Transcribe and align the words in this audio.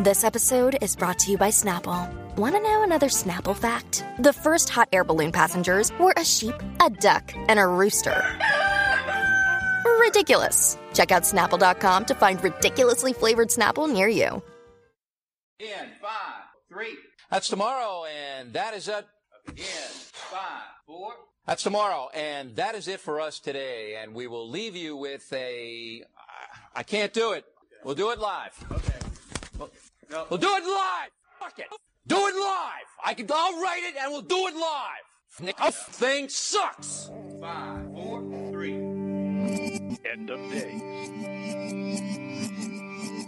This 0.00 0.22
episode 0.22 0.78
is 0.80 0.94
brought 0.94 1.18
to 1.18 1.32
you 1.32 1.36
by 1.36 1.48
Snapple. 1.48 2.08
Want 2.36 2.54
to 2.54 2.62
know 2.62 2.84
another 2.84 3.08
Snapple 3.08 3.56
fact? 3.56 4.04
The 4.20 4.32
first 4.32 4.68
hot 4.68 4.88
air 4.92 5.02
balloon 5.02 5.32
passengers 5.32 5.90
were 5.98 6.14
a 6.16 6.24
sheep, 6.24 6.54
a 6.80 6.88
duck, 6.88 7.32
and 7.48 7.58
a 7.58 7.66
rooster. 7.66 8.24
Ridiculous. 9.98 10.78
Check 10.94 11.10
out 11.10 11.24
snapple.com 11.24 12.04
to 12.04 12.14
find 12.14 12.40
ridiculously 12.44 13.12
flavored 13.12 13.48
Snapple 13.48 13.92
near 13.92 14.06
you. 14.06 14.40
In 15.58 15.88
five, 16.00 16.44
three. 16.68 16.96
That's 17.28 17.48
tomorrow, 17.48 18.04
and 18.04 18.52
that 18.52 18.74
is 18.74 18.86
it. 18.86 19.04
In 19.48 19.64
five, 19.64 20.62
four. 20.86 21.10
That's 21.44 21.64
tomorrow, 21.64 22.08
and 22.14 22.54
that 22.54 22.76
is 22.76 22.86
it 22.86 23.00
for 23.00 23.20
us 23.20 23.40
today. 23.40 23.98
And 24.00 24.14
we 24.14 24.28
will 24.28 24.48
leave 24.48 24.76
you 24.76 24.94
with 24.94 25.26
a. 25.32 26.04
I 26.76 26.84
can't 26.84 27.12
do 27.12 27.32
it. 27.32 27.44
We'll 27.82 27.96
do 27.96 28.10
it 28.10 28.20
live. 28.20 28.54
Okay. 28.70 28.98
No. 30.10 30.26
We'll 30.30 30.38
do 30.38 30.48
it 30.48 30.64
live. 30.64 31.10
Fuck 31.38 31.58
it. 31.58 31.66
Do 32.06 32.16
it 32.16 32.34
live. 32.34 32.86
I 33.04 33.14
can. 33.14 33.26
I'll 33.30 33.60
write 33.60 33.82
it, 33.84 33.94
and 34.00 34.10
we'll 34.10 34.22
do 34.22 34.46
it 34.48 34.54
live. 34.54 35.04
Nick, 35.40 35.58
this 35.58 35.76
thing 35.76 36.28
sucks. 36.30 37.10
Five, 37.40 37.86
four, 37.92 38.22
three. 38.50 38.74
End 38.74 40.30
of 40.30 40.40
days. 40.50 40.80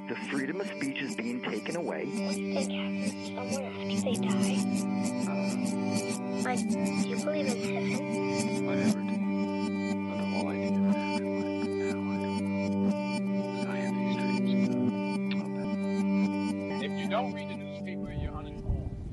The 0.08 0.16
freedom 0.30 0.60
of 0.60 0.66
speech 0.66 1.02
is 1.02 1.14
being 1.14 1.42
taken 1.42 1.76
away. 1.76 2.06
What 2.06 2.34
do 2.34 2.40
you 2.40 2.54
think 2.54 2.72
happens 2.72 3.12
to 3.12 3.26
someone 3.26 3.64
after 3.64 4.00
they 4.02 4.14
die? 4.14 4.56
Um, 5.30 6.42
like, 6.42 6.58
do 6.68 7.08
you 7.08 7.16
believe 7.24 7.46
in 7.46 7.58
heaven? 7.74 8.68
I 8.68 8.74
never 8.74 9.02
did. 9.02 9.20
But 10.08 10.18
all 10.34 10.48
I 10.48 10.50
think 10.56 10.76
of 10.78 10.84
after 10.96 11.24
life, 11.26 11.39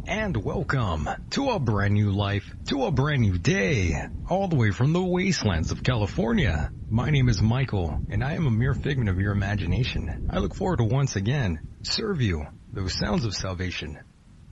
And 0.07 0.37
welcome 0.37 1.09
to 1.31 1.49
a 1.49 1.59
brand 1.59 1.93
new 1.93 2.11
life, 2.11 2.55
to 2.67 2.85
a 2.85 2.91
brand 2.91 3.23
new 3.23 3.37
day, 3.37 4.07
all 4.29 4.47
the 4.47 4.55
way 4.55 4.71
from 4.71 4.93
the 4.93 5.03
wastelands 5.03 5.69
of 5.71 5.83
California. 5.83 6.71
My 6.89 7.09
name 7.09 7.27
is 7.27 7.41
Michael, 7.41 8.01
and 8.09 8.23
I 8.23 8.35
am 8.35 8.47
a 8.47 8.51
mere 8.51 8.73
figment 8.73 9.09
of 9.09 9.19
your 9.19 9.33
imagination. 9.33 10.29
I 10.31 10.39
look 10.39 10.55
forward 10.55 10.77
to 10.77 10.85
once 10.85 11.17
again 11.17 11.59
serve 11.83 12.21
you 12.21 12.45
those 12.71 12.97
sounds 12.97 13.25
of 13.25 13.35
salvation. 13.35 13.99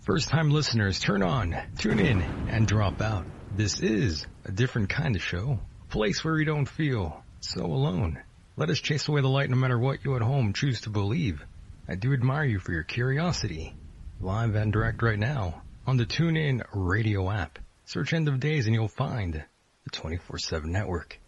First 0.01 0.27
time 0.27 0.51
listeners, 0.51 0.99
turn 0.99 1.23
on, 1.23 1.55
tune 1.77 2.01
in, 2.01 2.21
and 2.21 2.67
drop 2.67 3.01
out. 3.01 3.25
This 3.55 3.79
is 3.79 4.27
a 4.43 4.51
different 4.51 4.89
kind 4.89 5.15
of 5.15 5.23
show, 5.23 5.57
a 5.83 5.85
place 5.89 6.21
where 6.21 6.37
you 6.37 6.43
don't 6.43 6.67
feel 6.67 7.23
so 7.39 7.63
alone. 7.63 8.21
Let 8.57 8.69
us 8.69 8.81
chase 8.81 9.07
away 9.07 9.21
the 9.21 9.29
light 9.29 9.49
no 9.49 9.55
matter 9.55 9.79
what 9.79 10.03
you 10.03 10.17
at 10.17 10.21
home 10.21 10.51
choose 10.51 10.81
to 10.81 10.89
believe. 10.89 11.41
I 11.87 11.95
do 11.95 12.11
admire 12.11 12.43
you 12.43 12.59
for 12.59 12.73
your 12.73 12.83
curiosity 12.83 13.73
live 14.25 14.55
and 14.55 14.73
direct 14.73 15.03
right 15.03 15.19
now 15.19 15.61
on 15.85 15.97
the 15.97 16.05
TuneIn 16.05 16.65
radio 16.73 17.29
app. 17.29 17.59
Search 17.85 18.11
End 18.11 18.27
of 18.27 18.39
Days 18.39 18.65
and 18.65 18.73
you'll 18.73 18.87
find 18.87 19.45
the 19.83 19.89
24-7 19.91 20.65
network. 20.65 21.19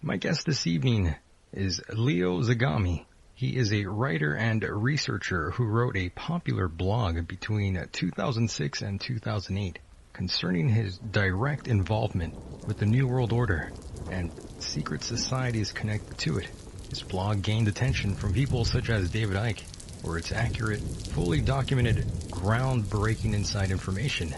My 0.00 0.16
guest 0.16 0.46
this 0.46 0.66
evening 0.66 1.14
is 1.52 1.82
Leo 1.92 2.40
Zagami. 2.40 3.04
He 3.34 3.54
is 3.54 3.74
a 3.74 3.84
writer 3.84 4.32
and 4.34 4.62
researcher 4.62 5.50
who 5.50 5.66
wrote 5.66 5.98
a 5.98 6.08
popular 6.08 6.66
blog 6.66 7.28
between 7.28 7.86
2006 7.92 8.80
and 8.80 8.98
2008 8.98 9.78
concerning 10.14 10.70
his 10.70 10.96
direct 10.96 11.68
involvement 11.68 12.34
with 12.66 12.78
the 12.78 12.86
New 12.86 13.06
World 13.06 13.34
Order 13.34 13.70
and 14.10 14.30
secret 14.60 15.02
societies 15.02 15.72
connected 15.72 16.16
to 16.20 16.38
it. 16.38 16.48
His 16.88 17.02
blog 17.02 17.42
gained 17.42 17.68
attention 17.68 18.14
from 18.14 18.32
people 18.32 18.64
such 18.64 18.88
as 18.88 19.10
David 19.10 19.36
Icke 19.36 19.73
for 20.04 20.18
its 20.18 20.32
accurate, 20.32 20.80
fully 20.80 21.40
documented, 21.40 22.04
groundbreaking 22.30 23.32
inside 23.32 23.70
information. 23.70 24.34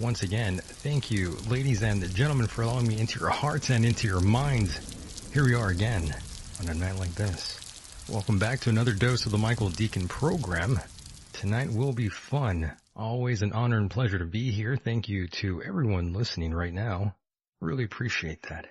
Once 0.00 0.22
again, 0.22 0.58
thank 0.58 1.10
you, 1.10 1.36
ladies 1.48 1.82
and 1.82 2.08
gentlemen, 2.14 2.46
for 2.46 2.62
allowing 2.62 2.86
me 2.86 3.00
into 3.00 3.18
your 3.18 3.30
hearts 3.30 3.70
and 3.70 3.84
into 3.84 4.06
your 4.06 4.20
minds. 4.20 5.30
Here 5.32 5.44
we 5.44 5.54
are 5.54 5.68
again 5.68 6.14
on 6.60 6.68
a 6.68 6.74
night 6.74 6.96
like 6.98 7.14
this. 7.14 7.60
Welcome 8.08 8.38
back 8.38 8.60
to 8.60 8.70
another 8.70 8.92
dose 8.92 9.26
of 9.26 9.32
the 9.32 9.38
Michael 9.38 9.68
Decon 9.68 10.08
program. 10.08 10.78
Tonight 11.32 11.72
will 11.72 11.92
be 11.92 12.08
fun. 12.08 12.70
Always 12.94 13.42
an 13.42 13.52
honor 13.52 13.78
and 13.78 13.90
pleasure 13.90 14.18
to 14.18 14.24
be 14.24 14.52
here. 14.52 14.76
Thank 14.76 15.08
you 15.08 15.26
to 15.26 15.62
everyone 15.62 16.12
listening 16.12 16.54
right 16.54 16.72
now. 16.72 17.16
Really 17.60 17.84
appreciate 17.84 18.42
that. 18.50 18.66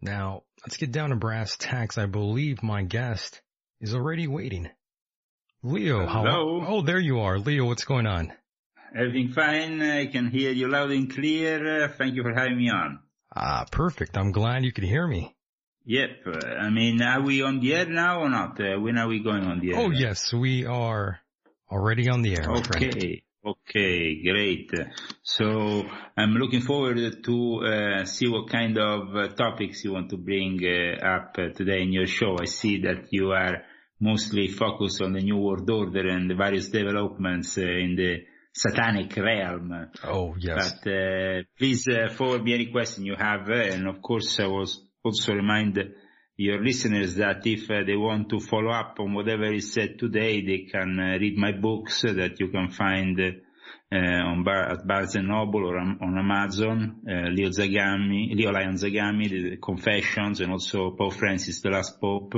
Now, 0.00 0.42
let's 0.64 0.76
get 0.76 0.90
down 0.90 1.10
to 1.10 1.16
brass 1.16 1.56
tacks. 1.56 1.98
I 1.98 2.06
believe 2.06 2.62
my 2.62 2.82
guest 2.82 3.40
is 3.80 3.94
already 3.94 4.26
waiting. 4.26 4.70
Leo, 5.62 6.06
how? 6.06 6.22
Hello. 6.22 6.64
Oh, 6.66 6.82
there 6.82 7.00
you 7.00 7.18
are. 7.20 7.38
Leo, 7.38 7.64
what's 7.66 7.84
going 7.84 8.06
on? 8.06 8.32
Everything 8.94 9.32
fine? 9.32 9.82
I 9.82 10.06
can 10.06 10.30
hear 10.30 10.52
you 10.52 10.68
loud 10.68 10.92
and 10.92 11.12
clear. 11.12 11.84
Uh, 11.84 11.88
Thank 11.88 12.14
you 12.14 12.22
for 12.22 12.32
having 12.32 12.56
me 12.56 12.70
on. 12.70 13.00
Ah, 13.34 13.66
perfect. 13.70 14.16
I'm 14.16 14.30
glad 14.30 14.64
you 14.64 14.72
could 14.72 14.84
hear 14.84 15.06
me. 15.06 15.34
Yep. 15.84 16.10
uh, 16.26 16.46
I 16.46 16.70
mean, 16.70 17.02
are 17.02 17.22
we 17.22 17.42
on 17.42 17.60
the 17.60 17.74
air 17.74 17.86
now 17.86 18.20
or 18.20 18.28
not? 18.28 18.60
Uh, 18.60 18.78
when 18.78 18.98
are 18.98 19.08
we 19.08 19.20
going 19.20 19.44
on 19.44 19.58
the 19.58 19.72
air? 19.72 19.80
Oh, 19.80 19.90
yes, 19.90 20.32
we 20.32 20.64
are 20.64 21.18
already 21.70 22.08
on 22.08 22.22
the 22.22 22.36
air. 22.36 22.50
Okay. 22.50 23.24
Okay, 23.44 24.22
great. 24.22 24.70
So 25.22 25.84
I'm 26.16 26.34
looking 26.34 26.60
forward 26.60 26.98
to 27.24 27.60
uh, 27.64 28.04
see 28.04 28.28
what 28.28 28.50
kind 28.50 28.76
of 28.78 29.16
uh, 29.16 29.28
topics 29.28 29.82
you 29.84 29.92
want 29.92 30.10
to 30.10 30.18
bring 30.18 30.60
uh, 30.62 31.04
up 31.04 31.36
uh, 31.38 31.48
today 31.54 31.82
in 31.82 31.92
your 31.92 32.06
show. 32.06 32.36
I 32.38 32.44
see 32.44 32.82
that 32.82 33.06
you 33.10 33.32
are 33.32 33.62
mostly 34.00 34.48
focused 34.48 35.02
on 35.02 35.12
the 35.12 35.20
New 35.20 35.38
World 35.38 35.68
Order 35.68 36.08
and 36.08 36.30
the 36.30 36.34
various 36.34 36.68
developments 36.68 37.58
uh, 37.58 37.62
in 37.62 37.96
the 37.96 38.24
satanic 38.52 39.16
realm. 39.16 39.90
Oh, 40.04 40.34
yes. 40.38 40.74
But 40.82 40.90
uh, 40.90 41.42
please 41.58 41.86
uh, 41.88 42.12
forward 42.14 42.44
me 42.44 42.54
any 42.54 42.66
question 42.66 43.04
you 43.04 43.16
have, 43.16 43.48
uh, 43.48 43.54
and 43.54 43.88
of 43.88 44.02
course 44.02 44.38
I 44.40 44.46
was 44.46 44.80
also 45.04 45.32
remind 45.32 45.78
your 46.36 46.62
listeners 46.62 47.16
that 47.16 47.44
if 47.46 47.68
uh, 47.70 47.82
they 47.84 47.96
want 47.96 48.28
to 48.30 48.38
follow 48.38 48.70
up 48.70 48.96
on 49.00 49.12
whatever 49.12 49.52
is 49.52 49.72
said 49.72 49.98
today, 49.98 50.40
they 50.44 50.70
can 50.70 50.98
uh, 50.98 51.18
read 51.18 51.36
my 51.36 51.52
books 51.52 52.04
uh, 52.04 52.12
that 52.12 52.38
you 52.38 52.48
can 52.48 52.70
find 52.70 53.18
uh, 53.20 53.96
on 53.96 54.44
Bar- 54.44 54.70
at 54.70 54.86
Barnes 54.86 55.16
Noble 55.16 55.66
or 55.66 55.78
on, 55.78 55.98
on 56.00 56.18
Amazon. 56.18 57.00
Uh, 57.08 57.28
Leo 57.30 57.48
Zagami, 57.48 58.34
Leo 58.36 58.52
Lyon 58.52 58.74
Zagami, 58.76 59.28
the 59.28 59.56
Confessions, 59.56 60.40
and 60.40 60.52
also 60.52 60.92
Pope 60.96 61.14
Francis, 61.14 61.60
the 61.60 61.70
Last 61.70 62.00
Pope. 62.00 62.34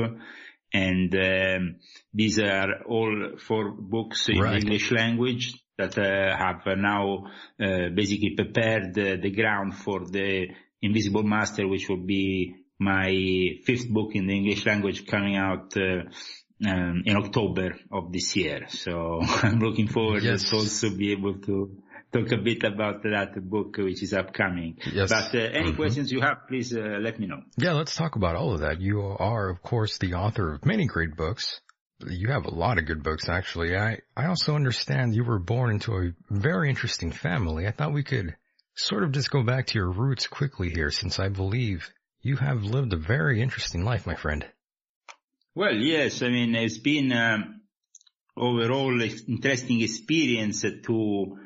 And 0.72 1.14
um, 1.14 1.76
these 2.14 2.38
are 2.38 2.82
all 2.86 3.32
four 3.38 3.72
books 3.72 4.28
in 4.28 4.40
Right. 4.40 4.62
English 4.62 4.90
language 4.92 5.54
that 5.78 5.98
uh, 5.98 6.36
have 6.36 6.62
now 6.78 7.24
uh, 7.60 7.88
basically 7.94 8.30
prepared 8.36 8.96
uh, 8.98 9.16
the 9.20 9.30
ground 9.30 9.74
for 9.76 10.00
the 10.06 10.48
Invisible 10.82 11.22
Master, 11.24 11.66
which 11.66 11.88
will 11.88 12.04
be 12.06 12.54
my 12.78 13.10
fifth 13.64 13.88
book 13.90 14.10
in 14.14 14.26
the 14.26 14.34
English 14.34 14.64
language 14.66 15.06
coming 15.06 15.36
out 15.36 15.76
uh, 15.76 16.02
um, 16.66 17.02
in 17.04 17.16
October 17.16 17.76
of 17.90 18.12
this 18.12 18.36
year. 18.36 18.66
So 18.68 19.20
I'm 19.42 19.58
looking 19.58 19.88
forward 19.88 20.22
Yes. 20.22 20.48
to 20.50 20.56
also 20.56 20.90
be 20.96 21.12
able 21.12 21.38
to 21.40 21.82
talk 22.12 22.32
a 22.32 22.36
bit 22.38 22.64
about 22.64 23.02
that 23.02 23.34
book 23.48 23.76
which 23.78 24.02
is 24.02 24.12
upcoming. 24.12 24.78
Yes. 24.92 25.10
But 25.10 25.34
uh, 25.34 25.38
any 25.38 25.72
Mhm. 25.72 25.76
questions 25.76 26.10
you 26.10 26.20
have, 26.20 26.48
please 26.48 26.74
uh, 26.76 26.98
let 27.00 27.18
me 27.20 27.26
know. 27.26 27.42
Yeah, 27.56 27.72
let's 27.72 27.94
talk 27.94 28.16
about 28.16 28.36
all 28.36 28.52
of 28.54 28.60
that. 28.60 28.80
You 28.80 29.00
are, 29.02 29.48
of 29.48 29.62
course, 29.62 29.98
the 29.98 30.14
author 30.14 30.54
of 30.54 30.64
many 30.64 30.86
great 30.86 31.16
books. 31.16 31.60
You 32.06 32.28
have 32.30 32.46
a 32.46 32.54
lot 32.54 32.78
of 32.78 32.86
good 32.86 33.02
books, 33.02 33.28
actually. 33.28 33.76
I, 33.76 33.98
I 34.16 34.26
also 34.26 34.54
understand 34.54 35.14
you 35.14 35.24
were 35.24 35.38
born 35.38 35.70
into 35.70 35.92
a 35.96 36.12
very 36.30 36.70
interesting 36.70 37.12
family. 37.12 37.66
I 37.66 37.72
thought 37.72 37.92
we 37.92 38.02
could 38.02 38.36
sort 38.74 39.04
of 39.04 39.12
just 39.12 39.30
go 39.30 39.42
back 39.42 39.66
to 39.66 39.78
your 39.78 39.90
roots 39.90 40.26
quickly 40.26 40.70
here, 40.70 40.90
since 40.90 41.18
I 41.18 41.28
believe 41.28 41.90
you 42.22 42.36
have 42.36 42.62
lived 42.64 42.92
a 42.92 42.96
very 42.96 43.42
interesting 43.42 43.84
life, 43.84 44.06
my 44.06 44.14
friend. 44.14 44.46
Well, 45.54 45.74
yes, 45.74 46.22
I 46.22 46.28
mean, 46.28 46.54
it's 46.54 46.78
been 46.78 47.12
um, 47.12 47.60
overall 48.36 48.98
interesting 49.02 49.82
experience 49.82 50.62
to 50.62 51.38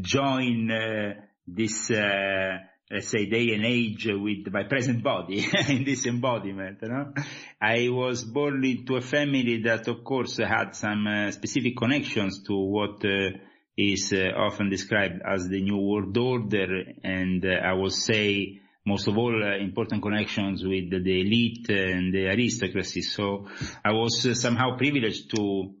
join 0.00 0.70
uh, 0.70 1.14
this, 1.46 1.90
uh, 1.90 2.58
let's 2.90 3.08
say, 3.08 3.26
day 3.26 3.54
and 3.54 3.64
age 3.64 4.06
with 4.06 4.52
my 4.52 4.64
present 4.64 5.02
body 5.02 5.46
in 5.68 5.84
this 5.84 6.06
embodiment. 6.06 6.82
Know, 6.82 7.12
I 7.60 7.88
was 7.90 8.24
born 8.24 8.64
into 8.64 8.96
a 8.96 9.00
family 9.00 9.62
that, 9.62 9.88
of 9.88 10.04
course, 10.04 10.38
had 10.38 10.74
some 10.74 11.06
uh, 11.06 11.30
specific 11.30 11.76
connections 11.76 12.42
to 12.46 12.54
what 12.54 13.04
uh, 13.04 13.38
is 13.76 14.12
uh, 14.12 14.28
often 14.36 14.70
described 14.70 15.20
as 15.26 15.48
the 15.48 15.60
New 15.60 15.78
World 15.78 16.16
Order, 16.16 16.84
and 17.02 17.44
uh, 17.44 17.48
I 17.48 17.72
will 17.74 17.90
say 17.90 18.60
most 18.86 19.08
of 19.08 19.16
all 19.16 19.42
uh, 19.42 19.56
important 19.56 20.02
connections 20.02 20.62
with 20.62 20.90
the 20.90 21.20
elite 21.20 21.68
and 21.70 22.12
the 22.12 22.26
aristocracy. 22.26 23.02
So 23.02 23.48
I 23.84 23.92
was 23.92 24.26
uh, 24.26 24.34
somehow 24.34 24.76
privileged 24.76 25.34
to 25.34 25.40
uh, 25.40 25.72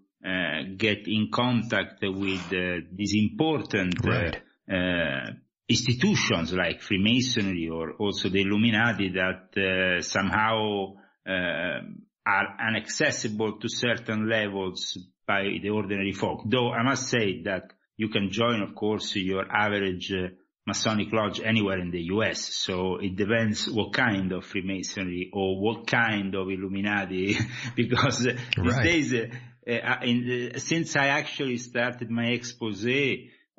get 0.76 1.06
in 1.06 1.28
contact 1.32 2.00
with 2.02 2.52
uh, 2.52 2.80
these 2.92 3.14
important 3.14 3.94
uh, 4.04 4.08
Right. 4.10 4.36
uh, 4.70 5.30
institutions 5.68 6.52
like 6.52 6.80
Freemasonry 6.80 7.68
or 7.68 7.92
also 7.92 8.28
the 8.28 8.40
Illuminati 8.42 9.10
that 9.10 9.56
uh, 9.56 10.00
somehow 10.02 10.94
uh, 11.26 11.80
are 12.26 12.56
inaccessible 12.68 13.58
to 13.60 13.68
certain 13.68 14.28
levels 14.28 14.96
by 15.26 15.42
the 15.62 15.70
ordinary 15.70 16.12
folk. 16.12 16.42
Though 16.46 16.70
I 16.72 16.82
must 16.82 17.08
say 17.08 17.42
that 17.44 17.72
you 17.96 18.08
can 18.08 18.30
join, 18.30 18.62
of 18.62 18.74
course, 18.74 19.14
your 19.16 19.44
average 19.50 20.12
uh, 20.12 20.28
Masonic 20.66 21.12
lodge 21.12 21.40
anywhere 21.44 21.78
in 21.78 21.90
the 21.90 22.00
US. 22.14 22.42
So 22.54 22.96
it 22.96 23.16
depends 23.16 23.70
what 23.70 23.92
kind 23.92 24.32
of 24.32 24.44
Freemasonry 24.46 25.30
or 25.32 25.60
what 25.60 25.86
kind 25.86 26.34
of 26.34 26.48
Illuminati, 26.48 27.36
because 27.76 28.26
uh, 28.26 28.32
these 28.62 28.72
Right. 28.74 28.82
days, 28.84 29.12
uh, 29.12 29.18
uh, 29.18 29.36
in, 29.66 30.50
uh, 30.54 30.58
since 30.58 30.96
I 30.96 31.06
actually 31.08 31.58
started 31.58 32.10
my 32.10 32.26
expose 32.26 32.84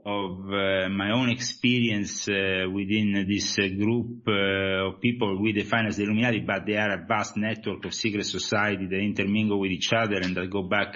of 0.05 0.39
uh, 0.45 0.87
my 0.89 1.11
own 1.13 1.29
experience 1.29 2.29
uh, 2.29 2.69
within 2.71 3.25
this 3.27 3.55
group 3.55 4.27
of 4.27 5.01
people 5.01 5.41
we 5.41 5.51
define 5.51 5.87
as 5.87 5.97
the 5.97 6.03
Illuminati, 6.03 6.41
but 6.41 6.65
they 6.67 6.77
are 6.77 6.93
a 6.93 7.05
vast 7.07 7.37
network 7.37 7.83
of 7.85 7.93
secret 7.93 8.25
society 8.25 8.85
that 8.85 8.99
intermingle 8.99 9.59
with 9.59 9.71
each 9.71 9.91
other 9.93 10.17
and 10.17 10.37
that 10.37 10.51
go 10.51 10.61
back 10.61 10.95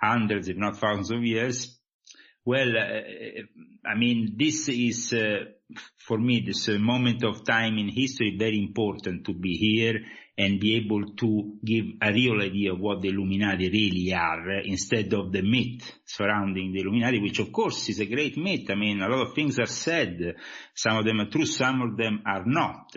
hundreds, 0.00 0.48
if 0.48 0.56
not 0.56 0.76
thousands 0.76 1.10
of 1.10 1.24
years. 1.24 1.78
Well, 2.44 2.68
uh, 2.76 3.88
I 3.88 3.94
mean, 3.96 4.36
this 4.38 4.68
is, 4.68 5.14
uh, 5.14 5.44
for 5.96 6.18
me, 6.18 6.42
this 6.46 6.68
uh, 6.68 6.78
moment 6.78 7.24
of 7.24 7.44
time 7.46 7.78
in 7.78 7.88
history, 7.88 8.36
very 8.38 8.58
important 8.58 9.24
to 9.24 9.32
be 9.32 9.56
here 9.56 10.00
and 10.36 10.58
be 10.58 10.76
able 10.76 11.14
to 11.14 11.58
give 11.64 11.84
a 12.02 12.12
real 12.12 12.40
idea 12.40 12.72
of 12.72 12.80
what 12.80 13.00
the 13.00 13.08
Illuminati 13.08 13.70
really 13.70 14.12
are 14.12 14.60
instead 14.64 15.12
of 15.14 15.30
the 15.30 15.42
myth 15.42 16.00
surrounding 16.04 16.72
the 16.72 16.80
Illuminati, 16.80 17.20
which 17.20 17.38
of 17.38 17.52
course 17.52 17.88
is 17.88 18.00
a 18.00 18.06
great 18.06 18.36
myth. 18.36 18.68
I 18.68 18.74
mean, 18.74 19.00
a 19.00 19.08
lot 19.08 19.28
of 19.28 19.34
things 19.34 19.58
are 19.60 19.66
said. 19.66 20.34
Some 20.74 20.98
of 20.98 21.04
them 21.04 21.20
are 21.20 21.30
true, 21.30 21.46
some 21.46 21.82
of 21.82 21.96
them 21.96 22.22
are 22.26 22.44
not. 22.44 22.92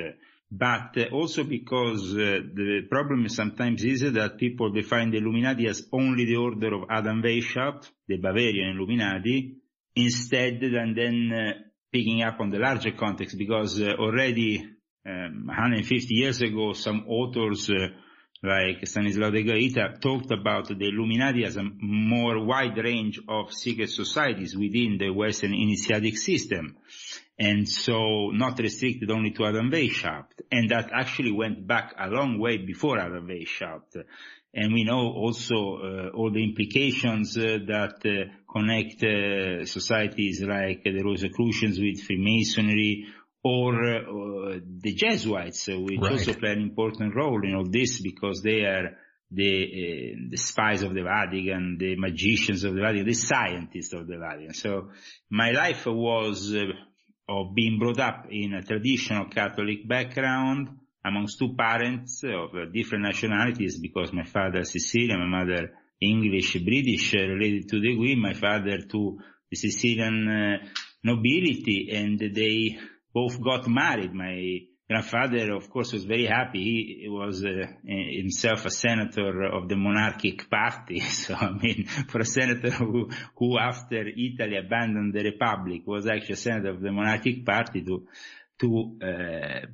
But 0.49 0.97
uh, 0.97 1.05
also 1.11 1.43
because 1.43 2.13
uh, 2.13 2.39
the 2.53 2.87
problem 2.89 3.27
sometimes 3.27 3.83
is 3.83 4.13
that 4.13 4.37
people 4.37 4.71
define 4.71 5.11
the 5.11 5.17
Illuminati 5.17 5.67
as 5.67 5.85
only 5.91 6.25
the 6.25 6.37
order 6.37 6.73
of 6.73 6.89
Adam 6.89 7.21
Weishaupt, 7.21 7.89
the 8.07 8.17
Bavarian 8.17 8.77
Illuminati, 8.77 9.57
instead 9.95 10.61
than 10.61 10.95
then 10.95 11.31
uh, 11.33 11.51
picking 11.91 12.23
up 12.23 12.39
on 12.39 12.49
the 12.49 12.59
larger 12.59 12.91
context 12.91 13.37
because 13.37 13.81
already 13.81 14.76
um, 15.07 15.47
150 15.47 16.13
years 16.13 16.41
ago 16.41 16.73
some 16.73 17.05
authors 17.07 17.69
uh, 17.69 17.87
like 18.43 18.81
Stanislao 18.81 19.31
de 19.31 19.43
Guaita 19.43 19.99
talked 19.99 20.31
about 20.31 20.67
the 20.67 20.87
Illuminati 20.87 21.43
as 21.45 21.57
a 21.57 21.63
more 21.81 22.45
wide 22.45 22.77
range 22.77 23.19
of 23.27 23.51
secret 23.51 23.89
societies 23.89 24.55
within 24.55 24.97
the 24.99 25.09
Western 25.09 25.53
initiatic 25.53 26.17
system 26.17 26.77
and 27.39 27.67
so 27.67 28.29
not 28.31 28.57
restricted 28.59 29.11
only 29.11 29.31
to 29.31 29.45
Adam 29.45 29.71
Weishaupt, 29.71 30.41
and 30.51 30.69
that 30.71 30.89
actually 30.91 31.31
went 31.31 31.67
back 31.67 31.93
a 31.99 32.07
long 32.07 32.39
way 32.39 32.57
before 32.57 32.97
Adam 32.97 33.27
Weishaupt. 33.27 34.03
And 34.53 34.73
we 34.73 34.83
know 34.83 35.11
also 35.13 35.53
uh, 35.55 36.09
all 36.15 36.31
the 36.31 36.43
implications 36.43 37.37
uh, 37.37 37.59
that 37.67 38.01
uh, 38.05 38.33
connect 38.51 39.03
uh, 39.03 39.65
societies 39.65 40.41
like 40.41 40.83
the 40.83 41.03
Rosicrucians 41.03 41.79
with 41.79 42.01
Freemasonry 42.01 43.05
or 43.47 43.73
uh, 43.85 44.59
the 44.85 44.93
Jesuits, 44.93 45.69
uh, 45.69 45.79
which 45.79 45.99
Right. 46.01 46.11
also 46.13 46.33
play 46.33 46.51
an 46.51 46.61
important 46.61 47.15
role 47.15 47.41
in 47.47 47.55
all 47.55 47.69
this 47.69 48.01
because 48.01 48.41
they 48.41 48.61
are 48.73 48.87
the 49.31 49.53
uh, 49.81 50.15
the 50.31 50.37
spies 50.37 50.81
of 50.83 50.93
the 50.93 51.03
Vatican, 51.03 51.77
the 51.77 51.95
magicians 51.97 52.63
of 52.63 52.75
the 52.75 52.81
Vatican, 52.81 53.05
the 53.05 53.13
scientists 53.13 53.93
of 53.93 54.07
the 54.07 54.17
Vatican. 54.17 54.53
So 54.53 54.89
my 55.29 55.51
life 55.51 55.85
was 55.85 56.53
uh, 56.53 56.63
of 57.29 57.53
being 57.53 57.77
brought 57.79 57.99
up 57.99 58.27
in 58.29 58.53
a 58.53 58.61
traditional 58.63 59.25
Catholic 59.25 59.87
background 59.87 60.69
amongst 61.03 61.39
two 61.39 61.53
parents 61.55 62.23
of 62.23 62.55
uh, 62.55 62.65
different 62.73 63.03
nationalities 63.03 63.79
because 63.79 64.13
my 64.13 64.23
father 64.23 64.63
Sicilian, 64.63 65.19
my 65.19 65.39
mother 65.39 65.71
English, 65.99 66.53
British, 66.63 67.15
uh, 67.15 67.27
related 67.35 67.67
to 67.69 67.79
the 67.81 67.95
Queen, 67.97 68.19
my 68.19 68.33
father 68.33 68.77
to 68.93 69.19
the 69.49 69.57
Sicilian 69.57 70.59
nobility 71.03 71.89
and 71.93 72.19
they 72.19 72.77
both 73.17 73.41
got 73.41 73.67
married. 73.67 74.13
My 74.13 74.59
grandfather, 74.87 75.55
of 75.55 75.69
course, 75.71 75.91
was 75.91 76.05
very 76.05 76.27
happy. 76.27 76.99
He 77.01 77.09
was 77.09 77.43
uh, 77.43 77.65
himself 77.83 78.65
a 78.65 78.69
senator 78.69 79.43
of 79.57 79.67
the 79.67 79.75
monarchic 79.75 80.39
party. 80.49 80.99
So, 81.23 81.33
I 81.33 81.51
mean, 81.63 81.87
for 82.11 82.19
a 82.21 82.25
senator 82.25 82.69
who, 82.69 83.09
who 83.37 83.57
after 83.57 84.01
Italy 84.27 84.57
abandoned 84.57 85.13
the 85.15 85.23
republic 85.23 85.81
was 85.87 86.05
actually 86.05 86.33
a 86.33 86.45
senator 86.47 86.69
of 86.69 86.81
the 86.81 86.91
monarchic 86.91 87.43
party 87.43 87.81
to, 87.89 88.05
to, 88.59 88.67
uh, 89.09 89.65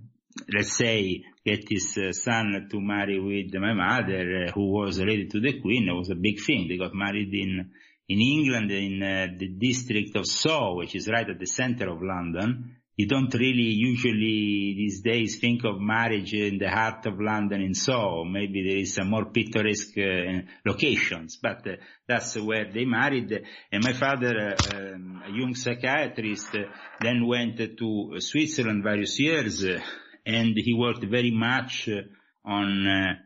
let's 0.56 0.78
say, 0.78 1.24
get 1.46 1.66
his 1.70 1.98
uh, 1.98 2.14
son 2.14 2.68
to 2.72 2.80
marry 2.80 3.20
with 3.20 3.54
my 3.56 3.74
mother, 3.74 4.46
uh, 4.46 4.52
who 4.54 4.72
was 4.72 5.00
related 5.00 5.32
to 5.32 5.42
the 5.42 5.60
queen, 5.60 5.90
it 5.90 6.00
was 6.02 6.12
a 6.12 6.24
big 6.28 6.40
thing. 6.40 6.68
They 6.70 6.78
got 6.78 6.96
married 6.96 7.34
in, 7.34 7.72
in 8.08 8.20
England, 8.22 8.72
in 8.72 9.04
uh, 9.04 9.28
the 9.38 9.50
district 9.50 10.16
of 10.16 10.26
Soho, 10.26 10.78
which 10.78 10.96
is 10.96 11.10
right 11.10 11.30
at 11.30 11.40
the 11.40 11.46
center 11.46 11.90
of 11.90 12.02
London. 12.02 12.78
You 12.96 13.08
don't 13.08 13.34
really 13.34 13.74
usually 13.74 14.76
these 14.78 15.02
days 15.02 15.40
think 15.40 15.64
of 15.66 15.80
marriage 15.80 16.34
in 16.34 16.60
the 16.60 16.70
heart 16.70 17.06
of 17.08 17.20
London 17.20 17.62
and 17.62 17.76
so 17.76 18.24
Maybe 18.24 18.64
there 18.64 18.78
is 18.78 18.94
some 18.94 19.10
more 19.10 19.26
picturesque 19.26 19.98
uh, 19.98 20.42
locations, 20.66 21.38
but 21.38 21.68
uh, 21.68 21.78
that's 22.08 22.36
where 22.38 22.72
they 22.72 22.86
married. 22.86 23.32
And 23.72 23.84
my 23.84 23.94
father, 23.94 24.34
uh, 24.38 24.94
um, 24.96 25.24
a 25.26 25.32
young 25.32 25.56
psychiatrist, 25.56 26.56
uh, 26.56 26.72
then 27.00 27.26
went 27.26 27.58
to 27.58 28.20
Switzerland 28.20 28.84
various 28.84 29.20
years, 29.20 29.64
uh, 29.64 29.80
and 30.26 30.56
he 30.56 30.74
worked 30.74 31.04
very 31.06 31.32
much 31.32 31.90
uh, 31.90 32.02
on 32.46 33.18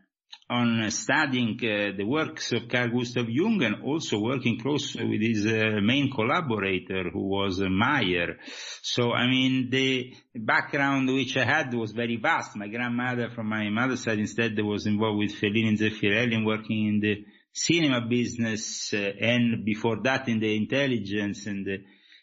on 0.50 0.90
studying 0.90 1.58
uh, 1.62 1.94
the 1.96 2.04
works 2.04 2.52
of 2.52 2.68
Carl 2.68 2.88
Gustav 2.88 3.26
Jung 3.28 3.62
and 3.62 3.82
also 3.82 4.18
working 4.18 4.58
closely 4.58 5.04
with 5.06 5.20
his 5.20 5.44
uh, 5.44 5.80
main 5.82 6.10
collaborator 6.10 7.10
who 7.12 7.28
was 7.28 7.60
uh, 7.60 7.68
Meier. 7.68 8.38
So 8.82 9.12
I 9.12 9.26
mean 9.26 9.68
the 9.70 10.14
background 10.34 11.12
which 11.12 11.36
I 11.36 11.44
had 11.44 11.74
was 11.74 11.92
very 11.92 12.16
vast. 12.16 12.56
My 12.56 12.68
grandmother 12.68 13.28
from 13.28 13.48
my 13.48 13.68
mother's 13.68 14.04
side 14.04 14.18
instead 14.18 14.58
was 14.60 14.86
involved 14.86 15.18
with 15.18 15.38
Fellini 15.38 15.68
and 15.68 15.78
Zeffirelli 15.78 16.34
and 16.34 16.46
working 16.46 16.86
in 16.86 17.00
the 17.00 17.26
cinema 17.52 18.06
business 18.08 18.94
uh, 18.94 18.96
and 19.20 19.66
before 19.66 20.00
that 20.02 20.28
in 20.28 20.40
the 20.40 20.56
intelligence 20.56 21.46
and 21.46 21.66
the, 21.66 21.76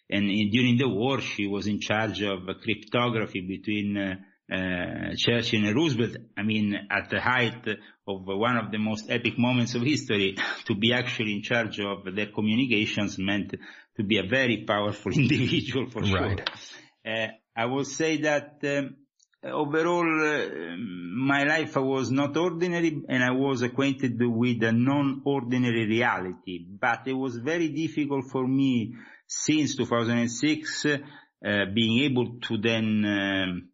and 0.10 0.32
in, 0.32 0.50
during 0.50 0.78
the 0.78 0.90
war 0.90 1.22
she 1.22 1.46
was 1.46 1.68
in 1.68 1.80
charge 1.80 2.24
of 2.24 2.40
cryptography 2.64 3.42
between 3.42 3.98
uh, 3.98 4.16
uh, 4.52 5.16
Churchill 5.18 5.66
and 5.66 5.76
Roosevelt, 5.76 6.18
I 6.38 6.44
mean, 6.44 6.76
at 6.90 7.10
the 7.10 7.20
height 7.20 7.66
of 8.08 8.22
one 8.26 8.58
of 8.58 8.72
the 8.72 8.78
most 8.78 9.10
epic 9.10 9.38
moments 9.38 9.76
of 9.76 9.82
history, 9.82 10.38
to 10.66 10.76
be 10.76 10.94
actually 10.94 11.34
in 11.34 11.42
charge 11.42 11.80
of 11.80 12.04
their 12.16 12.28
communications 12.28 13.18
meant 13.18 13.56
to 13.98 14.04
be 14.04 14.20
a 14.20 14.28
very 14.28 14.64
powerful 14.66 15.12
individual 15.16 15.90
for 15.90 16.06
sure. 16.06 16.22
Right. 16.22 16.50
Uh, 17.06 17.28
I 17.56 17.66
will 17.66 17.86
say 17.86 18.18
that 18.22 18.60
um, 18.64 18.98
overall, 19.44 20.06
uh, 20.06 20.76
my 20.78 21.44
life 21.44 21.76
was 21.78 22.12
not 22.12 22.36
ordinary 22.38 23.02
and 23.08 23.24
I 23.24 23.32
was 23.32 23.62
acquainted 23.62 24.20
with 24.20 24.64
a 24.64 24.72
non-ordinary 24.72 25.88
reality, 25.88 26.66
but 26.80 27.08
it 27.08 27.14
was 27.14 27.38
very 27.38 27.70
difficult 27.70 28.26
for 28.32 28.48
me 28.48 28.96
since 29.28 29.76
2006 29.76 30.86
uh, 30.86 31.66
being 31.74 32.04
able 32.04 32.40
to 32.42 32.58
then 32.58 33.06
um, 33.06 33.70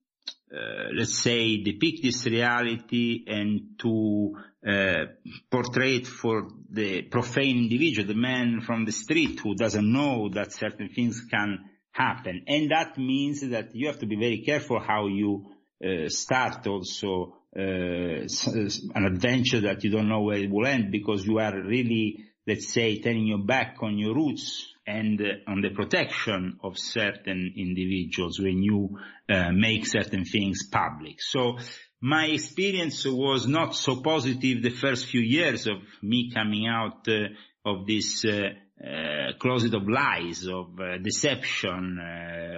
let's 0.94 1.18
say, 1.18 1.64
depict 1.64 2.04
this 2.04 2.26
reality 2.26 3.24
and 3.28 3.80
to 3.80 4.36
uh, 4.68 5.06
portray 5.50 6.04
for 6.04 6.50
the 6.70 7.04
profane 7.04 7.58
individual, 7.58 8.08
the 8.08 8.14
man 8.14 8.62
from 8.62 8.86
the 8.86 8.92
street 8.92 9.40
who 9.40 9.56
doesn't 9.56 9.92
know 9.92 10.30
that 10.30 10.52
certain 10.52 10.90
things 10.90 11.22
can 11.30 11.60
happen. 11.92 12.44
And 12.48 12.70
that 12.72 12.98
means 12.98 13.42
that 13.50 13.76
you 13.76 13.88
have 13.88 14.00
to 14.00 14.06
be 14.06 14.16
very 14.16 14.40
careful 14.40 14.80
how 14.80 15.08
you 15.08 15.48
uh, 15.84 16.10
start 16.10 16.68
also 16.68 17.38
uh, 17.58 17.60
an 17.60 19.06
adventure 19.06 19.62
that 19.62 19.84
you 19.84 19.90
don't 19.90 20.08
know 20.08 20.22
where 20.22 20.38
it 20.38 20.50
will 20.50 20.68
end 20.68 20.92
because 20.92 21.26
you 21.26 21.40
are 21.40 21.60
really, 21.62 22.26
let's 22.48 22.72
say, 22.72 23.02
turning 23.02 23.28
your 23.28 23.44
back 23.44 23.78
on 23.82 23.98
your 23.98 24.16
roots 24.16 24.71
and 24.88 25.22
uh, 25.22 25.52
on 25.52 25.62
the 25.62 25.70
protection 25.70 26.58
of 26.64 26.78
certain 26.78 27.54
individuals 27.58 28.40
when 28.40 28.64
you 28.64 28.98
uh, 29.30 29.52
make 29.52 29.86
certain 29.86 30.26
things 30.26 30.68
public. 30.72 31.22
So 31.22 31.58
my 32.02 32.26
experience 32.26 33.06
was 33.06 33.48
not 33.48 33.76
so 33.76 34.02
positive 34.02 34.64
the 34.64 34.72
first 34.72 35.06
few 35.06 35.22
years 35.22 35.68
of 35.68 35.78
me 36.02 36.32
coming 36.34 36.68
out 36.68 37.08
uh, 37.08 37.28
of 37.64 37.86
this 37.86 38.26
uh, 38.26 38.50
uh, 38.84 39.34
closet 39.40 39.76
of 39.76 39.88
lies, 39.88 40.48
of 40.48 40.80
uh, 40.80 40.98
deception, 40.98 42.00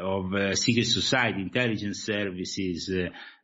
of 0.02 0.58
secret 0.58 0.88
society, 0.88 1.42
intelligence 1.42 2.04
services, 2.06 2.90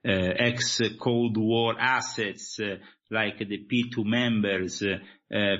ex-Cold 0.06 1.36
War 1.36 1.76
assets, 1.78 2.60
like 3.12 3.40
the 3.40 3.66
P2 3.70 4.06
members, 4.06 4.82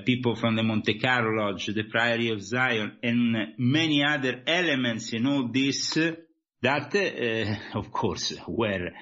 people 0.06 0.36
from 0.36 0.56
the 0.56 0.64
Monte 0.64 1.00
Carlo 1.00 1.32
Lodge, 1.32 1.68
the 1.68 1.84
Priory 1.84 2.32
of 2.32 2.44
Sion, 2.44 2.98
and 3.04 3.54
many 3.58 4.04
other 4.04 4.42
elements 4.48 5.14
in 5.14 5.28
all 5.28 5.48
this 5.52 5.96
uh, 5.98 6.12
that, 6.62 6.94
uh, 6.96 7.78
of 7.78 7.92
course, 7.92 8.34
where 8.48 8.94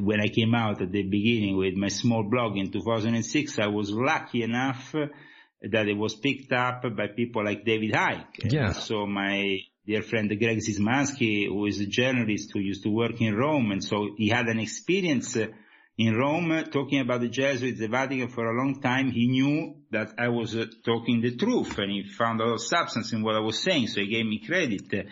when 0.00 0.20
I 0.20 0.28
came 0.28 0.54
out 0.54 0.82
at 0.82 0.90
the 0.90 1.02
beginning 1.02 1.56
with 1.56 1.74
my 1.74 1.88
small 1.88 2.24
blog 2.24 2.56
in 2.56 2.70
2006, 2.70 3.58
I 3.58 3.68
was 3.68 3.90
lucky 3.90 4.42
enough 4.42 4.94
that 5.62 5.88
it 5.88 5.96
was 5.96 6.14
picked 6.14 6.52
up 6.52 6.82
by 6.94 7.06
people 7.08 7.44
like 7.44 7.64
David 7.64 7.92
Icke. 7.92 8.52
Yeah. 8.52 8.72
So 8.72 9.06
my 9.06 9.60
dear 9.86 10.02
friend 10.02 10.28
Greg 10.28 10.58
Szymanski, 10.58 11.46
who 11.46 11.66
is 11.66 11.80
a 11.80 11.86
journalist 11.86 12.50
who 12.52 12.60
used 12.60 12.82
to 12.82 12.90
work 12.90 13.20
in 13.20 13.34
Rome, 13.34 13.70
and 13.70 13.82
so 13.82 14.08
he 14.16 14.28
had 14.28 14.46
an 14.46 14.58
experience 14.58 15.36
uh, 15.36 15.46
in 15.96 16.16
Rome 16.16 16.64
talking 16.72 17.00
about 17.00 17.20
the 17.20 17.28
Jesuits, 17.28 17.78
the 17.78 17.88
Vatican 17.88 18.28
for 18.28 18.46
a 18.46 18.56
long 18.56 18.80
time. 18.80 19.10
He 19.10 19.28
knew 19.28 19.76
that 19.90 20.14
I 20.18 20.28
was 20.28 20.56
uh, 20.56 20.66
talking 20.84 21.20
the 21.20 21.36
truth, 21.36 21.78
and 21.78 21.90
he 21.90 22.08
found 22.08 22.40
a 22.40 22.44
lot 22.44 22.54
of 22.54 22.62
substance 22.62 23.12
in 23.12 23.22
what 23.22 23.36
I 23.36 23.40
was 23.40 23.62
saying, 23.62 23.88
so 23.88 24.00
he 24.00 24.08
gave 24.08 24.26
me 24.26 24.42
credit. 24.44 25.08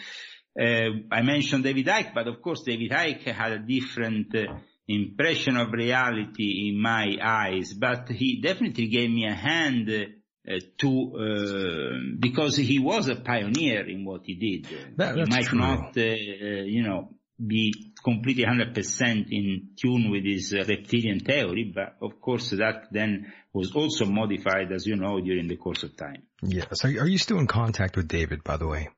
Uh, 0.61 0.91
I 1.11 1.23
mentioned 1.23 1.65
David 1.65 1.87
Icke, 1.87 2.15
but 2.15 2.27
of 2.27 2.43
course 2.43 2.62
David 2.62 2.91
Icke 2.91 3.33
had 3.33 3.53
a 3.53 3.59
different 3.59 4.35
uh, 4.35 4.55
impression 4.89 5.57
of 5.57 5.73
reality 5.73 6.69
in 6.69 6.81
my 6.81 7.17
eyes, 7.23 7.73
but 7.73 8.09
he 8.09 8.41
definitely 8.43 8.89
gave 8.89 9.09
me 9.09 9.27
a 9.27 9.35
hand 9.35 9.89
uh, 9.89 10.55
to, 10.79 11.12
uh, 11.17 12.17
because 12.19 12.57
he 12.57 12.81
was 12.81 13.09
a 13.09 13.17
pioneer 13.17 13.89
in 13.89 14.05
what 14.05 14.23
he 14.25 14.35
did. 14.35 14.97
That- 14.97 15.17
he 15.17 15.25
might 15.27 15.45
true. 15.45 15.61
not, 15.61 15.97
uh, 15.97 16.01
uh, 16.01 16.65
you 16.65 16.83
know, 16.83 17.15
be 17.45 17.93
completely 18.05 18.45
100% 18.45 19.27
in 19.31 19.71
tune 19.81 20.11
with 20.11 20.25
his 20.25 20.53
uh, 20.55 20.65
reptilian 20.69 21.21
theory, 21.21 21.73
but 21.75 21.97
of 22.01 22.21
course 22.21 22.51
that 22.51 22.89
then 22.91 23.33
was 23.53 23.73
also 23.75 24.05
modified, 24.05 24.71
as 24.73 24.87
you 24.87 24.97
know, 24.97 25.21
during 25.21 25.49
the 25.49 25.57
course 25.57 25.83
of 25.83 25.97
time. 25.97 26.23
Yes. 26.43 26.85
Are, 26.85 26.89
are 26.89 27.09
you 27.09 27.19
still 27.19 27.39
in 27.39 27.47
contact 27.47 27.97
with 27.97 28.09
David, 28.09 28.45
by 28.45 28.57
the 28.57 28.67
way? 28.67 28.89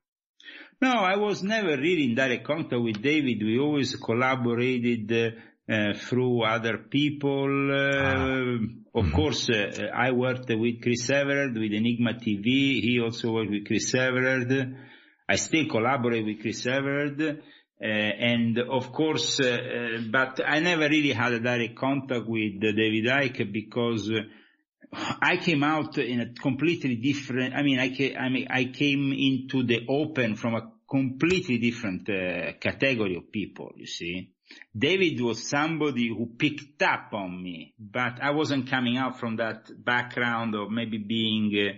No, 0.80 0.90
I 0.90 1.16
was 1.16 1.42
never 1.42 1.76
really 1.76 2.04
in 2.04 2.14
direct 2.14 2.44
contact 2.46 2.82
with 2.82 3.00
David. 3.00 3.42
We 3.42 3.58
always 3.58 3.96
collaborated 3.96 5.10
uh, 5.12 5.72
uh, 5.72 5.94
through 5.94 6.42
other 6.42 6.78
people. 6.78 7.70
Uh, 7.72 8.58
Of 8.96 9.12
course, 9.12 9.48
uh, 9.50 9.88
I 9.92 10.12
worked 10.12 10.48
with 10.50 10.82
Chris 10.82 11.10
Everard 11.10 11.54
with 11.54 11.72
Enigma 11.72 12.14
TV. 12.14 12.80
He 12.80 13.00
also 13.02 13.32
worked 13.32 13.50
with 13.50 13.66
Chris 13.66 13.92
Everard. 13.94 14.76
I 15.28 15.36
still 15.36 15.66
collaborate 15.66 16.24
with 16.24 16.40
Chris 16.40 16.64
Everard. 16.66 17.42
Uh, 17.84 17.86
and 17.86 18.58
of 18.60 18.92
course, 18.92 19.40
uh, 19.40 19.44
uh, 19.44 20.00
but 20.10 20.40
I 20.42 20.60
never 20.60 20.88
really 20.88 21.12
had 21.12 21.34
a 21.34 21.40
direct 21.40 21.76
contact 21.76 22.26
with 22.26 22.58
David 22.58 23.04
Icke 23.04 23.52
because 23.52 24.10
I 24.90 25.36
came 25.36 25.62
out 25.62 25.98
in 25.98 26.20
a 26.20 26.32
completely 26.32 26.96
different, 26.96 27.52
I 27.52 27.62
mean, 27.62 27.78
I 27.78 27.90
came, 27.90 29.12
into 29.12 29.64
the 29.64 29.84
open 29.86 30.36
from 30.36 30.54
a 30.54 30.72
completely 30.88 31.58
different 31.58 32.06
category 32.06 33.16
of 33.16 33.30
people, 33.30 33.72
you 33.76 33.86
see. 33.86 34.30
David 34.74 35.20
was 35.20 35.46
somebody 35.46 36.08
who 36.08 36.26
picked 36.38 36.82
up 36.82 37.10
on 37.12 37.42
me, 37.42 37.74
but 37.78 38.18
I 38.22 38.30
wasn't 38.30 38.70
coming 38.70 38.96
out 38.96 39.20
from 39.20 39.36
that 39.36 39.68
background 39.84 40.54
of 40.54 40.70
maybe 40.70 40.96
being 40.96 41.76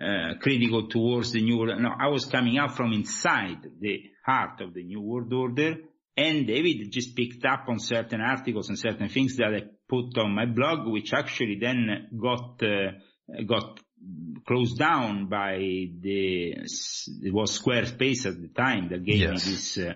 uh, 0.00 0.34
critical 0.40 0.88
towards 0.88 1.32
the 1.32 1.42
new 1.42 1.58
world. 1.58 1.80
No, 1.80 1.90
I 1.98 2.08
was 2.08 2.24
coming 2.26 2.58
out 2.58 2.76
from 2.76 2.92
inside 2.92 3.58
the 3.80 4.02
heart 4.24 4.60
of 4.60 4.74
the 4.74 4.82
new 4.82 5.00
world 5.00 5.32
order 5.32 5.76
and 6.16 6.46
David 6.46 6.90
just 6.92 7.16
picked 7.16 7.44
up 7.44 7.64
on 7.68 7.78
certain 7.80 8.20
articles 8.20 8.68
and 8.68 8.78
certain 8.78 9.08
things 9.08 9.36
that 9.36 9.52
I 9.54 9.62
put 9.88 10.16
on 10.18 10.32
my 10.34 10.46
blog, 10.46 10.86
which 10.86 11.12
actually 11.12 11.58
then 11.60 12.08
got, 12.20 12.62
uh, 12.62 12.92
got 13.46 13.80
closed 14.46 14.78
down 14.78 15.26
by 15.26 15.56
the, 16.00 16.50
it 16.52 17.32
was 17.32 17.58
Squarespace 17.60 18.26
at 18.26 18.40
the 18.40 18.48
time 18.48 18.88
that 18.90 19.04
gave 19.04 19.18
Yes. 19.20 19.46
me 19.46 19.52
this, 19.52 19.78
uh, 19.78 19.92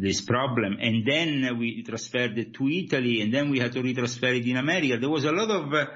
this 0.00 0.20
problem. 0.22 0.78
And 0.80 1.06
then 1.06 1.56
we 1.58 1.84
transferred 1.84 2.36
it 2.38 2.54
to 2.54 2.68
Italy 2.68 3.20
and 3.20 3.32
then 3.32 3.50
we 3.50 3.60
had 3.60 3.72
to 3.72 3.82
retransfer 3.82 4.36
it 4.36 4.46
in 4.48 4.56
America. 4.56 4.96
There 4.98 5.10
was 5.10 5.24
a 5.24 5.32
lot 5.32 5.50
of 5.50 5.72
uh, 5.72 5.86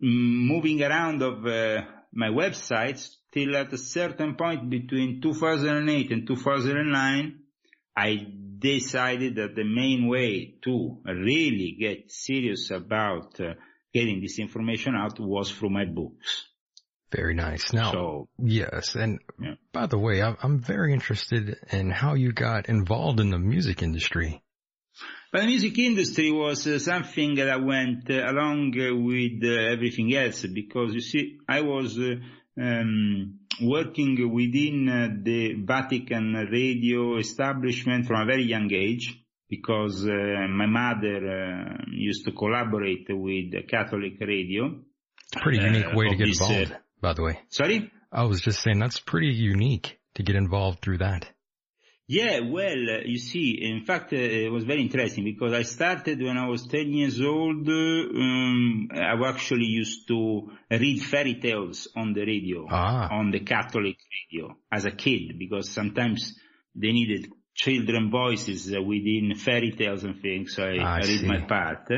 moving 0.00 0.82
around 0.82 1.22
of 1.22 1.44
uh, 1.46 1.82
my 2.14 2.28
websites 2.28 3.16
till 3.32 3.56
at 3.56 3.72
a 3.72 3.78
certain 3.78 4.36
point 4.36 4.70
between 4.70 5.20
2008 5.20 6.10
and 6.12 6.26
2009, 6.26 7.40
I 7.96 8.26
decided 8.58 9.36
that 9.36 9.54
the 9.54 9.64
main 9.64 10.08
way 10.08 10.54
to 10.64 10.98
really 11.04 11.76
get 11.78 12.10
serious 12.10 12.70
about 12.70 13.38
uh, 13.40 13.54
getting 13.92 14.20
this 14.20 14.38
information 14.38 14.94
out 14.94 15.18
was 15.20 15.50
through 15.50 15.70
my 15.70 15.84
books. 15.84 16.46
Very 17.10 17.34
nice. 17.34 17.72
Now, 17.72 17.92
So, 17.92 18.28
yes. 18.38 18.96
And 18.96 19.20
Yeah. 19.40 19.54
by 19.72 19.86
the 19.86 19.98
way, 19.98 20.22
I'm, 20.22 20.36
I'm 20.42 20.58
very 20.60 20.92
interested 20.92 21.56
in 21.70 21.90
how 21.90 22.14
you 22.14 22.32
got 22.32 22.68
involved 22.68 23.20
in 23.20 23.30
the 23.30 23.38
music 23.38 23.82
industry. 23.82 24.42
But 25.34 25.40
the 25.40 25.46
music 25.48 25.76
industry 25.80 26.30
was 26.30 26.64
uh, 26.68 26.78
something 26.78 27.34
that 27.34 27.60
went 27.60 28.08
uh, 28.08 28.30
along 28.30 28.72
uh, 28.78 28.94
with 28.94 29.42
uh, 29.42 29.72
everything 29.72 30.14
else 30.14 30.46
because 30.46 30.94
you 30.94 31.00
see, 31.00 31.38
I 31.48 31.60
was 31.60 31.98
uh, 31.98 32.14
um, 32.62 33.40
working 33.60 34.32
within 34.32 34.88
uh, 34.88 35.08
the 35.24 35.54
Vatican 35.54 36.34
radio 36.52 37.18
establishment 37.18 38.06
from 38.06 38.20
a 38.22 38.26
very 38.26 38.44
young 38.44 38.72
age 38.72 39.12
because 39.50 40.06
uh, 40.06 40.46
my 40.50 40.66
mother 40.66 41.80
used 41.90 42.24
to 42.26 42.30
collaborate 42.30 43.06
with 43.08 43.66
Catholic 43.68 44.20
radio. 44.20 44.70
Pretty 45.42 45.58
unique 45.58 45.94
way 45.94 46.10
to 46.10 46.14
get 46.14 46.28
this, 46.28 46.40
involved, 46.40 46.76
by 47.00 47.12
the 47.12 47.22
way. 47.24 47.40
Sorry? 47.48 47.90
I 48.12 48.22
was 48.22 48.40
just 48.40 48.62
saying 48.62 48.78
that's 48.78 49.00
pretty 49.00 49.34
unique 49.34 49.98
to 50.14 50.22
get 50.22 50.36
involved 50.36 50.80
through 50.80 50.98
that. 50.98 51.26
Yeah, 52.06 52.40
well, 52.40 52.76
you 53.06 53.16
see, 53.18 53.52
in 53.62 53.84
fact, 53.86 54.12
uh, 54.12 54.16
it 54.16 54.52
was 54.52 54.64
very 54.64 54.82
interesting 54.82 55.24
because 55.24 55.54
I 55.54 55.62
started 55.62 56.22
when 56.22 56.36
I 56.36 56.46
was 56.48 56.66
10 56.66 56.92
years 56.92 57.18
old. 57.22 57.66
Um, 57.66 58.88
I 58.92 59.14
actually 59.26 59.64
used 59.64 60.06
to 60.08 60.50
read 60.70 61.02
fairy 61.02 61.36
tales 61.40 61.88
on 61.96 62.12
the 62.12 62.20
radio, 62.26 62.66
Ah. 62.70 63.08
on 63.10 63.30
the 63.30 63.40
Catholic 63.40 63.96
radio 64.16 64.54
as 64.70 64.84
a 64.84 64.90
kid 64.90 65.38
because 65.38 65.70
sometimes 65.70 66.38
they 66.74 66.92
needed 66.92 67.32
children 67.54 68.10
voices 68.10 68.70
within 68.70 69.34
fairy 69.36 69.72
tales 69.72 70.04
and 70.04 70.20
things. 70.20 70.54
So 70.54 70.62
I, 70.62 70.76
I 70.76 70.96
I 70.96 71.00
read 71.00 71.24
my 71.24 71.40
part. 71.46 71.88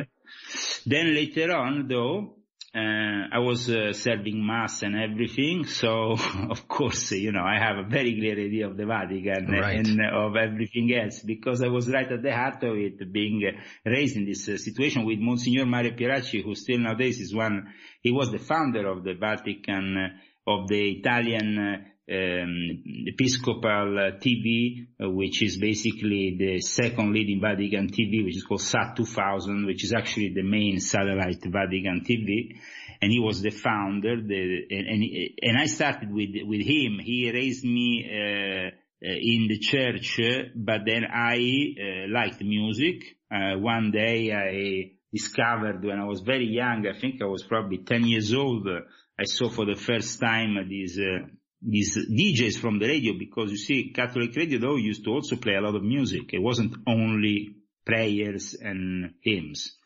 Then 0.86 1.14
later 1.14 1.52
on, 1.52 1.88
though, 1.88 2.35
uh, 2.76 3.28
I 3.32 3.38
was 3.38 3.70
uh, 3.70 3.92
serving 3.94 4.44
mass 4.46 4.82
and 4.82 4.94
everything, 4.96 5.64
so 5.64 6.16
of 6.50 6.68
course, 6.68 7.12
you 7.12 7.32
know, 7.32 7.42
I 7.42 7.58
have 7.58 7.78
a 7.78 7.88
very 7.88 8.14
clear 8.18 8.32
idea 8.38 8.68
of 8.68 8.76
the 8.76 8.84
Vatican 8.84 9.46
Right. 9.50 9.78
and 9.78 9.98
of 10.12 10.36
everything 10.36 10.92
else 10.94 11.20
because 11.20 11.62
I 11.62 11.68
was 11.68 11.88
right 11.88 12.10
at 12.10 12.22
the 12.22 12.34
heart 12.34 12.62
of 12.64 12.76
it, 12.76 13.10
being 13.12 13.42
uh, 13.46 13.58
raised 13.90 14.16
in 14.16 14.26
this 14.26 14.46
uh, 14.48 14.58
situation 14.58 15.06
with 15.06 15.18
Monsignor 15.18 15.64
Mario 15.64 15.92
Pieracci, 15.92 16.44
who 16.44 16.54
still 16.54 16.78
nowadays 16.78 17.18
is 17.18 17.34
one. 17.34 17.72
He 18.02 18.12
was 18.12 18.30
the 18.30 18.38
founder 18.38 18.86
of 18.88 19.04
the 19.04 19.14
Vatican, 19.14 19.96
uh, 19.96 20.50
of 20.50 20.68
the 20.68 20.98
Italian. 20.98 21.86
Um, 22.08 22.84
Episcopal 23.06 24.12
TV, 24.20 24.86
which 25.00 25.42
is 25.42 25.58
basically 25.58 26.36
the 26.38 26.60
second 26.60 27.12
leading 27.12 27.40
Vatican 27.40 27.88
TV, 27.90 28.24
which 28.24 28.36
is 28.36 28.44
called 28.44 28.62
SAT 28.62 28.96
2000, 28.96 29.66
which 29.66 29.82
is 29.84 29.92
actually 29.92 30.32
the 30.32 30.42
main 30.42 30.78
satellite 30.78 31.42
Vatican 31.44 32.04
TV. 32.08 32.56
And 33.02 33.10
he 33.10 33.18
was 33.18 33.42
the 33.42 33.50
founder, 33.50 34.22
the, 34.22 34.66
and, 34.70 34.86
and, 34.86 35.04
and 35.42 35.58
I 35.58 35.66
started 35.66 36.12
with, 36.12 36.30
with 36.44 36.60
him. 36.60 37.00
He 37.02 37.30
raised 37.32 37.64
me, 37.64 38.08
uh, 38.08 38.70
uh, 39.04 39.10
in 39.10 39.46
the 39.46 39.58
church, 39.58 40.18
but 40.54 40.80
then 40.86 41.04
I 41.04 41.36
uh, 41.36 42.08
liked 42.08 42.40
music. 42.40 43.02
Uh, 43.30 43.58
one 43.58 43.90
day 43.90 44.32
I 44.32 44.92
discovered 45.12 45.84
when 45.84 45.98
I 45.98 46.04
was 46.04 46.20
very 46.20 46.46
young, 46.46 46.86
I 46.86 46.98
think 46.98 47.20
I 47.20 47.26
was 47.26 47.42
probably 47.42 47.78
10 47.78 48.04
years 48.06 48.32
old, 48.32 48.66
I 48.66 49.24
saw 49.24 49.50
for 49.50 49.66
the 49.66 49.74
first 49.74 50.18
time 50.18 50.56
this, 50.68 50.98
uh, 50.98 51.26
these 51.66 51.96
DJs 51.96 52.58
from 52.58 52.78
the 52.78 52.86
radio 52.86 53.14
because 53.18 53.50
you 53.50 53.56
see 53.56 53.92
Catholic 53.92 54.34
radio 54.36 54.58
though 54.58 54.76
used 54.76 55.04
to 55.04 55.10
also 55.10 55.36
play 55.36 55.54
a 55.54 55.60
lot 55.60 55.74
of 55.74 55.82
music. 55.82 56.32
It 56.32 56.38
wasn't 56.38 56.76
only 56.86 57.56
prayers 57.84 58.54
and 58.54 59.14
hymns. 59.20 59.76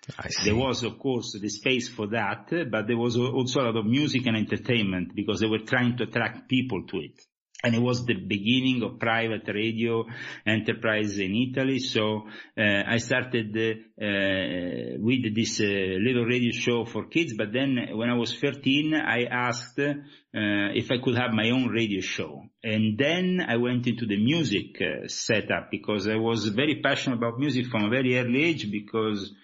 There 0.45 0.57
was 0.57 0.83
of 0.83 0.99
course 0.99 1.39
the 1.41 1.49
space 1.49 1.89
for 1.89 2.09
that, 2.09 2.49
but 2.71 2.87
there 2.87 2.97
was 2.97 3.17
also 3.17 3.61
a 3.61 3.65
lot 3.65 3.77
of 3.77 3.87
music 3.87 4.27
and 4.27 4.37
entertainment 4.37 5.15
because 5.15 5.41
they 5.41 5.47
were 5.47 5.59
trying 5.59 5.97
to 5.99 6.05
attract 6.05 6.49
people 6.49 6.87
to 6.89 6.99
it. 6.99 7.21
And 7.63 7.75
it 7.75 7.83
was 7.83 8.07
the 8.07 8.15
beginning 8.15 8.83
of 8.83 8.99
private 8.99 9.47
radio 9.49 10.07
enterprise 10.47 11.19
in 11.19 11.35
Italy. 11.35 11.79
So 11.79 12.23
uh, 12.57 12.83
I 12.87 12.97
started 12.99 13.55
uh, 13.55 14.05
uh, 14.05 14.97
with 14.99 15.35
this 15.35 15.61
uh, 15.61 15.65
little 15.65 16.25
radio 16.25 16.53
show 16.53 16.85
for 16.87 17.07
kids. 17.07 17.35
But 17.37 17.53
then 17.53 17.77
when 17.93 18.09
I 18.09 18.15
was 18.15 18.35
13, 18.35 18.95
I 18.95 19.25
asked 19.25 19.79
uh, 19.79 19.93
if 20.33 20.91
I 20.91 20.97
could 21.05 21.17
have 21.17 21.33
my 21.33 21.51
own 21.51 21.69
radio 21.69 22.01
show. 22.01 22.45
And 22.65 22.97
then 22.97 23.41
I 23.47 23.57
went 23.57 23.87
into 23.87 24.07
the 24.07 24.17
music 24.17 24.81
uh, 24.81 25.07
setup 25.09 25.71
because 25.71 26.09
I 26.09 26.17
was 26.17 26.49
very 26.49 26.81
passionate 26.81 27.17
about 27.17 27.39
music 27.39 27.67
from 27.67 27.85
a 27.85 27.91
very 27.91 28.19
early 28.19 28.43
age 28.43 28.71
because 28.71 29.35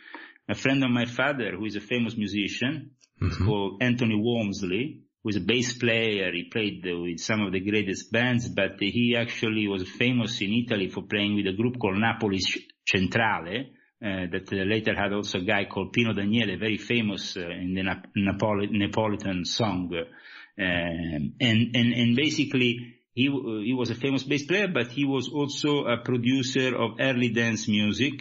a 0.48 0.54
friend 0.54 0.82
of 0.84 0.90
my 0.90 1.04
father, 1.04 1.52
who 1.56 1.64
is 1.66 1.76
a 1.76 1.80
famous 1.80 2.16
musician, 2.16 2.92
it's 3.20 3.36
called 3.38 3.82
Anthony 3.82 4.14
Walmsley, 4.14 5.05
was 5.26 5.36
a 5.36 5.40
bass 5.40 5.76
player. 5.76 6.30
He 6.32 6.44
played 6.44 6.84
with 6.84 7.18
some 7.18 7.42
of 7.42 7.52
the 7.52 7.58
greatest 7.58 8.12
bands, 8.12 8.48
but 8.48 8.76
he 8.78 9.16
actually 9.18 9.66
was 9.66 9.82
famous 9.88 10.40
in 10.40 10.52
Italy 10.52 10.88
for 10.88 11.02
playing 11.02 11.34
with 11.34 11.48
a 11.48 11.56
group 11.56 11.80
called 11.80 11.98
Napoli 11.98 12.40
Centrale. 12.86 13.64
Uh, 14.00 14.26
that 14.30 14.46
uh, 14.52 14.56
later 14.56 14.94
had 14.94 15.12
also 15.12 15.38
a 15.38 15.44
guy 15.44 15.64
called 15.64 15.92
Pino 15.92 16.12
Daniele, 16.12 16.58
very 16.58 16.76
famous 16.76 17.36
uh, 17.36 17.40
in 17.40 17.74
the 17.74 17.82
Nap- 17.82 18.06
Napoli- 18.14 18.68
Neapolitan 18.70 19.44
song. 19.44 19.90
Um, 19.94 21.32
and, 21.40 21.74
and, 21.74 21.92
and 21.92 22.14
basically, 22.14 22.94
he, 23.14 23.24
he 23.24 23.74
was 23.74 23.90
a 23.90 23.94
famous 23.94 24.22
bass 24.22 24.44
player, 24.44 24.68
but 24.68 24.88
he 24.92 25.06
was 25.06 25.28
also 25.28 25.86
a 25.86 25.96
producer 26.04 26.76
of 26.76 27.00
early 27.00 27.30
dance 27.30 27.66
music. 27.66 28.12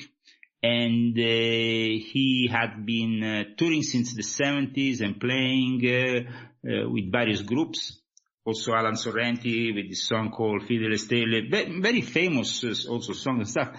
And 0.64 1.16
uh, 1.16 1.22
he 1.22 2.50
had 2.52 2.86
been 2.86 3.22
uh, 3.22 3.56
touring 3.58 3.84
since 3.84 4.16
the 4.16 4.24
70s 4.24 5.02
and 5.02 5.20
playing 5.20 5.82
uh, 5.86 6.32
Uh, 6.66 6.90
with 6.90 7.12
various 7.12 7.44
groups. 7.44 8.02
Also 8.44 8.74
Alan 8.74 8.96
Sorrenti 8.96 9.72
with 9.76 9.88
this 9.88 10.08
song 10.08 10.32
called 10.32 10.64
Fidele 10.64 10.98
Stelle, 10.98 11.82
very 11.82 12.02
famous 12.02 12.64
uh, 12.64 12.92
also 12.92 13.14
song 13.14 13.38
and 13.38 13.48
stuff. 13.48 13.70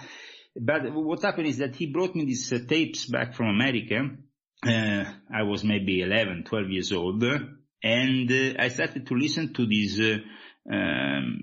But 0.54 0.92
what 0.92 1.22
happened 1.22 1.48
is 1.48 1.58
that 1.58 1.74
he 1.74 1.86
brought 1.86 2.14
me 2.14 2.26
these 2.26 2.52
uh, 2.52 2.58
tapes 2.68 3.06
back 3.06 3.34
from 3.34 3.48
America. 3.48 4.08
I 4.64 5.42
was 5.42 5.64
maybe 5.64 6.00
11, 6.00 6.44
12 6.44 6.70
years 6.70 6.92
old 6.92 7.22
and 7.22 8.56
I 8.58 8.68
started 8.68 9.06
to 9.06 9.14
listen 9.14 9.52
to 9.54 9.66
these 9.66 10.00
um, 10.72 11.40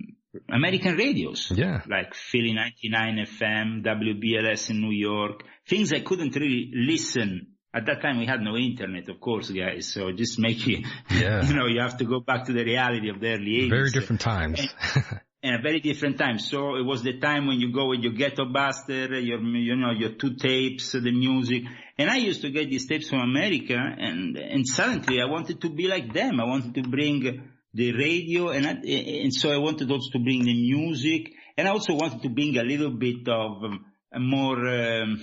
American 0.49 0.95
radios. 0.95 1.51
Yeah. 1.53 1.81
Like 1.87 2.13
Philly 2.13 2.53
99 2.53 3.25
FM, 3.25 3.83
WBLS 3.83 4.69
in 4.69 4.81
New 4.81 4.91
York, 4.91 5.43
things 5.67 5.93
I 5.93 5.99
couldn't 5.99 6.35
really 6.35 6.71
listen. 6.73 7.52
At 7.73 7.87
that 7.87 8.01
time 8.01 8.19
we 8.19 8.27
had 8.27 8.41
no 8.41 8.55
internet, 8.55 9.09
of 9.09 9.19
course, 9.19 9.49
guys. 9.49 9.87
So 9.91 10.11
just 10.11 10.37
make 10.37 10.67
you, 10.67 10.83
yeah. 11.09 11.43
you 11.47 11.55
know, 11.55 11.65
you 11.65 11.81
have 11.81 11.97
to 11.97 12.05
go 12.05 12.19
back 12.19 12.45
to 12.45 12.53
the 12.53 12.63
reality 12.63 13.09
of 13.09 13.19
the 13.19 13.33
early 13.33 13.63
80s. 13.63 13.69
Very 13.69 13.89
different 13.89 14.21
times. 14.21 14.59
and, 14.59 15.21
and 15.41 15.55
a 15.55 15.61
very 15.61 15.79
different 15.79 16.19
time. 16.19 16.37
So 16.37 16.75
it 16.75 16.85
was 16.85 17.01
the 17.01 17.19
time 17.19 17.47
when 17.47 17.59
you 17.59 17.73
go 17.73 17.87
with 17.89 18.01
your 18.01 18.13
ghetto 18.13 18.45
buster, 18.45 19.19
your, 19.19 19.41
you 19.41 19.75
know, 19.75 19.91
your 19.91 20.11
two 20.11 20.35
tapes, 20.35 20.91
the 20.91 21.11
music. 21.11 21.63
And 21.97 22.11
I 22.11 22.17
used 22.17 22.41
to 22.43 22.51
get 22.51 22.69
these 22.69 22.87
tapes 22.87 23.09
from 23.09 23.19
America 23.19 23.75
and, 23.75 24.37
and 24.37 24.67
suddenly 24.67 25.19
I 25.19 25.25
wanted 25.25 25.59
to 25.61 25.69
be 25.69 25.87
like 25.87 26.13
them. 26.13 26.39
I 26.39 26.45
wanted 26.45 26.75
to 26.75 26.83
bring 26.83 27.49
the 27.73 27.91
radio 27.93 28.49
and, 28.49 28.67
I, 28.67 28.71
and 28.71 29.33
so 29.33 29.51
I 29.51 29.57
wanted 29.57 29.89
also 29.89 30.11
to 30.11 30.19
bring 30.19 30.45
the 30.45 30.53
music 30.53 31.31
and 31.57 31.67
I 31.67 31.71
also 31.71 31.95
wanted 31.95 32.21
to 32.21 32.29
bring 32.29 32.55
a 32.57 32.63
little 32.63 32.91
bit 32.91 33.27
of 33.27 33.63
um, 33.63 33.85
a 34.13 34.19
more, 34.19 34.67
um, 34.67 35.19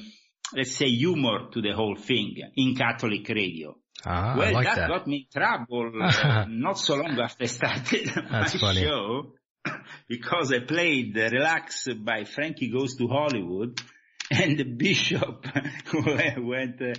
let's 0.57 0.77
say 0.77 0.87
humor 0.89 1.49
to 1.53 1.61
the 1.63 1.73
whole 1.73 1.97
thing 1.97 2.35
in 2.57 2.75
Catholic 2.75 3.29
radio. 3.29 3.77
Ah, 4.07 4.35
well, 4.37 4.53
like 4.55 4.65
that, 4.67 4.77
that, 4.77 4.89
got 4.89 5.07
me 5.07 5.29
in 5.35 5.41
trouble 5.41 5.93
uh, 6.03 6.45
not 6.49 6.79
so 6.79 6.95
long 6.97 7.19
after 7.21 7.45
I 7.45 7.47
started 7.49 8.11
my 8.31 8.47
funny. 8.47 8.81
show 8.83 9.33
because 10.09 10.53
I 10.53 10.61
played 10.61 11.15
Relax 11.17 11.87
by 12.03 12.25
Frankie 12.25 12.71
Goes 12.71 12.97
to 12.97 13.07
Hollywood 13.09 13.79
and 14.31 14.57
the 14.57 14.65
bishop 14.65 15.45
went 16.39 16.81
uh, 16.81 16.95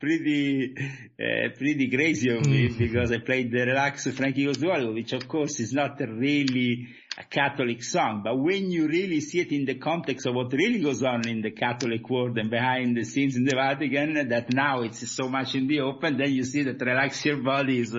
pretty 0.00 0.72
uh, 0.78 1.48
pretty 1.58 1.90
crazy 1.90 2.30
on 2.30 2.48
me 2.50 2.68
Mm. 2.68 2.78
because 2.78 3.12
I 3.12 3.18
played 3.18 3.50
the 3.52 3.66
Relax 3.66 4.06
Frankie 4.12 4.46
Goes 4.46 4.58
to 4.58 4.68
Hollywood, 4.68 4.94
which 4.94 5.12
of 5.12 5.28
course 5.28 5.60
is 5.60 5.72
not 5.72 5.98
really 6.00 6.86
a 7.18 7.24
Catholic 7.24 7.82
song, 7.82 8.20
but 8.22 8.36
when 8.36 8.70
you 8.70 8.86
really 8.88 9.20
see 9.20 9.40
it 9.40 9.50
in 9.50 9.64
the 9.64 9.76
context 9.76 10.26
of 10.26 10.34
what 10.34 10.52
really 10.52 10.80
goes 10.80 11.02
on 11.02 11.26
in 11.26 11.40
the 11.40 11.50
Catholic 11.50 12.08
world 12.10 12.36
and 12.36 12.50
behind 12.50 12.94
the 12.94 13.04
scenes 13.04 13.36
in 13.36 13.44
the 13.44 13.56
Vatican, 13.56 14.28
that 14.28 14.52
now 14.52 14.82
it's 14.82 15.10
so 15.10 15.28
much 15.28 15.54
in 15.54 15.66
the 15.66 15.80
open, 15.80 16.18
then 16.18 16.30
you 16.30 16.44
see 16.44 16.62
that 16.64 16.78
Relax 16.80 17.24
Your 17.24 17.38
Body 17.38 17.80
is, 17.80 17.96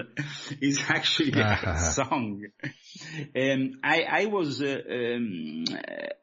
is 0.62 0.83
actually 0.88 1.33
a 1.41 1.79
song. 1.93 2.43
Um, 3.36 3.79
I, 3.83 4.03
I 4.03 4.25
was, 4.25 4.62
uh, 4.62 4.81
um, 4.88 5.63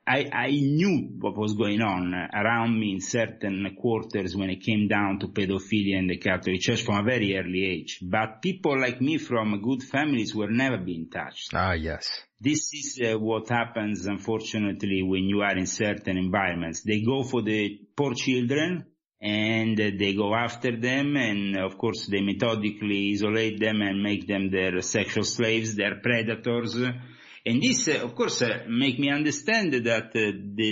I, 0.06 0.30
I 0.32 0.50
knew 0.50 1.16
what 1.18 1.36
was 1.36 1.54
going 1.54 1.80
on 1.80 2.14
around 2.14 2.78
me 2.78 2.92
in 2.92 3.00
certain 3.00 3.76
quarters 3.80 4.36
when 4.36 4.50
it 4.50 4.62
came 4.62 4.86
down 4.86 5.18
to 5.20 5.28
pedophilia 5.28 5.98
in 5.98 6.06
the 6.06 6.18
Catholic 6.18 6.60
Church 6.60 6.82
from 6.82 6.98
a 6.98 7.02
very 7.02 7.36
early 7.36 7.64
age. 7.64 7.98
But 8.02 8.40
people 8.40 8.80
like 8.80 9.00
me 9.00 9.18
from 9.18 9.60
good 9.62 9.82
families 9.82 10.32
were 10.32 10.50
never 10.50 10.78
being 10.78 11.10
touched. 11.10 11.50
Ah, 11.54 11.72
yes. 11.72 12.08
This 12.44 12.74
is 12.74 13.00
uh, 13.02 13.18
what 13.18 13.48
happens, 13.48 14.04
unfortunately, 14.04 15.02
when 15.02 15.24
you 15.24 15.40
are 15.40 15.56
in 15.56 15.66
certain 15.66 16.18
environments. 16.18 16.82
They 16.82 17.00
go 17.00 17.22
for 17.22 17.40
the 17.40 17.80
poor 17.96 18.12
children 18.14 18.84
and 19.18 19.78
they 19.78 20.12
go 20.12 20.34
after 20.34 20.78
them 20.78 21.16
and 21.16 21.56
of 21.56 21.78
course 21.78 22.04
they 22.04 22.20
methodically 22.20 23.12
isolate 23.14 23.58
them 23.58 23.80
and 23.80 24.02
make 24.02 24.28
them 24.28 24.50
their 24.50 24.82
sexual 24.82 25.24
slaves, 25.24 25.74
their 25.74 25.94
predators. 26.02 26.74
And 26.74 27.62
this, 27.62 27.88
uh, 27.88 28.04
of 28.04 28.14
course, 28.14 28.42
uh, 28.42 28.64
make 28.68 28.98
me 28.98 29.10
understand 29.10 29.72
that 29.72 30.12
the, 30.12 30.70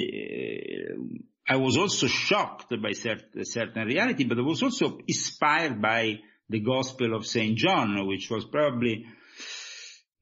I 1.49 1.57
was 1.57 1.79
also 1.79 2.07
shocked 2.07 2.69
by 2.69 2.91
cert- 2.91 3.47
certain 3.47 3.87
reality, 3.87 4.25
but 4.25 4.39
I 4.39 4.43
was 4.43 4.63
also 4.63 4.99
inspired 5.09 5.81
by 5.81 6.19
the 6.51 6.61
Gospel 6.61 7.15
of 7.17 7.25
Saint 7.25 7.57
John, 7.57 8.07
which 8.07 8.29
was 8.29 8.45
probably 8.45 9.07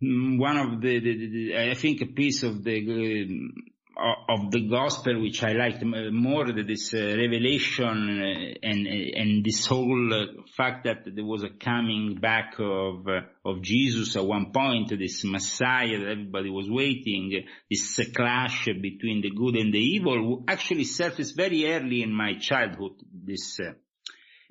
one 0.01 0.57
of 0.57 0.81
the, 0.81 0.99
the, 0.99 1.29
the, 1.29 1.71
I 1.71 1.75
think 1.75 2.01
a 2.01 2.07
piece 2.07 2.43
of 2.43 2.65
the 2.65 3.53
uh, 4.01 4.33
of 4.33 4.51
the 4.51 4.67
gospel 4.67 5.21
which 5.21 5.43
I 5.43 5.53
liked 5.53 5.83
more 5.85 6.47
this 6.53 6.95
uh, 6.95 6.99
revelation 6.99 8.23
uh, 8.23 8.67
and 8.67 8.87
and 8.87 9.45
this 9.45 9.67
whole 9.67 10.15
uh, 10.15 10.43
fact 10.57 10.85
that 10.85 11.05
there 11.05 11.25
was 11.25 11.43
a 11.43 11.51
coming 11.51 12.19
back 12.19 12.55
of 12.59 13.07
uh, 13.07 13.21
of 13.45 13.61
Jesus 13.61 14.17
at 14.17 14.25
one 14.25 14.53
point 14.53 14.89
this 14.99 15.23
Messiah 15.25 15.99
that 15.99 16.09
everybody 16.13 16.49
was 16.49 16.71
waiting 16.71 17.45
this 17.69 18.01
clash 18.17 18.67
between 18.81 19.21
the 19.21 19.31
good 19.31 19.57
and 19.57 19.75
the 19.75 19.79
evil 19.79 20.45
actually 20.49 20.85
surfaced 20.85 21.37
very 21.37 21.71
early 21.71 22.03
in 22.03 22.13
my 22.13 22.39
childhood 22.39 22.93
this 23.13 23.61
uh, 23.61 23.73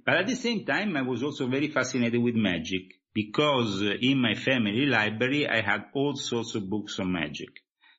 but 0.06 0.16
at 0.16 0.28
the 0.28 0.36
same 0.36 0.64
time 0.64 0.96
I 0.96 1.02
was 1.02 1.24
also 1.24 1.48
very 1.48 1.70
fascinated 1.70 2.22
with 2.22 2.36
magic 2.36 2.99
because 3.22 3.82
in 4.02 4.18
my 4.28 4.36
family 4.36 4.86
library 4.86 5.48
I 5.48 5.62
had 5.62 5.82
all 5.94 6.16
sorts 6.16 6.56
of 6.56 6.70
books 6.70 7.00
on 7.00 7.12
magic. 7.12 7.50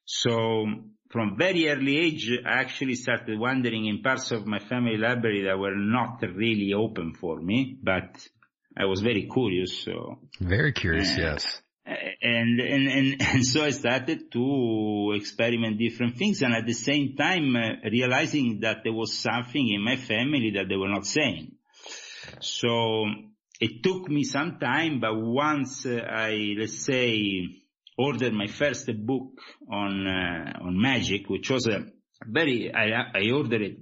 So 0.05 0.67
from 1.11 1.37
very 1.37 1.69
early 1.69 1.97
age, 1.99 2.31
I 2.45 2.61
actually 2.65 2.95
started 2.95 3.39
wandering 3.39 3.87
in 3.87 4.03
parts 4.03 4.31
of 4.31 4.47
my 4.47 4.61
family 4.61 4.97
library 4.97 5.43
that 5.45 5.59
were 5.59 5.77
not 5.77 6.23
really 6.23 6.73
open 6.75 7.15
for 7.21 7.41
me, 7.41 7.79
but 7.83 8.11
I 8.77 8.85
was 8.87 9.01
very 9.01 9.29
curious. 9.33 9.83
So 9.85 10.21
Very 10.41 10.73
curious, 10.73 11.11
Uh, 11.19 11.23
yes. 11.27 11.63
and, 12.23 12.61
and, 12.61 12.89
and, 12.89 13.23
and 13.23 13.45
so 13.45 13.65
I 13.65 13.71
started 13.71 14.31
to 14.33 15.13
experiment 15.17 15.79
different 15.79 16.17
things 16.17 16.43
and 16.43 16.55
at 16.55 16.67
the 16.67 16.79
same 16.91 17.17
time 17.17 17.57
uh, 17.57 17.89
realizing 17.91 18.61
that 18.61 18.79
there 18.85 18.93
was 18.93 19.19
something 19.19 19.67
in 19.77 19.83
my 19.83 19.97
family 19.97 20.53
that 20.57 20.69
they 20.69 20.77
were 20.77 20.89
not 20.97 21.07
saying. 21.07 21.53
So 22.41 23.05
it 23.61 23.83
took 23.83 24.09
me 24.09 24.25
some 24.25 24.59
time, 24.59 25.01
but 25.01 25.15
once 25.15 25.85
uh, 25.85 26.01
I, 26.09 26.55
let's 26.59 26.85
say, 26.85 27.47
ordered 27.99 28.33
my 28.33 28.47
first 28.47 28.91
book 29.05 29.33
on, 29.71 30.07
uh, 30.07 30.65
on 30.65 30.81
magic, 30.81 31.29
which 31.29 31.51
was 31.51 31.67
a 31.67 31.85
very, 32.27 32.75
I, 32.75 32.89
I 33.15 33.31
ordered 33.31 33.61
it, 33.61 33.77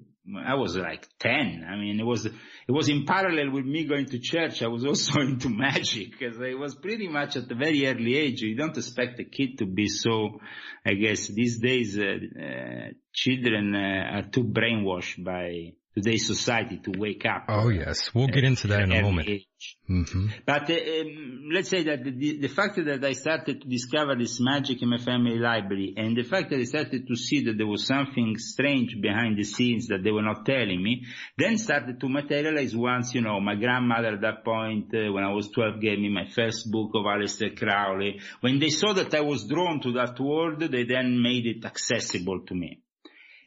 I 0.45 0.57
was 0.57 0.77
like 0.77 1.07
10. 1.21 1.65
I 1.67 1.77
mean, 1.77 2.01
it 2.01 2.05
was, 2.05 2.27
it 2.27 2.35
was 2.67 2.89
in 2.89 3.07
parallel 3.07 3.53
with 3.53 3.65
me 3.65 3.85
going 3.85 4.07
to 4.07 4.19
church. 4.19 4.63
I 4.63 4.67
was 4.67 4.85
also 4.87 5.21
into 5.21 5.49
magic 5.49 6.19
because 6.19 6.37
I 6.41 6.55
was 6.55 6.75
pretty 6.75 7.07
much 7.07 7.37
at 7.37 7.51
a 7.51 7.55
very 7.55 7.87
early 7.87 8.17
age. 8.17 8.43
You 8.43 8.57
don't 8.57 8.77
expect 8.77 9.21
a 9.21 9.25
kid 9.25 9.59
to 9.59 9.67
be 9.67 9.87
so, 9.87 10.41
I 10.85 10.95
guess 10.95 11.29
these 11.29 11.61
days, 11.61 11.97
uh, 11.97 12.03
uh, 12.03 12.89
children 13.15 13.75
uh, 13.75 14.19
are 14.19 14.29
too 14.29 14.45
brainwashed 14.45 15.23
by 15.23 15.73
today's 15.95 16.27
society 16.27 16.79
to 16.79 16.99
wake 16.99 17.25
up. 17.25 17.45
Oh 17.49 17.69
yes, 17.69 18.15
we'll 18.15 18.29
get 18.29 18.45
into 18.45 18.67
that 18.69 18.83
in 18.83 18.93
a 18.93 19.03
moment. 19.03 19.29
age. 19.29 19.48
Hmm 19.87 20.27
But 20.47 20.71
uh, 20.71 20.75
um, 20.75 21.49
let's 21.53 21.71
say 21.71 21.83
that 21.85 22.05
the, 22.05 22.39
the 22.39 22.49
fact 22.49 22.77
that 22.77 23.05
I 23.05 23.13
started 23.13 23.63
to 23.63 23.69
discover 23.69 24.15
this 24.17 24.39
magic 24.41 24.83
in 24.83 24.91
my 24.91 24.99
family 24.99 25.39
library 25.39 25.95
and 25.97 26.17
the 26.17 26.23
fact 26.23 26.51
that 26.51 26.61
I 26.61 26.65
started 26.65 27.07
to 27.09 27.17
see 27.17 27.45
that 27.45 27.57
there 27.57 27.67
was 27.67 27.87
something 27.87 28.37
strange 28.39 29.01
behind 29.01 29.37
the 29.39 29.45
scenes 29.45 29.89
that 29.89 30.03
they 30.05 30.11
were 30.11 30.23
not 30.23 30.45
telling 30.45 30.83
me, 30.83 31.07
then 31.37 31.59
started 31.59 32.01
to 32.01 32.09
materialize 32.09 32.77
once, 32.77 33.15
you 33.15 33.23
know, 33.23 33.41
my 33.41 33.55
grandmother 33.57 34.15
at 34.15 34.21
that 34.21 34.45
point, 34.45 34.95
uh, 34.95 35.11
when 35.13 35.25
I 35.25 35.33
was 35.33 35.49
12, 35.49 35.81
gave 35.81 35.99
me 35.99 36.09
my 36.09 36.29
first 36.31 36.71
book 36.71 36.91
of 36.95 37.05
Aleister 37.05 37.57
Crowley. 37.59 38.21
When 38.41 38.59
they 38.59 38.71
saw 38.71 38.93
that 38.93 39.15
I 39.15 39.23
was 39.23 39.47
drawn 39.49 39.81
to 39.81 39.93
that 39.93 40.21
world, 40.21 40.61
they 40.61 40.85
then 40.85 41.21
made 41.23 41.47
it 41.47 41.65
accessible 41.65 42.41
to 42.47 42.55
me. 42.55 42.83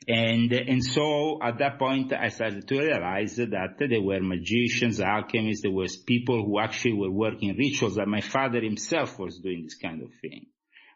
And, 0.08 0.52
and 0.52 0.84
so 0.84 1.40
at 1.44 1.60
that 1.60 1.78
point 1.78 2.12
I 2.12 2.30
started 2.30 2.68
to 2.68 2.80
realize 2.80 3.36
that 3.36 3.76
there 3.78 4.02
were 4.02 4.20
magicians, 4.20 5.00
alchemists, 5.00 5.62
there 5.62 5.72
was 5.72 5.98
people 5.98 6.44
who 6.44 6.60
actually 6.60 6.94
were 6.94 7.12
working 7.12 7.56
rituals 7.56 7.96
that 7.96 8.08
my 8.08 8.22
father 8.22 8.62
himself 8.62 9.20
was 9.20 9.40
doing 9.40 9.64
this 9.64 9.76
kind 9.76 10.02
of 10.02 10.10
thing. 10.22 10.48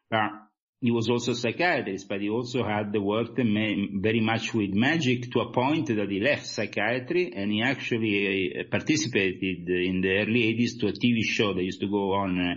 But 0.10 0.32
he 0.82 0.92
was 0.92 1.10
also 1.10 1.32
a 1.32 1.36
psychiatrist, 1.36 2.08
but 2.10 2.22
he 2.22 2.30
also 2.30 2.64
had 2.64 2.94
worked 2.96 3.38
very 3.38 4.22
much 4.22 4.54
with 4.54 4.74
magic 4.74 5.32
to 5.32 5.40
a 5.40 5.52
point 5.52 5.88
that 5.88 6.10
he 6.10 6.20
left 6.20 6.46
psychiatry 6.48 7.32
and 7.36 7.52
he 7.52 7.62
actually 7.62 8.54
uh, 8.60 8.64
participated 8.70 9.68
in 9.68 10.02
the 10.02 10.18
early 10.18 10.54
80s 10.54 10.80
to 10.80 10.88
a 10.88 10.92
TV 10.92 11.24
show 11.24 11.54
that 11.54 11.64
used 11.64 11.82
to 11.82 11.88
go 11.88 12.14
on 12.14 12.40
uh, 12.40 12.56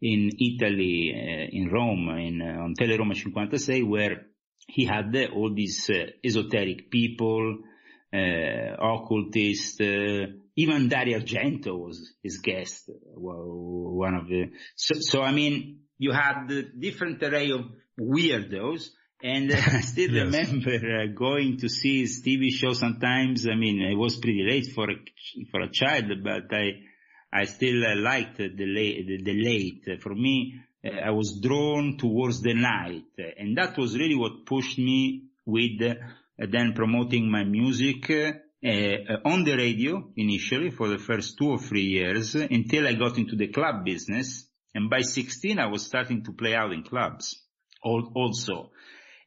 in 0.00 0.30
Italy, 0.38 1.12
uh, 1.14 1.48
in 1.52 1.68
Rome, 1.70 2.08
in 2.18 2.40
on 2.42 2.74
Teleroma 2.74 3.14
56, 3.14 3.84
where 3.86 4.29
he 4.72 4.84
had 4.86 5.14
all 5.34 5.52
these 5.54 5.88
uh, 5.90 6.06
esoteric 6.24 6.90
people, 6.90 7.58
uh, 8.12 8.74
occultists, 8.78 9.80
uh, 9.80 10.26
even 10.56 10.88
Dario 10.88 11.20
Argento 11.20 11.78
was 11.78 12.12
his 12.22 12.38
guest, 12.38 12.90
well, 13.16 13.44
one 13.46 14.14
of 14.14 14.26
the, 14.28 14.50
so, 14.74 14.94
so 15.00 15.22
I 15.22 15.32
mean, 15.32 15.80
you 15.98 16.12
had 16.12 16.48
the 16.48 16.62
different 16.78 17.22
array 17.22 17.50
of 17.50 17.62
weirdos, 18.00 18.88
and 19.22 19.52
I 19.52 19.80
still 19.92 20.10
Yes. 20.10 20.34
remember 20.34 20.74
uh, 20.74 21.06
going 21.14 21.58
to 21.58 21.68
see 21.68 22.00
his 22.00 22.22
TV 22.26 22.50
show 22.50 22.72
sometimes. 22.72 23.46
I 23.46 23.54
mean, 23.54 23.80
it 23.82 23.94
was 23.96 24.16
pretty 24.18 24.42
late 24.48 24.72
for 24.74 24.90
a, 24.90 24.94
for 25.50 25.60
a 25.60 25.70
child, 25.70 26.06
but 26.24 26.52
I, 26.52 26.80
I 27.32 27.44
still 27.44 27.84
uh, 27.84 27.96
liked 27.96 28.38
the 28.38 28.66
late, 28.66 29.06
the, 29.06 29.22
the 29.22 29.42
late. 29.42 30.00
For 30.02 30.14
me, 30.14 30.54
I 30.82 31.10
was 31.10 31.38
drawn 31.40 31.98
towards 31.98 32.40
the 32.40 32.54
night, 32.54 33.04
and 33.38 33.56
that 33.58 33.76
was 33.76 33.96
really 33.98 34.16
what 34.16 34.46
pushed 34.46 34.78
me 34.78 35.24
with 35.44 35.82
uh, 35.82 35.94
then 36.50 36.72
promoting 36.74 37.30
my 37.30 37.44
music 37.44 38.08
uh, 38.10 38.32
uh, 38.66 39.16
on 39.24 39.44
the 39.44 39.56
radio 39.56 40.10
initially 40.16 40.70
for 40.70 40.88
the 40.88 40.98
first 40.98 41.36
two 41.38 41.50
or 41.50 41.58
three 41.58 41.84
years 41.84 42.34
until 42.34 42.86
I 42.86 42.94
got 42.94 43.18
into 43.18 43.36
the 43.36 43.48
club 43.48 43.84
business. 43.84 44.46
And 44.74 44.88
by 44.88 45.00
16, 45.00 45.58
I 45.58 45.66
was 45.66 45.84
starting 45.84 46.24
to 46.24 46.32
play 46.32 46.54
out 46.54 46.72
in 46.72 46.82
clubs 46.82 47.42
also. 47.82 48.70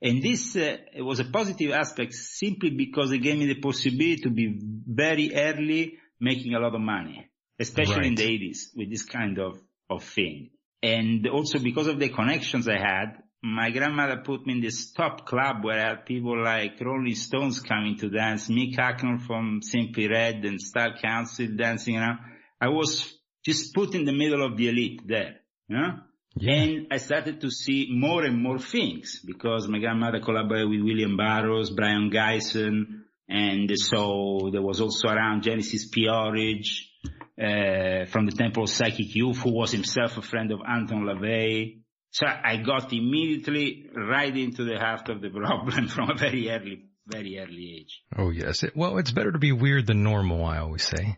And 0.02 0.22
this 0.22 0.56
uh, 0.56 0.78
was 0.98 1.20
a 1.20 1.26
positive 1.26 1.72
aspect 1.72 2.14
simply 2.14 2.72
because 2.72 3.12
it 3.12 3.20
gave 3.20 3.38
me 3.38 3.48
the 3.48 3.60
possibility 3.60 4.22
to 4.24 4.30
be 4.30 4.60
very 4.88 5.36
early 5.36 5.98
making 6.20 6.56
a 6.56 6.60
lot 6.60 6.74
of 6.76 6.82
money, 6.82 7.30
especially 7.60 8.08
in 8.08 8.16
the 8.16 8.24
80s 8.24 8.76
with 8.76 8.90
this 8.90 9.04
kind 9.04 9.38
of, 9.40 9.60
of 9.90 10.04
thing. 10.04 10.50
And 10.84 11.26
also 11.28 11.60
because 11.60 11.88
of 11.88 11.98
the 11.98 12.10
connections 12.10 12.68
I 12.68 12.78
had, 12.78 13.24
my 13.42 13.72
grandmother 13.72 14.18
put 14.18 14.46
me 14.46 14.54
in 14.54 14.62
this 14.62 14.92
top 14.92 15.26
club 15.26 15.64
where 15.64 15.80
I 15.80 15.90
had 15.90 16.06
people 16.06 16.42
like 16.44 16.80
Rolling 16.82 17.16
Stones 17.16 17.62
coming 17.62 17.98
to 18.00 18.10
dance, 18.10 18.50
Mick 18.50 18.76
Hucknall 18.76 19.26
from 19.26 19.62
Simply 19.62 20.10
Red 20.10 20.44
and 20.44 20.62
Style 20.62 20.94
Council 21.02 21.48
dancing 21.56 21.98
around. 21.98 22.20
I 22.60 22.68
was 22.68 23.14
just 23.46 23.74
put 23.74 23.96
in 23.96 24.04
the 24.04 24.14
middle 24.14 24.46
of 24.46 24.58
the 24.58 24.68
elite 24.68 25.02
there, 25.08 25.36
you 25.70 25.78
know? 25.78 26.00
And 26.42 26.88
I 26.92 26.98
started 26.98 27.42
to 27.42 27.50
see 27.50 27.88
more 27.92 28.24
and 28.24 28.42
more 28.42 28.60
things 28.60 29.22
because 29.26 29.68
my 29.68 29.80
grandmother 29.80 30.20
collaborated 30.20 30.70
with 30.70 30.82
William 30.82 31.16
Burroughs, 31.16 31.70
Brion 31.70 32.10
Gysin, 32.12 33.04
and 33.30 33.72
so 33.76 34.50
there 34.52 34.62
was 34.62 34.82
also 34.82 35.08
around 35.08 35.44
Genesis 35.44 35.88
P-Orridge, 35.88 36.93
uh, 37.42 38.06
from 38.06 38.26
the 38.26 38.36
Temple 38.38 38.64
of 38.64 38.70
Psychic 38.70 39.16
Youth, 39.16 39.38
who 39.38 39.52
was 39.52 39.72
himself 39.72 40.18
a 40.18 40.22
friend 40.22 40.52
of 40.52 40.60
Anton 40.68 41.04
LaVey. 41.04 41.80
So 42.12 42.28
I 42.28 42.58
got 42.58 42.94
immediately 42.94 43.90
right 43.96 44.36
into 44.36 44.66
the 44.66 44.78
heart 44.78 45.10
of 45.10 45.22
the 45.22 45.30
problem 45.30 45.88
from 45.96 46.12
a 46.12 46.16
very 46.16 46.50
early, 46.50 46.86
very 47.08 47.40
early 47.40 47.80
age. 47.80 48.02
Oh 48.16 48.30
yes. 48.30 48.64
It, 48.64 48.76
well, 48.76 48.98
it's 49.00 49.12
better 49.12 49.32
to 49.32 49.40
be 49.40 49.52
weird 49.52 49.88
than 49.88 50.04
normal, 50.04 50.46
I 50.46 50.60
always 50.60 50.84
say. 50.84 51.18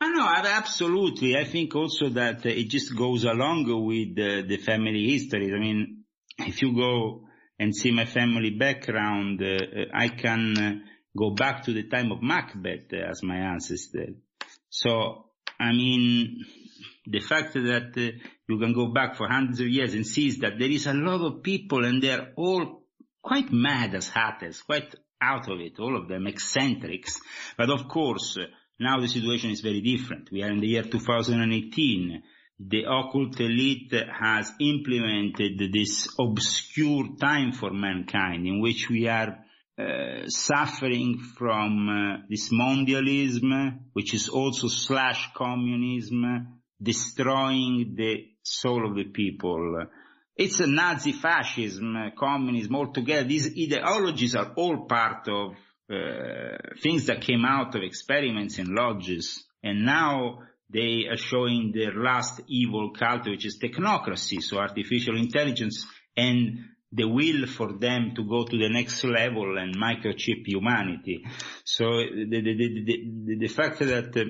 I 0.00 0.10
know, 0.10 0.28
absolutely. 0.28 1.36
I 1.36 1.44
think 1.44 1.74
also 1.74 2.10
that 2.10 2.46
it 2.46 2.68
just 2.68 2.94
goes 2.96 3.24
along 3.24 3.64
with 3.64 4.18
uh, 4.18 4.46
the 4.46 4.58
family 4.58 5.10
history. 5.10 5.52
I 5.52 5.58
mean, 5.58 6.04
if 6.38 6.62
you 6.62 6.74
go 6.74 7.24
and 7.58 7.74
see 7.74 7.90
my 7.90 8.04
family 8.04 8.50
background, 8.50 9.42
uh, 9.42 9.46
uh, 9.46 9.84
I 9.92 10.08
can 10.08 10.58
uh, 10.58 10.72
go 11.16 11.30
back 11.30 11.64
to 11.64 11.72
the 11.72 11.88
time 11.88 12.12
of 12.12 12.22
Macbeth 12.22 12.92
as 12.92 13.22
my 13.24 13.36
ancestor. 13.36 14.14
So, 14.70 15.27
I 15.60 15.72
mean, 15.72 16.44
the 17.06 17.20
fact 17.20 17.54
that 17.54 17.92
uh, 17.96 18.18
you 18.48 18.58
can 18.58 18.72
go 18.72 18.92
back 18.92 19.16
for 19.16 19.28
hundreds 19.28 19.60
of 19.60 19.68
years 19.68 19.94
and 19.94 20.06
see 20.06 20.30
that 20.40 20.58
there 20.58 20.70
is 20.70 20.86
a 20.86 20.92
lot 20.92 21.20
of 21.20 21.42
people 21.42 21.84
and 21.84 22.02
they're 22.02 22.32
all 22.36 22.82
quite 23.22 23.52
mad 23.52 23.94
as 23.94 24.08
hatters, 24.08 24.62
quite 24.62 24.94
out 25.20 25.50
of 25.50 25.60
it, 25.60 25.78
all 25.78 25.96
of 25.96 26.08
them 26.08 26.26
eccentrics. 26.26 27.20
But 27.56 27.70
of 27.70 27.88
course, 27.88 28.36
uh, 28.38 28.44
now 28.78 29.00
the 29.00 29.08
situation 29.08 29.50
is 29.50 29.60
very 29.60 29.80
different. 29.80 30.30
We 30.30 30.42
are 30.42 30.50
in 30.50 30.60
the 30.60 30.68
year 30.68 30.84
2018. 30.84 32.22
The 32.60 32.84
occult 32.84 33.40
elite 33.40 33.92
has 34.20 34.52
implemented 34.60 35.72
this 35.72 36.08
obscure 36.18 37.16
time 37.20 37.52
for 37.52 37.70
mankind 37.72 38.46
in 38.46 38.60
which 38.60 38.88
we 38.90 39.08
are 39.08 39.44
suffering 40.26 41.18
from 41.36 41.88
uh, 41.88 42.26
this 42.28 42.50
mondialism, 42.50 43.80
which 43.92 44.14
is 44.14 44.28
also 44.28 44.68
slash 44.68 45.30
communism, 45.34 46.60
destroying 46.82 47.94
the 47.96 48.24
soul 48.42 48.88
of 48.88 48.96
the 48.96 49.04
people. 49.04 49.86
It's 50.36 50.60
a 50.60 50.66
Nazi 50.66 51.12
fascism, 51.12 51.96
uh, 51.96 52.10
communism 52.16 52.76
altogether. 52.76 53.26
These 53.26 53.48
ideologies 53.58 54.36
are 54.36 54.52
all 54.56 54.86
part 54.86 55.28
of 55.28 55.56
uh, 55.90 56.56
things 56.80 57.06
that 57.06 57.22
came 57.22 57.44
out 57.44 57.74
of 57.74 57.82
experiments 57.82 58.58
in 58.58 58.74
lodges. 58.74 59.44
And 59.62 59.84
now 59.84 60.40
they 60.70 61.06
are 61.10 61.16
showing 61.16 61.72
their 61.74 61.92
last 61.92 62.40
evil 62.46 62.92
cult, 62.92 63.26
which 63.26 63.46
is 63.46 63.58
technocracy, 63.58 64.40
so 64.40 64.58
artificial 64.58 65.16
intelligence 65.16 65.86
and 66.16 66.58
the 66.92 67.04
will 67.04 67.46
for 67.46 67.72
them 67.74 68.12
to 68.16 68.24
go 68.24 68.44
to 68.44 68.56
the 68.56 68.68
next 68.68 69.04
level 69.04 69.58
and 69.58 69.76
microchip 69.76 70.46
humanity. 70.46 71.24
So 71.64 71.84
the, 71.84 72.26
the, 72.30 72.84
the, 72.84 73.36
the, 73.40 73.48
fact 73.48 73.80
that 73.80 74.16
uh, 74.16 74.24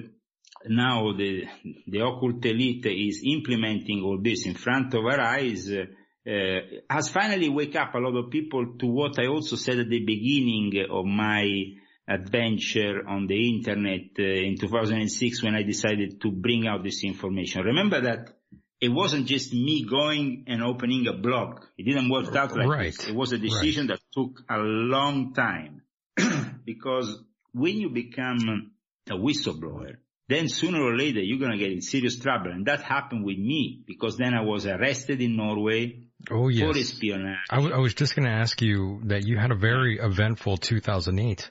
now 0.66 1.12
the, 1.16 1.44
the 1.86 2.04
occult 2.04 2.44
elite 2.44 2.86
is 2.86 3.22
implementing 3.24 4.02
all 4.02 4.18
this 4.20 4.46
in 4.46 4.54
front 4.54 4.92
of 4.94 5.04
our 5.04 5.20
eyes 5.20 5.70
uh, 5.70 5.84
uh, 6.28 6.60
has 6.90 7.08
finally 7.08 7.48
wake 7.48 7.76
up 7.76 7.94
a 7.94 7.98
lot 7.98 8.16
of 8.16 8.30
people 8.30 8.74
to 8.78 8.86
what 8.86 9.18
I 9.18 9.28
also 9.28 9.56
said 9.56 9.78
at 9.78 9.88
the 9.88 10.04
beginning 10.04 10.72
of 10.90 11.04
my 11.04 11.64
adventure 12.08 13.06
on 13.06 13.26
the 13.26 13.56
internet 13.56 14.10
uh, 14.18 14.22
in 14.22 14.56
2006 14.58 15.42
when 15.42 15.54
I 15.54 15.62
decided 15.62 16.20
to 16.22 16.32
bring 16.32 16.66
out 16.66 16.82
this 16.82 17.04
information. 17.04 17.62
Remember 17.62 18.00
that 18.00 18.37
it 18.80 18.88
wasn't 18.90 19.26
just 19.26 19.52
me 19.52 19.84
going 19.88 20.44
and 20.46 20.62
opening 20.62 21.06
a 21.08 21.12
blog. 21.12 21.64
It 21.76 21.84
didn't 21.84 22.10
work 22.10 22.34
out 22.36 22.56
like 22.56 22.68
Right. 22.68 22.92
this. 22.96 23.08
It 23.08 23.14
was 23.14 23.32
a 23.32 23.38
decision 23.38 23.88
that 23.88 24.00
took 24.12 24.42
a 24.48 24.58
long 24.58 25.34
time 25.34 25.82
because 26.64 27.18
when 27.52 27.76
you 27.76 27.90
become 27.90 28.72
a 29.10 29.14
whistleblower, 29.14 29.96
then 30.28 30.48
sooner 30.48 30.80
or 30.82 30.94
later 30.96 31.20
you're 31.20 31.38
going 31.38 31.52
to 31.52 31.58
get 31.58 31.72
in 31.72 31.80
serious 31.80 32.18
trouble. 32.18 32.50
And 32.52 32.66
that 32.66 32.82
happened 32.82 33.24
with 33.24 33.38
me 33.38 33.82
because 33.86 34.16
then 34.16 34.34
I 34.34 34.42
was 34.42 34.66
arrested 34.66 35.20
in 35.20 35.36
Norway 35.36 36.04
Oh 36.30 36.50
for 36.50 36.76
espionage. 36.76 37.38
I, 37.50 37.56
w- 37.56 37.74
I 37.74 37.78
was 37.78 37.94
just 37.94 38.14
going 38.14 38.26
to 38.26 38.34
ask 38.34 38.60
you 38.60 39.00
that 39.06 39.26
you 39.26 39.38
had 39.38 39.50
a 39.50 39.54
very 39.56 39.98
eventful 39.98 40.58
2008. 40.58 41.50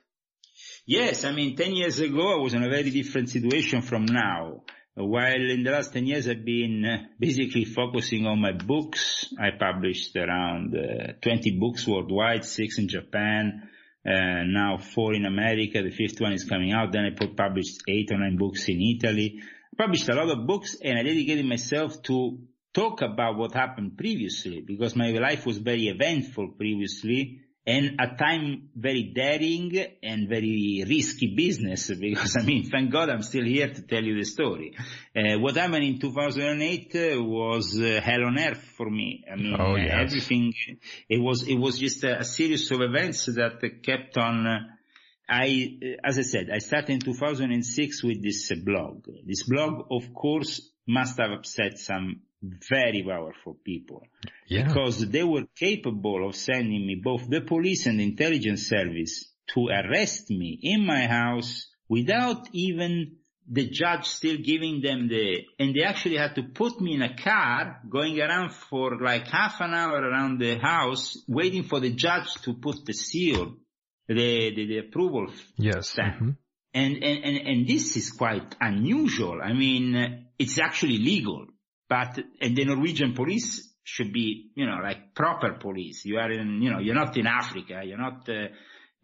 Yes, 0.86 1.26
I 1.26 1.32
mean, 1.32 1.56
10 1.56 1.74
years 1.74 2.00
ago 2.00 2.34
I 2.38 2.42
was 2.42 2.54
in 2.54 2.63
a 2.63 2.70
very 2.70 2.90
different 2.92 3.30
situation 3.30 3.82
from 3.82 4.06
now. 4.06 4.63
While 5.00 5.52
in 5.52 5.62
the 5.62 5.70
last 5.70 5.94
10 5.94 6.08
years 6.08 6.28
I've 6.28 6.44
been 6.44 6.84
uh, 6.84 6.98
basically 7.20 7.66
focusing 7.66 8.26
on 8.26 8.42
my 8.42 8.54
books. 8.54 9.32
I 9.40 9.52
published 9.52 10.16
around 10.16 10.76
uh, 10.76 11.14
20 11.22 11.60
books 11.60 11.86
worldwide, 11.86 12.44
six 12.44 12.80
in 12.80 12.88
Japan, 12.88 13.70
uh, 14.04 14.42
now 14.48 14.78
four 14.78 15.14
in 15.14 15.26
America. 15.28 15.84
The 15.84 15.92
fifth 15.92 16.20
one 16.20 16.34
is 16.34 16.46
coming 16.46 16.72
out. 16.72 16.92
Then 16.92 17.06
I 17.06 17.12
published 17.12 17.84
eight 17.88 18.12
or 18.12 18.18
nine 18.18 18.38
books 18.38 18.68
in 18.70 18.82
Italy. 18.82 19.40
I 19.40 19.84
published 19.84 20.10
a 20.10 20.16
lot 20.16 20.36
of 20.36 20.48
books 20.48 20.76
and 20.84 20.98
I 20.98 21.04
dedicated 21.04 21.46
myself 21.46 22.02
to 22.04 22.40
talk 22.74 23.04
about 23.04 23.38
what 23.38 23.54
happened 23.54 24.00
previously 24.00 24.64
because 24.66 24.96
my 24.96 25.12
life 25.12 25.46
was 25.46 25.60
very 25.60 25.90
eventful 25.90 26.54
previously 26.58 27.42
and 27.68 28.00
at 28.00 28.18
time 28.18 28.70
very 28.76 29.12
daring 29.14 29.78
and 30.02 30.30
very 30.30 30.86
risky 30.88 31.36
business 31.36 31.92
because 32.00 32.38
I 32.40 32.44
mean, 32.46 32.70
thank 32.70 32.92
God 32.92 33.10
I'm 33.10 33.22
still 33.22 33.44
here 33.44 33.68
to 33.68 33.82
tell 33.82 34.02
you 34.02 34.16
the 34.16 34.24
story. 34.24 34.74
Uh, 35.16 35.38
what 35.40 35.58
happened 35.58 35.84
in 35.84 36.00
2008 36.00 36.96
uh, 36.96 37.24
was 37.24 37.78
uh, 37.78 38.00
hell 38.02 38.24
on 38.24 38.40
earth 38.40 38.64
for 38.78 38.90
me. 38.90 39.26
I 39.30 39.36
mean, 39.36 39.56
Oh, 39.60 39.76
yes. 39.76 39.92
everything, 39.94 40.54
it 41.10 41.22
was, 41.22 41.44
it 41.46 41.56
was 41.56 41.78
just 41.78 42.04
a, 42.06 42.20
a 42.20 42.24
series 42.24 42.72
of 42.72 42.80
events 42.80 43.26
that 43.26 43.60
kept 43.84 44.18
on, 44.18 44.48
uh, 44.48 44.60
I, 45.30 45.78
uh, 45.84 46.08
as 46.08 46.18
I 46.18 46.22
said, 46.22 46.50
I 46.54 46.60
started 46.60 46.92
in 46.92 47.00
2006 47.02 48.04
with 48.04 48.24
this 48.24 48.50
uh, 48.50 48.56
blog. 48.64 49.06
This 49.26 49.44
blog, 49.44 49.88
of 49.92 50.14
course, 50.14 50.62
must 50.88 51.18
have 51.20 51.32
upset 51.32 51.78
some 51.78 52.22
very 52.41 53.04
powerful 53.04 53.58
people 53.65 54.04
Yeah. 54.47 54.67
because 54.67 55.10
they 55.10 55.23
were 55.23 55.45
capable 55.56 56.28
of 56.28 56.36
sending 56.36 56.86
me 56.86 56.95
both 57.04 57.30
the 57.30 57.41
police 57.41 57.86
and 57.88 58.00
the 58.00 58.04
intelligence 58.04 58.67
service 58.67 59.34
to 59.54 59.67
arrest 59.69 60.30
me 60.30 60.60
in 60.62 60.86
my 60.86 61.08
house 61.08 61.67
without 61.89 62.47
even 62.54 63.15
the 63.50 63.69
judge 63.69 64.06
still 64.06 64.38
giving 64.43 64.82
them 64.82 65.08
the, 65.08 65.38
and 65.58 65.73
they 65.73 65.82
actually 65.84 66.17
had 66.17 66.36
to 66.36 66.43
put 66.43 66.82
me 66.82 66.95
in 66.95 67.02
a 67.02 67.15
car 67.15 67.82
going 67.89 68.19
around 68.19 68.52
for 68.52 68.97
like 69.00 69.26
half 69.28 69.62
an 69.62 69.73
hour 69.73 69.97
around 70.02 70.39
the 70.39 70.58
house 70.58 71.23
waiting 71.30 71.63
for 71.63 71.80
the 71.80 71.91
judge 71.91 72.34
to 72.43 72.54
put 72.56 72.86
the 72.86 72.91
seal, 72.93 73.56
the, 74.08 74.15
the, 74.54 74.67
the 74.67 74.78
approval 74.80 75.28
Yes. 75.58 75.89
stamp. 75.89 76.19
mhm. 76.21 76.38
And, 76.73 76.95
and, 77.04 77.23
and, 77.23 77.38
and 77.47 77.67
this 77.67 77.95
is 77.95 78.12
quite 78.12 78.54
unusual. 78.60 79.39
I 79.41 79.54
mean, 79.54 80.28
it's 80.38 80.60
actually 80.60 80.97
legal. 81.00 81.47
But, 81.89 82.19
and 82.41 82.56
the 82.56 82.65
Norwegian 82.65 83.13
police 83.13 83.73
should 83.84 84.12
be, 84.12 84.52
you 84.56 84.65
know, 84.65 84.80
like 84.84 85.15
proper 85.15 85.54
police. 85.54 86.04
You 86.06 86.17
are 86.17 86.32
in, 86.32 86.62
you 86.62 86.71
know, 86.71 86.80
you're 86.80 86.95
not 86.95 87.15
in 87.17 87.26
Africa. 87.26 87.82
You're 87.86 87.97
not, 87.97 88.28
uh, 88.28 88.47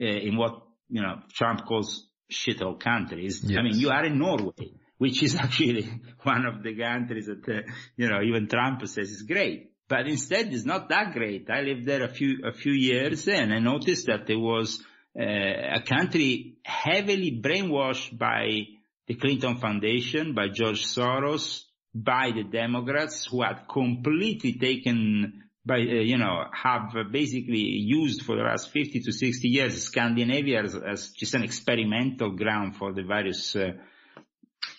uh, 0.01 0.05
in 0.05 0.35
what, 0.35 0.61
you 0.89 1.01
know, 1.01 1.21
Trump 1.33 1.65
calls 1.65 2.07
shithole 2.31 2.79
countries. 2.79 3.41
Yes. 3.43 3.59
I 3.59 3.61
mean, 3.61 3.79
you 3.79 3.89
are 3.89 4.05
in 4.05 4.19
Norway, 4.19 4.73
which 4.97 5.23
is 5.23 5.35
actually 5.39 5.89
one 6.23 6.45
of 6.45 6.63
the 6.63 6.75
countries 6.75 7.27
that, 7.27 7.47
uh, 7.47 7.61
you 7.95 8.09
know, 8.09 8.21
even 8.21 8.47
Trump 8.47 8.85
says 8.87 9.09
is 9.09 9.21
great. 9.21 9.71
But 9.87 10.07
instead, 10.07 10.53
it's 10.53 10.65
not 10.65 10.89
that 10.89 11.13
great. 11.13 11.49
I 11.49 11.61
lived 11.61 11.85
there 11.85 12.03
a 12.03 12.09
few, 12.09 12.43
a 12.45 12.51
few 12.51 12.73
years 12.73 13.27
and 13.27 13.53
I 13.53 13.59
noticed 13.59 14.07
that 14.07 14.27
there 14.27 14.39
was 14.39 14.83
uh, 15.17 15.23
a 15.23 15.81
country 15.87 16.57
heavily 16.63 17.39
brainwashed 17.41 18.17
by 18.17 18.63
the 19.07 19.15
Clinton 19.15 19.57
Foundation, 19.57 20.33
by 20.33 20.47
George 20.47 20.85
Soros, 20.85 21.63
by 21.93 22.31
the 22.33 22.43
Democrats 22.43 23.25
who 23.25 23.43
had 23.43 23.67
completely 23.67 24.53
taken 24.53 25.43
by, 25.65 25.75
uh, 25.75 25.77
you 25.77 26.17
know, 26.17 26.43
have 26.51 26.93
basically 27.11 27.59
used 27.59 28.23
for 28.23 28.35
the 28.35 28.43
last 28.43 28.71
50 28.71 28.99
to 29.01 29.11
60 29.11 29.47
years 29.47 29.83
Scandinavia 29.83 30.63
as, 30.63 30.75
as 30.75 31.09
just 31.11 31.35
an 31.35 31.43
experimental 31.43 32.31
ground 32.31 32.75
for 32.75 32.91
the 32.91 33.03
various, 33.03 33.55
uh, 33.55 33.71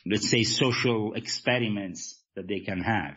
let's 0.04 0.28
say 0.28 0.44
social 0.44 1.14
experiments 1.14 2.20
that 2.36 2.46
they 2.46 2.60
can 2.60 2.80
have. 2.80 3.16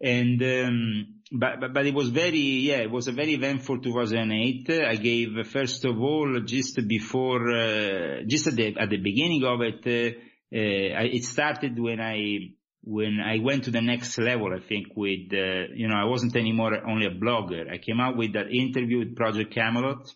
And, 0.00 0.42
um, 0.42 1.14
but, 1.32 1.60
but, 1.60 1.74
but 1.74 1.86
it 1.86 1.94
was 1.94 2.08
very, 2.08 2.38
yeah, 2.38 2.78
it 2.78 2.90
was 2.90 3.08
a 3.08 3.12
very 3.12 3.34
eventful 3.34 3.80
2008. 3.80 4.70
I 4.70 4.96
gave, 4.96 5.46
first 5.46 5.84
of 5.84 6.00
all, 6.00 6.40
just 6.44 6.78
before, 6.86 7.50
uh, 7.50 8.22
just 8.26 8.46
at 8.46 8.54
the, 8.54 8.76
at 8.78 8.88
the 8.88 8.96
beginning 8.98 9.44
of 9.44 9.60
it, 9.60 9.86
uh, 9.86 10.16
uh, 10.52 11.04
it 11.04 11.24
started 11.24 11.78
when 11.78 12.00
I, 12.00 12.52
when 12.82 13.20
I 13.20 13.38
went 13.38 13.64
to 13.64 13.70
the 13.70 13.82
next 13.82 14.18
level, 14.18 14.52
I 14.54 14.66
think 14.66 14.88
with, 14.96 15.32
uh, 15.32 15.72
you 15.74 15.88
know, 15.88 15.96
I 15.96 16.04
wasn't 16.04 16.36
anymore 16.36 16.72
only 16.88 17.06
a 17.06 17.10
blogger. 17.10 17.70
I 17.70 17.78
came 17.78 18.00
out 18.00 18.16
with 18.16 18.32
that 18.32 18.50
interview 18.50 19.00
with 19.00 19.16
Project 19.16 19.54
Camelot 19.54 20.10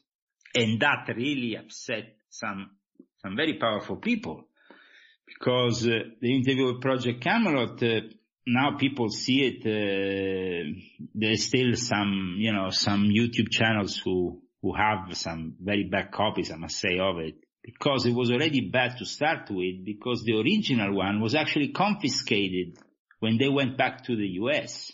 and 0.54 0.80
that 0.80 1.12
really 1.14 1.56
upset 1.56 2.16
some, 2.30 2.70
some 3.18 3.36
very 3.36 3.58
powerful 3.58 3.96
people 3.96 4.48
because 5.26 5.86
uh, 5.86 5.98
the 6.20 6.34
interview 6.34 6.72
with 6.72 6.80
Project 6.80 7.22
Camelot, 7.22 7.82
uh, 7.82 8.00
now 8.46 8.76
people 8.78 9.08
see 9.10 9.42
it, 9.42 9.66
uh, 9.66 10.70
there's 11.14 11.44
still 11.44 11.74
some, 11.74 12.36
you 12.38 12.52
know, 12.52 12.70
some 12.70 13.04
YouTube 13.04 13.50
channels 13.50 14.00
who, 14.02 14.40
who 14.62 14.74
have 14.74 15.16
some 15.16 15.56
very 15.60 15.84
bad 15.84 16.12
copies, 16.12 16.50
I 16.50 16.56
must 16.56 16.78
say, 16.78 16.98
of 16.98 17.18
it 17.18 17.43
because 17.64 18.04
it 18.04 18.12
was 18.12 18.30
already 18.30 18.60
bad 18.60 18.98
to 18.98 19.06
start 19.06 19.50
with 19.50 19.84
because 19.84 20.22
the 20.22 20.38
original 20.38 20.94
one 20.94 21.20
was 21.20 21.34
actually 21.34 21.68
confiscated 21.68 22.78
when 23.20 23.38
they 23.38 23.48
went 23.48 23.78
back 23.78 24.04
to 24.04 24.14
the 24.16 24.28
US. 24.42 24.92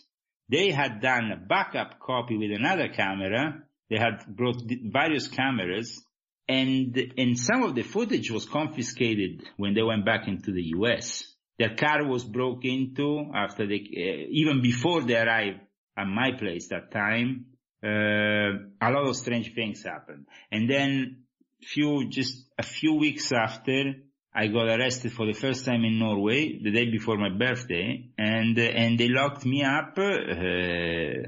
They 0.48 0.70
had 0.70 1.00
done 1.00 1.32
a 1.32 1.36
backup 1.36 1.98
copy 1.98 2.36
with 2.36 2.52
another 2.52 2.88
camera. 2.88 3.62
They 3.88 3.98
had 3.98 4.24
brought 4.36 4.62
various 4.68 5.26
cameras 5.26 6.00
and, 6.48 6.96
and 7.16 7.38
some 7.38 7.62
of 7.62 7.74
the 7.74 7.82
footage 7.82 8.30
was 8.30 8.44
confiscated 8.44 9.44
when 9.56 9.74
they 9.74 9.82
went 9.82 10.04
back 10.04 10.26
into 10.26 10.52
the 10.52 10.62
US. 10.76 11.24
Their 11.58 11.74
car 11.76 12.04
was 12.06 12.24
broke 12.24 12.64
into 12.64 13.30
after 13.34 13.66
they, 13.66 13.76
uh, 13.76 14.26
even 14.30 14.62
before 14.62 15.02
they 15.02 15.16
arrived 15.16 15.60
at 15.96 16.06
my 16.06 16.32
place 16.38 16.68
that 16.68 16.90
time. 16.90 17.46
Uh, 17.82 18.66
a 18.80 18.90
lot 18.90 19.08
of 19.08 19.16
strange 19.16 19.54
things 19.54 19.82
happened. 19.82 20.26
And 20.50 20.68
then 20.68 21.19
few, 21.62 22.08
just 22.08 22.46
a 22.58 22.62
few 22.62 22.94
weeks 22.94 23.32
after, 23.32 23.94
I 24.32 24.46
got 24.46 24.68
arrested 24.68 25.12
for 25.12 25.26
the 25.26 25.32
first 25.32 25.64
time 25.64 25.84
in 25.84 25.98
Norway, 25.98 26.60
the 26.62 26.70
day 26.70 26.90
before 26.90 27.16
my 27.18 27.30
birthday, 27.30 28.10
and, 28.16 28.56
and 28.58 28.98
they 28.98 29.08
locked 29.08 29.44
me 29.44 29.64
up, 29.64 29.98
uh, 29.98 31.26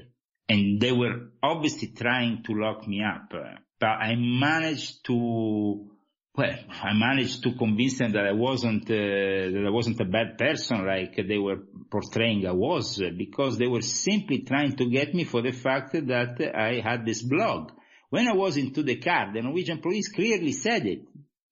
and 0.49 0.81
they 0.81 0.93
were 0.93 1.31
obviously 1.43 1.89
trying 1.89 2.43
to 2.45 2.53
lock 2.55 2.87
me 2.87 3.03
up, 3.03 3.33
but 3.81 3.87
I 3.87 4.15
managed 4.17 5.05
to, 5.07 5.89
well, 6.37 6.55
I 6.71 6.93
managed 6.95 7.43
to 7.43 7.55
convince 7.55 7.99
them 7.99 8.13
that 8.13 8.27
I 8.27 8.33
wasn't, 8.33 8.85
uh, 8.85 8.95
that 8.95 9.65
I 9.67 9.71
wasn't 9.71 10.01
a 10.01 10.05
bad 10.05 10.39
person 10.39 10.87
like 10.87 11.17
they 11.17 11.39
were 11.39 11.59
portraying 11.91 12.47
I 12.47 12.53
was, 12.53 13.03
because 13.19 13.59
they 13.59 13.67
were 13.67 13.83
simply 13.83 14.43
trying 14.43 14.77
to 14.77 14.89
get 14.89 15.13
me 15.13 15.25
for 15.25 15.43
the 15.43 15.53
fact 15.53 15.93
that 15.95 16.41
I 16.55 16.81
had 16.81 17.05
this 17.05 17.23
blog. 17.23 17.73
When 18.13 18.29
I 18.29 18.35
was 18.35 18.59
into 18.59 18.83
the 18.83 18.97
car, 18.97 19.33
the 19.33 19.41
Norwegian 19.41 19.79
police 19.79 20.09
clearly 20.13 20.53
said 20.53 20.85
it. 20.85 21.01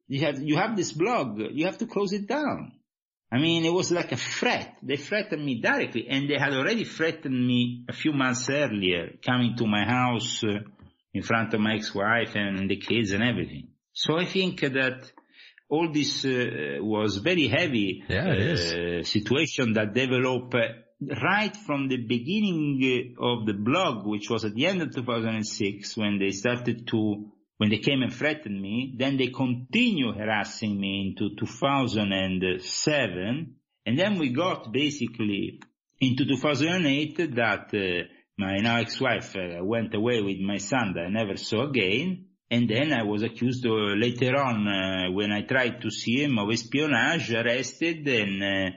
You 0.09 0.21
have, 0.27 0.43
you 0.43 0.59
have 0.59 0.77
this 0.77 0.93
blog, 0.93 1.41
you 1.53 1.65
have 1.65 1.79
to 1.79 1.87
close 1.87 2.13
it 2.13 2.29
down. 2.29 2.73
I 3.33 3.39
mean, 3.39 3.65
it 3.65 3.73
was 3.73 3.91
like 3.91 4.13
a 4.13 4.19
threat. 4.19 4.77
They 4.83 4.99
threatened 4.99 5.43
me 5.43 5.63
directly 5.63 6.07
and 6.11 6.29
they 6.29 6.37
had 6.39 6.53
already 6.53 6.85
threatened 6.85 7.47
me 7.47 7.87
a 7.89 7.95
few 7.95 8.13
months 8.13 8.51
earlier, 8.51 9.13
coming 9.25 9.57
to 9.57 9.67
my 9.67 9.87
house 9.87 10.45
uh, 10.45 10.59
in 11.15 11.23
front 11.23 11.55
of 11.55 11.61
my 11.61 11.77
ex-wife 11.77 12.35
and 12.35 12.69
the 12.69 12.77
kids 12.77 13.13
and 13.13 13.23
everything. 13.23 13.69
So 13.95 14.19
I 14.19 14.27
think 14.27 14.61
that 14.61 15.11
all 15.71 15.91
this 15.91 16.27
uh, 16.27 16.77
was 16.81 17.17
very 17.17 17.49
heavy 17.49 18.05
Yeah, 18.07 18.33
uh, 18.33 19.03
situation 19.03 19.73
that 19.73 19.95
developed 19.95 20.55
uh, 20.55 20.59
right 21.01 21.57
from 21.57 21.89
the 21.89 21.97
beginning 21.97 23.17
uh, 23.19 23.25
of 23.25 23.47
the 23.47 23.55
blog, 23.55 24.07
which 24.07 24.29
was 24.29 24.45
at 24.45 24.55
the 24.55 24.67
end 24.67 24.83
of 24.83 24.95
2006 24.95 25.97
when 25.97 26.19
they 26.19 26.31
started 26.31 26.87
to, 26.89 27.31
when 27.57 27.71
they 27.71 27.79
came 27.79 28.03
and 28.03 28.13
threatened 28.13 28.61
me, 28.61 28.95
then 28.99 29.17
they 29.17 29.29
continue 29.29 30.13
harassing 30.13 30.79
me 30.79 31.07
into 31.09 31.35
2007. 31.37 33.55
And 33.87 33.99
then 33.99 34.19
we 34.19 34.33
got 34.33 34.71
basically 34.73 35.61
into 36.01 36.27
2008 36.27 37.35
that 37.35 37.73
uh, 37.75 38.03
my 38.39 38.59
now 38.59 38.77
ex-wife 38.79 39.35
uh, 39.37 39.65
went 39.65 39.95
away 39.95 40.21
with 40.23 40.39
my 40.39 40.59
son 40.59 40.93
that 40.95 41.07
I 41.07 41.09
never 41.09 41.37
saw 41.37 41.67
again. 41.69 42.27
And 42.51 42.69
then 42.69 42.93
I 42.93 43.05
was 43.05 43.23
accused 43.23 43.65
uh, 43.65 43.95
later 43.97 44.37
on 44.37 44.67
uh, 44.67 45.13
when 45.13 45.31
I 45.31 45.43
tried 45.43 45.81
to 45.83 45.91
see 45.91 46.25
him 46.25 46.37
of 46.39 46.51
espionage, 46.51 47.33
arrested, 47.33 48.09
and 48.09 48.43
uh, 48.43 48.71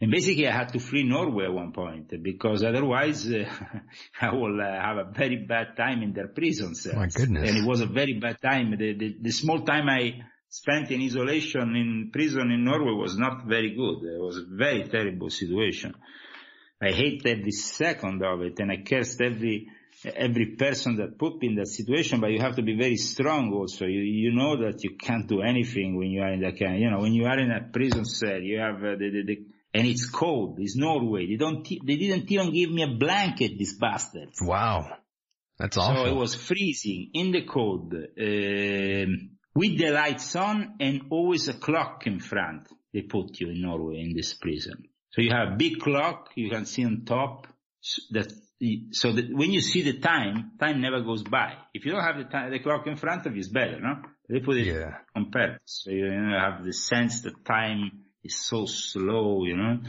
and 0.00 0.10
basically 0.10 0.48
I 0.48 0.52
had 0.52 0.72
to 0.72 0.80
flee 0.80 1.02
Norway 1.02 1.44
at 1.44 1.52
one 1.52 1.72
point 1.72 2.10
because 2.22 2.64
otherwise 2.64 3.26
uh, 3.26 3.44
I 4.20 4.34
will 4.34 4.58
uh, 4.60 4.64
have 4.64 4.96
a 4.96 5.10
very 5.12 5.44
bad 5.46 5.76
time 5.76 6.02
in 6.02 6.14
their 6.14 6.28
prison 6.28 6.74
cells. 6.74 6.96
My 6.96 7.08
goodness. 7.08 7.48
And 7.48 7.58
it 7.58 7.68
was 7.68 7.82
a 7.82 7.86
very 7.86 8.14
bad 8.14 8.40
time. 8.40 8.70
The, 8.70 8.94
the, 8.94 9.16
the 9.20 9.30
small 9.30 9.60
time 9.62 9.88
I 9.88 10.22
spent 10.48 10.90
in 10.90 11.02
isolation 11.02 11.76
in 11.76 12.10
prison 12.12 12.50
in 12.50 12.64
Norway 12.64 12.92
was 12.92 13.18
not 13.18 13.46
very 13.46 13.74
good. 13.74 14.02
It 14.02 14.20
was 14.20 14.38
a 14.38 14.44
very 14.48 14.88
terrible 14.88 15.28
situation. 15.28 15.94
I 16.82 16.92
hate 16.92 17.26
every 17.26 17.52
second 17.52 18.22
of 18.24 18.40
it 18.40 18.58
and 18.58 18.72
I 18.72 18.82
cursed 18.82 19.20
every 19.20 19.68
every 20.04 20.56
person 20.56 20.96
that 20.96 21.18
put 21.18 21.42
me 21.42 21.48
in 21.48 21.54
that 21.56 21.68
situation, 21.68 22.20
but 22.20 22.30
you 22.30 22.40
have 22.40 22.56
to 22.56 22.62
be 22.62 22.74
very 22.74 22.96
strong 22.96 23.52
also. 23.52 23.84
You, 23.84 24.00
you 24.00 24.32
know 24.32 24.56
that 24.56 24.82
you 24.82 24.96
can't 24.96 25.28
do 25.28 25.42
anything 25.42 25.96
when 25.98 26.08
you 26.08 26.22
are 26.22 26.32
in 26.32 26.40
that 26.40 26.58
kind, 26.58 26.80
you 26.80 26.90
know, 26.90 27.00
when 27.00 27.12
you 27.12 27.26
are 27.26 27.38
in 27.38 27.50
a 27.50 27.68
prison 27.70 28.06
cell, 28.06 28.40
you 28.40 28.58
have 28.58 28.76
uh, 28.76 28.96
the, 28.96 29.10
the, 29.10 29.22
the, 29.26 29.44
and 29.72 29.86
it's 29.86 30.08
cold, 30.08 30.58
it's 30.60 30.76
Norway. 30.76 31.26
They 31.26 31.36
don't, 31.36 31.66
they 31.68 31.96
didn't 31.96 32.30
even 32.30 32.52
give 32.52 32.70
me 32.70 32.82
a 32.82 32.88
blanket, 32.98 33.58
these 33.58 33.78
bastards. 33.78 34.40
Wow. 34.42 34.96
That's 35.58 35.76
awful. 35.76 36.04
So 36.04 36.10
it 36.10 36.16
was 36.16 36.34
freezing 36.34 37.10
in 37.14 37.32
the 37.32 37.42
cold, 37.42 37.92
um, 37.94 39.30
with 39.54 39.78
the 39.78 39.90
lights 39.90 40.34
on 40.36 40.76
and 40.80 41.02
always 41.10 41.48
a 41.48 41.54
clock 41.54 42.06
in 42.06 42.20
front. 42.20 42.68
They 42.92 43.02
put 43.02 43.38
you 43.40 43.50
in 43.50 43.60
Norway 43.62 44.00
in 44.00 44.14
this 44.16 44.34
prison. 44.34 44.84
So 45.10 45.22
you 45.22 45.30
have 45.30 45.52
a 45.52 45.56
big 45.56 45.80
clock 45.80 46.30
you 46.34 46.50
can 46.50 46.66
see 46.66 46.84
on 46.84 47.04
top 47.04 47.46
that 48.10 48.32
so 48.92 49.12
that 49.12 49.32
when 49.32 49.52
you 49.52 49.60
see 49.60 49.82
the 49.82 49.98
time, 49.98 50.52
time 50.58 50.80
never 50.80 51.00
goes 51.02 51.22
by. 51.22 51.54
If 51.72 51.84
you 51.84 51.92
don't 51.92 52.02
have 52.02 52.18
the 52.18 52.24
time, 52.24 52.50
the 52.50 52.58
clock 52.58 52.86
in 52.86 52.96
front 52.96 53.26
of 53.26 53.34
you, 53.34 53.40
it's 53.40 53.48
better, 53.48 53.80
no? 53.80 54.02
They 54.28 54.40
put 54.40 54.58
it 54.58 54.66
Yeah. 54.66 54.98
on 55.16 55.30
purpose. 55.30 55.82
So 55.84 55.90
you 55.90 56.04
have 56.06 56.64
the 56.64 56.72
sense 56.72 57.22
that 57.22 57.44
time 57.44 58.04
is 58.22 58.36
so 58.36 58.66
slow, 58.66 59.44
you 59.44 59.56
know? 59.56 59.80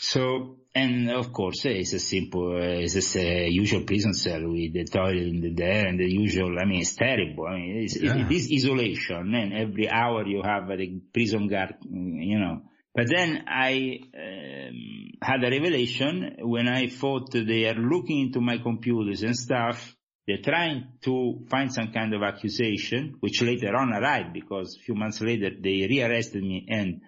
So, 0.00 0.58
and 0.74 1.10
of 1.10 1.32
course, 1.32 1.66
eh, 1.66 1.70
it's 1.80 1.92
a 1.92 1.98
simple, 1.98 2.56
uh, 2.56 2.80
it's 2.82 2.94
just 2.94 3.16
a 3.16 3.48
usual 3.48 3.82
prison 3.82 4.14
cell 4.14 4.42
with 4.42 4.72
the 4.72 4.84
toilet 4.84 5.26
in 5.26 5.40
the 5.40 5.54
there 5.54 5.86
and 5.86 5.98
the 5.98 6.08
usual, 6.08 6.56
I 6.58 6.64
mean, 6.64 6.80
it's 6.80 6.94
terrible. 6.94 7.46
I 7.46 7.56
mean, 7.56 7.82
it's, 7.82 8.00
Yeah. 8.00 8.16
it, 8.16 8.30
it 8.30 8.32
is 8.32 8.52
isolation 8.52 9.34
and 9.34 9.52
every 9.52 9.88
hour 9.88 10.26
you 10.26 10.42
have 10.42 10.68
the 10.68 11.00
prison 11.12 11.48
guard, 11.48 11.74
you 11.90 12.38
know. 12.38 12.62
But 12.94 13.08
then 13.08 13.44
I 13.46 14.00
um, 14.14 15.10
had 15.22 15.44
a 15.44 15.50
revelation 15.50 16.36
when 16.40 16.68
I 16.68 16.88
thought 16.88 17.30
they 17.32 17.66
are 17.68 17.74
looking 17.74 18.26
into 18.26 18.40
my 18.40 18.58
computers 18.58 19.22
and 19.22 19.36
stuff. 19.36 19.94
They're 20.26 20.42
trying 20.42 20.94
to 21.02 21.44
find 21.48 21.72
some 21.72 21.92
kind 21.92 22.12
of 22.12 22.22
accusation, 22.22 23.16
which 23.20 23.40
later 23.40 23.74
on 23.76 23.92
arrived 23.92 24.32
because 24.34 24.76
a 24.76 24.80
few 24.80 24.94
months 24.94 25.20
later 25.20 25.50
they 25.60 25.86
rearrested 25.88 26.42
me 26.42 26.66
and 26.68 27.00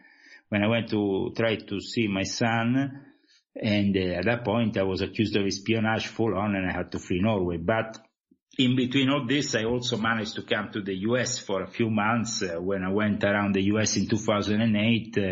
when 0.51 0.63
I 0.63 0.69
went 0.69 0.91
to 0.91 1.33
try 1.35 1.57
to 1.57 1.81
see 1.81 2.09
my 2.09 2.25
son, 2.25 3.07
and 3.57 3.97
uh, 3.97 4.19
at 4.19 4.25
that 4.27 4.45
point 4.45 4.77
I 4.77 4.83
was 4.83 5.01
accused 5.01 5.37
of 5.37 5.47
espionage 5.47 6.09
full 6.09 6.37
on 6.37 6.55
and 6.55 6.69
I 6.69 6.73
had 6.73 6.93
to 6.93 6.99
flee 6.99 7.21
Norway. 7.21 7.57
But 7.57 7.99
in 8.59 8.77
between 8.77 9.09
all 9.11 9.27
this, 9.27 9.55
I 9.55 9.65
also 9.65 9.97
managed 9.97 10.35
to 10.35 10.43
come 10.43 10.71
to 10.73 10.83
the 10.83 10.95
US 11.09 11.39
for 11.39 11.63
a 11.63 11.69
few 11.69 11.89
months. 11.89 12.43
Uh, 12.43 12.61
when 12.61 12.83
I 12.83 12.93
went 12.93 13.25
around 13.25 13.55
the 13.55 13.63
US 13.75 13.97
in 13.97 14.09
2008, 14.09 15.19
uh, 15.19 15.23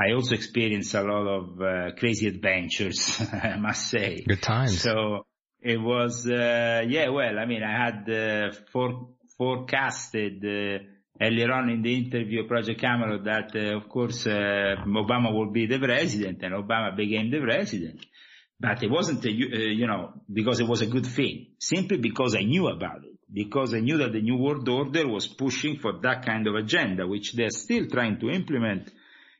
I 0.00 0.12
also 0.12 0.34
experienced 0.34 0.94
a 0.94 1.02
lot 1.02 1.26
of 1.26 1.60
uh, 1.60 1.90
crazy 1.98 2.28
adventures, 2.28 3.20
I 3.32 3.56
must 3.56 3.88
say. 3.88 4.24
Good 4.26 4.42
times. 4.42 4.80
So 4.80 5.26
it 5.60 5.78
was, 5.78 6.26
uh, 6.26 6.82
yeah, 6.88 7.08
well, 7.10 7.38
I 7.38 7.44
mean, 7.44 7.62
I 7.62 7.84
had 7.84 8.08
uh, 8.08 8.52
for, 8.72 9.08
forecasted 9.36 10.44
uh, 10.44 10.84
earlier 11.20 11.52
on 11.52 11.68
in 11.68 11.82
the 11.82 11.94
interview, 11.94 12.46
Project 12.46 12.80
Camelot, 12.80 13.24
that 13.24 13.54
uh, 13.54 13.76
of 13.76 13.88
course 13.88 14.26
uh, 14.26 14.76
Obama 14.86 15.32
will 15.32 15.50
be 15.50 15.66
the 15.66 15.78
president, 15.78 16.42
and 16.42 16.54
Obama 16.54 16.96
became 16.96 17.30
the 17.30 17.40
president. 17.40 18.04
But 18.58 18.82
it 18.82 18.90
wasn't, 18.90 19.24
a, 19.24 19.28
uh, 19.28 19.32
you 19.32 19.86
know, 19.86 20.12
because 20.30 20.60
it 20.60 20.68
was 20.68 20.82
a 20.82 20.86
good 20.86 21.06
thing. 21.06 21.46
Simply 21.58 21.96
because 21.96 22.36
I 22.36 22.42
knew 22.42 22.68
about 22.68 23.04
it. 23.04 23.16
Because 23.32 23.74
I 23.74 23.80
knew 23.80 23.96
that 23.98 24.12
the 24.12 24.20
New 24.20 24.36
World 24.36 24.68
Order 24.68 25.06
was 25.08 25.28
pushing 25.28 25.78
for 25.78 26.00
that 26.02 26.26
kind 26.26 26.46
of 26.46 26.56
agenda, 26.56 27.06
which 27.06 27.32
they're 27.32 27.50
still 27.50 27.86
trying 27.86 28.18
to 28.20 28.28
implement 28.28 28.90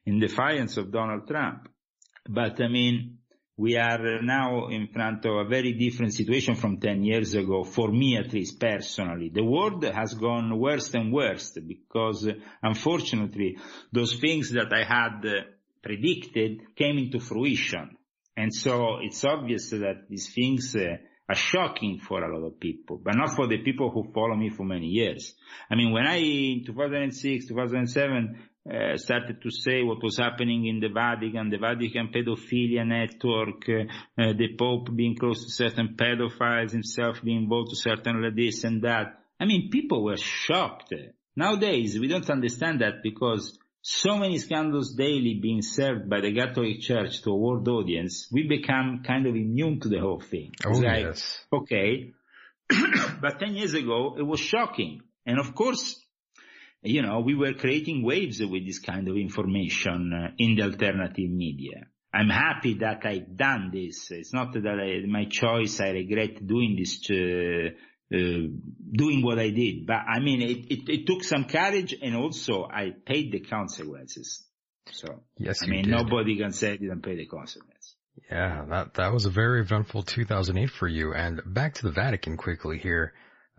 in 0.07 0.21
defiance 0.21 0.77
of 0.79 0.91
Donald 0.91 1.29
Trump. 1.29 1.69
But 2.29 2.63
I 2.63 2.69
mean, 2.69 3.19
we 3.61 3.77
are 3.77 4.23
now 4.23 4.69
in 4.69 4.89
front 4.89 5.23
of 5.27 5.37
a 5.37 5.45
very 5.45 5.75
different 5.75 6.15
situation 6.15 6.55
from 6.55 6.81
10 6.81 7.05
years 7.05 7.35
ago, 7.35 7.63
for 7.63 7.89
me 7.93 8.17
at 8.17 8.33
least 8.33 8.59
personally. 8.59 9.29
The 9.29 9.45
world 9.45 9.85
has 9.85 10.15
gone 10.15 10.59
worse 10.59 10.95
and 10.95 11.13
worse 11.13 11.51
because 11.51 12.27
unfortunately 12.63 13.59
those 13.93 14.15
things 14.15 14.51
that 14.53 14.73
I 14.73 14.85
had 14.85 15.21
predicted 15.83 16.75
came 16.75 16.97
into 16.97 17.21
fruition. 17.21 17.99
And 18.35 18.55
so 18.55 18.97
it's 19.03 19.23
obvious 19.27 19.69
that 19.69 20.07
these 20.09 20.33
things 20.33 20.75
uh, 20.75 20.97
are 21.29 21.35
shocking 21.35 21.99
for 21.99 22.25
a 22.25 22.35
lot 22.35 22.47
of 22.47 22.59
people, 22.59 22.99
but 23.05 23.15
not 23.15 23.37
for 23.37 23.47
the 23.47 23.59
people 23.59 23.91
who 23.91 24.11
follow 24.15 24.37
me 24.37 24.49
for 24.49 24.65
many 24.65 24.87
years. 24.87 25.35
I 25.71 25.75
mean, 25.75 25.93
when 25.93 26.07
I, 26.07 26.17
in 26.17 26.65
2006, 26.65 27.49
2007, 27.49 28.39
uh, 28.71 28.97
started 28.97 29.43
to 29.43 29.51
say 29.51 29.83
what 29.83 30.03
was 30.03 30.17
happening 30.17 30.67
in 30.67 30.81
the 30.81 30.89
Vatican, 30.89 31.51
the 31.51 31.59
Vatican 31.59 32.09
pedophilia 32.15 32.87
network, 32.87 33.69
uh, 33.69 34.33
the 34.33 34.55
Pope 34.57 34.95
being 34.95 35.17
close 35.17 35.45
to 35.45 35.51
certain 35.51 35.97
pedophiles, 35.97 36.71
himself 36.71 37.21
being 37.23 37.43
involved 37.43 37.71
to 37.71 37.77
certain 37.77 38.33
this 38.37 38.65
and 38.65 38.83
that. 38.83 39.21
I 39.41 39.47
mean, 39.47 39.71
people 39.71 40.05
were 40.05 40.17
shocked. 40.17 40.95
Nowadays, 41.35 41.99
we 41.99 42.09
don't 42.09 42.29
understand 42.31 42.81
that 42.81 43.03
because 43.03 43.59
so 43.83 44.17
many 44.19 44.39
scandals 44.39 44.95
daily 44.95 45.39
being 45.41 45.63
served 45.63 46.09
by 46.09 46.21
the 46.21 46.35
Catholic 46.35 46.81
Church 46.81 47.23
to 47.23 47.31
a 47.31 47.37
world 47.37 47.67
audience, 47.67 48.29
we 48.31 48.47
become 48.47 49.03
kind 49.07 49.27
of 49.27 49.35
immune 49.35 49.81
to 49.81 49.89
the 49.89 49.99
whole 49.99 50.21
thing. 50.21 50.53
Oh, 50.65 50.71
it's 50.71 50.81
like, 50.81 51.05
yes. 51.05 51.45
okay. 51.53 52.13
but 53.21 53.41
10 53.41 53.55
years 53.55 53.75
ago, 53.75 54.17
it 54.19 54.23
was 54.23 54.39
shocking. 54.39 55.03
And 55.27 55.39
of 55.39 55.55
course, 55.55 55.99
you 56.83 57.03
know, 57.03 57.21
we 57.21 57.35
were 57.35 57.55
creating 57.55 58.03
waves 58.03 58.41
with 58.41 58.67
this 58.67 58.79
kind 58.79 59.09
of 59.09 59.17
information 59.17 60.13
uh, 60.13 60.33
in 60.39 60.57
the 60.57 60.63
alternative 60.63 61.31
media. 61.31 61.87
I'm 62.13 62.29
happy 62.29 62.75
that 62.81 63.05
I've 63.05 63.37
done 63.37 63.71
this. 63.73 64.11
It's 64.11 64.33
not 64.33 64.53
that 64.55 64.67
I, 64.67 65.07
my 65.07 65.27
choice. 65.27 65.81
I 65.81 65.91
regret 65.91 66.45
doing 66.45 66.77
this 66.77 67.09
uh, 67.11 67.71
uh, 68.13 68.49
doing 68.93 69.23
what 69.23 69.39
I 69.39 69.51
did. 69.51 69.87
But 69.87 70.01
I 70.09 70.19
mean, 70.19 70.43
it, 70.43 70.67
it, 70.69 70.89
it, 70.89 71.07
took 71.07 71.23
some 71.23 71.45
courage 71.45 71.95
and 72.03 72.17
also 72.17 72.65
I 72.65 72.91
paid 72.91 73.31
the 73.31 73.39
consequences. 73.39 74.45
So, 74.91 75.23
yes, 75.39 75.63
I 75.63 75.67
mean, 75.67 75.85
did. 75.85 75.93
nobody 75.93 76.37
can 76.37 76.53
say 76.53 76.73
I 76.73 76.77
didn't 76.77 77.03
pay 77.03 77.15
the 77.15 77.27
consequences. 77.27 77.95
Yeah, 78.29 78.65
that, 78.69 78.95
that 78.95 79.13
was 79.13 79.27
a 79.27 79.31
very 79.31 79.61
eventful 79.61 80.03
2008 80.03 80.71
for 80.71 80.89
you. 80.89 81.15
And 81.15 81.41
back 81.47 81.75
to 81.75 81.83
the 81.83 81.93
Vatican 81.93 82.37
quickly 82.37 82.79
here. 82.79 83.13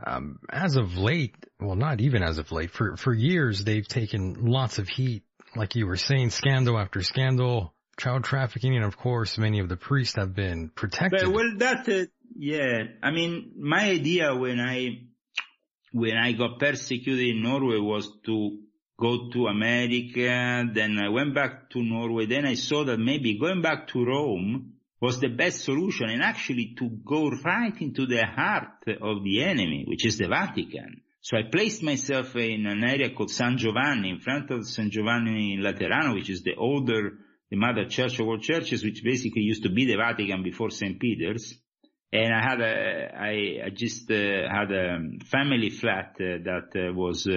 Um, 0.05 0.39
as 0.49 0.75
of 0.75 0.97
late, 0.97 1.35
well, 1.59 1.75
not 1.75 2.01
even 2.01 2.23
as 2.23 2.37
of 2.37 2.51
late, 2.51 2.71
for, 2.71 2.97
for 2.97 3.13
years, 3.13 3.63
they've 3.63 3.87
taken 3.87 4.45
lots 4.45 4.79
of 4.79 4.87
heat. 4.87 5.23
Like 5.55 5.75
you 5.75 5.85
were 5.85 5.97
saying, 5.97 6.29
scandal 6.29 6.77
after 6.77 7.03
scandal, 7.03 7.73
child 7.97 8.23
trafficking, 8.23 8.75
and 8.75 8.85
of 8.85 8.97
course, 8.97 9.37
many 9.37 9.59
of 9.59 9.69
the 9.69 9.77
priests 9.77 10.15
have 10.15 10.33
been 10.33 10.69
protected. 10.69 11.25
But, 11.25 11.33
well, 11.33 11.51
that, 11.57 11.89
uh, 11.89 12.05
yeah, 12.37 12.83
I 13.03 13.11
mean, 13.11 13.53
my 13.57 13.89
idea 13.89 14.33
when 14.35 14.59
I, 14.59 15.01
when 15.91 16.17
I 16.17 16.31
got 16.31 16.59
persecuted 16.59 17.35
in 17.35 17.43
Norway 17.43 17.77
was 17.79 18.09
to 18.25 18.59
go 18.97 19.29
to 19.31 19.47
America, 19.47 20.69
then 20.73 20.97
I 20.99 21.09
went 21.09 21.35
back 21.35 21.69
to 21.71 21.83
Norway, 21.83 22.27
then 22.27 22.45
I 22.45 22.53
saw 22.53 22.85
that 22.85 22.97
maybe 22.97 23.37
going 23.37 23.61
back 23.61 23.87
to 23.89 24.05
Rome 24.05 24.73
was 25.01 25.19
the 25.19 25.29
best 25.29 25.63
solution 25.63 26.09
and 26.09 26.21
actually 26.21 26.75
to 26.77 26.87
go 27.03 27.31
right 27.43 27.81
into 27.81 28.05
the 28.05 28.23
heart 28.23 28.83
of 29.01 29.23
the 29.23 29.43
enemy, 29.43 29.83
which 29.87 30.05
is 30.05 30.19
the 30.19 30.27
Vatican. 30.27 31.01
So 31.21 31.37
I 31.37 31.41
placed 31.51 31.81
myself 31.81 32.35
in 32.35 32.67
an 32.67 32.83
area 32.83 33.09
called 33.09 33.31
San 33.31 33.57
Giovanni, 33.57 34.11
in 34.11 34.19
front 34.19 34.51
of 34.51 34.67
San 34.67 34.91
Giovanni 34.91 35.53
in 35.53 35.61
Laterano, 35.61 36.13
which 36.13 36.29
is 36.29 36.43
the 36.43 36.55
older, 36.55 37.13
the 37.49 37.57
mother 37.57 37.85
church 37.85 38.19
of 38.19 38.27
all 38.27 38.37
churches, 38.37 38.83
which 38.83 39.03
basically 39.03 39.41
used 39.41 39.63
to 39.63 39.69
be 39.69 39.85
the 39.85 39.97
Vatican 39.97 40.43
before 40.43 40.69
St. 40.69 40.99
Peter's. 40.99 41.55
And 42.13 42.33
I 42.33 42.43
had 42.43 42.61
a, 42.61 43.15
I, 43.15 43.65
I 43.65 43.69
just 43.73 44.09
uh, 44.11 44.47
had 44.51 44.71
a 44.71 44.99
family 45.25 45.69
flat 45.69 46.15
uh, 46.19 46.43
that 46.43 46.69
uh, 46.75 46.93
was, 46.93 47.27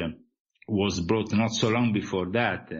was 0.68 1.00
brought 1.00 1.32
not 1.32 1.52
so 1.52 1.68
long 1.68 1.92
before 1.92 2.30
that. 2.32 2.70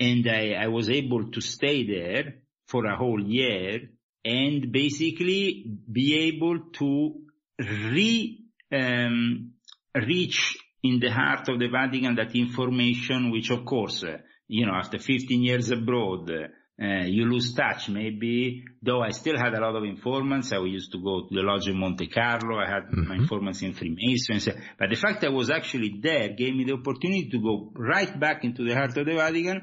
and 0.00 0.28
I, 0.28 0.52
I 0.52 0.66
was 0.68 0.90
able 0.90 1.30
to 1.30 1.40
stay 1.40 1.86
there 1.86 2.38
for 2.66 2.86
a 2.86 2.96
whole 2.96 3.22
year 3.22 3.90
and 4.26 4.72
basically 4.72 5.78
be 5.90 6.26
able 6.26 6.58
to 6.72 7.14
re, 7.60 8.44
um, 8.72 9.52
reach 9.94 10.58
in 10.82 10.98
the 10.98 11.10
heart 11.10 11.48
of 11.48 11.60
the 11.60 11.68
Vatican 11.68 12.16
that 12.16 12.34
information, 12.34 13.30
which 13.30 13.50
of 13.50 13.64
course, 13.64 14.02
uh, 14.02 14.18
you 14.48 14.66
know, 14.66 14.74
after 14.74 14.98
15 14.98 15.42
years 15.42 15.70
abroad, 15.70 16.28
uh, 16.28 17.04
you 17.04 17.24
lose 17.24 17.54
touch 17.54 17.88
maybe, 17.88 18.64
though 18.82 19.00
I 19.00 19.10
still 19.10 19.38
had 19.38 19.54
a 19.54 19.60
lot 19.60 19.76
of 19.76 19.84
informants. 19.84 20.52
I 20.52 20.58
used 20.58 20.90
to 20.92 20.98
go 20.98 21.28
to 21.28 21.34
the 21.34 21.42
lodge 21.42 21.68
in 21.68 21.78
Monte 21.78 22.08
Carlo. 22.08 22.58
I 22.58 22.68
had 22.68 22.82
mm-hmm. 22.82 23.08
my 23.08 23.14
informants 23.14 23.62
in 23.62 23.74
Freemasons. 23.74 24.48
But 24.76 24.90
the 24.90 24.96
fact 24.96 25.20
that 25.20 25.28
I 25.28 25.32
was 25.32 25.50
actually 25.50 26.00
there 26.02 26.30
gave 26.30 26.54
me 26.54 26.64
the 26.64 26.74
opportunity 26.74 27.28
to 27.30 27.38
go 27.38 27.72
right 27.76 28.18
back 28.18 28.42
into 28.42 28.64
the 28.64 28.74
heart 28.74 28.96
of 28.96 29.06
the 29.06 29.14
Vatican 29.14 29.62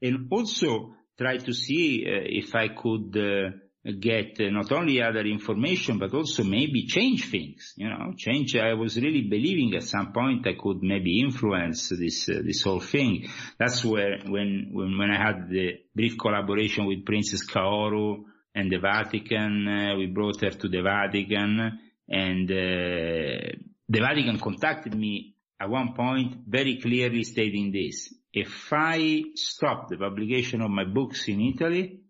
and 0.00 0.28
also 0.30 0.94
try 1.18 1.36
to 1.36 1.52
see 1.52 2.06
uh, 2.06 2.24
if 2.24 2.54
I 2.54 2.68
could 2.68 3.14
uh, 3.16 3.67
get 3.92 4.38
not 4.38 4.70
only 4.72 5.02
other 5.02 5.20
information, 5.20 5.98
but 5.98 6.12
also 6.14 6.44
maybe 6.44 6.86
change 6.86 7.30
things, 7.30 7.74
you 7.76 7.88
know, 7.88 8.12
change. 8.16 8.56
I 8.56 8.74
was 8.74 8.96
really 8.96 9.22
believing 9.22 9.74
at 9.74 9.84
some 9.84 10.12
point 10.12 10.46
I 10.46 10.54
could 10.60 10.82
maybe 10.82 11.20
influence 11.20 11.88
this, 11.88 12.28
uh, 12.28 12.40
this 12.44 12.62
whole 12.62 12.80
thing. 12.80 13.28
That's 13.58 13.84
where, 13.84 14.18
when, 14.26 14.70
when, 14.72 14.98
when 14.98 15.10
I 15.10 15.16
had 15.16 15.48
the 15.48 15.80
brief 15.94 16.18
collaboration 16.18 16.86
with 16.86 17.04
Princess 17.04 17.46
Kaoru 17.46 18.24
and 18.54 18.70
the 18.70 18.78
Vatican, 18.78 19.66
uh, 19.68 19.96
we 19.96 20.06
brought 20.06 20.40
her 20.42 20.50
to 20.50 20.68
the 20.68 20.82
Vatican 20.82 21.78
and, 22.08 22.50
uh, 22.50 23.56
the 23.90 24.00
Vatican 24.00 24.38
contacted 24.38 24.94
me 24.94 25.34
at 25.60 25.70
one 25.70 25.94
point 25.94 26.36
very 26.46 26.78
clearly 26.80 27.24
stating 27.24 27.72
this. 27.72 28.12
If 28.32 28.70
I 28.70 29.22
stop 29.34 29.88
the 29.88 29.96
publication 29.96 30.60
of 30.60 30.70
my 30.70 30.84
books 30.84 31.26
in 31.28 31.40
Italy, 31.40 32.00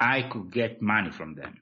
I 0.00 0.22
could 0.22 0.50
get 0.50 0.80
money 0.80 1.10
from 1.10 1.34
them. 1.34 1.60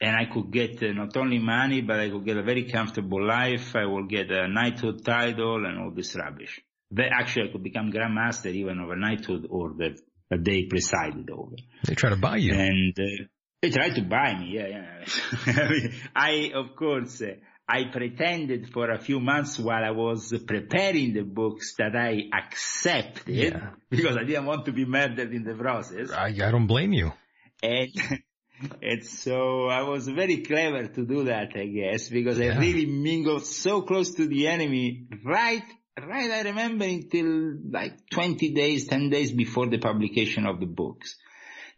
And 0.00 0.16
I 0.16 0.26
could 0.32 0.50
get 0.50 0.82
uh, 0.82 0.92
not 0.92 1.16
only 1.16 1.38
money, 1.38 1.80
but 1.80 2.00
I 2.00 2.10
could 2.10 2.24
get 2.24 2.36
a 2.36 2.42
very 2.42 2.70
comfortable 2.70 3.24
life. 3.24 3.74
I 3.76 3.86
will 3.86 4.06
get 4.06 4.30
a 4.30 4.48
knighthood 4.48 5.04
title 5.04 5.64
and 5.64 5.78
all 5.78 5.90
this 5.90 6.16
rubbish. 6.16 6.60
They, 6.90 7.04
actually, 7.04 7.48
I 7.48 7.52
could 7.52 7.62
become 7.62 7.90
Grand 7.90 8.14
Master 8.14 8.48
even 8.48 8.78
of 8.78 8.90
a 8.90 8.96
knighthood 8.96 9.46
order 9.48 9.94
that 10.30 10.44
they 10.44 10.64
presided 10.64 11.30
over. 11.30 11.56
They 11.86 11.94
try 11.94 12.10
to 12.10 12.16
buy 12.16 12.36
you. 12.36 12.52
And 12.54 12.98
uh, 12.98 13.24
they 13.62 13.70
tried 13.70 13.94
to 13.94 14.02
buy 14.02 14.34
me, 14.38 14.54
yeah, 14.54 14.66
yeah. 14.66 15.62
I, 15.62 15.68
mean, 15.70 15.94
I, 16.16 16.50
of 16.54 16.74
course, 16.74 17.22
uh, 17.22 17.34
I 17.68 17.84
pretended 17.92 18.70
for 18.72 18.90
a 18.90 18.98
few 18.98 19.20
months 19.20 19.58
while 19.58 19.84
I 19.84 19.92
was 19.92 20.34
preparing 20.46 21.14
the 21.14 21.22
books 21.22 21.74
that 21.78 21.94
I 21.94 22.24
accepted 22.36 23.34
yeah. 23.34 23.70
because 23.88 24.16
I 24.16 24.24
didn't 24.24 24.46
want 24.46 24.66
to 24.66 24.72
be 24.72 24.84
murdered 24.84 25.32
in 25.32 25.44
the 25.44 25.54
process. 25.54 26.10
I, 26.10 26.26
I 26.26 26.50
don't 26.50 26.66
blame 26.66 26.92
you. 26.92 27.12
And, 27.62 27.90
and 28.82 29.04
so 29.04 29.66
I 29.66 29.82
was 29.82 30.08
very 30.08 30.38
clever 30.38 30.86
to 30.86 31.06
do 31.06 31.24
that, 31.24 31.52
I 31.54 31.66
guess, 31.66 32.08
because 32.08 32.38
yeah. 32.38 32.54
I 32.54 32.58
really 32.58 32.86
mingled 32.86 33.46
so 33.46 33.82
close 33.82 34.14
to 34.14 34.26
the 34.26 34.48
enemy 34.48 35.06
right, 35.24 35.62
right, 35.98 36.30
I 36.30 36.42
remember 36.42 36.84
until 36.84 37.58
like 37.70 38.08
20 38.10 38.52
days, 38.54 38.88
10 38.88 39.10
days 39.10 39.32
before 39.32 39.68
the 39.68 39.78
publication 39.78 40.46
of 40.46 40.60
the 40.60 40.66
books. 40.66 41.16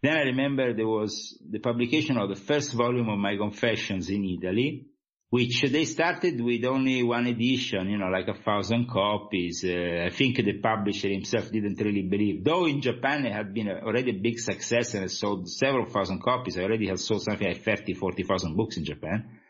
Then 0.03 0.17
I 0.17 0.23
remember 0.23 0.75
there 0.75 0.87
was 0.87 1.39
the 1.49 1.61
publication 1.61 2.19
of 2.19 2.29
the 2.29 2.37
first 2.37 2.73
volume 2.75 3.09
of 3.09 3.19
my 3.19 3.37
confessions 3.37 4.11
in 4.11 4.25
Italy, 4.25 4.87
which 5.31 5.63
they 5.63 5.85
started 5.85 6.41
with 6.41 6.65
only 6.65 7.03
one 7.03 7.27
edition, 7.27 7.89
you 7.89 7.99
know, 7.99 8.07
like 8.07 8.29
a 8.29 8.41
thousand 8.43 8.89
copies. 8.89 9.65
Uh, 9.65 10.05
I 10.07 10.11
think 10.11 10.37
the 10.37 10.59
publisher 10.61 11.09
himself 11.09 11.51
didn't 11.51 11.81
really 11.81 12.03
believe. 12.03 12.45
Though 12.45 12.67
in 12.67 12.81
Japan 12.81 13.27
it 13.27 13.33
had 13.33 13.53
been 13.53 13.69
already 13.69 14.11
a 14.11 14.21
big 14.21 14.39
success 14.39 14.95
and 14.95 15.05
it 15.05 15.11
sold 15.11 15.49
several 15.49 15.87
thousand 15.87 16.23
copies. 16.23 16.57
I 16.57 16.63
already 16.63 16.87
had 16.87 17.01
sold 17.01 17.23
something 17.23 17.49
like 17.49 17.63
30, 17.63 17.95
40,000 17.95 18.57
books 18.57 18.77
in 18.77 18.85
Japan. 18.85 19.41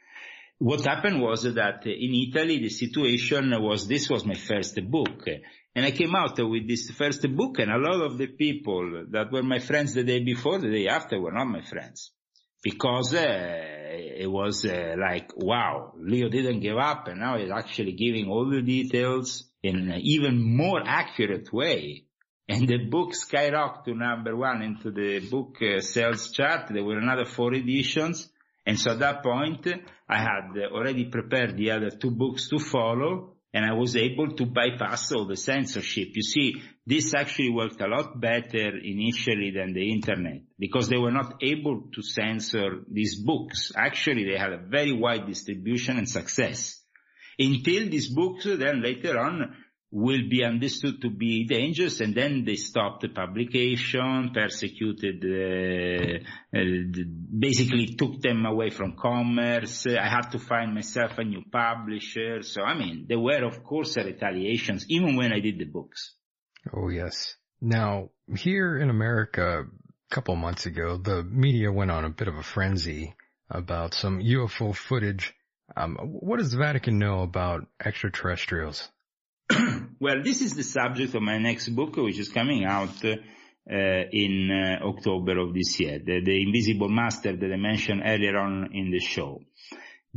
what 0.59 0.85
happened 0.85 1.21
was 1.21 1.43
that 1.43 1.85
in 1.85 2.15
Italy 2.29 2.59
the 2.59 2.71
situation 2.71 3.51
was 3.61 3.87
this 3.87 4.09
was 4.09 4.25
my 4.25 4.35
first 4.35 4.79
book. 4.91 5.25
And 5.75 5.85
I 5.85 5.91
came 5.91 6.15
out 6.15 6.39
with 6.39 6.69
this 6.69 6.91
first 6.91 7.23
book 7.35 7.59
and 7.59 7.71
a 7.71 7.79
lot 7.79 8.01
of 8.01 8.17
the 8.17 8.29
people 8.29 9.07
that 9.11 9.33
were 9.33 9.43
my 9.43 9.59
friends 9.59 9.93
the 9.93 10.05
day 10.05 10.23
before, 10.25 10.59
the 10.59 10.71
day 10.71 10.87
after 10.87 11.21
were 11.21 11.33
not 11.33 11.47
my 11.47 11.63
friends. 11.63 12.13
Because 12.65 13.15
uh, 13.15 13.61
it 14.17 14.31
was 14.31 14.65
uh, 14.65 14.97
like, 14.99 15.31
wow, 15.37 15.93
Leo 15.99 16.29
didn't 16.29 16.61
give 16.61 16.79
up 16.79 17.07
and 17.09 17.21
now 17.21 17.39
he's 17.39 17.51
actually 17.51 17.93
giving 17.93 18.29
all 18.29 18.49
the 18.49 18.63
details 18.63 19.45
in 19.63 19.91
an 19.91 20.01
even 20.03 20.41
more 20.41 20.83
accurate 20.85 21.53
way. 21.53 22.07
And 22.49 22.67
the 22.67 22.79
book 22.79 23.13
skyrocketed 23.13 23.85
to 23.85 23.95
number 23.95 24.35
one 24.35 24.63
into 24.63 24.91
the 24.91 25.21
book 25.21 25.57
uh, 25.63 25.81
sales 25.81 26.31
chart. 26.31 26.69
There 26.71 26.85
were 26.85 26.99
another 26.99 27.27
four 27.27 27.55
editions. 27.55 28.31
And 28.67 28.81
so 28.81 28.93
at 28.93 28.99
that 29.01 29.23
point, 29.23 29.67
I 30.09 30.19
had 30.19 30.59
already 30.73 31.05
prepared 31.05 31.57
the 31.57 31.71
other 31.71 31.91
two 31.91 32.11
books 32.11 32.49
to 32.49 32.59
follow 32.59 33.35
and 33.55 33.65
I 33.65 33.73
was 33.73 33.97
able 33.97 34.35
to 34.35 34.47
bypass 34.47 35.13
all 35.13 35.27
the 35.27 35.37
censorship. 35.37 36.09
You 36.15 36.23
see, 36.23 36.61
this 36.87 37.15
actually 37.15 37.51
worked 37.51 37.81
a 37.81 37.87
lot 37.87 38.21
better 38.21 38.77
initially 38.77 39.51
than 39.51 39.73
the 39.73 39.91
internet 39.91 40.43
because 40.59 40.89
they 40.89 40.99
were 40.99 41.11
not 41.11 41.43
able 41.43 41.85
to 41.95 42.03
censor 42.03 42.85
these 42.91 43.19
books. 43.19 43.73
Actually, 43.75 44.25
they 44.25 44.37
had 44.39 44.53
a 44.53 44.59
very 44.59 44.93
wide 44.93 45.27
distribution 45.27 45.97
and 45.97 46.09
success. 46.09 46.83
Until 47.39 47.89
these 47.89 48.11
books 48.11 48.45
then 48.45 48.83
later 48.83 49.19
on 49.19 49.57
will 49.91 50.29
be 50.29 50.45
understood 50.45 51.01
to 51.01 51.09
be 51.09 51.47
dangerous 51.47 52.01
and 52.01 52.15
then 52.15 52.45
they 52.45 52.57
stopped 52.57 53.01
the 53.01 53.09
publication, 53.09 54.31
persecuted, 54.35 55.25
uh, 55.25 56.59
uh, 56.59 57.05
basically 57.39 57.95
took 57.95 58.21
them 58.21 58.45
away 58.45 58.71
from 58.71 58.97
commerce. 58.97 59.87
I 59.87 60.09
had 60.09 60.31
to 60.33 60.39
find 60.39 60.75
myself 60.75 61.13
a 61.17 61.25
new 61.25 61.45
publisher. 61.51 62.43
So 62.43 62.63
I 62.63 62.77
mean, 62.77 63.07
there 63.09 63.21
were 63.21 63.45
of 63.45 63.65
course 63.65 63.97
retaliations 63.97 64.85
even 64.91 65.17
when 65.17 65.33
I 65.33 65.41
did 65.41 65.59
the 65.59 65.65
books. 65.65 66.17
Oh 66.73 66.89
yes. 66.89 67.37
Now, 67.61 68.11
here 68.37 68.79
in 68.79 68.91
America, 68.91 69.65
a 69.65 70.15
couple 70.15 70.37
months 70.37 70.67
ago, 70.67 70.97
the 70.97 71.23
media 71.23 71.73
went 71.73 71.91
on 71.91 72.05
a 72.05 72.11
bit 72.11 72.29
of 72.29 72.37
a 72.37 72.43
frenzy 72.43 73.15
about 73.51 73.95
some 73.95 74.21
UFO 74.21 74.75
footage. 74.75 75.35
Um, 75.77 75.97
what 75.97 76.39
does 76.39 76.53
the 76.53 76.59
Vatican 76.59 76.99
know 76.99 77.23
about 77.23 77.67
extraterrestrials? 77.85 78.89
well, 80.01 80.23
this 80.23 80.41
is 80.41 80.55
the 80.55 80.63
subject 80.63 81.15
of 81.15 81.23
my 81.23 81.39
next 81.39 81.69
book, 81.71 81.97
which 81.97 82.19
is 82.19 82.29
coming 82.29 82.65
out 82.65 83.05
uh, 83.05 84.05
in 84.13 84.51
uh, 84.51 84.85
October 84.87 85.39
of 85.39 85.55
this 85.55 85.79
year, 85.81 85.99
the, 85.99 86.21
the, 86.23 86.43
Invisible 86.43 86.89
Master 86.89 87.37
that 87.37 87.53
I 87.53 87.57
mentioned 87.57 88.03
earlier 88.05 88.37
on 88.37 88.71
in 88.73 88.91
the 88.91 89.01
show. 89.01 89.41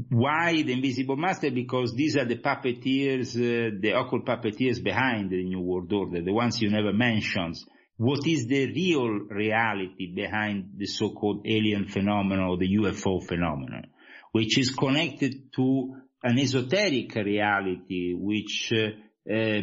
Why 0.10 0.62
the 0.62 0.74
Invisible 0.74 1.16
Master? 1.16 1.50
Because 1.50 1.94
these 1.96 2.18
are 2.18 2.26
the 2.26 2.38
puppeteers, 2.38 3.36
uh, 3.36 3.76
the 3.82 3.98
occult 3.98 4.26
puppeteers 4.26 4.84
behind 4.84 5.32
the 5.32 5.44
New 5.44 5.60
World 5.60 5.92
Order, 5.92 6.22
the 6.22 6.34
ones 6.34 6.62
you 6.62 6.70
never 6.70 6.94
mentioned. 6.94 7.58
What 7.98 8.28
is 8.28 8.46
the 8.46 8.68
real 8.68 9.10
reality 9.30 10.14
behind 10.14 10.74
the 10.78 10.86
so-called 10.86 11.48
alien 11.48 11.88
phenomenon 11.88 12.48
or 12.48 12.58
the 12.58 12.78
UFO 12.78 13.26
phenomenon, 13.26 13.88
which 14.34 14.60
is 14.60 14.70
connected 14.70 15.52
to 15.56 15.96
an 16.22 16.38
esoteric 16.38 17.16
reality, 17.16 18.14
which 18.14 18.72
uh, 18.74 19.34
uh, 19.34 19.62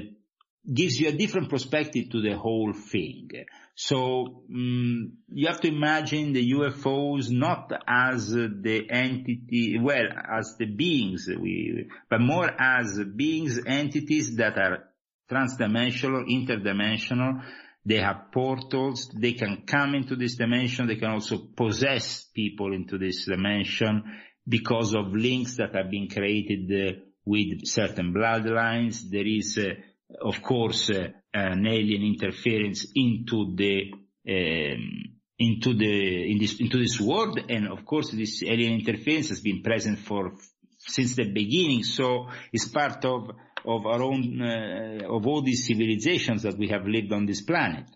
gives 0.72 0.98
you 0.98 1.10
a 1.10 1.12
different 1.12 1.48
perspective 1.48 2.10
to 2.10 2.20
the 2.20 2.36
whole 2.36 2.72
thing. 2.72 3.30
So 3.76 4.44
um, 4.48 5.18
you 5.28 5.48
have 5.48 5.60
to 5.62 5.68
imagine 5.68 6.32
the 6.32 6.52
UFOs 6.52 7.28
not 7.30 7.72
as 7.88 8.28
the 8.28 8.86
entity, 8.88 9.78
well, 9.80 10.06
as 10.32 10.54
the 10.58 10.66
beings, 10.66 11.28
we, 11.28 11.88
but 12.08 12.20
more 12.20 12.48
as 12.58 13.00
beings, 13.16 13.58
entities 13.66 14.36
that 14.36 14.56
are 14.58 14.84
transdimensional, 15.28 16.24
interdimensional. 16.28 17.42
They 17.84 17.98
have 17.98 18.30
portals. 18.32 19.10
They 19.12 19.32
can 19.32 19.64
come 19.66 19.94
into 19.94 20.14
this 20.16 20.36
dimension. 20.36 20.86
They 20.86 20.96
can 20.96 21.10
also 21.10 21.38
possess 21.38 22.24
people 22.32 22.72
into 22.72 22.96
this 22.96 23.26
dimension 23.26 24.04
because 24.46 24.94
of 24.94 25.12
links 25.14 25.56
that 25.56 25.74
have 25.74 25.90
been 25.90 26.08
created 26.08 26.70
uh, 26.70 27.00
with 27.24 27.66
certain 27.66 28.14
bloodlines. 28.14 29.10
There 29.10 29.26
is, 29.26 29.58
uh, 29.58 30.26
of 30.26 30.42
course, 30.42 30.90
uh, 30.90 31.08
an 31.34 31.66
alien 31.66 32.02
interference 32.02 32.86
into 32.94 33.54
the 33.56 33.92
um, 34.28 35.14
into 35.38 35.74
the 35.74 36.30
in 36.30 36.38
this 36.38 36.60
into 36.60 36.78
this 36.78 37.00
world, 37.00 37.38
and 37.48 37.68
of 37.68 37.84
course, 37.84 38.10
this 38.12 38.42
alien 38.42 38.80
interference 38.80 39.28
has 39.30 39.40
been 39.40 39.62
present 39.62 39.98
for 39.98 40.32
since 40.78 41.16
the 41.16 41.30
beginning. 41.30 41.82
So 41.82 42.28
it's 42.52 42.68
part 42.68 43.04
of 43.04 43.30
of 43.64 43.86
our 43.86 44.02
own 44.02 44.40
uh, 44.40 45.06
of 45.08 45.26
all 45.26 45.42
these 45.42 45.66
civilizations 45.66 46.42
that 46.42 46.56
we 46.56 46.68
have 46.68 46.86
lived 46.86 47.12
on 47.12 47.26
this 47.26 47.42
planet. 47.42 47.86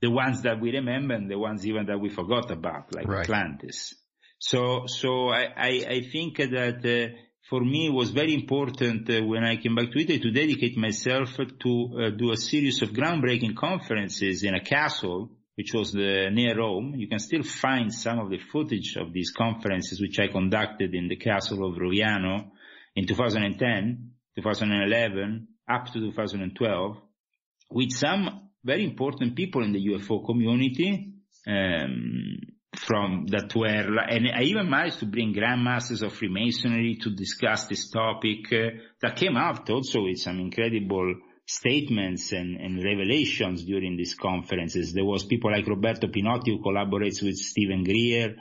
The 0.00 0.10
ones 0.10 0.42
that 0.42 0.60
we 0.60 0.70
remember 0.70 1.14
and 1.14 1.28
the 1.28 1.38
ones 1.38 1.66
even 1.66 1.86
that 1.86 1.98
we 1.98 2.08
forgot 2.08 2.52
about, 2.52 2.94
like 2.94 3.08
right. 3.08 3.22
Atlantis. 3.22 3.94
So, 4.38 4.86
so 4.86 5.28
I, 5.28 5.46
I, 5.56 5.68
I 5.88 6.00
think 6.12 6.36
that 6.36 6.84
uh, 6.84 7.16
for 7.48 7.60
me 7.64 7.86
it 7.86 7.92
was 7.92 8.10
very 8.10 8.34
important 8.34 9.08
uh, 9.08 9.24
when 9.24 9.44
I 9.44 9.56
came 9.56 9.74
back 9.74 9.90
to 9.92 9.98
Italy 9.98 10.20
to 10.20 10.30
dedicate 10.30 10.76
myself 10.76 11.36
to 11.36 11.40
uh, 11.40 12.10
do 12.10 12.32
a 12.32 12.36
series 12.36 12.82
of 12.82 12.90
groundbreaking 12.90 13.56
conferences 13.56 14.42
in 14.42 14.54
a 14.54 14.60
castle 14.60 15.30
which 15.54 15.74
was 15.74 15.90
the, 15.90 16.30
near 16.30 16.56
Rome. 16.56 16.94
You 16.96 17.08
can 17.08 17.18
still 17.18 17.42
find 17.42 17.92
some 17.92 18.20
of 18.20 18.30
the 18.30 18.38
footage 18.38 18.96
of 18.96 19.12
these 19.12 19.32
conferences 19.32 20.00
which 20.00 20.20
I 20.20 20.28
conducted 20.28 20.94
in 20.94 21.08
the 21.08 21.16
castle 21.16 21.66
of 21.66 21.76
Roviano 21.76 22.50
in 22.94 23.06
2010, 23.06 24.12
2011, 24.36 25.48
up 25.68 25.86
to 25.86 26.00
2012, 26.00 26.96
with 27.72 27.90
some 27.90 28.50
very 28.64 28.84
important 28.84 29.34
people 29.34 29.64
in 29.64 29.72
the 29.72 29.84
UFO 29.88 30.24
community, 30.24 31.14
um, 31.48 32.38
from 32.78 33.26
that 33.28 33.54
were, 33.54 33.98
and 33.98 34.28
I 34.34 34.42
even 34.42 34.70
managed 34.70 35.00
to 35.00 35.06
bring 35.06 35.34
grandmasters 35.34 36.02
of 36.02 36.12
Freemasonry 36.12 36.98
to 37.02 37.10
discuss 37.10 37.66
this 37.66 37.90
topic 37.90 38.52
uh, 38.52 38.78
that 39.02 39.16
came 39.16 39.36
out 39.36 39.68
also 39.70 40.02
with 40.02 40.18
some 40.18 40.38
incredible 40.38 41.14
statements 41.46 42.32
and, 42.32 42.56
and, 42.56 42.84
revelations 42.84 43.64
during 43.64 43.96
these 43.96 44.14
conferences. 44.14 44.92
There 44.92 45.04
was 45.04 45.24
people 45.24 45.50
like 45.50 45.66
Roberto 45.66 46.06
Pinotti 46.06 46.48
who 46.48 46.62
collaborates 46.62 47.22
with 47.22 47.36
Steven 47.36 47.84
Greer. 47.84 48.36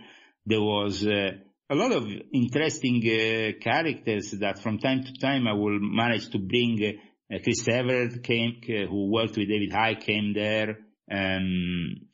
There 0.45 0.61
was 0.61 1.05
uh, 1.05 1.31
a 1.69 1.75
lot 1.75 1.93
of 1.93 2.05
interesting 2.33 2.97
uh, 2.97 3.63
characters 3.63 4.31
that 4.39 4.59
from 4.59 4.79
time 4.79 5.03
to 5.03 5.13
time 5.19 5.47
I 5.47 5.53
will 5.53 5.79
manage 5.79 6.29
to 6.31 6.39
bring. 6.39 6.99
Uh, 7.33 7.37
Chris 7.43 7.67
Everard 7.69 8.23
came, 8.23 8.61
uh, 8.63 8.87
who 8.89 9.09
worked 9.09 9.37
with 9.37 9.47
David 9.47 9.71
Icke 9.71 10.01
came 10.01 10.33
there. 10.33 10.77
Um, 11.09 12.06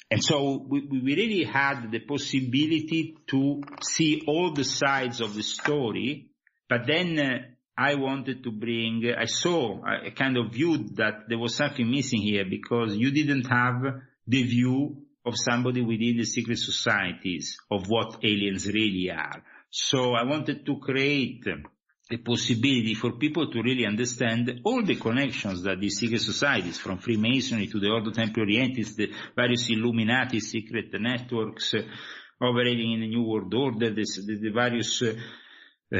we, 0.68 0.86
we 0.86 1.16
really 1.16 1.44
had 1.44 1.92
the 1.92 2.00
possibility 2.00 3.16
to 3.28 3.62
see 3.82 4.24
all 4.28 4.54
the 4.54 4.64
sides 4.64 5.22
of 5.22 5.34
the 5.36 5.44
story, 5.44 6.30
but 6.70 6.88
then 6.88 7.20
uh, 7.20 7.38
I 7.78 7.96
wanted 7.96 8.44
to 8.44 8.52
bring, 8.52 9.04
I 9.18 9.26
saw, 9.26 9.82
I 9.84 10.12
kind 10.12 10.38
of 10.38 10.52
viewed 10.52 10.98
that 10.98 11.28
there 11.28 11.40
was 11.40 11.56
something 11.56 11.90
missing 11.90 12.22
here 12.22 12.46
because 12.50 12.96
you 12.96 13.12
didn't 13.12 13.46
have 13.46 13.82
the 14.28 14.44
view 14.44 14.98
of 15.26 15.34
somebody 15.36 15.82
within 15.82 16.18
the 16.18 16.26
secret 16.26 16.58
societies 16.58 17.58
of 17.72 17.88
what 17.88 18.24
aliens 18.24 18.68
really 18.68 19.10
are. 19.10 19.44
So 19.72 20.14
I 20.14 20.24
wanted 20.24 20.66
to 20.66 20.78
create 20.78 21.44
the 22.10 22.18
possibility 22.18 22.94
for 22.96 23.14
people 23.14 23.50
to 23.50 23.62
really 23.62 23.86
understand 23.86 24.62
all 24.66 24.84
the 24.84 24.96
connections 24.96 25.64
that 25.64 25.80
these 25.80 25.98
secret 25.98 26.22
societies, 26.22 26.78
from 26.78 26.98
Freemasonry 26.98 27.68
to 27.68 27.80
the 27.80 27.90
Ordo 27.90 28.12
Templi 28.12 28.44
Orientis, 28.44 28.96
the 28.96 29.12
various 29.36 29.70
Illuminati 29.70 30.40
secret 30.40 30.90
networks 31.00 31.74
uh, 31.74 31.82
operating 32.42 32.92
in 32.92 33.00
the 33.02 33.08
New 33.08 33.24
World 33.24 33.54
Order, 33.54 33.94
the, 33.94 34.04
the, 34.42 34.52
various 34.54 35.02
uh, 35.02 35.14
uh, 35.96 35.98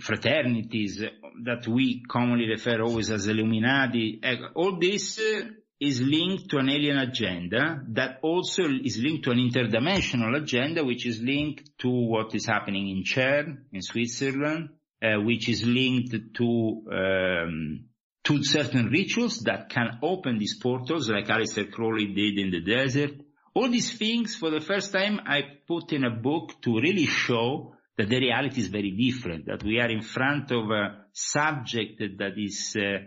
fraternities 0.00 1.02
that 1.44 1.66
we 1.68 2.02
commonly 2.08 2.48
refer 2.48 2.82
always 2.82 3.10
as 3.10 3.28
Illuminati, 3.28 4.20
all 4.54 4.78
this 4.80 5.20
uh, 5.20 5.42
is 5.78 6.00
linked 6.00 6.50
to 6.50 6.58
an 6.58 6.70
alien 6.70 6.98
agenda 6.98 7.82
that 7.88 8.18
also 8.22 8.62
is 8.64 8.98
linked 8.98 9.24
to 9.24 9.30
an 9.30 9.38
interdimensional 9.38 10.36
agenda 10.36 10.84
which 10.84 11.06
is 11.06 11.20
linked 11.20 11.70
to 11.78 11.88
what 11.88 12.34
is 12.34 12.46
happening 12.46 12.88
in 12.88 13.04
CERN 13.04 13.58
in 13.72 13.82
Switzerland, 13.82 14.70
which 15.00 15.48
is 15.48 15.64
linked 15.64 16.34
to 16.34 16.82
um, 16.90 17.84
to 18.24 18.42
certain 18.42 18.86
rituals 18.86 19.40
that 19.40 19.68
can 19.68 19.98
open 20.02 20.38
these 20.38 20.58
portals, 20.58 21.08
like 21.08 21.28
Aleister 21.28 21.70
Crowley 21.70 22.06
did 22.06 22.38
in 22.38 22.50
the 22.50 22.60
desert. 22.60 23.12
All 23.54 23.70
these 23.70 23.96
things, 23.96 24.34
for 24.34 24.50
the 24.50 24.60
first 24.60 24.92
time, 24.92 25.20
I 25.24 25.42
put 25.66 25.92
in 25.92 26.04
a 26.04 26.10
book 26.10 26.60
to 26.62 26.80
really 26.80 27.06
show 27.06 27.74
that 27.96 28.08
the 28.08 28.18
reality 28.18 28.60
is 28.60 28.66
very 28.66 28.90
different, 28.90 29.46
that 29.46 29.62
we 29.62 29.78
are 29.78 29.88
in 29.88 30.02
front 30.02 30.50
of 30.50 30.70
a 30.70 31.04
subject 31.12 32.02
that 32.18 32.32
is 32.36 32.76
uh, 32.76 32.98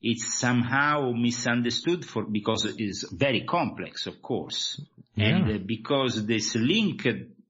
it's 0.00 0.34
somehow 0.34 1.12
misunderstood 1.12 2.04
for 2.04 2.24
because 2.24 2.64
it 2.64 2.80
is 2.80 3.06
very 3.12 3.44
complex, 3.44 4.06
of 4.06 4.20
course, 4.20 4.80
yeah. 5.14 5.26
and 5.26 5.50
uh, 5.50 5.58
because 5.64 6.26
this 6.26 6.56
link 6.56 7.06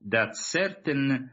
that 0.07 0.37
certain 0.37 1.31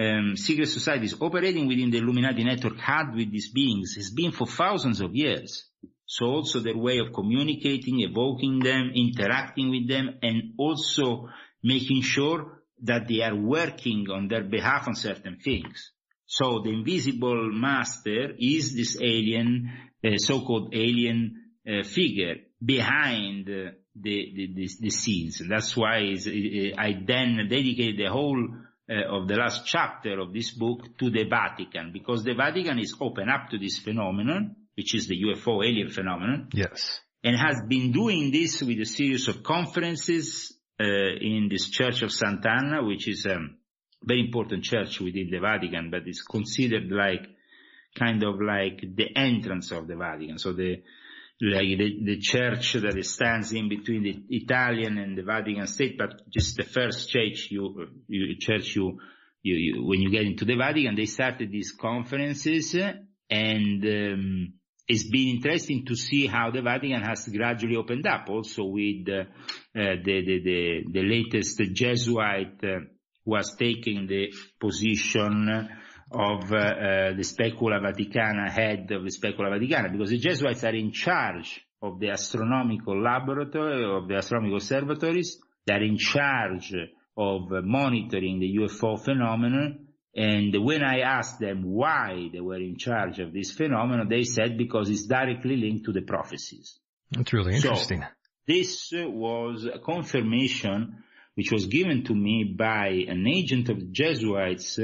um, 0.00 0.36
secret 0.36 0.68
societies 0.68 1.14
operating 1.20 1.66
within 1.66 1.90
the 1.90 1.98
Illuminati 1.98 2.44
network 2.44 2.78
had 2.78 3.14
with 3.14 3.30
these 3.30 3.50
beings 3.52 3.94
has 3.96 4.10
been 4.10 4.32
for 4.32 4.46
thousands 4.46 5.00
of 5.00 5.14
years. 5.14 5.66
So 6.06 6.26
also 6.26 6.60
their 6.60 6.76
way 6.76 6.98
of 6.98 7.12
communicating, 7.12 8.00
evoking 8.00 8.60
them, 8.60 8.92
interacting 8.94 9.70
with 9.70 9.88
them, 9.88 10.18
and 10.22 10.54
also 10.58 11.28
making 11.62 12.02
sure 12.02 12.62
that 12.82 13.06
they 13.08 13.20
are 13.22 13.36
working 13.36 14.06
on 14.10 14.28
their 14.28 14.42
behalf 14.42 14.88
on 14.88 14.94
certain 14.94 15.36
things. 15.44 15.92
So 16.26 16.62
the 16.64 16.70
invisible 16.70 17.50
master 17.52 18.32
is 18.38 18.74
this 18.74 18.96
alien, 19.00 19.70
uh, 20.04 20.16
so-called 20.16 20.74
alien 20.74 21.52
uh, 21.68 21.82
figure 21.84 22.36
behind 22.64 23.48
uh, 23.48 23.72
the, 23.94 24.32
the, 24.34 24.54
the, 24.54 24.68
the, 24.80 24.90
scenes. 24.90 25.42
That's 25.48 25.76
why 25.76 26.16
I 26.78 27.02
then 27.04 27.48
dedicated 27.48 27.98
the 27.98 28.10
whole 28.10 28.38
uh, 28.38 28.69
of 28.90 29.28
the 29.28 29.36
last 29.36 29.64
chapter 29.66 30.18
of 30.18 30.32
this 30.32 30.50
book 30.50 30.98
to 30.98 31.10
the 31.10 31.24
Vatican, 31.24 31.92
because 31.92 32.24
the 32.24 32.34
Vatican 32.34 32.78
is 32.78 32.94
open 33.00 33.28
up 33.28 33.48
to 33.50 33.58
this 33.58 33.78
phenomenon, 33.78 34.56
which 34.76 34.94
is 34.94 35.06
the 35.06 35.22
UFO 35.22 35.64
alien 35.64 35.90
phenomenon. 35.90 36.48
Yes. 36.52 37.00
And 37.22 37.36
has 37.36 37.62
been 37.68 37.92
doing 37.92 38.32
this 38.32 38.62
with 38.62 38.80
a 38.80 38.86
series 38.86 39.28
of 39.28 39.42
conferences 39.42 40.56
uh, 40.80 40.84
in 40.84 41.48
this 41.50 41.68
Church 41.68 42.02
of 42.02 42.10
Sant'Anna, 42.10 42.86
which 42.86 43.06
is 43.08 43.26
a 43.26 43.36
very 44.02 44.20
important 44.20 44.64
church 44.64 45.00
within 45.00 45.28
the 45.30 45.38
Vatican, 45.38 45.90
but 45.90 46.02
it's 46.06 46.22
considered 46.22 46.90
like 46.90 47.26
kind 47.94 48.22
of 48.22 48.40
like 48.40 48.80
the 48.94 49.14
entrance 49.14 49.72
of 49.72 49.86
the 49.86 49.96
Vatican. 49.96 50.38
So 50.38 50.52
the 50.52 50.82
like 51.40 51.78
the, 51.78 51.98
the 52.04 52.18
church 52.18 52.74
that 52.74 53.02
stands 53.04 53.52
in 53.52 53.68
between 53.68 54.02
the 54.02 54.22
Italian 54.28 54.98
and 54.98 55.16
the 55.16 55.22
Vatican 55.22 55.66
State, 55.66 55.96
but 55.96 56.28
just 56.28 56.56
the 56.56 56.64
first 56.64 57.08
church 57.08 57.48
you, 57.50 57.86
you 58.08 58.36
church 58.38 58.76
you, 58.76 58.98
you, 59.42 59.54
you, 59.54 59.84
when 59.84 60.00
you 60.00 60.10
get 60.10 60.26
into 60.26 60.44
the 60.44 60.56
Vatican, 60.56 60.94
they 60.94 61.06
started 61.06 61.50
these 61.50 61.72
conferences 61.72 62.74
and 63.30 63.84
um, 63.84 64.52
it's 64.86 65.08
been 65.08 65.36
interesting 65.36 65.86
to 65.86 65.94
see 65.94 66.26
how 66.26 66.50
the 66.50 66.62
Vatican 66.62 67.02
has 67.02 67.26
gradually 67.28 67.76
opened 67.76 68.06
up 68.06 68.28
also 68.28 68.64
with 68.64 69.08
uh, 69.08 69.24
the, 69.72 69.96
the, 70.04 70.42
the, 70.42 70.84
the, 70.92 71.02
latest 71.02 71.62
Jesuit 71.72 72.58
uh, 72.64 72.80
was 73.24 73.54
taking 73.56 74.06
the 74.08 74.32
position 74.60 75.68
of 76.10 76.52
uh, 76.52 76.56
uh, 76.56 77.12
the 77.16 77.22
Specula 77.22 77.80
Vaticana, 77.80 78.50
head 78.50 78.90
of 78.90 79.04
the 79.04 79.10
Specula 79.10 79.50
Vaticana, 79.50 79.92
because 79.92 80.10
the 80.10 80.18
Jesuits 80.18 80.64
are 80.64 80.74
in 80.74 80.92
charge 80.92 81.64
of 81.82 82.00
the 82.00 82.10
astronomical 82.10 83.00
laboratory, 83.00 83.84
of 83.84 84.08
the 84.08 84.16
astronomical 84.16 84.56
observatories. 84.56 85.38
They're 85.66 85.82
in 85.82 85.98
charge 85.98 86.74
of 87.16 87.50
monitoring 87.50 88.40
the 88.40 88.56
UFO 88.58 89.02
phenomenon. 89.02 89.86
And 90.14 90.64
when 90.64 90.82
I 90.82 91.00
asked 91.00 91.38
them 91.38 91.62
why 91.62 92.28
they 92.32 92.40
were 92.40 92.58
in 92.58 92.76
charge 92.76 93.20
of 93.20 93.32
this 93.32 93.52
phenomenon, 93.52 94.08
they 94.08 94.24
said 94.24 94.58
because 94.58 94.90
it's 94.90 95.06
directly 95.06 95.56
linked 95.56 95.84
to 95.84 95.92
the 95.92 96.02
prophecies. 96.02 96.78
That's 97.12 97.32
really 97.32 97.54
interesting. 97.54 98.02
So, 98.02 98.08
this 98.46 98.90
was 98.92 99.68
a 99.72 99.78
confirmation 99.78 101.04
which 101.34 101.52
was 101.52 101.66
given 101.66 102.02
to 102.04 102.14
me 102.14 102.54
by 102.58 102.88
an 103.06 103.26
agent 103.28 103.68
of 103.68 103.78
the 103.78 103.86
Jesuits 103.86 104.78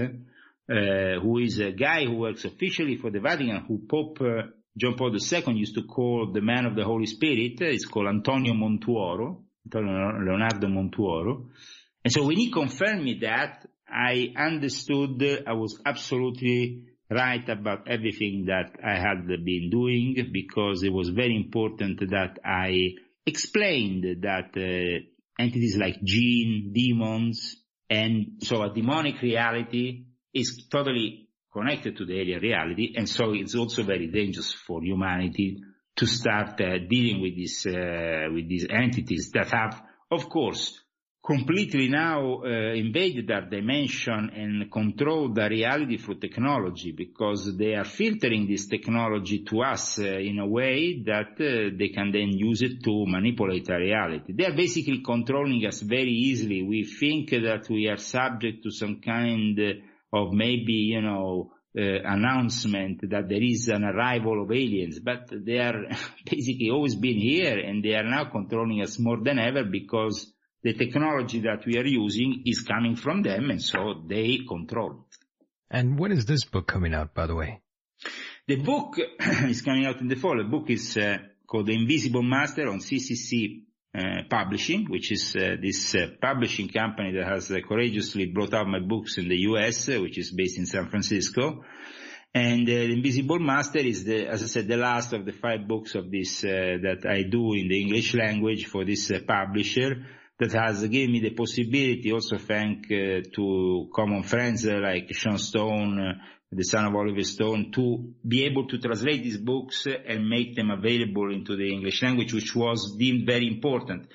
uh, 0.70 1.20
who 1.20 1.38
is 1.38 1.60
a 1.60 1.72
guy 1.72 2.04
who 2.04 2.16
works 2.16 2.44
officially 2.44 2.96
for 2.96 3.10
the 3.10 3.20
Vatican, 3.20 3.64
who 3.68 3.82
Pope 3.88 4.18
uh, 4.20 4.42
John 4.76 4.96
Paul 4.96 5.14
II 5.14 5.54
used 5.54 5.74
to 5.74 5.82
call 5.84 6.32
the 6.32 6.40
man 6.40 6.66
of 6.66 6.76
the 6.76 6.84
Holy 6.84 7.06
Spirit. 7.06 7.60
It's 7.60 7.86
called 7.86 8.08
Antonio 8.08 8.52
Montuoro, 8.52 9.44
Antonio 9.64 10.18
Leonardo 10.20 10.66
Montuoro. 10.68 11.48
And 12.04 12.12
so 12.12 12.24
when 12.26 12.36
he 12.36 12.50
confirmed 12.50 13.02
me 13.02 13.18
that, 13.22 13.66
I 13.88 14.32
understood 14.36 15.22
I 15.46 15.52
was 15.54 15.80
absolutely 15.86 16.84
right 17.08 17.48
about 17.48 17.88
everything 17.88 18.46
that 18.46 18.76
I 18.84 18.98
had 18.98 19.26
been 19.26 19.70
doing 19.70 20.30
because 20.32 20.82
it 20.82 20.92
was 20.92 21.08
very 21.08 21.36
important 21.36 22.00
that 22.10 22.38
I 22.44 22.90
explained 23.24 24.22
that 24.22 24.50
uh, 24.56 25.42
entities 25.42 25.76
like 25.76 26.02
jinn, 26.02 26.72
demons, 26.74 27.56
and 27.88 28.42
so 28.42 28.62
a 28.62 28.74
demonic 28.74 29.22
reality 29.22 30.06
is 30.38 30.66
totally 30.70 31.28
connected 31.52 31.96
to 31.96 32.04
the 32.04 32.20
alien 32.20 32.40
reality, 32.40 32.94
and 32.96 33.08
so 33.08 33.32
it's 33.32 33.54
also 33.54 33.82
very 33.82 34.08
dangerous 34.08 34.52
for 34.52 34.82
humanity 34.82 35.62
to 35.96 36.06
start 36.06 36.60
uh, 36.60 36.78
dealing 36.88 37.22
with 37.22 37.34
these 37.34 37.66
uh, 37.66 38.28
with 38.32 38.48
these 38.48 38.66
entities 38.68 39.30
that 39.32 39.48
have, 39.50 39.82
of 40.10 40.28
course, 40.28 40.78
completely 41.26 41.88
now 41.88 42.40
uh, 42.44 42.74
invaded 42.74 43.28
our 43.30 43.46
dimension 43.46 44.30
and 44.32 44.70
control 44.70 45.32
the 45.32 45.48
reality 45.48 45.96
through 45.96 46.20
technology 46.20 46.92
because 46.92 47.56
they 47.56 47.74
are 47.74 47.84
filtering 47.84 48.46
this 48.46 48.66
technology 48.66 49.42
to 49.42 49.60
us 49.62 49.98
uh, 49.98 50.04
in 50.04 50.38
a 50.38 50.46
way 50.46 51.02
that 51.04 51.32
uh, 51.40 51.74
they 51.76 51.88
can 51.88 52.12
then 52.12 52.28
use 52.28 52.62
it 52.62 52.84
to 52.84 53.04
manipulate 53.06 53.68
our 53.70 53.80
reality. 53.80 54.34
They 54.34 54.44
are 54.46 54.54
basically 54.54 55.02
controlling 55.02 55.64
us 55.66 55.80
very 55.80 56.12
easily. 56.12 56.62
We 56.62 56.84
think 56.84 57.30
that 57.30 57.66
we 57.68 57.88
are 57.88 57.96
subject 57.96 58.62
to 58.62 58.70
some 58.70 59.00
kind 59.00 59.58
of 60.12 60.32
maybe, 60.32 60.72
you 60.72 61.02
know, 61.02 61.52
uh, 61.78 61.82
announcement 62.04 63.00
that 63.10 63.28
there 63.28 63.42
is 63.42 63.68
an 63.68 63.84
arrival 63.84 64.42
of 64.42 64.50
aliens, 64.50 64.98
but 65.00 65.28
they 65.30 65.58
are 65.58 65.84
basically 66.24 66.70
always 66.70 66.94
been 66.94 67.18
here 67.18 67.58
and 67.58 67.84
they 67.84 67.94
are 67.94 68.08
now 68.08 68.24
controlling 68.24 68.80
us 68.80 68.98
more 68.98 69.18
than 69.22 69.38
ever 69.38 69.62
because 69.64 70.32
the 70.62 70.72
technology 70.72 71.40
that 71.40 71.66
we 71.66 71.76
are 71.76 71.84
using 71.84 72.42
is 72.46 72.60
coming 72.62 72.96
from 72.96 73.22
them 73.22 73.50
and 73.50 73.62
so 73.62 74.02
they 74.06 74.38
control 74.48 75.04
it. 75.06 75.18
And 75.70 75.98
when 75.98 76.12
is 76.12 76.24
this 76.24 76.44
book 76.44 76.66
coming 76.66 76.94
out, 76.94 77.12
by 77.12 77.26
the 77.26 77.34
way? 77.34 77.60
The 78.46 78.56
book 78.56 78.96
is 79.44 79.62
coming 79.62 79.84
out 79.84 80.00
in 80.00 80.08
the 80.08 80.16
fall. 80.16 80.38
The 80.38 80.48
book 80.48 80.70
is 80.70 80.96
uh, 80.96 81.18
called 81.46 81.66
The 81.66 81.74
Invisible 81.74 82.22
Master 82.22 82.68
on 82.68 82.78
CCC 82.78 83.64
publishing, 84.28 84.86
which 84.88 85.12
is 85.12 85.34
uh, 85.36 85.56
this 85.60 85.94
uh, 85.94 86.08
publishing 86.20 86.68
company 86.68 87.12
that 87.12 87.26
has 87.26 87.50
uh, 87.50 87.56
courageously 87.66 88.26
brought 88.26 88.54
out 88.54 88.66
my 88.66 88.80
books 88.80 89.18
in 89.18 89.28
the 89.28 89.36
US, 89.50 89.88
uh, 89.88 90.00
which 90.00 90.18
is 90.18 90.32
based 90.32 90.58
in 90.58 90.66
San 90.66 90.88
Francisco. 90.88 91.64
And 92.34 92.68
Invisible 92.68 93.38
Master 93.38 93.78
is 93.78 94.04
the, 94.04 94.26
as 94.26 94.42
I 94.42 94.46
said, 94.46 94.68
the 94.68 94.76
last 94.76 95.14
of 95.14 95.24
the 95.24 95.32
five 95.32 95.66
books 95.66 95.94
of 95.94 96.10
this 96.10 96.42
that 96.42 97.06
I 97.08 97.22
do 97.22 97.54
in 97.54 97.68
the 97.68 97.80
English 97.80 98.14
language 98.14 98.66
for 98.66 98.84
this 98.84 99.10
publisher 99.26 100.04
that 100.38 100.52
has 100.52 100.86
given 100.86 101.12
me 101.12 101.20
the 101.20 101.30
possibility, 101.30 102.12
also 102.12 102.36
thank 102.36 102.88
to 102.88 103.88
common 103.94 104.22
friends 104.22 104.66
like 104.66 105.14
Sean 105.14 105.38
Stone, 105.38 106.20
the 106.52 106.64
son 106.64 106.84
of 106.86 106.94
Oliver 106.94 107.24
Stone, 107.24 107.72
to 107.72 108.14
be 108.26 108.44
able 108.44 108.66
to 108.68 108.78
translate 108.78 109.22
these 109.22 109.36
books 109.38 109.86
and 109.86 110.28
make 110.28 110.54
them 110.54 110.70
available 110.70 111.32
into 111.32 111.56
the 111.56 111.72
English 111.72 112.02
language, 112.02 112.32
which 112.32 112.54
was 112.54 112.94
deemed 112.96 113.26
very 113.26 113.48
important. 113.48 114.06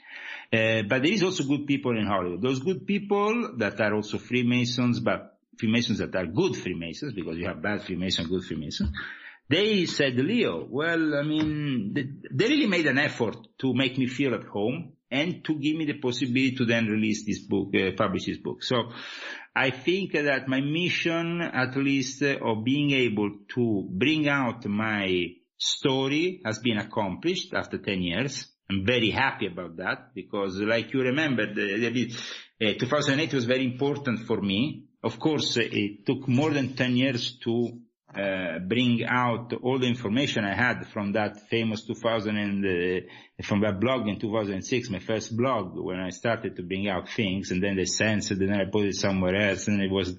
Uh, 0.54 0.84
but 0.88 1.02
there 1.02 1.12
is 1.12 1.24
also 1.24 1.44
good 1.44 1.66
people 1.66 1.98
in 1.98 2.06
Hollywood. 2.06 2.42
Those 2.42 2.60
good 2.60 2.86
people 2.86 3.56
that 3.58 3.82
are 3.82 3.96
also 3.96 4.18
Freemasons, 4.18 5.00
but 5.00 5.38
Freemasons 5.58 5.98
that 5.98 6.16
are 6.16 6.28
good 6.28 6.56
Freemasons, 6.56 7.14
because 7.14 7.38
you 7.38 7.48
have 7.48 7.62
bad 7.62 7.82
Freemasons, 7.84 8.28
good 8.28 8.44
Freemasons, 8.44 8.92
they 9.48 9.86
said, 9.86 10.16
Leo, 10.16 10.66
well, 10.70 11.16
I 11.16 11.24
mean, 11.24 11.94
they, 11.94 12.08
they 12.32 12.48
really 12.48 12.68
made 12.68 12.88
an 12.88 12.98
effort 12.98 13.36
to 13.60 13.74
make 13.74 13.98
me 13.98 14.08
feel 14.08 14.34
at 14.34 14.44
home 14.46 14.94
and 15.12 15.44
to 15.46 15.56
give 15.56 15.76
me 15.76 15.86
the 15.86 16.00
possibility 16.00 16.56
to 16.56 16.66
then 16.66 16.88
release 16.88 17.26
this 17.26 17.40
book, 17.40 17.70
uh, 17.76 17.92
publish 17.96 18.26
this 18.26 18.38
book. 18.38 18.64
So 18.64 18.92
I 19.56 19.72
think 19.72 20.12
that 20.12 20.50
my 20.50 20.60
mission, 20.60 21.42
at 21.42 21.78
least, 21.78 22.22
of 22.22 22.66
being 22.66 22.92
able 22.92 23.32
to 23.56 23.88
bring 23.90 24.28
out 24.28 24.66
my 24.66 25.28
story 25.58 26.42
has 26.44 26.60
been 26.60 26.78
accomplished 26.78 27.54
after 27.54 27.78
10 27.78 28.02
years. 28.02 28.48
I'm 28.70 28.86
very 28.86 29.12
happy 29.12 29.48
about 29.48 29.78
that 29.78 30.14
because 30.14 30.58
like 30.58 30.92
you 30.94 31.02
remember, 31.02 31.54
the, 31.54 31.90
the, 32.60 32.68
uh, 32.68 32.74
2008 32.78 33.34
was 33.34 33.46
very 33.46 33.64
important 33.64 34.26
for 34.28 34.42
me. 34.42 34.88
Of 35.02 35.20
course, 35.20 35.56
it 35.58 36.06
took 36.06 36.28
more 36.28 36.52
than 36.52 36.76
10 36.76 36.96
years 36.98 37.38
to 37.44 37.80
bring 38.14 39.04
out 39.06 39.54
all 39.62 39.80
the 39.80 39.88
information 39.88 40.46
I 40.46 40.56
had 40.56 40.88
from 40.88 41.14
that 41.14 41.50
famous 41.50 41.84
2000 41.86 42.38
and 42.38 42.66
uh, 42.66 43.44
from 43.44 43.62
that 43.62 43.80
blog 43.80 44.08
in 44.08 44.20
2006, 44.20 44.90
my 44.90 45.00
first 45.00 45.36
blog 45.36 45.76
when 45.76 46.00
I 46.00 46.10
started 46.10 46.56
to 46.56 46.64
bring 46.64 46.88
out 46.88 47.10
things 47.10 47.52
and 47.52 47.62
then 47.62 47.76
they 47.76 47.86
censored 47.86 48.40
and 48.40 48.50
then 48.50 48.62
I 48.62 48.66
put 48.72 48.86
it 48.86 48.96
somewhere 48.96 49.36
else 49.36 49.68
and 49.68 49.82
it 49.82 49.92
was, 49.92 50.16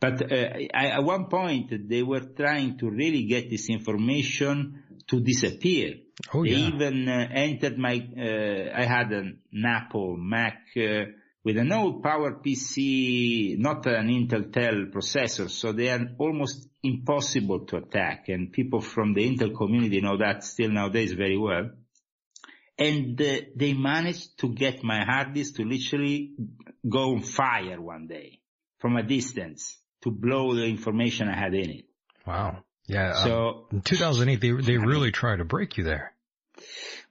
but 0.00 0.32
uh, 0.32 0.34
I, 0.74 0.88
at 0.88 1.04
one 1.04 1.26
point 1.26 1.88
they 1.88 2.02
were 2.02 2.20
trying 2.20 2.78
to 2.78 2.90
really 2.90 3.24
get 3.24 3.50
this 3.50 3.68
information 3.68 4.82
to 5.08 5.20
disappear. 5.20 5.94
Oh, 6.34 6.42
yeah. 6.42 6.54
they 6.54 6.60
even 6.62 7.08
uh, 7.08 7.28
entered 7.30 7.78
my, 7.78 7.94
uh, 7.94 8.76
I 8.76 8.84
had 8.84 9.12
an 9.12 9.38
Apple 9.64 10.16
Mac, 10.16 10.62
uh, 10.76 11.04
with 11.44 11.56
an 11.56 11.72
old 11.72 12.02
Power 12.02 12.40
PC, 12.44 13.58
not 13.58 13.86
an 13.86 14.08
Intel 14.08 14.52
Tel 14.52 14.86
processor, 14.92 15.50
so 15.50 15.72
they 15.72 15.88
are 15.88 16.08
almost 16.18 16.68
impossible 16.82 17.60
to 17.66 17.76
attack. 17.76 18.28
And 18.28 18.52
people 18.52 18.80
from 18.80 19.14
the 19.14 19.28
Intel 19.28 19.56
community 19.56 20.00
know 20.00 20.16
that 20.18 20.44
still 20.44 20.70
nowadays 20.70 21.12
very 21.12 21.38
well. 21.38 21.70
And 22.76 23.20
uh, 23.20 23.36
they 23.56 23.72
managed 23.72 24.38
to 24.38 24.52
get 24.52 24.84
my 24.84 25.04
hard 25.04 25.34
disk 25.34 25.56
to 25.56 25.64
literally 25.64 26.34
go 26.88 27.14
on 27.14 27.22
fire 27.22 27.80
one 27.80 28.06
day 28.06 28.40
from 28.78 28.96
a 28.96 29.02
distance 29.02 29.78
to 30.02 30.10
blow 30.10 30.54
the 30.54 30.64
information 30.64 31.28
I 31.28 31.36
had 31.36 31.54
in 31.54 31.70
it. 31.70 31.84
Wow. 32.26 32.62
Yeah. 32.86 33.10
um, 33.10 33.24
So 33.24 33.66
in 33.72 33.80
2008, 33.82 34.40
they 34.40 34.52
they 34.52 34.78
really 34.78 35.10
tried 35.12 35.36
to 35.36 35.44
break 35.44 35.76
you 35.76 35.84
there. 35.84 36.14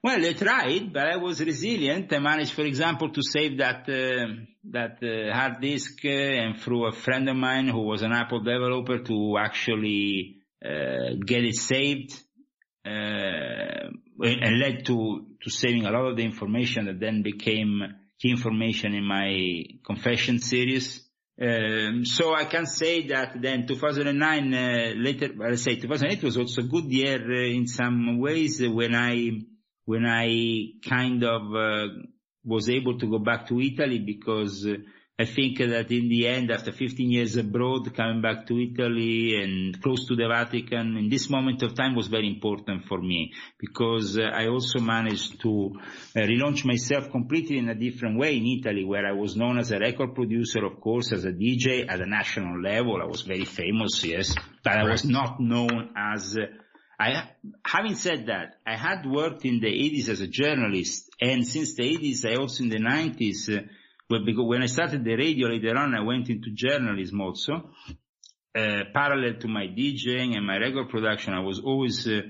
Well, 0.04 0.22
they 0.22 0.34
tried, 0.34 0.94
but 0.94 1.08
I 1.08 1.18
was 1.18 1.42
resilient. 1.42 2.14
I 2.14 2.20
managed, 2.20 2.54
for 2.54 2.62
example, 2.62 3.10
to 3.10 3.22
save 3.24 3.58
that 3.58 3.90
uh, 3.90 4.28
that 4.72 5.00
uh, 5.02 5.34
hard 5.34 5.60
disk, 5.60 6.00
uh, 6.06 6.10
and 6.10 6.60
through 6.60 6.88
a 6.88 6.92
friend 6.92 7.28
of 7.30 7.36
mine 7.36 7.68
who 7.68 7.82
was 7.82 8.04
an 8.04 8.14
Apple 8.14 8.42
developer, 8.42 9.00
to 9.00 9.38
actually 9.40 10.38
uh, 10.64 11.16
get 11.26 11.44
it 11.44 11.56
saved, 11.56 12.14
uh, 12.86 13.90
and 14.22 14.60
led 14.60 14.86
to 14.86 15.26
to 15.42 15.50
saving 15.50 15.86
a 15.86 15.92
lot 15.92 16.06
of 16.06 16.16
the 16.16 16.24
information 16.24 16.86
that 16.86 17.00
then 17.00 17.24
became 17.24 17.82
key 18.20 18.30
information 18.32 18.94
in 18.94 19.04
my 19.04 19.64
confession 19.86 20.40
series. 20.40 21.04
Um, 21.40 22.04
so 22.04 22.34
I 22.34 22.46
can 22.46 22.66
say 22.66 23.08
that 23.08 23.40
then 23.40 23.68
2009, 23.68 24.54
uh, 24.54 24.94
later, 24.96 25.30
I 25.44 25.56
say 25.56 25.76
2008 25.76 26.24
was 26.24 26.38
also 26.38 26.62
a 26.62 26.68
good 26.68 26.86
year 26.86 27.20
uh, 27.20 27.56
in 27.56 27.68
some 27.68 28.20
ways 28.20 28.60
when 28.68 28.96
I 28.96 29.32
when 29.88 30.06
I 30.06 30.74
kind 30.86 31.24
of 31.24 31.44
uh, 31.56 31.88
was 32.44 32.68
able 32.68 33.00
to 33.00 33.10
go 33.10 33.20
back 33.20 33.48
to 33.48 33.62
Italy 33.62 34.00
because 34.00 34.66
uh, 34.68 34.76
I 35.18 35.24
think 35.24 35.60
that 35.60 35.90
in 35.92 36.10
the 36.10 36.28
end, 36.28 36.52
after 36.52 36.74
15 36.74 37.10
years 37.10 37.38
abroad, 37.38 37.96
coming 37.96 38.22
back 38.22 38.46
to 38.48 38.60
Italy 38.60 39.42
and 39.42 39.82
close 39.82 40.06
to 40.10 40.16
the 40.18 40.28
Vatican 40.28 40.98
in 40.98 41.10
this 41.10 41.30
moment 41.30 41.64
of 41.64 41.74
time 41.74 41.96
was 41.96 42.08
very 42.08 42.28
important 42.28 42.84
for 42.86 43.02
me 43.02 43.32
because 43.58 44.18
uh, 44.20 44.24
I 44.24 44.48
also 44.48 44.80
managed 44.80 45.40
to 45.44 45.72
uh, 45.74 46.20
relaunch 46.20 46.66
myself 46.66 47.10
completely 47.10 47.58
in 47.58 47.70
a 47.70 47.74
different 47.76 48.20
way 48.20 48.36
in 48.36 48.46
Italy 48.46 48.84
where 48.84 49.08
I 49.08 49.14
was 49.14 49.38
known 49.38 49.58
as 49.58 49.72
a 49.72 49.80
record 49.80 50.14
producer, 50.14 50.66
of 50.66 50.82
course, 50.82 51.14
as 51.14 51.24
a 51.24 51.32
DJ 51.32 51.90
at 51.90 52.02
a 52.02 52.06
national 52.06 52.62
level. 52.62 53.02
I 53.02 53.06
was 53.06 53.22
very 53.22 53.46
famous, 53.46 54.04
yes, 54.04 54.36
but 54.66 54.74
I 54.74 54.84
was 54.84 55.06
not 55.06 55.40
known 55.40 55.92
as 55.96 56.38
uh, 56.38 56.46
I, 57.00 57.30
having 57.64 57.96
said 57.96 58.26
that, 58.28 58.56
I 58.66 58.76
had 58.76 59.06
worked 59.06 59.46
in 59.46 59.60
the 59.60 59.68
80s 59.68 60.10
as 60.10 60.22
a 60.22 60.28
journalist, 60.28 61.10
and 61.22 61.46
since 61.46 61.76
the 61.76 61.84
80s, 61.84 62.26
I 62.26 62.36
also 62.36 62.64
in 62.64 62.70
the 62.70 62.80
90s, 62.80 63.56
uh, 63.56 63.62
because 64.26 64.46
when 64.48 64.64
I 64.64 64.68
started 64.68 65.04
the 65.04 65.16
radio 65.16 65.48
later 65.48 65.78
on, 65.78 65.94
I 65.94 66.02
went 66.02 66.30
into 66.30 66.50
journalism 66.54 67.22
also. 67.22 67.70
Uh, 68.56 68.86
parallel 68.94 69.36
to 69.40 69.48
my 69.48 69.68
DJing 69.68 70.36
and 70.36 70.48
my 70.48 70.58
record 70.58 70.90
production, 70.90 71.34
I 71.34 71.42
was 71.42 71.60
always 71.60 72.08
uh, 72.08 72.22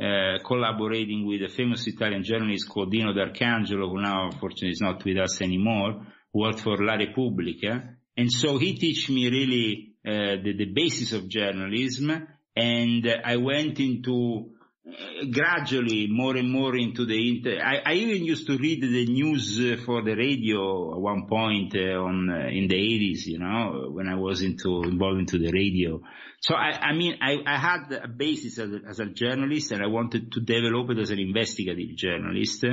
uh, 0.00 0.38
collaborating 0.46 1.26
with 1.26 1.42
a 1.42 1.48
famous 1.48 1.86
Italian 1.88 2.22
journalist 2.22 2.68
called 2.68 2.92
Dino 2.92 3.12
D'Arcangelo, 3.12 3.88
who 3.88 4.00
now 4.00 4.26
unfortunately 4.26 4.70
is 4.70 4.80
not 4.80 5.04
with 5.04 5.18
us 5.18 5.40
anymore, 5.42 6.06
worked 6.32 6.60
for 6.60 6.76
La 6.78 6.94
Repubblica. 6.94 7.96
And 8.16 8.30
so 8.30 8.58
he 8.58 8.78
teach 8.78 9.10
me 9.10 9.28
really 9.28 9.94
uh, 10.06 10.42
the, 10.42 10.54
the 10.56 10.72
basis 10.72 11.12
of 11.12 11.28
journalism 11.28 12.28
I 12.56 13.36
went 13.36 13.80
into 13.80 14.50
uh, 14.86 15.24
gradually 15.30 16.08
more 16.10 16.36
and 16.36 16.50
more 16.50 16.76
into 16.76 17.06
the 17.06 17.28
inter- 17.36 17.60
I, 17.62 17.92
I 17.92 17.94
even 17.94 18.24
used 18.24 18.46
to 18.48 18.58
read 18.58 18.82
the 18.82 19.06
news 19.06 19.58
for 19.84 20.02
the 20.02 20.14
radio 20.14 20.92
at 20.94 21.00
one 21.00 21.26
point 21.28 21.74
uh, 21.76 22.02
on 22.02 22.28
uh, 22.30 22.48
in 22.48 22.66
the 22.68 22.74
80s 22.74 23.26
you 23.26 23.38
know 23.38 23.90
when 23.92 24.08
I 24.08 24.16
was 24.16 24.42
into 24.42 24.82
involved 24.82 25.20
into 25.20 25.38
the 25.38 25.52
radio 25.52 26.00
so 26.40 26.54
I, 26.56 26.70
I 26.90 26.92
mean 26.94 27.16
I, 27.22 27.38
I 27.46 27.58
had 27.58 27.92
a 27.92 28.08
basis 28.08 28.58
as 28.58 28.72
a, 28.72 28.80
as 28.88 28.98
a 29.00 29.06
journalist 29.06 29.70
and 29.70 29.82
I 29.82 29.86
wanted 29.86 30.32
to 30.32 30.40
develop 30.40 30.90
it 30.90 30.98
as 30.98 31.10
an 31.10 31.20
investigative 31.20 31.96
journalist 31.96 32.64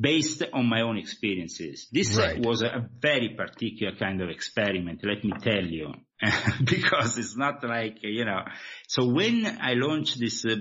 based 0.00 0.42
on 0.54 0.66
my 0.66 0.80
own 0.80 0.96
experiences. 0.96 1.88
This 1.92 2.16
Right. 2.16 2.40
was 2.40 2.62
a 2.62 2.88
very 3.00 3.34
particular 3.36 3.94
kind 3.96 4.22
of 4.22 4.30
experiment, 4.30 5.00
let 5.04 5.22
me 5.24 5.32
tell 5.42 5.62
you, 5.64 5.92
because 6.64 7.18
it's 7.18 7.36
not 7.36 7.64
like, 7.64 7.98
you 8.02 8.24
know, 8.24 8.42
so 8.86 9.06
when 9.06 9.46
I 9.46 9.72
launched 9.74 10.20
this 10.20 10.44
uh, 10.44 10.56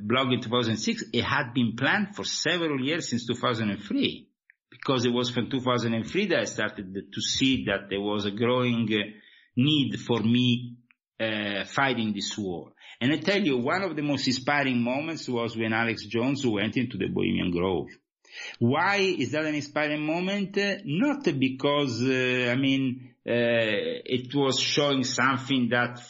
blog 0.00 0.32
in 0.32 0.40
2006, 0.40 1.04
it 1.12 1.22
had 1.22 1.52
been 1.52 1.74
planned 1.76 2.16
for 2.16 2.24
several 2.24 2.80
years 2.80 3.10
since 3.10 3.26
2003, 3.26 4.28
because 4.70 5.04
it 5.04 5.12
was 5.12 5.30
from 5.30 5.50
2003 5.50 6.26
that 6.28 6.38
I 6.38 6.44
started 6.44 6.94
to 6.94 7.20
see 7.20 7.64
that 7.66 7.90
there 7.90 8.00
was 8.00 8.24
a 8.24 8.30
growing 8.30 8.88
uh, 8.92 9.10
need 9.56 10.00
for 10.00 10.20
me 10.20 10.76
uh, 11.20 11.64
fighting 11.64 12.14
this 12.14 12.36
war. 12.38 12.72
And 13.00 13.12
I 13.12 13.18
tell 13.18 13.40
you, 13.40 13.58
one 13.58 13.82
of 13.82 13.94
the 13.94 14.02
most 14.02 14.26
inspiring 14.26 14.82
moments 14.82 15.28
was 15.28 15.54
when 15.56 15.74
Alex 15.74 16.06
Jones 16.06 16.46
went 16.46 16.78
into 16.78 16.96
the 16.96 17.08
Bohemian 17.08 17.50
Grove. 17.50 17.88
Why 18.58 18.96
is 18.96 19.32
that 19.32 19.44
an 19.44 19.54
inspiring 19.54 20.04
moment? 20.04 20.56
Uh, 20.56 20.76
Not 20.84 21.24
because, 21.38 22.02
uh, 22.02 22.52
I 22.52 22.56
mean, 22.56 23.15
it 23.28 24.34
was 24.34 24.60
showing 24.60 25.04
something 25.04 25.68
that 25.70 26.00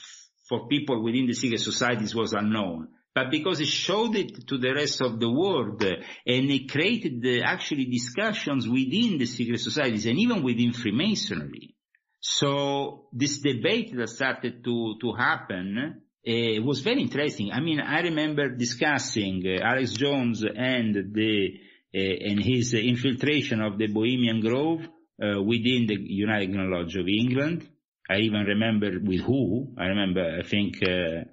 for 0.49 0.69
people 0.69 1.03
within 1.03 1.27
the 1.27 1.33
secret 1.33 1.61
societies 1.61 2.15
was 2.15 2.33
unknown, 2.33 2.89
but 3.15 3.31
because 3.31 3.61
it 3.61 3.69
showed 3.69 4.15
it 4.15 4.47
to 4.47 4.59
the 4.59 4.75
rest 4.75 5.01
of 5.01 5.19
the 5.19 5.31
world 5.31 5.83
uh, 5.83 5.95
and 6.27 6.51
it 6.51 6.71
created 6.71 7.25
uh, 7.25 7.45
actually 7.45 7.87
discussions 7.87 8.69
within 8.69 9.17
the 9.17 9.25
secret 9.25 9.59
societies 9.59 10.05
and 10.05 10.19
even 10.19 10.43
within 10.43 10.73
Freemasonry. 10.75 11.75
So 12.21 13.09
this 13.13 13.39
debate 13.39 13.97
that 13.97 14.09
started 14.09 14.63
to, 14.65 14.97
to 15.01 15.13
happen 15.15 16.03
uh, 16.29 16.63
was 16.63 16.81
very 16.81 17.01
interesting. 17.01 17.53
I 17.53 17.61
mean, 17.61 17.81
I 17.81 18.01
remember 18.01 18.51
discussing 18.51 19.43
uh, 19.47 19.65
Alex 19.65 19.93
Jones 19.93 20.45
and 20.45 21.15
the 21.15 21.55
uh, 21.95 21.99
and 21.99 22.45
his 22.45 22.75
uh, 22.75 22.79
infiltration 22.79 23.63
of 23.63 23.79
the 23.79 23.87
Bohemian 23.87 24.41
Grove 24.41 24.83
uh, 24.83 24.89
within 25.19 25.87
the 25.87 25.97
United 25.99 26.51
Lodge 26.55 26.97
of 26.97 27.07
England. 27.09 27.69
I 28.09 28.19
even 28.19 28.45
remember 28.45 28.91
with 29.03 29.21
who. 29.23 29.75
I 29.77 29.87
remember, 29.87 30.39
I 30.39 30.47
think, 30.47 30.77
uh, 30.83 31.25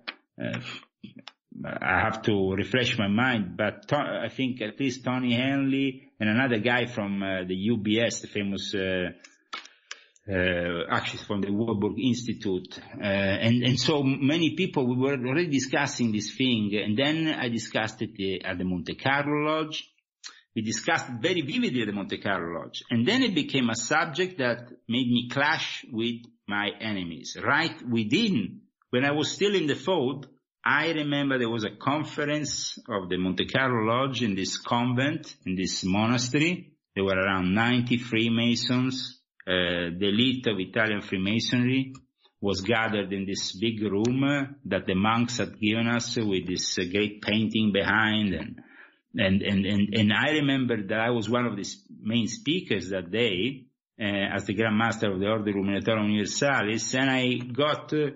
uh, 0.43 0.59
I 1.65 1.99
have 1.99 2.23
to 2.23 2.53
refresh 2.53 2.97
my 2.97 3.07
mind, 3.07 3.57
but 3.57 3.93
I 3.93 4.29
think 4.29 4.61
at 4.61 4.79
least 4.79 5.03
Tony 5.03 5.34
Henley 5.34 6.09
and 6.19 6.29
another 6.29 6.59
guy 6.59 6.88
from 6.88 7.21
uh, 7.21 7.43
the 7.43 7.69
UBS, 7.69 8.21
the 8.21 8.27
famous 8.27 8.73
uh, 8.73 9.11
uh, 10.27 10.86
actually 10.89 11.19
from 11.19 11.41
the 11.41 11.51
Warburg 11.51 11.99
Institute. 11.99 12.79
Uh, 12.97 13.03
and, 13.03 13.63
and 13.63 13.79
so 13.79 14.03
many 14.03 14.55
people, 14.55 14.88
we 14.88 14.95
were 14.95 15.17
already 15.17 15.47
discussing 15.47 16.11
this 16.11 16.36
thing. 16.36 16.71
And 16.73 16.97
then 16.97 17.27
I 17.27 17.49
discussed 17.49 18.01
it 18.01 18.41
uh, 18.43 18.47
at 18.49 18.57
the 18.57 18.63
Monte 18.63 18.95
Carlo 18.95 19.45
Lodge. 19.45 19.92
We 20.55 20.61
discussed 20.61 21.07
very 21.19 21.41
vividly 21.41 21.85
the 21.85 21.91
Monte 21.91 22.19
Carlo 22.19 22.59
Lodge. 22.59 22.83
And 22.91 23.07
then 23.07 23.23
it 23.23 23.33
became 23.33 23.69
a 23.69 23.75
subject 23.75 24.37
that 24.37 24.69
made 24.87 25.07
me 25.07 25.29
clash 25.31 25.85
with 25.91 26.21
my 26.47 26.69
enemies. 26.79 27.35
Right 27.43 27.75
within, 27.89 28.61
when 28.91 29.05
I 29.05 29.11
was 29.11 29.31
still 29.31 29.55
in 29.55 29.65
the 29.65 29.75
fold, 29.75 30.27
I 30.63 30.91
remember 30.91 31.37
there 31.37 31.49
was 31.49 31.65
a 31.65 31.75
conference 31.75 32.77
of 32.87 33.09
the 33.09 33.17
Monte 33.17 33.47
Carlo 33.47 33.83
Lodge 33.85 34.21
in 34.21 34.35
this 34.35 34.57
convent, 34.57 35.35
in 35.45 35.55
this 35.55 35.83
monastery. 35.83 36.73
There 36.95 37.03
were 37.03 37.17
around 37.17 37.53
90 37.53 37.97
Freemasons. 37.97 39.19
Uh, 39.45 39.91
the 39.97 40.07
elite 40.07 40.47
of 40.47 40.59
Italian 40.59 41.01
Freemasonry 41.01 41.93
was 42.39 42.61
gathered 42.61 43.11
in 43.11 43.25
this 43.25 43.53
big 43.53 43.81
room 43.81 44.23
uh, 44.23 44.53
that 44.65 44.85
the 44.85 44.95
monks 44.95 45.37
had 45.37 45.59
given 45.59 45.87
us 45.87 46.17
uh, 46.17 46.25
with 46.25 46.47
this 46.47 46.75
great 46.75 47.21
painting 47.21 47.71
behind 47.73 48.33
and 48.33 48.59
and, 49.16 49.41
and, 49.41 49.66
and, 49.66 49.93
and 49.93 50.14
I 50.14 50.32
remember 50.32 50.82
that 50.88 50.99
I 50.99 51.11
was 51.11 51.30
one 51.30 51.45
of 51.45 51.55
the 51.55 51.66
main 52.01 52.28
speakers 52.28 52.89
that 52.89 53.11
day, 53.11 53.68
uh, 53.99 54.36
as 54.36 54.45
the 54.45 54.55
Grand 54.55 54.78
Master 54.78 55.11
of 55.11 55.20
the 55.20 55.28
Ordo 55.28 55.51
Illuminatorum 55.51 56.09
Universalis, 56.09 56.95
and 56.95 57.09
I 57.09 57.36
got 57.36 57.93
uh, 57.93 58.07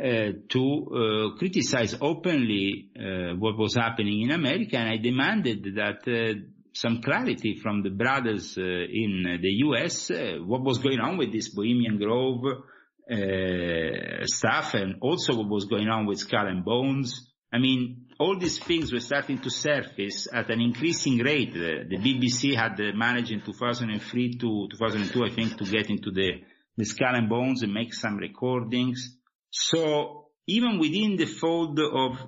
uh, 0.00 0.32
to 0.48 1.34
criticize 1.38 1.96
openly 2.00 2.90
uh, 2.96 3.34
what 3.36 3.58
was 3.58 3.74
happening 3.74 4.22
in 4.22 4.30
America, 4.30 4.76
and 4.76 4.88
I 4.88 4.96
demanded 4.96 5.64
that 5.76 6.06
uh, 6.08 6.40
some 6.72 7.00
clarity 7.02 7.58
from 7.62 7.82
the 7.82 7.90
brothers 7.90 8.56
uh, 8.58 8.62
in 8.62 9.38
the 9.40 9.50
U.S. 9.66 10.10
what 10.40 10.62
was 10.62 10.78
going 10.78 11.00
on 11.00 11.16
with 11.16 11.32
this 11.32 11.48
Bohemian 11.48 11.98
Grove 11.98 12.44
stuff, 14.26 14.74
and 14.74 14.96
also 15.00 15.36
what 15.36 15.48
was 15.48 15.66
going 15.66 15.88
on 15.88 16.06
with 16.06 16.18
Skull 16.18 16.46
and 16.46 16.64
Bones. 16.64 17.30
I 17.54 17.58
mean, 17.58 18.06
all 18.18 18.36
these 18.36 18.58
things 18.58 18.92
were 18.92 18.98
starting 18.98 19.38
to 19.38 19.48
surface 19.48 20.26
at 20.32 20.50
an 20.50 20.60
increasing 20.60 21.18
rate. 21.18 21.54
The, 21.54 21.84
the 21.88 21.98
BBC 21.98 22.56
had 22.56 22.80
managed 22.96 23.30
in 23.30 23.42
2003 23.42 24.38
to 24.38 24.68
2002, 24.72 25.24
I 25.24 25.30
think, 25.30 25.56
to 25.58 25.64
get 25.64 25.88
into 25.88 26.10
the, 26.10 26.42
the 26.76 26.84
Skull 26.84 27.14
and 27.14 27.28
Bones 27.28 27.62
and 27.62 27.72
make 27.72 27.94
some 27.94 28.16
recordings. 28.16 29.18
So 29.50 30.30
even 30.48 30.80
within 30.80 31.16
the 31.16 31.26
fold 31.26 31.78
of 31.78 32.18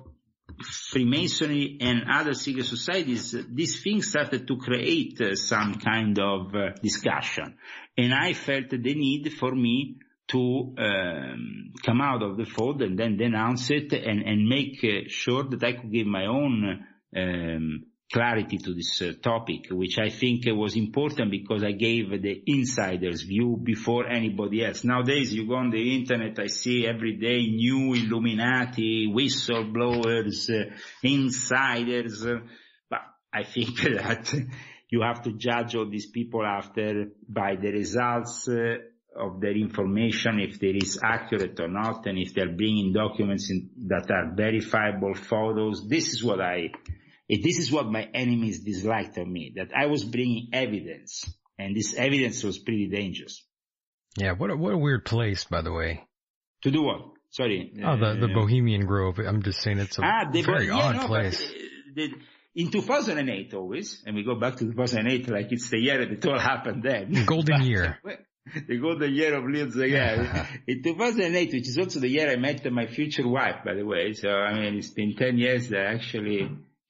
Freemasonry 0.63 1.77
and 1.81 2.03
other 2.09 2.33
secret 2.33 2.65
societies, 2.65 3.35
these 3.53 3.83
things 3.83 4.07
started 4.07 4.47
to 4.47 4.55
create 4.55 5.19
some 5.33 5.73
kind 5.75 6.17
of 6.19 6.55
uh, 6.55 6.69
discussion. 6.81 7.57
And 7.97 8.13
I 8.13 8.31
felt 8.31 8.69
the 8.69 8.77
need 8.77 9.33
for 9.33 9.53
me 9.53 9.97
to 10.29 10.73
um, 10.77 11.73
come 11.85 12.01
out 12.01 12.21
of 12.21 12.37
the 12.37 12.45
fold 12.45 12.81
and 12.81 12.97
then 12.99 13.17
denounce 13.17 13.71
it 13.71 13.93
and, 13.93 14.21
and 14.23 14.47
make 14.47 14.83
uh, 14.83 15.07
sure 15.07 15.43
that 15.43 15.63
I 15.63 15.73
could 15.73 15.91
give 15.91 16.07
my 16.07 16.25
own 16.25 16.85
um, 17.15 17.83
clarity 18.11 18.57
to 18.57 18.73
this 18.73 19.01
uh, 19.01 19.11
topic, 19.21 19.67
which 19.69 19.97
I 19.97 20.09
think 20.09 20.43
was 20.47 20.75
important 20.75 21.31
because 21.31 21.63
I 21.63 21.71
gave 21.71 22.09
the 22.21 22.41
insider's 22.45 23.23
view 23.23 23.59
before 23.61 24.07
anybody 24.07 24.65
else. 24.65 24.83
Nowadays, 24.83 25.33
you 25.33 25.47
go 25.47 25.55
on 25.55 25.71
the 25.71 25.95
internet, 25.95 26.39
I 26.39 26.47
see 26.47 26.87
every 26.87 27.17
day 27.17 27.45
new 27.47 27.93
Illuminati, 27.93 29.07
whistleblowers, 29.13 30.49
uh, 30.49 30.73
insiders, 31.03 32.25
uh, 32.25 32.39
but 32.89 33.01
I 33.33 33.43
think 33.43 33.81
that 33.81 34.33
you 34.89 35.01
have 35.01 35.21
to 35.23 35.33
judge 35.33 35.75
all 35.75 35.89
these 35.89 36.09
people 36.09 36.45
after 36.45 37.07
by 37.27 37.55
the 37.55 37.71
results 37.71 38.47
uh, 38.47 38.77
of 39.19 39.41
their 39.41 39.55
information, 39.55 40.39
if 40.39 40.61
it 40.61 40.83
is 40.83 40.99
accurate 41.03 41.59
or 41.59 41.67
not, 41.67 42.05
and 42.05 42.17
if 42.17 42.33
they're 42.33 42.51
bringing 42.55 42.93
documents 42.93 43.49
in, 43.49 43.69
that 43.87 44.09
are 44.11 44.33
verifiable 44.35 45.13
photos. 45.15 45.87
This 45.87 46.13
is 46.13 46.23
what 46.23 46.39
I, 46.41 46.69
this 47.29 47.57
is 47.59 47.71
what 47.71 47.87
my 47.91 48.07
enemies 48.13 48.59
disliked 48.63 49.17
of 49.17 49.27
me, 49.27 49.53
that 49.55 49.69
I 49.75 49.87
was 49.87 50.03
bringing 50.03 50.49
evidence, 50.53 51.25
and 51.57 51.75
this 51.75 51.95
evidence 51.95 52.43
was 52.43 52.57
pretty 52.59 52.87
dangerous. 52.87 53.43
Yeah, 54.17 54.31
what 54.33 54.49
a, 54.51 54.55
what 54.57 54.73
a 54.73 54.77
weird 54.77 55.05
place, 55.05 55.43
by 55.43 55.61
the 55.61 55.71
way. 55.71 56.03
To 56.63 56.71
do 56.71 56.81
what? 56.83 57.01
Sorry. 57.29 57.71
Oh, 57.85 57.97
the, 57.97 58.19
the 58.19 58.33
Bohemian 58.33 58.85
Grove. 58.85 59.19
I'm 59.19 59.43
just 59.43 59.61
saying 59.61 59.77
it's 59.79 59.99
a 59.99 60.01
Ah, 60.03 60.29
the 60.31 60.41
very 60.41 60.67
yeah, 60.67 60.75
odd 60.75 60.95
no, 60.95 61.07
place. 61.07 61.39
the- 61.93 62.13
in 62.55 62.71
2008 62.71 63.53
always, 63.53 64.01
and 64.07 64.15
we 64.15 64.23
go 64.23 64.33
back 64.33 64.55
to 64.55 64.65
2008 64.65 65.29
like 65.29 65.51
it's 65.51 65.69
the 65.69 65.77
year 65.77 65.99
that 65.99 66.11
it 66.11 66.25
all 66.25 66.39
happened 66.39 66.81
then. 66.81 67.25
Golden 67.27 67.61
year. 67.71 67.99
the 68.67 69.09
year 69.09 69.35
of 69.35 69.45
Leo 69.45 69.67
Zagami. 69.67 70.47
in 70.67 70.83
2008, 70.83 71.53
which 71.53 71.67
is 71.67 71.77
also 71.77 71.99
the 71.99 72.07
year 72.07 72.29
I 72.29 72.35
met 72.35 72.65
my 72.71 72.87
future 72.87 73.27
wife, 73.27 73.63
by 73.65 73.73
the 73.73 73.85
way. 73.85 74.13
So, 74.13 74.29
I 74.29 74.53
mean, 74.53 74.77
it's 74.77 74.89
been 74.89 75.15
10 75.15 75.37
years 75.37 75.69
that 75.69 75.79
I 75.79 75.93
actually 75.95 76.49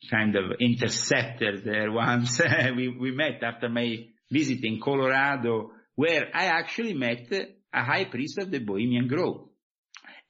kind 0.10 0.36
of 0.36 0.54
intercepted 0.60 1.64
there 1.64 1.92
once. 2.06 2.42
we, 2.76 2.90
we 2.90 3.12
met 3.12 3.44
after 3.44 3.70
my 3.70 4.08
visit 4.32 4.64
in 4.64 4.80
Colorado, 4.82 5.72
where 5.96 6.28
I 6.34 6.46
actually 6.46 6.94
met 6.94 7.32
a 7.74 7.84
high 7.84 8.06
priest 8.06 8.38
of 8.38 8.52
the 8.52 8.60
Bohemian 8.60 9.08
Grove. 9.08 9.50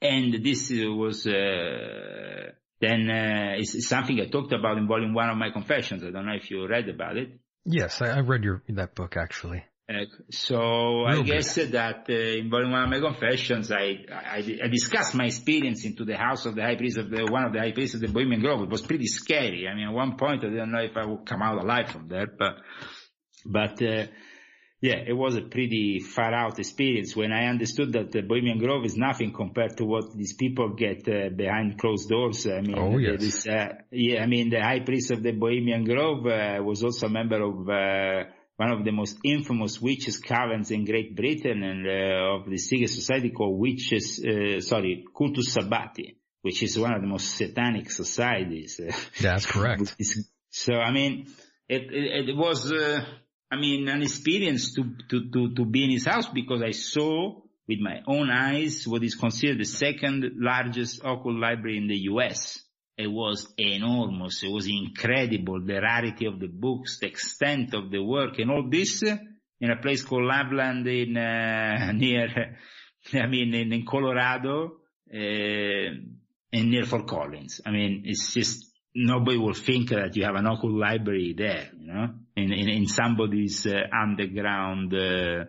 And 0.00 0.44
this 0.44 0.70
was, 0.70 1.26
uh, 1.26 2.52
then, 2.80 3.10
uh, 3.10 3.58
is 3.58 3.88
something 3.88 4.20
I 4.20 4.26
talked 4.26 4.52
about 4.52 4.78
in 4.78 4.86
volume 4.86 5.12
one 5.12 5.28
of 5.28 5.36
my 5.36 5.50
confessions. 5.50 6.04
I 6.04 6.10
don't 6.10 6.26
know 6.26 6.36
if 6.36 6.50
you 6.50 6.66
read 6.68 6.88
about 6.88 7.16
it. 7.16 7.40
Yes, 7.64 8.00
I, 8.00 8.16
I 8.16 8.20
read 8.20 8.44
your 8.44 8.62
that 8.68 8.94
book 8.94 9.16
actually. 9.16 9.64
Uh, 9.88 10.04
so 10.30 11.04
I 11.06 11.22
guess 11.22 11.54
that 11.54 12.04
uh, 12.10 12.12
in 12.12 12.50
volume 12.50 12.72
one 12.72 12.82
of 12.84 12.90
my 12.90 13.00
confessions, 13.00 13.72
I, 13.72 14.04
I, 14.12 14.58
I 14.64 14.68
discussed 14.68 15.14
my 15.14 15.24
experience 15.24 15.86
into 15.86 16.04
the 16.04 16.14
house 16.14 16.44
of 16.44 16.54
the 16.56 16.62
high 16.62 16.76
priest 16.76 16.98
of 16.98 17.08
the, 17.08 17.24
one 17.24 17.44
of 17.44 17.54
the 17.54 17.60
high 17.60 17.72
priests 17.72 17.94
of 17.94 18.02
the 18.02 18.08
Bohemian 18.08 18.42
Grove. 18.42 18.60
It 18.62 18.68
was 18.68 18.82
pretty 18.82 19.06
scary. 19.06 19.66
I 19.66 19.74
mean, 19.74 19.88
at 19.88 19.94
one 19.94 20.16
point 20.18 20.44
I 20.44 20.50
didn't 20.50 20.72
know 20.72 20.82
if 20.82 20.94
I 20.94 21.06
would 21.06 21.24
come 21.24 21.40
out 21.40 21.56
alive 21.56 21.88
from 21.90 22.06
there, 22.08 22.26
but, 22.26 22.56
but, 23.46 23.80
uh, 23.82 24.06
yeah, 24.80 24.98
it 25.06 25.14
was 25.16 25.36
a 25.36 25.40
pretty 25.40 25.98
far 26.00 26.32
out 26.32 26.58
experience 26.58 27.16
when 27.16 27.32
I 27.32 27.46
understood 27.46 27.94
that 27.94 28.12
the 28.12 28.20
Bohemian 28.20 28.58
Grove 28.58 28.84
is 28.84 28.94
nothing 28.96 29.32
compared 29.32 29.76
to 29.78 29.84
what 29.86 30.14
these 30.14 30.34
people 30.34 30.74
get 30.74 31.08
uh, 31.08 31.30
behind 31.34 31.78
closed 31.80 32.08
doors. 32.08 32.46
I 32.46 32.60
mean, 32.60 32.78
Oh, 32.78 32.96
yes. 32.98 33.18
there 33.18 33.26
is, 33.28 33.46
uh, 33.48 33.74
yeah, 33.90 34.22
I 34.22 34.26
mean, 34.26 34.50
the 34.50 34.60
high 34.60 34.80
priest 34.80 35.10
of 35.10 35.22
the 35.22 35.32
Bohemian 35.32 35.84
Grove 35.84 36.26
uh, 36.26 36.62
was 36.62 36.84
also 36.84 37.06
a 37.06 37.10
member 37.10 37.42
of 37.42 37.68
uh, 37.68 38.30
one 38.58 38.72
of 38.72 38.84
the 38.84 38.90
most 38.90 39.18
infamous 39.24 39.80
witches 39.80 40.20
covens 40.20 40.72
in 40.72 40.84
Great 40.84 41.14
Britain 41.14 41.62
and 41.62 41.86
uh, 41.86 42.34
of 42.34 42.50
the 42.50 42.58
secret 42.58 42.90
society 42.90 43.30
called 43.30 43.56
Witches, 43.56 44.18
uh, 44.18 44.60
sorry, 44.60 45.04
Cultus 45.16 45.54
Sabbati, 45.56 46.16
which 46.42 46.64
is 46.64 46.76
one 46.76 46.92
of 46.92 47.00
the 47.00 47.06
most 47.06 47.36
satanic 47.36 47.88
societies. 47.88 48.80
That's 49.20 49.46
correct. 49.46 49.94
So 50.50 50.74
I 50.74 50.90
mean, 50.90 51.28
it 51.68 51.82
it, 51.82 52.30
it 52.30 52.36
was 52.36 52.72
uh, 52.72 53.04
I 53.48 53.56
mean 53.56 53.88
an 53.88 54.02
experience 54.02 54.74
to, 54.74 54.82
to 55.08 55.30
to 55.30 55.54
to 55.54 55.64
be 55.64 55.84
in 55.84 55.90
his 55.90 56.06
house 56.06 56.26
because 56.26 56.60
I 56.60 56.72
saw 56.72 57.40
with 57.68 57.78
my 57.78 58.00
own 58.08 58.28
eyes 58.28 58.88
what 58.88 59.04
is 59.04 59.14
considered 59.14 59.60
the 59.60 59.66
second 59.66 60.32
largest 60.34 60.98
occult 61.04 61.36
library 61.36 61.76
in 61.76 61.86
the 61.86 61.98
U.S. 62.10 62.60
It 62.98 63.06
was 63.06 63.46
enormous. 63.56 64.42
It 64.42 64.50
was 64.50 64.66
incredible. 64.66 65.60
The 65.64 65.80
rarity 65.80 66.26
of 66.26 66.40
the 66.40 66.48
books, 66.48 66.98
the 66.98 67.06
extent 67.06 67.72
of 67.72 67.90
the 67.92 68.02
work, 68.02 68.38
and 68.40 68.50
all 68.50 68.68
this 68.68 69.04
in 69.04 69.70
a 69.70 69.76
place 69.76 70.02
called 70.02 70.24
Loveland 70.24 70.86
in 70.88 71.16
uh, 71.16 71.92
near, 71.94 72.56
I 73.14 73.26
mean, 73.26 73.54
in, 73.54 73.72
in 73.72 73.86
Colorado, 73.86 74.78
uh, 75.14 75.90
and 76.52 76.70
near 76.70 76.84
Fort 76.84 77.06
Collins. 77.06 77.60
I 77.64 77.70
mean, 77.70 78.02
it's 78.04 78.34
just 78.34 78.66
nobody 78.94 79.38
will 79.38 79.54
think 79.54 79.90
that 79.90 80.16
you 80.16 80.24
have 80.24 80.34
an 80.34 80.46
occult 80.46 80.72
library 80.72 81.34
there, 81.36 81.70
you 81.78 81.92
know, 81.92 82.08
in 82.36 82.52
in, 82.52 82.68
in 82.68 82.86
somebody's 82.86 83.66
uh, 83.66 83.82
underground 83.92 84.92
uh, 84.92 85.44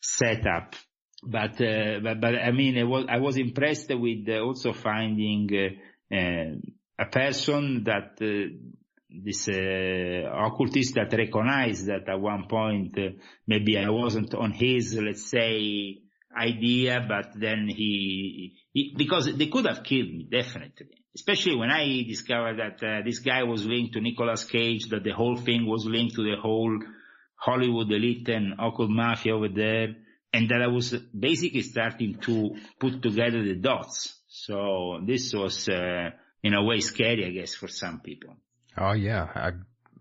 setup. 0.00 0.74
But, 1.20 1.60
uh, 1.60 1.98
but 2.00 2.20
but 2.20 2.34
I 2.36 2.52
mean, 2.52 2.88
was 2.88 3.06
I 3.08 3.18
was 3.18 3.36
impressed 3.36 3.90
with 3.90 4.28
uh, 4.28 4.38
also 4.40 4.72
finding 4.72 5.48
uh, 5.52 5.74
a 6.10 7.06
person 7.10 7.84
that. 7.84 8.18
Uh, 8.20 8.74
this 9.10 9.48
uh, 9.48 10.30
occultist 10.46 10.94
that 10.94 11.10
recognized 11.16 11.86
that 11.86 12.06
at 12.08 12.20
one 12.20 12.46
point 12.46 12.96
uh, 12.98 13.08
maybe 13.46 13.78
I 13.78 13.88
wasn't 13.88 14.34
on 14.34 14.52
his, 14.52 14.98
let's 15.00 15.30
say, 15.30 16.02
idea, 16.36 17.04
but 17.08 17.32
then 17.34 17.68
he, 17.68 18.56
he 18.72 18.94
because 18.96 19.34
they 19.34 19.46
could 19.46 19.66
have 19.66 19.82
killed 19.82 20.08
me 20.08 20.28
definitely. 20.30 20.88
Especially 21.14 21.56
when 21.56 21.70
I 21.70 22.04
discovered 22.06 22.58
that 22.58 22.86
uh, 22.86 23.02
this 23.04 23.18
guy 23.18 23.42
was 23.42 23.66
linked 23.66 23.94
to 23.94 24.00
Nicolas 24.00 24.44
Cage, 24.44 24.88
that 24.90 25.04
the 25.04 25.12
whole 25.12 25.36
thing 25.36 25.66
was 25.66 25.84
linked 25.84 26.14
to 26.16 26.22
the 26.22 26.36
whole 26.40 26.78
Hollywood 27.34 27.90
elite 27.90 28.28
and 28.28 28.54
occult 28.58 28.90
mafia 28.90 29.34
over 29.34 29.48
there, 29.48 29.96
and 30.32 30.48
that 30.50 30.62
I 30.62 30.68
was 30.68 30.92
basically 31.18 31.62
starting 31.62 32.18
to 32.20 32.56
put 32.78 33.02
together 33.02 33.42
the 33.42 33.54
dots. 33.54 34.17
So 34.46 35.00
this 35.04 35.34
was, 35.34 35.68
uh, 35.68 36.10
in 36.42 36.54
a 36.54 36.62
way, 36.62 36.80
scary, 36.80 37.26
I 37.26 37.30
guess, 37.30 37.54
for 37.54 37.68
some 37.68 38.00
people. 38.00 38.36
Oh 38.76 38.92
yeah, 38.92 39.26
I 39.34 39.50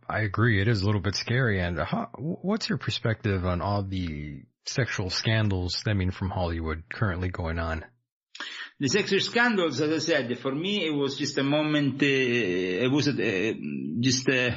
I 0.10 0.22
agree. 0.22 0.62
It 0.62 0.68
is 0.68 0.82
a 0.82 0.86
little 0.86 1.02
bit 1.02 1.16
scary. 1.16 1.60
And 1.60 1.78
how, 1.80 2.10
what's 2.18 2.70
your 2.70 2.78
perspective 2.78 3.46
on 3.46 3.62
all 3.62 3.84
the 3.84 4.44
sexual 4.66 5.10
scandals 5.10 5.76
stemming 5.76 6.12
from 6.12 6.30
Hollywood 6.30 6.84
currently 6.92 7.30
going 7.30 7.60
on? 7.60 7.84
The 8.80 8.88
sexual 8.88 9.20
scandals, 9.20 9.82
as 9.82 9.92
I 9.92 9.98
said, 9.98 10.40
for 10.40 10.54
me 10.54 10.86
it 10.86 10.94
was 10.94 11.18
just 11.18 11.38
a 11.38 11.44
moment. 11.44 12.02
Uh, 12.02 12.06
it 12.06 12.92
was 12.92 13.08
uh, 13.08 13.54
just 14.00 14.30
a, 14.30 14.56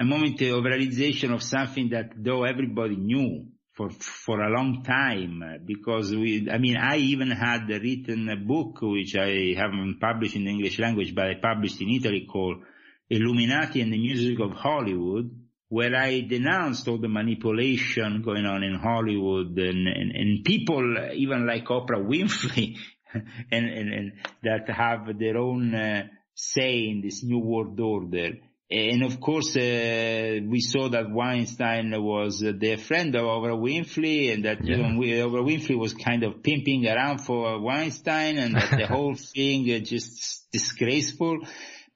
a 0.00 0.04
moment 0.04 0.40
of 0.42 0.64
realization 0.64 1.32
of 1.32 1.42
something 1.42 1.90
that 1.90 2.12
though 2.16 2.44
everybody 2.44 2.96
knew 2.96 3.48
for 3.72 3.90
for 3.90 4.40
a 4.40 4.50
long 4.50 4.82
time, 4.82 5.62
because 5.64 6.10
we, 6.12 6.48
I 6.50 6.58
mean, 6.58 6.76
I 6.76 6.96
even 6.96 7.30
had 7.30 7.68
written 7.68 8.28
a 8.28 8.36
book 8.36 8.78
which 8.82 9.16
I 9.16 9.54
haven't 9.56 9.98
published 10.00 10.36
in 10.36 10.44
the 10.44 10.50
English 10.50 10.78
language, 10.78 11.14
but 11.14 11.26
I 11.26 11.34
published 11.34 11.80
in 11.80 11.90
Italy 11.90 12.26
called 12.30 12.62
Illuminati 13.08 13.80
and 13.80 13.92
the 13.92 13.98
Music 13.98 14.38
of 14.40 14.52
Hollywood, 14.52 15.30
where 15.68 15.94
I 15.94 16.20
denounced 16.20 16.88
all 16.88 16.98
the 16.98 17.08
manipulation 17.08 18.22
going 18.22 18.44
on 18.44 18.62
in 18.62 18.74
Hollywood 18.74 19.56
and, 19.58 19.86
and, 19.86 20.10
and 20.12 20.44
people 20.44 20.96
even 21.14 21.46
like 21.46 21.64
Oprah 21.66 22.04
Winfrey 22.04 22.76
and, 23.14 23.66
and, 23.66 23.92
and 23.92 24.12
that 24.42 24.68
have 24.68 25.18
their 25.18 25.36
own 25.36 25.74
uh, 25.74 26.08
say 26.34 26.88
in 26.88 27.02
this 27.02 27.22
new 27.22 27.38
world 27.38 27.78
order. 27.78 28.32
And 28.70 29.02
of 29.02 29.20
course, 29.20 29.56
uh, 29.56 30.38
we 30.46 30.60
saw 30.60 30.88
that 30.90 31.10
Weinstein 31.10 31.92
was 32.02 32.42
uh, 32.42 32.52
the 32.56 32.76
friend 32.76 33.14
of 33.16 33.22
Oprah 33.22 33.58
Winfrey 33.58 34.32
and 34.32 34.44
that 34.44 34.64
Yeah. 34.64 34.76
even 34.76 34.96
we- 34.96 35.10
Oprah 35.10 35.44
Winfrey 35.44 35.76
was 35.76 35.92
kind 35.94 36.22
of 36.22 36.42
pimping 36.42 36.86
around 36.86 37.18
for 37.18 37.60
Weinstein 37.60 38.38
and 38.38 38.54
that 38.54 38.70
the 38.70 38.86
whole 38.94 39.14
thing 39.16 39.68
uh, 39.72 39.78
just 39.80 40.50
disgraceful. 40.52 41.40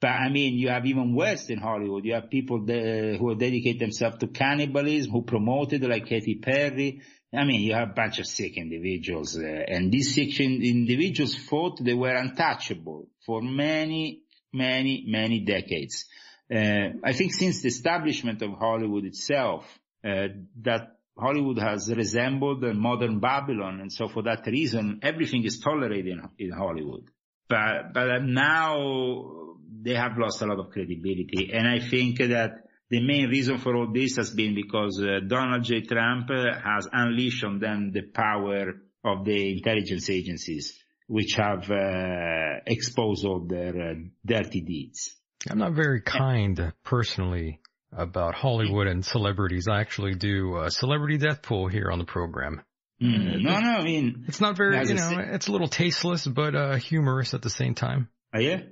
But 0.00 0.08
I 0.10 0.28
mean, 0.30 0.58
you 0.58 0.68
have 0.68 0.84
even 0.86 1.14
worse 1.14 1.48
in 1.48 1.58
Hollywood. 1.58 2.04
You 2.04 2.14
have 2.14 2.28
people 2.28 2.64
that, 2.66 3.16
who 3.20 3.34
dedicate 3.36 3.78
themselves 3.78 4.18
to 4.18 4.26
cannibalism, 4.26 5.12
who 5.12 5.22
promoted 5.22 5.82
like 5.84 6.06
Katy 6.06 6.34
Perry. 6.42 7.00
I 7.32 7.44
mean, 7.44 7.60
you 7.62 7.74
have 7.74 7.90
a 7.90 7.94
bunch 7.94 8.18
of 8.18 8.26
sick 8.26 8.56
individuals, 8.56 9.36
uh, 9.36 9.42
and 9.42 9.90
these 9.90 10.14
sick 10.14 10.38
individuals 10.40 11.34
thought 11.36 11.82
they 11.82 11.94
were 11.94 12.14
untouchable 12.14 13.08
for 13.26 13.42
many, 13.42 14.22
many, 14.52 15.04
many 15.06 15.40
decades. 15.40 16.04
Uh, 16.52 16.98
I 17.02 17.12
think 17.12 17.32
since 17.32 17.62
the 17.62 17.68
establishment 17.68 18.42
of 18.42 18.52
Hollywood 18.52 19.04
itself, 19.04 19.66
uh, 20.04 20.28
that 20.62 20.98
Hollywood 21.18 21.58
has 21.58 21.92
resembled 21.94 22.62
a 22.64 22.74
modern 22.74 23.20
Babylon, 23.20 23.80
and 23.80 23.92
so 23.92 24.08
for 24.08 24.22
that 24.24 24.46
reason, 24.46 25.00
everything 25.02 25.44
is 25.44 25.60
tolerated 25.60 26.18
in, 26.38 26.50
Hollywood. 26.50 27.04
But 27.48 27.94
but 27.94 28.22
now 28.22 29.56
they 29.82 29.94
have 29.94 30.18
lost 30.18 30.42
a 30.42 30.46
lot 30.46 30.58
of 30.58 30.70
credibility, 30.70 31.50
and 31.52 31.68
I 31.68 31.78
think 31.78 32.18
that 32.18 32.64
the 32.90 33.00
main 33.00 33.28
reason 33.28 33.58
for 33.58 33.74
all 33.76 33.92
this 33.92 34.16
has 34.16 34.30
been 34.30 34.54
because 34.54 35.00
uh, 35.00 35.20
Donald 35.26 35.64
J. 35.64 35.82
Trump 35.82 36.28
uh, 36.30 36.58
has 36.62 36.88
unleashed 36.92 37.44
on 37.44 37.58
them 37.58 37.92
the 37.92 38.02
power 38.02 38.74
of 39.04 39.24
the 39.24 39.52
intelligence 39.52 40.10
agencies, 40.10 40.78
which 41.06 41.34
have 41.36 41.70
uh, 41.70 42.60
exposed 42.66 43.24
all 43.24 43.40
their 43.40 43.90
uh, 43.90 43.94
dirty 44.24 44.60
deeds. 44.60 45.16
I'm 45.50 45.58
not 45.58 45.72
very 45.72 46.00
kind 46.00 46.72
personally 46.84 47.60
about 47.92 48.34
Hollywood 48.34 48.86
and 48.86 49.04
celebrities. 49.04 49.68
I 49.68 49.80
actually 49.80 50.14
do 50.14 50.56
a 50.58 50.70
celebrity 50.70 51.18
death 51.18 51.42
pool 51.42 51.68
here 51.68 51.90
on 51.92 51.98
the 51.98 52.04
program. 52.04 52.62
Mm, 53.02 53.42
no, 53.42 53.60
no, 53.60 53.68
I 53.70 53.84
mean, 53.84 54.24
It's 54.28 54.40
not 54.40 54.56
very, 54.56 54.76
you 54.88 54.94
know, 54.94 55.10
said- 55.10 55.34
it's 55.34 55.48
a 55.48 55.52
little 55.52 55.68
tasteless, 55.68 56.26
but 56.26 56.54
uh, 56.54 56.76
humorous 56.76 57.34
at 57.34 57.42
the 57.42 57.50
same 57.50 57.74
time. 57.74 58.08
Oh, 58.34 58.38
yeah? 58.38 58.62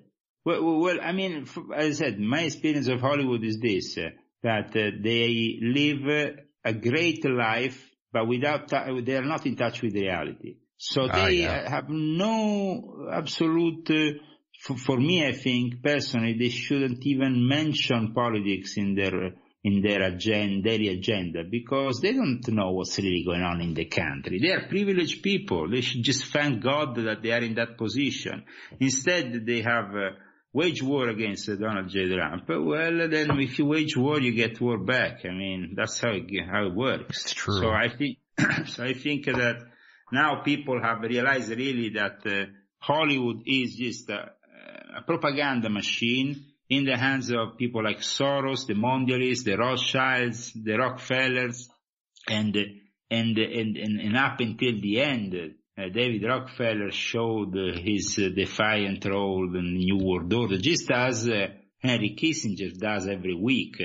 Well, 0.45 0.65
well, 0.65 0.79
well, 0.81 0.99
I 1.03 1.13
mean, 1.13 1.47
as 1.77 2.01
I 2.01 2.05
said, 2.05 2.19
my 2.19 2.41
experience 2.43 2.89
of 2.89 3.01
Hollywood 3.01 3.45
is 3.45 3.59
this, 3.61 3.97
uh, 3.99 4.11
that 4.43 4.71
uh, 4.77 4.91
they 5.01 5.59
live 5.61 6.07
uh, 6.09 6.41
a 6.65 6.73
great 6.73 7.25
life, 7.25 7.81
but 8.13 8.27
without, 8.27 8.69
they 8.69 9.17
are 9.17 9.25
not 9.25 9.47
in 9.47 9.57
touch 9.57 9.83
with 9.83 9.95
reality. 9.95 10.57
So 10.79 11.03
Ah, 11.09 11.27
they 11.27 11.43
yeah. 11.43 11.63
uh, 11.67 11.71
have 11.71 11.89
no 11.89 13.09
absolute, 13.13 13.89
uh, 13.91 14.19
for, 14.63 14.77
for 14.77 14.97
me, 14.97 15.27
I 15.27 15.33
think, 15.33 15.83
personally, 15.83 16.37
they 16.39 16.49
shouldn't 16.49 17.05
even 17.05 17.49
mention 17.49 18.13
politics 18.15 18.77
in 18.77 18.95
their, 18.95 19.33
in 19.65 19.83
their 19.83 20.03
agenda, 20.03 20.71
daily 20.71 20.89
agenda, 20.89 21.43
because 21.43 22.01
they 22.01 22.13
don't 22.13 22.47
know 22.49 22.71
what's 22.71 22.97
really 22.99 23.25
going 23.27 23.43
on 23.43 23.61
in 23.61 23.75
the 23.75 23.87
country. 23.87 24.39
They 24.41 24.53
are 24.53 24.69
privileged 24.69 25.21
people. 25.21 25.69
They 25.69 25.81
should 25.81 26.05
just 26.05 26.27
thank 26.27 26.63
God 26.63 26.95
that 26.95 27.23
they 27.25 27.33
are 27.33 27.43
in 27.43 27.57
that 27.57 27.77
position. 27.77 28.45
Instead, 28.79 29.45
they 29.45 29.63
have 29.63 29.97
uh, 29.97 30.11
wage 30.53 30.81
war 30.81 31.09
against 31.09 31.49
Donald 31.59 31.89
J. 31.89 32.15
Trump. 32.15 32.45
Well, 32.49 33.09
then 33.09 33.41
if 33.41 33.59
you 33.59 33.67
wage 33.67 33.97
war, 33.97 34.21
you 34.21 34.33
get 34.33 34.61
war 34.61 34.79
back. 34.79 35.25
I 35.25 35.33
mean, 35.33 35.75
that's 35.77 35.99
how 35.99 36.11
it, 36.11 36.31
how 36.49 36.67
it 36.67 36.75
works. 36.75 37.23
It's 37.23 37.35
true. 37.35 37.59
So 37.59 37.71
I 37.71 37.89
think, 37.89 38.19
so 38.69 38.85
I 38.85 38.95
think 38.95 39.25
that 39.25 39.57
now 40.13 40.43
people 40.45 40.81
have 40.81 41.01
realized 41.01 41.49
really 41.51 41.91
that 41.95 42.25
uh, 42.25 42.45
Hollywood 42.79 43.43
is 43.47 43.75
just 43.75 44.09
a, 44.09 44.31
a 44.97 45.03
propaganda 45.03 45.69
machine 45.69 46.47
in 46.69 46.85
the 46.85 46.97
hands 46.97 47.31
of 47.31 47.59
people 47.59 47.83
like 47.85 47.99
Soros, 47.99 48.67
the 48.67 48.75
Mondialists, 48.75 49.45
the 49.45 49.57
Rothschilds, 49.57 50.53
the 50.55 50.77
Rockefellers, 50.77 51.69
and 52.29 52.57
and 53.11 53.39
and 53.39 53.77
and, 53.77 54.01
and 54.01 54.17
up 54.17 54.41
until 54.41 54.81
the 54.81 55.01
end, 55.01 55.35
uh, 55.35 55.89
David 55.89 56.25
Rockefeller 56.25 56.91
showed 56.91 57.57
uh, 57.57 57.79
his 57.79 58.19
uh, 58.19 58.29
defiant 58.35 59.05
role 59.05 59.47
in 59.57 59.65
the 59.65 59.85
New 59.85 59.99
World 59.99 60.33
Order, 60.33 60.59
just 60.59 60.91
as 60.91 61.29
uh, 61.29 61.49
Henry 61.79 62.17
Kissinger 62.17 62.79
does 62.79 63.09
every 63.09 63.35
week. 63.35 63.77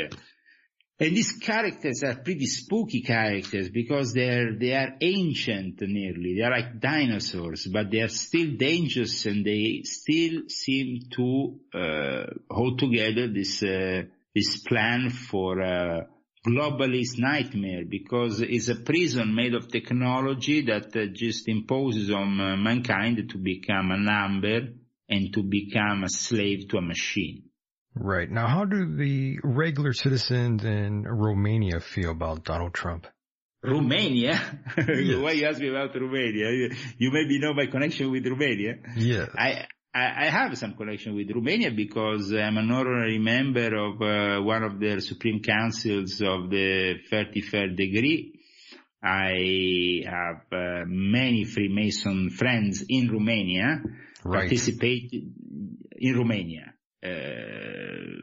And 0.99 1.15
these 1.15 1.33
characters 1.33 2.01
are 2.03 2.15
pretty 2.15 2.47
spooky 2.47 3.01
characters 3.01 3.69
because 3.69 4.13
they're, 4.13 4.55
they 4.57 4.73
are 4.73 4.95
ancient 4.99 5.79
nearly. 5.81 6.35
They 6.35 6.41
are 6.41 6.49
like 6.49 6.79
dinosaurs, 6.79 7.67
but 7.71 7.91
they 7.91 7.99
are 7.99 8.07
still 8.07 8.55
dangerous 8.57 9.27
and 9.27 9.45
they 9.45 9.83
still 9.83 10.49
seem 10.49 11.01
to, 11.15 11.59
uh, 11.71 12.25
hold 12.49 12.79
together 12.79 13.27
this, 13.27 13.61
uh, 13.61 14.03
this 14.33 14.57
plan 14.57 15.11
for 15.11 15.59
a 15.59 16.07
globalist 16.47 17.19
nightmare 17.19 17.83
because 17.87 18.41
it's 18.41 18.69
a 18.69 18.75
prison 18.75 19.35
made 19.35 19.53
of 19.53 19.67
technology 19.67 20.61
that 20.61 20.95
uh, 20.95 21.05
just 21.13 21.47
imposes 21.47 22.09
on 22.09 22.39
uh, 22.39 22.55
mankind 22.55 23.29
to 23.29 23.37
become 23.37 23.91
a 23.91 23.97
number 23.97 24.69
and 25.09 25.31
to 25.33 25.43
become 25.43 26.03
a 26.03 26.09
slave 26.09 26.67
to 26.69 26.77
a 26.77 26.81
machine. 26.81 27.46
Right. 27.99 28.29
Now, 28.29 28.47
how 28.47 28.65
do 28.65 28.95
the 28.95 29.39
regular 29.43 29.93
citizens 29.93 30.63
in 30.63 31.03
Romania 31.03 31.79
feel 31.79 32.11
about 32.11 32.43
Donald 32.43 32.73
Trump? 32.73 33.07
Romania? 33.63 34.39
Why 34.75 35.31
you 35.31 35.45
ask 35.45 35.59
me 35.59 35.69
about 35.69 35.95
Romania? 35.95 36.69
You, 36.97 37.11
maybe 37.11 37.39
know 37.39 37.53
my 37.53 37.67
connection 37.67 38.11
with 38.11 38.25
Romania. 38.25 38.75
Yes. 38.95 39.29
I, 39.35 39.65
I, 39.93 40.25
I 40.25 40.29
have 40.29 40.57
some 40.57 40.75
connection 40.75 41.15
with 41.15 41.29
Romania 41.31 41.71
because 41.71 42.31
I'm 42.31 42.57
an 42.57 42.71
honorary 42.71 43.19
member 43.19 43.75
of 43.75 44.01
uh, 44.01 44.43
one 44.43 44.63
of 44.63 44.79
their 44.79 44.99
supreme 44.99 45.41
councils 45.41 46.21
of 46.21 46.49
the 46.49 46.95
33rd 47.11 47.75
degree. 47.75 48.33
I 49.03 50.03
have 50.05 50.41
uh, 50.51 50.83
many 50.87 51.45
Freemason 51.45 52.29
friends 52.31 52.83
in 52.87 53.09
Romania 53.11 53.81
Right. 54.23 54.41
participate 54.41 55.13
in 55.13 56.17
Romania. 56.17 56.73
Uh, 57.03 58.17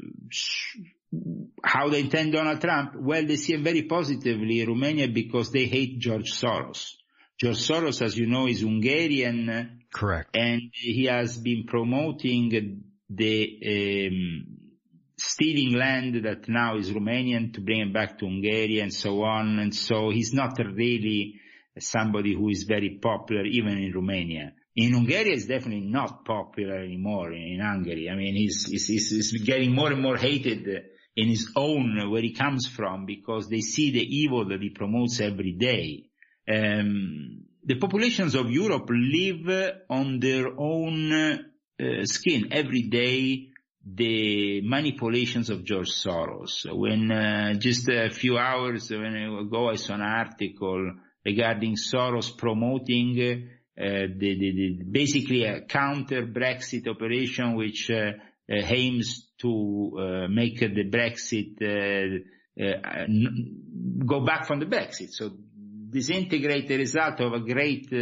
how 1.62 1.88
they 1.88 2.00
intend 2.00 2.32
Donald 2.32 2.60
Trump? 2.60 2.94
Well, 2.96 3.24
they 3.24 3.36
see 3.36 3.54
him 3.54 3.64
very 3.64 3.82
positively 3.82 4.60
in 4.60 4.68
Romania 4.68 5.08
because 5.08 5.50
they 5.50 5.66
hate 5.66 5.98
George 5.98 6.32
Soros. 6.32 6.94
George 7.38 7.58
Soros, 7.58 8.02
as 8.02 8.16
you 8.16 8.26
know, 8.26 8.46
is 8.46 8.60
Hungarian 8.60 9.80
Correct. 9.92 10.36
and 10.36 10.70
he 10.72 11.04
has 11.04 11.38
been 11.38 11.64
promoting 11.66 12.84
the 13.10 14.08
um, 14.08 14.46
stealing 15.16 15.74
land 15.74 16.24
that 16.24 16.48
now 16.48 16.76
is 16.76 16.90
Romanian 16.90 17.52
to 17.54 17.60
bring 17.60 17.80
it 17.80 17.92
back 17.92 18.18
to 18.18 18.26
Hungary 18.26 18.80
and 18.80 18.92
so 18.92 19.22
on. 19.22 19.58
And 19.58 19.74
so 19.74 20.10
he's 20.10 20.32
not 20.32 20.58
really 20.58 21.40
somebody 21.78 22.34
who 22.34 22.48
is 22.50 22.64
very 22.64 22.98
popular 23.00 23.44
even 23.44 23.78
in 23.78 23.92
Romania. 23.92 24.52
In 24.76 24.92
Hungary, 24.92 25.30
it's 25.30 25.46
definitely 25.46 25.86
not 25.86 26.24
popular 26.24 26.76
anymore 26.78 27.32
in, 27.32 27.60
Hungary. 27.60 28.10
I 28.10 28.16
mean, 28.16 28.34
he's, 28.34 28.66
he's, 28.66 28.88
he's, 28.88 29.42
getting 29.42 29.72
more 29.72 29.92
and 29.92 30.02
more 30.02 30.16
hated 30.16 30.66
in 31.14 31.28
his 31.28 31.52
own, 31.54 32.10
where 32.10 32.22
he 32.22 32.32
comes 32.32 32.66
from, 32.66 33.06
because 33.06 33.48
they 33.48 33.60
see 33.60 33.92
the 33.92 34.02
evil 34.02 34.48
that 34.48 34.60
he 34.60 34.70
promotes 34.70 35.20
every 35.20 35.52
day. 35.52 36.06
Um, 36.48 37.44
the 37.64 37.76
populations 37.76 38.34
of 38.34 38.50
Europe 38.50 38.88
live 38.90 39.74
on 39.88 40.18
their 40.18 40.48
own 40.58 41.12
uh, 41.12 42.04
skin 42.04 42.48
every 42.50 42.82
day. 42.82 43.50
The 43.86 44.62
manipulations 44.62 45.50
of 45.50 45.64
George 45.64 45.90
Soros. 45.90 46.64
When 46.64 47.12
uh, 47.12 47.54
just 47.58 47.88
a 47.88 48.10
few 48.10 48.38
hours 48.38 48.90
ago, 48.90 49.68
I 49.70 49.76
saw 49.76 49.94
an 49.94 50.00
article 50.00 50.94
regarding 51.24 51.76
Soros 51.76 52.36
promoting 52.36 53.50
uh, 53.76 54.06
basically 54.90 55.44
a 55.44 55.62
counter 55.62 56.26
Brexit 56.26 56.86
operation, 56.86 57.56
which 57.56 57.90
uh, 57.90 57.94
uh, 57.94 58.12
aims 58.48 59.28
to 59.38 60.28
make 60.30 60.60
the 60.60 60.84
Brexit 60.88 61.58
go 64.06 64.20
back 64.24 64.46
from 64.46 64.60
the 64.60 64.66
Brexit. 64.66 65.10
So 65.10 65.32
disintegrate 65.90 66.68
the 66.68 66.76
result 66.76 67.20
of 67.20 67.32
a 67.32 67.40
great 67.40 67.92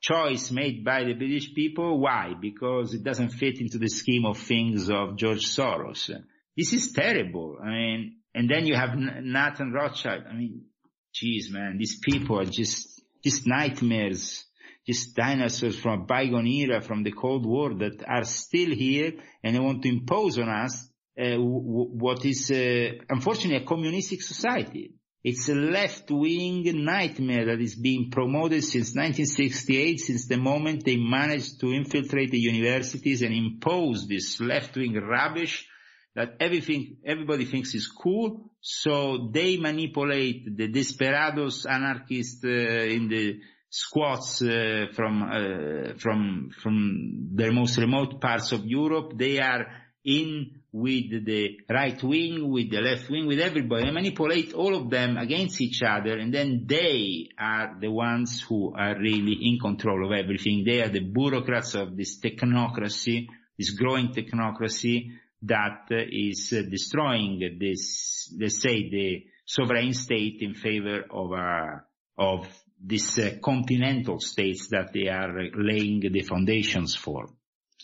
choice 0.00 0.50
made 0.50 0.84
by 0.84 1.04
the 1.04 1.14
British 1.14 1.52
people. 1.52 1.98
Why? 1.98 2.34
Because 2.40 2.94
it 2.94 3.02
doesn't 3.02 3.30
fit 3.30 3.60
into 3.60 3.78
the 3.78 3.88
scheme 3.88 4.24
of 4.24 4.38
things 4.38 4.88
of 4.88 5.16
George 5.16 5.46
Soros. 5.46 6.10
This 6.56 6.72
is 6.72 6.92
terrible. 6.92 7.58
I 7.62 7.68
mean, 7.68 8.16
and 8.34 8.48
then 8.48 8.66
you 8.66 8.74
have 8.74 8.96
Nathan 8.96 9.72
Rothschild. 9.72 10.24
I 10.30 10.34
mean, 10.34 10.64
geez, 11.12 11.50
man, 11.50 11.76
these 11.78 11.98
people 11.98 12.38
are 12.40 12.44
just, 12.44 13.02
just 13.22 13.46
nightmares, 13.46 14.44
just 14.86 15.14
dinosaurs 15.14 15.78
from 15.78 16.00
a 16.00 16.04
bygone 16.04 16.46
era, 16.46 16.80
from 16.80 17.02
the 17.02 17.12
Cold 17.12 17.46
War 17.46 17.74
that 17.74 18.02
are 18.06 18.24
still 18.24 18.70
here 18.70 19.12
and 19.42 19.54
they 19.54 19.60
want 19.60 19.82
to 19.82 19.88
impose 19.88 20.38
on 20.38 20.48
us 20.48 20.88
uh, 21.20 21.36
what 21.36 22.24
is, 22.24 22.50
uh, 22.50 23.04
unfortunately, 23.08 23.62
a 23.62 23.66
communistic 23.66 24.22
society. 24.22 24.94
It's 25.24 25.48
a 25.48 25.54
left-wing 25.54 26.84
nightmare 26.84 27.46
that 27.46 27.60
is 27.60 27.76
being 27.76 28.10
promoted 28.10 28.64
since 28.64 28.96
1968, 28.96 30.00
since 30.00 30.26
the 30.26 30.36
moment 30.36 30.84
they 30.84 30.96
managed 30.96 31.60
to 31.60 31.72
infiltrate 31.72 32.32
the 32.32 32.40
universities 32.40 33.22
and 33.22 33.32
impose 33.32 34.08
this 34.08 34.40
left-wing 34.40 34.94
rubbish 34.94 35.68
that 36.14 36.36
everything, 36.40 36.96
everybody 37.04 37.44
thinks 37.44 37.74
is 37.74 37.86
cool, 37.86 38.50
so 38.60 39.30
they 39.32 39.56
manipulate 39.56 40.56
the 40.56 40.68
desperados 40.68 41.66
anarchists 41.66 42.44
uh, 42.44 42.48
in 42.48 43.08
the 43.08 43.40
squats 43.72 44.42
uh, 44.42 44.86
from 44.94 45.22
uh, 45.22 45.98
from 45.98 46.50
from 46.62 47.30
the 47.34 47.50
most 47.50 47.78
remote 47.78 48.20
parts 48.20 48.52
of 48.52 48.66
Europe. 48.66 49.16
They 49.16 49.40
are 49.40 49.66
in 50.04 50.60
with 50.72 51.24
the 51.24 51.58
right 51.70 52.02
wing, 52.02 52.50
with 52.50 52.70
the 52.70 52.80
left 52.80 53.08
wing, 53.08 53.26
with 53.26 53.40
everybody. 53.40 53.84
They 53.84 53.90
manipulate 53.90 54.52
all 54.52 54.74
of 54.74 54.90
them 54.90 55.16
against 55.16 55.60
each 55.62 55.80
other, 55.82 56.18
and 56.18 56.32
then 56.34 56.64
they 56.66 57.28
are 57.38 57.76
the 57.80 57.90
ones 57.90 58.42
who 58.46 58.74
are 58.74 58.98
really 58.98 59.38
in 59.40 59.58
control 59.58 60.04
of 60.04 60.12
everything. 60.12 60.64
They 60.66 60.82
are 60.82 60.90
the 60.90 61.00
bureaucrats 61.00 61.74
of 61.74 61.96
this 61.96 62.20
technocracy, 62.20 63.26
this 63.58 63.70
growing 63.70 64.08
technocracy 64.08 65.12
that 65.42 65.86
is 65.90 66.52
uh, 66.56 66.62
destroying 66.70 67.58
this, 67.58 68.34
let's 68.38 68.60
say, 68.60 68.90
the 68.90 69.24
sovereign 69.46 69.94
state 69.94 70.38
in 70.40 70.54
favor 70.54 71.04
of, 71.10 71.32
uh, 71.32 71.78
of 72.18 72.46
these 72.84 73.18
uh, 73.18 73.30
continental 73.42 74.18
states 74.20 74.68
that 74.68 74.92
they 74.92 75.08
are 75.08 75.32
laying 75.54 76.00
the 76.00 76.22
foundations 76.22 76.94
for. 76.94 77.28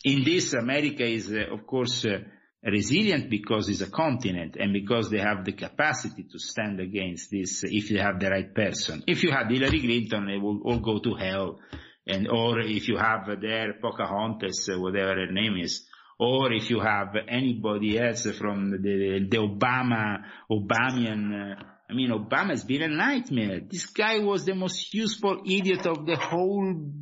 In 0.05 0.25
this, 0.25 0.55
America 0.55 1.05
is, 1.05 1.33
uh, 1.33 1.53
of 1.53 1.67
course, 1.67 2.05
uh, 2.05 2.19
resilient 2.65 3.31
because 3.31 3.69
it's 3.69 3.81
a 3.81 3.91
continent 3.91 4.57
and 4.59 4.73
because 4.73 5.11
they 5.11 5.19
have 5.19 5.45
the 5.45 5.53
capacity 5.53 6.25
to 6.25 6.39
stand 6.39 6.81
against 6.81 7.31
this 7.31 7.63
if 7.65 7.91
you 7.91 7.99
have 8.01 8.19
the 8.19 8.29
right 8.29 8.55
person. 8.55 9.03
If 9.07 9.23
you 9.23 9.31
have 9.31 9.49
Hillary 9.49 9.81
Clinton, 9.81 10.27
they 10.27 10.39
will 10.39 10.61
all 10.65 10.81
go 10.81 10.99
to 10.99 11.15
hell. 11.15 11.61
And, 12.07 12.29
or 12.29 12.61
if 12.61 12.89
you 12.89 12.97
have 12.97 13.29
there 13.41 13.75
Pocahontas, 13.81 14.69
whatever 14.73 15.15
her 15.15 15.33
name 15.33 15.57
is, 15.59 15.87
or 16.19 16.53
if 16.53 16.71
you 16.71 16.81
have 16.81 17.15
anybody 17.29 17.99
else 17.99 18.27
from 18.33 18.71
the, 18.71 19.27
the 19.31 19.37
Obama, 19.37 20.25
Obamian, 20.51 21.55
I 21.91 21.95
mean, 21.95 22.11
Obama 22.11 22.51
has 22.51 22.65
been 22.65 22.83
a 22.83 22.89
nightmare. 22.89 23.61
This 23.61 23.87
guy 23.87 24.19
was 24.19 24.45
the 24.45 24.55
most 24.55 24.93
useful 24.93 25.43
idiot 25.47 25.87
of 25.87 26.05
the 26.07 26.17
whole, 26.17 26.93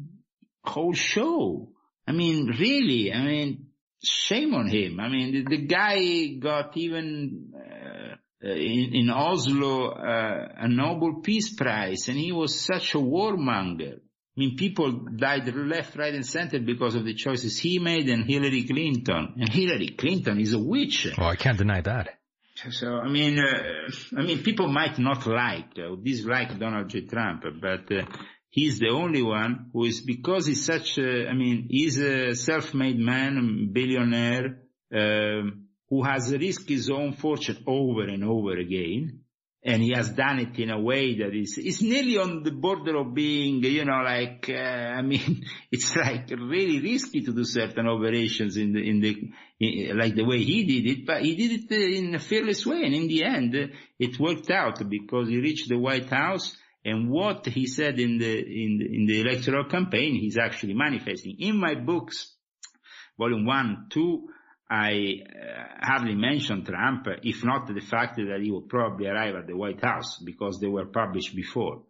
whole 0.63 0.93
show. 0.93 1.73
I 2.07 2.13
mean, 2.13 2.47
really, 2.47 3.13
I 3.13 3.25
mean, 3.25 3.67
shame 4.05 4.55
on 4.55 4.69
him. 4.69 5.01
I 5.01 5.09
mean, 5.09 5.33
the, 5.33 5.57
the 5.57 5.67
guy 5.67 6.27
got 6.39 6.77
even, 6.77 7.53
uh, 7.57 8.17
in, 8.43 8.95
in 8.95 9.11
Oslo, 9.11 9.89
uh, 9.89 10.49
a 10.57 10.69
Nobel 10.69 11.21
Peace 11.21 11.53
Prize, 11.55 12.09
and 12.09 12.17
he 12.17 12.31
was 12.31 12.61
such 12.61 12.95
a 12.95 12.99
warmonger. 12.99 13.97
I 14.37 14.41
mean, 14.41 14.57
people 14.57 14.93
died 15.17 15.53
left, 15.53 15.97
right, 15.97 16.15
and 16.15 16.25
center 16.25 16.61
because 16.61 16.95
of 16.95 17.05
the 17.07 17.15
choices 17.15 17.59
he 17.59 17.79
made 17.79 18.09
and 18.11 18.25
Hillary 18.25 18.65
Clinton. 18.65 19.35
And 19.37 19.49
Hillary 19.49 19.97
Clinton 19.99 20.39
is 20.39 20.53
a 20.53 20.59
witch. 20.59 21.09
Well, 21.17 21.29
I 21.29 21.37
can't 21.37 21.57
deny 21.57 21.81
that. 21.81 22.19
So, 22.71 22.89
I 22.89 23.09
mean, 23.09 23.39
uh, 23.39 24.19
I 24.19 24.23
mean, 24.23 24.43
people 24.43 24.69
might 24.69 24.99
not 24.99 25.27
like 25.27 25.79
or 25.79 25.97
dislike 25.97 26.59
Donald 26.59 26.89
J. 26.89 27.03
Trump, 27.03 27.45
but 27.61 27.93
uh, 27.93 28.07
he's 28.49 28.79
the 28.79 28.89
only 28.89 29.23
one 29.23 29.71
who 29.73 29.85
is, 29.85 30.01
because 30.01 30.47
he's 30.47 30.65
such 30.65 30.99
a, 30.99 31.29
I 31.29 31.35
mean, 31.35 31.67
he's 31.71 31.99
a 31.99 32.35
self-made 32.35 32.99
man, 32.99 33.69
billionaire, 33.73 34.63
um, 34.95 35.67
who 35.91 36.03
has 36.03 36.33
risked 36.33 36.69
his 36.69 36.89
own 36.91 37.13
fortune 37.13 37.63
over 37.67 38.05
and 38.05 38.25
over 38.25 38.57
again 38.57 39.21
and 39.67 39.83
he 39.83 39.93
has 39.95 40.11
done 40.11 40.39
it 40.39 40.57
in 40.61 40.71
a 40.71 40.81
way 40.81 41.19
that 41.19 41.35
is 41.35 41.59
is 41.59 41.83
nearly 41.83 42.17
on 42.19 42.45
the 42.45 42.53
border 42.53 42.97
of 42.99 43.13
being, 43.13 43.65
you 43.65 43.85
know, 43.85 44.01
like 44.05 44.49
uh, 44.49 44.53
I 44.53 45.03
mean, 45.03 45.45
it's 45.73 45.97
like 45.97 46.31
really 46.31 46.81
risky 46.81 47.23
to 47.23 47.33
do 47.33 47.45
certain 47.45 47.89
operations 47.89 48.57
in 48.57 48.73
the 48.73 48.89
in 48.89 49.01
the 49.01 49.33
in, 49.59 49.99
like 49.99 50.15
the 50.15 50.25
way 50.25 50.39
he 50.39 50.65
did 50.65 50.99
it, 50.99 51.07
but 51.07 51.23
he 51.23 51.35
did 51.35 51.69
it 51.69 51.97
in 51.97 52.15
a 52.15 52.21
fearless 52.21 52.65
way, 52.65 52.85
and 52.85 52.95
in 52.95 53.09
the 53.09 53.25
end, 53.25 53.73
it 53.99 54.21
worked 54.21 54.51
out 54.51 54.89
because 54.89 55.29
he 55.29 55.39
reached 55.39 55.69
the 55.69 55.79
White 55.79 56.09
House. 56.11 56.57
And 56.85 57.11
what 57.11 57.45
he 57.47 57.67
said 57.67 57.99
in 57.99 58.19
the 58.19 58.39
in 58.39 58.79
the, 58.79 58.97
in 58.97 59.07
the 59.07 59.21
electoral 59.21 59.65
campaign, 59.65 60.15
he's 60.15 60.39
actually 60.39 60.75
manifesting. 60.75 61.35
In 61.41 61.57
my 61.57 61.75
books, 61.75 62.33
volume 63.19 63.45
one, 63.45 63.87
two, 63.91 64.29
I 64.69 65.23
uh, 65.23 65.65
hardly 65.81 66.15
mentioned 66.15 66.67
Trump, 66.67 67.07
if 67.23 67.45
not 67.45 67.67
the 67.67 67.81
fact 67.81 68.17
that 68.17 68.41
he 68.43 68.51
will 68.51 68.63
probably 68.63 69.07
arrive 69.07 69.37
at 69.37 69.47
the 69.47 69.57
White 69.57 69.83
House 69.83 70.19
because 70.25 70.59
they 70.59 70.67
were 70.67 70.87
published 70.87 71.37
before 71.37 71.83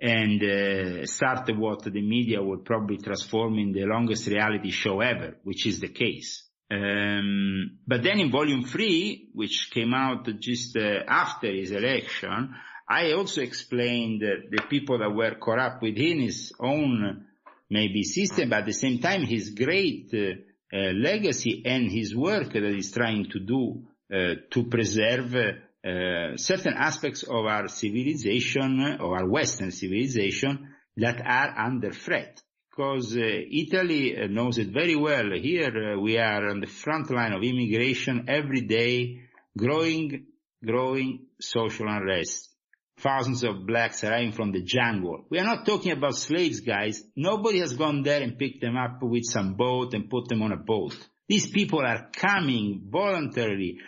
and 0.00 0.42
uh, 0.42 1.06
start 1.06 1.48
what 1.56 1.82
the 1.82 2.02
media 2.02 2.42
will 2.42 2.58
probably 2.58 2.98
transform 2.98 3.58
in 3.58 3.72
the 3.72 3.84
longest 3.84 4.26
reality 4.26 4.70
show 4.70 5.00
ever, 5.00 5.36
which 5.44 5.66
is 5.66 5.80
the 5.80 5.88
case. 5.88 6.48
Um, 6.70 7.78
but 7.86 8.02
then 8.02 8.20
in 8.20 8.30
volume 8.30 8.64
three, 8.64 9.30
which 9.34 9.70
came 9.72 9.94
out 9.94 10.26
just 10.40 10.76
uh, 10.76 11.04
after 11.06 11.52
his 11.52 11.70
election, 11.70 12.54
I 12.88 13.12
also 13.12 13.40
explained 13.40 14.20
the 14.20 14.62
people 14.68 14.98
that 14.98 15.14
were 15.14 15.36
corrupt 15.36 15.82
within 15.82 16.20
his 16.20 16.52
own 16.58 17.26
maybe 17.70 18.02
system, 18.02 18.50
but 18.50 18.60
at 18.60 18.66
the 18.66 18.72
same 18.72 18.98
time 18.98 19.22
his 19.22 19.50
great 19.50 20.10
uh, 20.12 20.40
legacy 20.74 21.62
and 21.64 21.90
his 21.90 22.14
work 22.14 22.52
that 22.52 22.72
he's 22.74 22.92
trying 22.92 23.30
to 23.30 23.38
do 23.38 23.84
uh, 24.12 24.34
to 24.50 24.64
preserve 24.64 25.34
uh, 25.34 26.36
certain 26.36 26.74
aspects 26.74 27.22
of 27.22 27.46
our 27.46 27.68
civilization, 27.68 28.98
or 29.00 29.18
our 29.18 29.28
Western 29.28 29.70
civilization, 29.70 30.68
that 30.96 31.20
are 31.24 31.58
under 31.58 31.92
threat. 31.92 32.42
Because 32.70 33.16
Italy 33.16 34.16
knows 34.28 34.58
it 34.58 34.68
very 34.68 34.96
well. 34.96 35.30
Here 35.40 35.98
we 35.98 36.18
are 36.18 36.48
on 36.48 36.60
the 36.60 36.66
front 36.66 37.08
line 37.10 37.32
of 37.32 37.42
immigration 37.44 38.24
every 38.26 38.62
day, 38.62 39.20
growing, 39.56 40.26
growing 40.64 41.26
social 41.38 41.86
unrest 41.88 42.53
thousands 42.98 43.42
of 43.42 43.66
blacks 43.66 44.04
arriving 44.04 44.32
from 44.32 44.52
the 44.52 44.62
jungle. 44.62 45.24
We 45.30 45.38
are 45.38 45.44
not 45.44 45.66
talking 45.66 45.92
about 45.92 46.16
slaves, 46.16 46.60
guys. 46.60 47.02
Nobody 47.16 47.58
has 47.60 47.74
gone 47.74 48.02
there 48.02 48.22
and 48.22 48.38
picked 48.38 48.60
them 48.60 48.76
up 48.76 49.02
with 49.02 49.24
some 49.24 49.54
boat 49.54 49.94
and 49.94 50.08
put 50.08 50.28
them 50.28 50.42
on 50.42 50.52
a 50.52 50.56
boat. 50.56 50.96
These 51.28 51.50
people 51.50 51.80
are 51.80 52.10
coming 52.12 52.86
voluntarily 52.88 53.78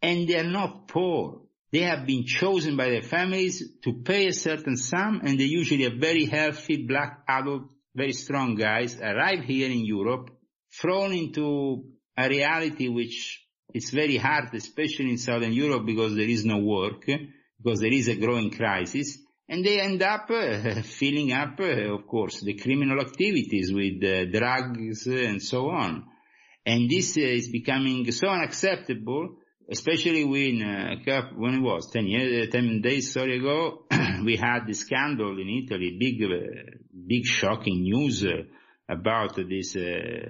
and 0.00 0.28
they 0.28 0.38
are 0.38 0.50
not 0.50 0.88
poor. 0.88 1.42
They 1.72 1.80
have 1.80 2.06
been 2.06 2.24
chosen 2.26 2.76
by 2.76 2.90
their 2.90 3.02
families 3.02 3.62
to 3.84 3.94
pay 4.04 4.26
a 4.26 4.32
certain 4.32 4.76
sum 4.76 5.22
and 5.24 5.40
they 5.40 5.44
usually 5.44 5.86
are 5.86 5.98
very 5.98 6.26
healthy, 6.26 6.84
black, 6.86 7.24
adult, 7.26 7.62
very 7.94 8.12
strong 8.12 8.54
guys 8.54 9.00
arrive 9.00 9.44
here 9.44 9.70
in 9.70 9.84
Europe, 9.84 10.30
thrown 10.70 11.12
into 11.12 11.84
a 12.16 12.28
reality 12.28 12.88
which 12.88 13.42
is 13.72 13.90
very 13.90 14.18
hard, 14.18 14.52
especially 14.54 15.10
in 15.10 15.18
Southern 15.18 15.52
Europe 15.52 15.86
because 15.86 16.14
there 16.14 16.28
is 16.28 16.44
no 16.44 16.58
work 16.58 17.06
because 17.62 17.80
there 17.80 17.92
is 17.92 18.08
a 18.08 18.16
growing 18.16 18.50
crisis, 18.50 19.18
and 19.48 19.64
they 19.64 19.80
end 19.80 20.02
up 20.02 20.30
uh, 20.30 20.82
filling 20.82 21.32
up, 21.32 21.60
uh, 21.60 21.94
of 21.94 22.06
course, 22.06 22.40
the 22.40 22.54
criminal 22.54 23.00
activities 23.00 23.72
with 23.72 24.02
uh, 24.02 24.24
drugs 24.26 25.06
and 25.06 25.42
so 25.42 25.68
on. 25.70 26.04
And 26.64 26.88
this 26.88 27.16
is 27.16 27.50
becoming 27.50 28.10
so 28.12 28.28
unacceptable, 28.28 29.36
especially 29.70 30.24
when, 30.24 30.62
uh, 30.62 31.22
when 31.36 31.54
it 31.54 31.60
was 31.60 31.90
10 31.92 32.06
years, 32.06 32.48
10 32.50 32.80
days, 32.80 33.12
sorry 33.12 33.38
ago, 33.38 33.84
we 34.24 34.36
had 34.36 34.66
the 34.66 34.74
scandal 34.74 35.38
in 35.38 35.64
Italy, 35.64 35.96
big, 35.98 36.22
uh, 36.22 36.76
big 37.06 37.24
shocking 37.24 37.82
news 37.82 38.24
uh, 38.24 38.44
about 38.88 39.36
this 39.36 39.76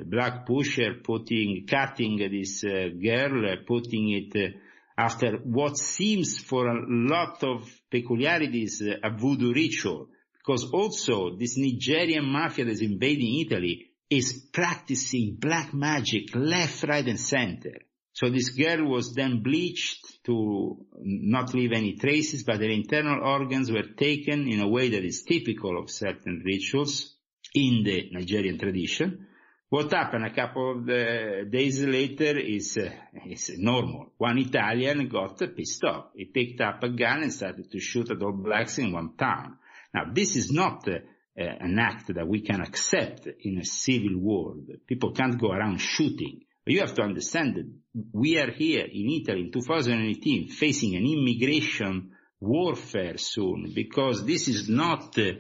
black 0.04 0.46
pusher 0.46 0.94
putting, 1.02 1.66
cutting 1.68 2.18
this 2.18 2.62
girl, 2.62 3.56
putting 3.66 4.10
it 4.10 4.54
after 5.02 5.38
what 5.42 5.76
seems 5.76 6.38
for 6.38 6.68
a 6.68 6.84
lot 6.86 7.42
of 7.42 7.68
peculiarities 7.90 8.80
a 8.80 9.10
voodoo 9.10 9.52
ritual, 9.52 10.08
because 10.38 10.70
also 10.72 11.36
this 11.36 11.58
Nigerian 11.58 12.24
mafia 12.24 12.64
that's 12.64 12.82
invading 12.82 13.40
Italy 13.46 13.90
is 14.08 14.48
practicing 14.52 15.36
black 15.40 15.74
magic 15.74 16.34
left, 16.34 16.84
right 16.84 17.06
and 17.06 17.18
center. 17.18 17.78
So 18.12 18.30
this 18.30 18.50
girl 18.50 18.86
was 18.86 19.14
then 19.14 19.42
bleached 19.42 20.22
to 20.26 20.86
not 21.00 21.52
leave 21.54 21.72
any 21.72 21.96
traces, 21.96 22.44
but 22.44 22.60
her 22.60 22.70
internal 22.70 23.24
organs 23.24 23.72
were 23.72 23.94
taken 23.96 24.46
in 24.46 24.60
a 24.60 24.68
way 24.68 24.90
that 24.90 25.04
is 25.04 25.22
typical 25.22 25.80
of 25.80 25.90
certain 25.90 26.42
rituals 26.44 27.16
in 27.54 27.82
the 27.84 28.10
Nigerian 28.12 28.58
tradition. 28.58 29.26
What 29.72 29.90
happened 29.90 30.26
a 30.26 30.34
couple 30.34 30.80
of 30.80 30.86
days 30.86 31.82
later 31.82 32.38
is, 32.38 32.76
uh, 32.76 32.90
is 33.26 33.52
normal. 33.56 34.12
One 34.18 34.36
Italian 34.36 35.08
got 35.08 35.38
pissed 35.56 35.82
off. 35.84 36.08
He 36.14 36.26
picked 36.26 36.60
up 36.60 36.82
a 36.82 36.90
gun 36.90 37.22
and 37.22 37.32
started 37.32 37.70
to 37.70 37.80
shoot 37.80 38.10
at 38.10 38.20
all 38.20 38.32
blacks 38.32 38.76
in 38.76 38.92
one 38.92 39.16
town. 39.16 39.56
Now, 39.94 40.12
this 40.12 40.36
is 40.36 40.52
not 40.52 40.86
uh, 40.86 40.98
an 41.34 41.78
act 41.78 42.12
that 42.14 42.28
we 42.28 42.42
can 42.42 42.60
accept 42.60 43.26
in 43.26 43.60
a 43.60 43.64
civil 43.64 44.18
world. 44.18 44.68
People 44.86 45.12
can't 45.12 45.40
go 45.40 45.52
around 45.52 45.78
shooting. 45.78 46.42
But 46.66 46.74
you 46.74 46.80
have 46.80 46.94
to 46.96 47.02
understand 47.02 47.54
that 47.54 47.72
we 48.12 48.36
are 48.36 48.50
here 48.50 48.84
in 48.84 49.08
Italy 49.22 49.40
in 49.40 49.52
2018 49.52 50.48
facing 50.48 50.96
an 50.96 51.06
immigration 51.06 52.10
warfare 52.38 53.16
soon 53.16 53.72
because 53.74 54.26
this 54.26 54.48
is 54.48 54.68
not 54.68 55.18
uh, 55.18 55.32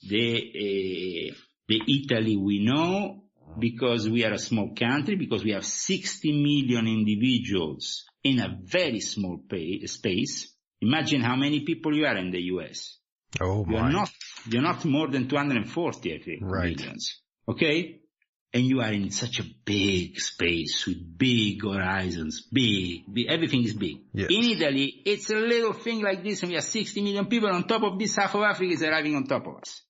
the, 0.00 1.30
uh, 1.32 1.34
the 1.66 1.80
Italy 1.88 2.36
we 2.36 2.64
know 2.64 3.24
because 3.58 4.08
we 4.08 4.24
are 4.24 4.32
a 4.32 4.38
small 4.38 4.74
country, 4.74 5.16
because 5.16 5.44
we 5.44 5.52
have 5.52 5.64
60 5.64 6.32
million 6.32 6.86
individuals 6.86 8.04
in 8.22 8.38
a 8.40 8.58
very 8.64 9.00
small 9.00 9.38
pay, 9.48 9.84
space. 9.86 10.54
Imagine 10.80 11.20
how 11.22 11.36
many 11.36 11.60
people 11.64 11.94
you 11.96 12.06
are 12.06 12.16
in 12.16 12.30
the 12.30 12.40
US. 12.54 12.98
Oh 13.40 13.64
You're 13.68 13.80
my. 13.82 13.92
not, 13.92 14.10
you're 14.48 14.62
not 14.62 14.84
more 14.84 15.08
than 15.08 15.28
240, 15.28 16.14
I 16.14 16.18
think, 16.18 16.38
Right. 16.42 16.76
millions. 16.76 17.20
Okay? 17.48 18.00
And 18.52 18.64
you 18.66 18.80
are 18.80 18.92
in 18.92 19.10
such 19.12 19.38
a 19.38 19.44
big 19.64 20.18
space 20.18 20.84
with 20.86 21.16
big 21.16 21.62
horizons, 21.62 22.48
big, 22.52 23.02
big 23.12 23.26
everything 23.28 23.62
is 23.62 23.74
big. 23.74 23.98
Yes. 24.12 24.26
In 24.30 24.42
Italy, 24.44 25.02
it's 25.06 25.30
a 25.30 25.36
little 25.36 25.72
thing 25.72 26.02
like 26.02 26.24
this 26.24 26.42
and 26.42 26.48
we 26.50 26.56
have 26.56 26.64
60 26.64 27.00
million 27.02 27.26
people 27.26 27.48
on 27.50 27.62
top 27.68 27.82
of 27.84 27.96
this, 27.98 28.16
half 28.16 28.34
of 28.34 28.42
Africa 28.42 28.72
is 28.72 28.82
arriving 28.82 29.14
on 29.14 29.24
top 29.24 29.46
of 29.46 29.56
us. 29.62 29.82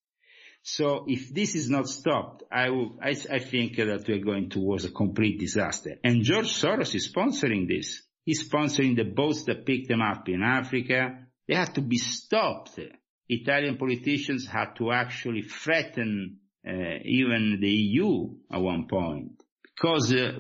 So 0.63 1.05
if 1.09 1.33
this 1.33 1.55
is 1.55 1.71
not 1.71 1.89
stopped, 1.89 2.43
I, 2.53 2.71
will, 2.71 2.99
I, 3.03 3.17
I 3.31 3.39
think 3.39 3.77
that 3.77 4.05
we're 4.07 4.25
going 4.25 4.51
towards 4.51 4.85
a 4.85 4.91
complete 4.91 5.41
disaster. 5.41 5.97
And 6.05 6.23
George 6.23 6.53
Soros 6.53 6.95
is 6.95 7.11
sponsoring 7.13 7.67
this. 7.67 8.03
He's 8.25 8.49
sponsoring 8.49 8.97
the 8.97 9.05
boats 9.05 9.45
that 9.45 9.65
pick 9.65 9.89
them 9.89 10.03
up 10.03 10.29
in 10.29 10.43
Africa. 10.43 11.27
They 11.49 11.55
have 11.55 11.73
to 11.75 11.81
be 11.81 11.97
stopped. 11.97 12.79
Italian 13.29 13.79
politicians 13.79 14.47
had 14.47 14.75
to 14.77 14.93
actually 14.93 15.43
threaten 15.43 16.39
uh, 16.67 16.99
even 17.05 17.59
the 17.61 17.71
EU 17.71 18.29
at 18.53 18.61
one 18.61 18.87
point 18.87 19.43
because 19.81 20.13
uh, 20.13 20.33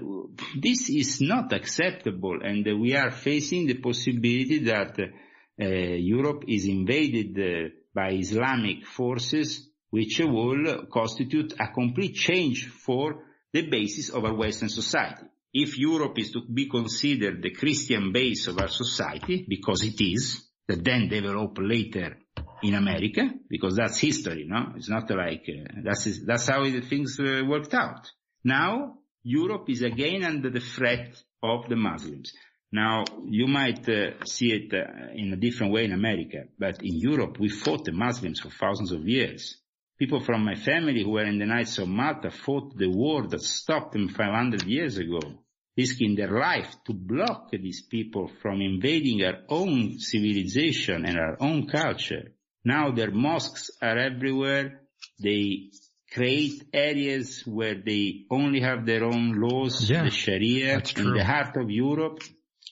this 0.61 0.91
is 0.91 1.21
not 1.23 1.53
acceptable 1.53 2.41
and 2.43 2.66
uh, 2.68 2.77
we 2.77 2.95
are 2.95 3.11
facing 3.11 3.66
the 3.66 3.79
possibility 3.79 4.59
that 4.64 4.99
uh, 5.01 5.64
Europe 5.64 6.45
is 6.47 6.66
invaded 6.66 7.39
uh, 7.39 7.68
by 7.95 8.11
Islamic 8.12 8.85
forces 8.85 9.70
which 9.91 10.20
will 10.20 10.86
constitute 10.93 11.55
a 11.61 11.68
complete 11.72 12.14
change 12.14 12.68
for 12.68 13.24
the 13.53 13.68
basis 13.68 14.11
of 14.11 14.24
our 14.24 14.34
Western 14.34 14.68
society. 14.68 15.26
If 15.53 15.76
Europe 15.78 16.18
is 16.18 16.30
to 16.32 16.43
be 16.53 16.68
considered 16.68 17.43
the 17.43 17.51
Christian 17.51 18.12
base 18.12 18.47
of 18.47 18.59
our 18.59 18.68
society, 18.68 19.45
because 19.49 19.82
it 19.82 20.01
is, 20.01 20.47
that 20.68 20.84
then 20.84 21.09
develop 21.09 21.59
later 21.59 22.16
in 22.62 22.74
America, 22.74 23.28
because 23.49 23.74
that's 23.74 23.99
history, 23.99 24.45
no? 24.47 24.72
It's 24.76 24.88
not 24.88 25.11
like, 25.11 25.45
uh, 25.49 25.80
that's, 25.82 26.24
that's 26.24 26.47
how 26.47 26.64
things 26.88 27.18
uh, 27.18 27.43
worked 27.45 27.74
out. 27.74 28.09
Now, 28.45 28.99
Europe 29.24 29.68
is 29.68 29.82
again 29.82 30.22
under 30.22 30.51
the 30.51 30.61
threat 30.61 31.20
of 31.43 31.68
the 31.68 31.76
Muslims. 31.76 32.32
Now, 32.72 33.05
you 33.24 33.49
might 33.49 33.88
uh, 33.88 34.24
see 34.24 34.53
it 34.53 34.72
uh, 34.72 35.12
in 35.14 35.32
a 35.32 35.36
different 35.36 35.72
way 35.72 35.84
in 35.84 35.93
America, 35.93 36.45
but 36.57 36.80
in 36.82 36.99
Europe, 36.99 37.38
we 37.41 37.49
fought 37.49 37.84
the 37.84 37.93
Muslims 37.93 38.38
for 38.38 38.51
thousands 38.51 38.93
of 38.93 39.09
years. 39.09 39.60
People 40.01 40.20
from 40.20 40.46
my 40.46 40.55
family 40.55 41.03
who 41.03 41.11
were 41.11 41.26
in 41.26 41.38
the 41.38 41.44
Knights 41.44 41.76
of 41.76 41.86
Malta 41.86 42.30
fought 42.30 42.74
the 42.74 42.88
war 42.88 43.26
that 43.28 43.42
stopped 43.42 43.92
them 43.92 44.09
500 44.09 44.62
years 44.62 44.96
ago, 44.96 45.20
risking 45.76 46.16
their 46.16 46.30
life 46.30 46.74
to 46.86 46.94
block 46.94 47.51
these 47.53 47.82
people 47.82 48.30
from 48.40 48.62
invading 48.62 49.22
our 49.22 49.40
own 49.51 49.98
civilization 49.98 51.05
and 51.05 51.18
our 51.18 51.36
own 51.38 51.66
culture. 51.66 52.32
Now 52.64 52.92
their 52.92 53.11
mosques 53.11 53.70
are 53.82 53.98
everywhere. 53.98 54.80
They 55.22 55.68
create 56.11 56.64
areas 56.72 57.42
where 57.46 57.74
they 57.74 58.24
only 58.30 58.62
have 58.62 58.86
their 58.86 59.05
own 59.05 59.38
laws, 59.38 59.90
Yeah, 59.90 60.05
the 60.05 60.11
Sharia, 60.11 60.82
in 60.96 61.12
the 61.12 61.24
heart 61.24 61.59
of 61.59 61.70
Europe. 61.70 62.20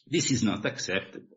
This 0.07 0.31
is 0.31 0.43
not 0.43 0.65
acceptable. 0.65 1.37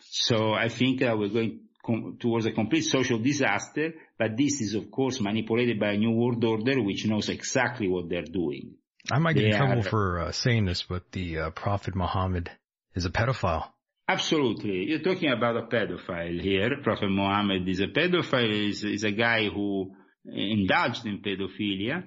So 0.00 0.52
I 0.52 0.68
think 0.68 1.00
uh, 1.00 1.14
we're 1.16 1.28
going 1.28 1.60
com- 1.84 2.16
towards 2.18 2.46
a 2.46 2.50
complete 2.50 2.82
social 2.82 3.18
disaster, 3.20 3.94
this 4.18 4.60
is 4.60 4.74
of 4.74 4.90
course 4.90 5.20
manipulated 5.20 5.78
by 5.78 5.92
a 5.92 5.96
new 5.96 6.12
world 6.12 6.42
order 6.44 6.82
which 6.82 7.06
knows 7.06 7.28
exactly 7.28 7.88
what 7.88 8.08
they're 8.08 8.22
doing. 8.22 8.74
I 9.10 9.18
might 9.18 9.34
get 9.34 9.44
in 9.44 9.56
trouble 9.56 9.80
are- 9.80 9.82
for 9.82 10.20
uh, 10.20 10.32
saying 10.32 10.64
this, 10.64 10.82
but 10.82 11.12
the 11.12 11.38
uh, 11.38 11.50
Prophet 11.50 11.94
Muhammad 11.94 12.50
is 12.94 13.04
a 13.04 13.10
pedophile. 13.10 13.68
Absolutely. 14.08 14.84
You're 14.88 15.00
talking 15.00 15.32
about 15.32 15.56
a 15.56 15.62
pedophile 15.62 16.40
here. 16.40 16.70
Prophet 16.82 17.08
Muhammad 17.08 17.68
is 17.68 17.80
a 17.80 17.88
pedophile, 17.88 18.68
is, 18.68 18.84
is 18.84 19.02
a 19.04 19.10
guy 19.10 19.48
who 19.48 19.92
indulged 20.24 21.06
in 21.06 21.22
pedophilia, 21.22 22.04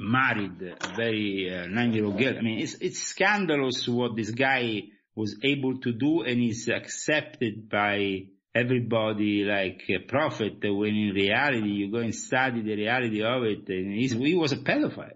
married 0.00 0.60
a 0.62 0.96
very 0.96 1.48
uh, 1.52 1.66
nine-year-old 1.66 2.18
girl. 2.18 2.36
I 2.38 2.42
mean, 2.42 2.58
it's, 2.60 2.74
it's 2.80 3.02
scandalous 3.02 3.86
what 3.88 4.16
this 4.16 4.30
guy 4.30 4.82
was 5.14 5.36
able 5.42 5.78
to 5.80 5.92
do 5.92 6.22
and 6.22 6.40
is 6.42 6.68
accepted 6.68 7.68
by 7.68 8.26
everybody 8.58 9.44
like 9.44 9.82
a 9.88 9.98
prophet 9.98 10.58
when 10.62 10.94
in 10.94 11.14
reality 11.14 11.68
you 11.68 11.90
go 11.90 11.98
and 11.98 12.14
study 12.14 12.62
the 12.62 12.74
reality 12.74 13.22
of 13.22 13.42
it 13.44 13.68
and 13.68 13.92
he 13.94 14.34
was 14.34 14.52
a 14.52 14.56
pedophile. 14.56 15.12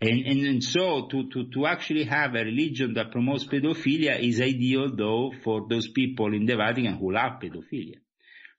And, 0.00 0.26
and, 0.26 0.46
and 0.46 0.64
so 0.64 1.08
to, 1.10 1.28
to, 1.30 1.50
to 1.54 1.66
actually 1.66 2.04
have 2.04 2.34
a 2.34 2.44
religion 2.44 2.92
that 2.94 3.12
promotes 3.12 3.46
pedophilia 3.46 4.20
is 4.20 4.40
ideal 4.40 4.94
though 4.94 5.32
for 5.42 5.66
those 5.68 5.88
people 5.88 6.34
in 6.34 6.44
the 6.44 6.56
Vatican 6.56 6.98
who 6.98 7.14
love 7.14 7.40
pedophilia. 7.42 7.96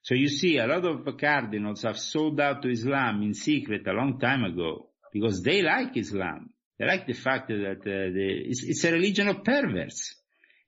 So 0.02 0.14
you 0.14 0.28
see 0.28 0.58
a 0.58 0.66
lot 0.66 0.84
of 0.84 1.16
cardinals 1.16 1.82
have 1.82 1.98
sold 1.98 2.40
out 2.40 2.62
to 2.62 2.70
Islam 2.70 3.22
in 3.22 3.34
secret 3.34 3.86
a 3.86 3.92
long 3.92 4.18
time 4.18 4.44
ago 4.44 4.90
because 5.12 5.42
they 5.42 5.62
like 5.62 5.96
Islam. 5.96 6.50
They 6.78 6.86
like 6.86 7.06
the 7.06 7.12
fact 7.12 7.48
that 7.48 7.80
uh, 7.80 7.84
the, 7.84 8.42
it's, 8.46 8.62
it's 8.64 8.84
a 8.84 8.92
religion 8.92 9.28
of 9.28 9.44
perverts. 9.44 10.14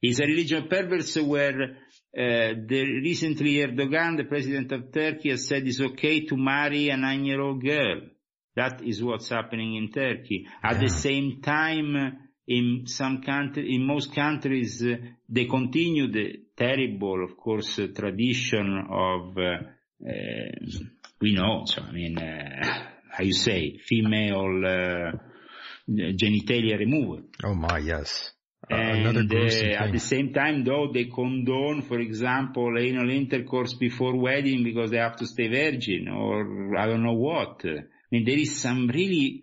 It's 0.02 0.18
a 0.18 0.24
religion 0.24 0.64
of 0.64 0.70
perverts 0.70 1.16
where 1.16 1.76
recently 2.14 3.58
Erdogan, 3.58 4.16
the 4.16 4.24
president 4.24 4.72
of 4.72 4.92
Turkey, 4.92 5.30
has 5.30 5.46
said 5.46 5.66
it's 5.66 5.80
okay 5.80 6.26
to 6.26 6.36
marry 6.36 6.88
a 6.90 6.96
nine-year-old 6.96 7.62
girl. 7.62 8.00
That 8.56 8.82
is 8.82 9.02
what's 9.02 9.28
happening 9.28 9.76
in 9.76 9.92
Turkey. 9.92 10.46
At 10.62 10.80
the 10.80 10.88
same 10.88 11.40
time, 11.40 12.18
in 12.46 12.82
some 12.86 13.22
country, 13.22 13.74
in 13.74 13.86
most 13.86 14.12
countries, 14.12 14.82
uh, 14.82 14.96
they 15.28 15.44
continue 15.44 16.10
the 16.10 16.40
terrible, 16.56 17.24
of 17.24 17.36
course, 17.36 17.78
uh, 17.78 17.86
tradition 17.94 18.86
of, 18.90 19.38
uh, 19.38 19.42
uh, 20.04 20.80
we 21.20 21.34
know, 21.34 21.62
so 21.66 21.82
I 21.82 21.92
mean, 21.92 22.18
uh, 22.18 22.88
how 23.12 23.22
you 23.22 23.34
say, 23.34 23.78
female 23.78 24.64
uh, 24.66 25.12
genitalia 25.88 26.76
removal. 26.76 27.22
Oh 27.44 27.54
my, 27.54 27.78
yes. 27.78 28.32
Uh, 28.70 28.76
another 28.76 29.20
And 29.20 29.32
uh, 29.32 29.84
at 29.84 29.92
the 29.92 29.98
same 29.98 30.32
time, 30.32 30.64
though, 30.64 30.90
they 30.92 31.04
condone, 31.04 31.82
for 31.82 31.98
example, 31.98 32.74
anal 32.78 33.10
intercourse 33.10 33.74
before 33.74 34.16
wedding 34.16 34.64
because 34.64 34.90
they 34.90 34.98
have 34.98 35.16
to 35.16 35.26
stay 35.26 35.48
virgin 35.48 36.08
or 36.08 36.76
I 36.76 36.86
don't 36.86 37.02
know 37.02 37.14
what. 37.14 37.62
I 37.64 37.82
mean, 38.10 38.24
there 38.24 38.38
is 38.38 38.60
some 38.60 38.88
really 38.88 39.42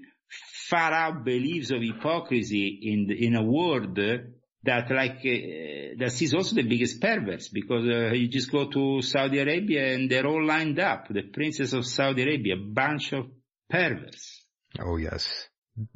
far 0.70 0.91
out 0.91 1.24
beliefs 1.24 1.72
of 1.72 1.82
hypocrisy 1.82 2.80
in 2.84 3.07
the, 3.07 3.26
in 3.26 3.36
a 3.36 3.43
world 3.43 3.97
that 4.63 4.91
like 4.91 5.20
uh, 5.26 5.95
that 5.97 6.11
sees 6.11 6.34
also 6.34 6.55
the 6.55 6.63
biggest 6.63 7.01
perverts 7.01 7.47
because 7.47 7.86
uh, 7.88 8.13
you 8.13 8.28
just 8.28 8.51
go 8.51 8.70
to 8.70 9.01
Saudi 9.01 9.39
Arabia 9.39 9.93
and 9.93 10.09
they're 10.09 10.28
all 10.28 10.45
lined 10.45 10.80
up. 10.80 11.07
The 11.09 11.24
princess 11.24 11.74
of 11.74 11.86
Saudi 11.86 12.24
Arabia, 12.24 12.55
a 12.55 12.74
bunch 12.74 13.13
of 13.13 13.28
perverts. 13.70 14.43
Oh 14.80 14.97
yes. 14.97 15.47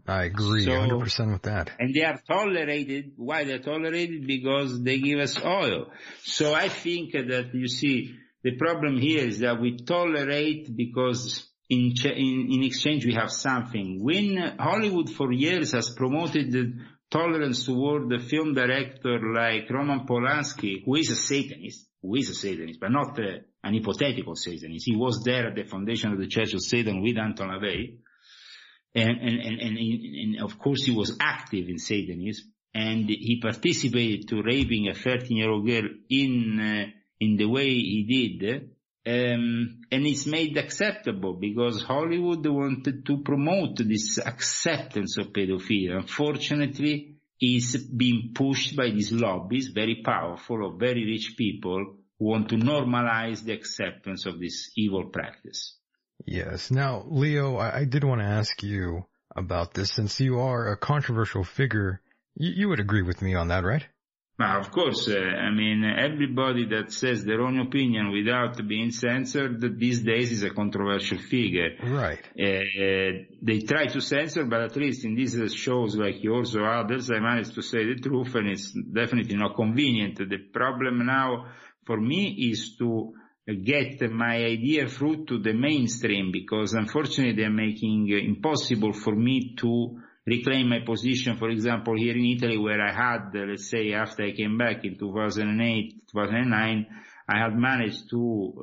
I 0.08 0.26
agree 0.26 0.64
So- 0.66 0.72
100% 0.72 1.32
with 1.34 1.42
that. 1.44 1.72
And 1.80 1.94
they 1.94 2.04
are 2.04 2.20
tolerated. 2.28 3.14
Why 3.18 3.44
they're 3.44 3.60
tolerated? 3.60 4.28
Because 4.28 4.82
they 4.84 5.00
give 5.00 5.20
us 5.20 5.44
oil. 5.44 5.92
So 6.24 6.54
I 6.54 6.70
think 6.70 7.14
that 7.14 7.50
you 7.54 7.68
see, 7.68 8.16
the 8.44 8.56
problem 8.58 8.98
here 8.98 9.26
is 9.26 9.40
that 9.40 9.60
we 9.62 9.78
tolerate 9.78 10.76
because 10.76 11.48
in, 11.70 11.94
ch- 11.96 12.06
in, 12.06 12.48
in 12.52 12.64
exchange 12.64 13.06
we 13.06 13.14
have 13.14 13.32
something. 13.32 14.04
When 14.04 14.38
Hollywood 14.60 15.10
for 15.10 15.32
years 15.32 15.72
has 15.72 15.90
promoted 15.92 16.52
the 16.52 16.74
tolerance 17.10 17.66
toward 17.66 18.10
the 18.10 18.20
film 18.20 18.54
director 18.54 19.20
like 19.34 19.70
Roman 19.70 20.02
Polanski, 20.08 20.84
who 20.86 20.96
is 20.96 21.10
a 21.10 21.16
Satanist, 21.16 21.88
who 22.02 22.16
is 22.16 22.30
a 22.30 22.34
Satanist, 22.34 22.80
but 22.80 22.92
not 22.92 23.18
uh, 23.20 23.24
an 23.64 23.74
hypothetical 23.74 24.36
Satanist. 24.36 24.86
He 24.88 24.96
was 24.96 25.24
there 25.24 25.48
at 25.48 25.56
the 25.56 25.64
foundation 25.64 26.12
of 26.14 26.20
the 26.20 26.28
Church 26.28 26.54
of 26.54 26.62
Satan 26.62 27.02
with 27.02 27.18
Anton 27.18 27.50
LaVey 27.50 27.98
and 28.94 29.18
and 29.22 29.40
and, 29.40 29.78
and, 29.78 30.42
of 30.42 30.60
course 30.60 30.84
he 30.84 30.92
was 30.92 31.18
active 31.20 31.70
in 31.70 31.78
Satanism, 31.78 32.52
and 32.74 33.10
he 33.10 33.40
participated 33.42 34.28
to 34.30 34.42
raping 34.42 34.88
a 34.88 34.94
13 34.94 35.38
year 35.38 35.50
old 35.50 35.66
girl 35.66 35.88
in 36.10 36.60
uh, 36.60 36.92
in 37.20 37.38
the 37.38 37.46
way 37.46 37.70
he 37.70 38.04
did, 38.40 38.72
um, 39.06 39.82
and 39.92 40.06
it's 40.06 40.26
made 40.26 40.58
acceptable 40.58 41.34
because 41.34 41.84
Hollywood 41.84 42.46
wanted 42.48 43.06
to 43.06 43.22
promote 43.24 43.78
this 43.78 44.18
acceptance 44.18 45.18
of 45.18 45.28
pedophilia. 45.28 45.98
Unfortunately, 45.98 47.18
it's 47.40 47.78
being 47.78 48.32
pushed 48.36 48.76
by 48.76 48.90
these 48.90 49.12
lobbies, 49.12 49.70
very 49.74 50.02
powerful, 50.04 50.68
of 50.68 50.80
very 50.80 51.06
rich 51.06 51.36
people 51.38 51.96
who 52.20 52.26
want 52.26 52.50
to 52.50 52.56
normalize 52.56 53.44
the 53.44 53.54
acceptance 53.54 54.26
of 54.28 54.40
this 54.40 54.72
evil 54.76 55.06
practice. 55.06 55.78
Yes. 56.26 56.72
Now, 56.72 57.04
Leo, 57.08 57.58
I, 57.58 57.80
I 57.80 57.86
did 57.86 58.04
want 58.04 58.22
to 58.22 58.28
ask 58.28 58.62
you 58.64 59.06
about 59.36 59.74
this 59.74 59.92
since 59.92 60.20
you 60.20 60.40
are 60.40 60.72
a 60.72 60.78
controversial 60.78 61.44
figure. 61.44 62.02
You, 62.36 62.52
you 62.56 62.70
would 62.70 62.80
agree 62.80 63.02
with 63.02 63.22
me 63.22 63.36
on 63.36 63.50
that, 63.50 63.64
right? 63.64 63.86
Of 64.40 64.72
course, 64.72 65.08
uh, 65.08 65.20
I 65.20 65.52
mean, 65.52 65.84
everybody 65.84 66.66
that 66.70 66.92
says 66.92 67.24
their 67.24 67.42
own 67.42 67.60
opinion 67.60 68.12
without 68.12 68.68
being 68.68 68.92
censored 68.92 69.62
these 69.80 70.02
days 70.02 70.32
is 70.32 70.44
a 70.44 70.50
controversial 70.50 71.20
figure. 71.20 71.76
Right. 71.84 72.20
Uh, 72.40 73.24
they 73.42 73.60
try 73.60 73.86
to 73.88 74.02
censor, 74.02 74.46
but 74.46 74.62
at 74.62 74.76
least 74.76 75.06
in 75.06 75.16
these 75.16 75.54
shows 75.54 75.96
like 75.96 76.24
yours 76.24 76.56
or 76.56 76.68
others, 76.68 77.12
I 77.12 77.20
managed 77.20 77.54
to 77.56 77.62
say 77.62 77.86
the 77.86 78.00
truth 78.02 78.34
and 78.34 78.50
it's 78.50 78.72
definitely 78.72 79.36
not 79.36 79.56
convenient. 79.56 80.18
The 80.18 80.40
problem 80.52 81.06
now 81.06 81.46
for 81.86 82.00
me 82.00 82.50
is 82.52 82.76
to 82.78 83.14
get 83.48 84.02
my 84.12 84.36
idea 84.36 84.88
through 84.88 85.26
to 85.26 85.40
the 85.40 85.54
mainstream 85.54 86.32
because 86.32 86.74
unfortunately 86.74 87.36
they're 87.36 87.50
making 87.50 88.08
it 88.10 88.24
impossible 88.24 88.94
for 88.94 89.16
me 89.16 89.56
to 89.58 90.00
reclaim 90.26 90.70
my 90.70 90.80
position, 90.86 91.38
for 91.38 91.50
example, 91.50 91.98
here 91.98 92.16
in 92.16 92.26
Italy 92.26 92.58
where 92.58 92.82
I 92.82 92.94
had, 92.94 93.32
let's 93.34 93.70
say 93.70 93.94
after 93.94 94.24
I 94.24 94.32
came 94.34 94.58
back 94.58 94.86
in 94.86 94.98
2008, 94.98 96.08
2009, 96.12 96.86
I 97.28 97.38
had 97.38 97.56
managed 97.56 98.10
to 98.12 98.54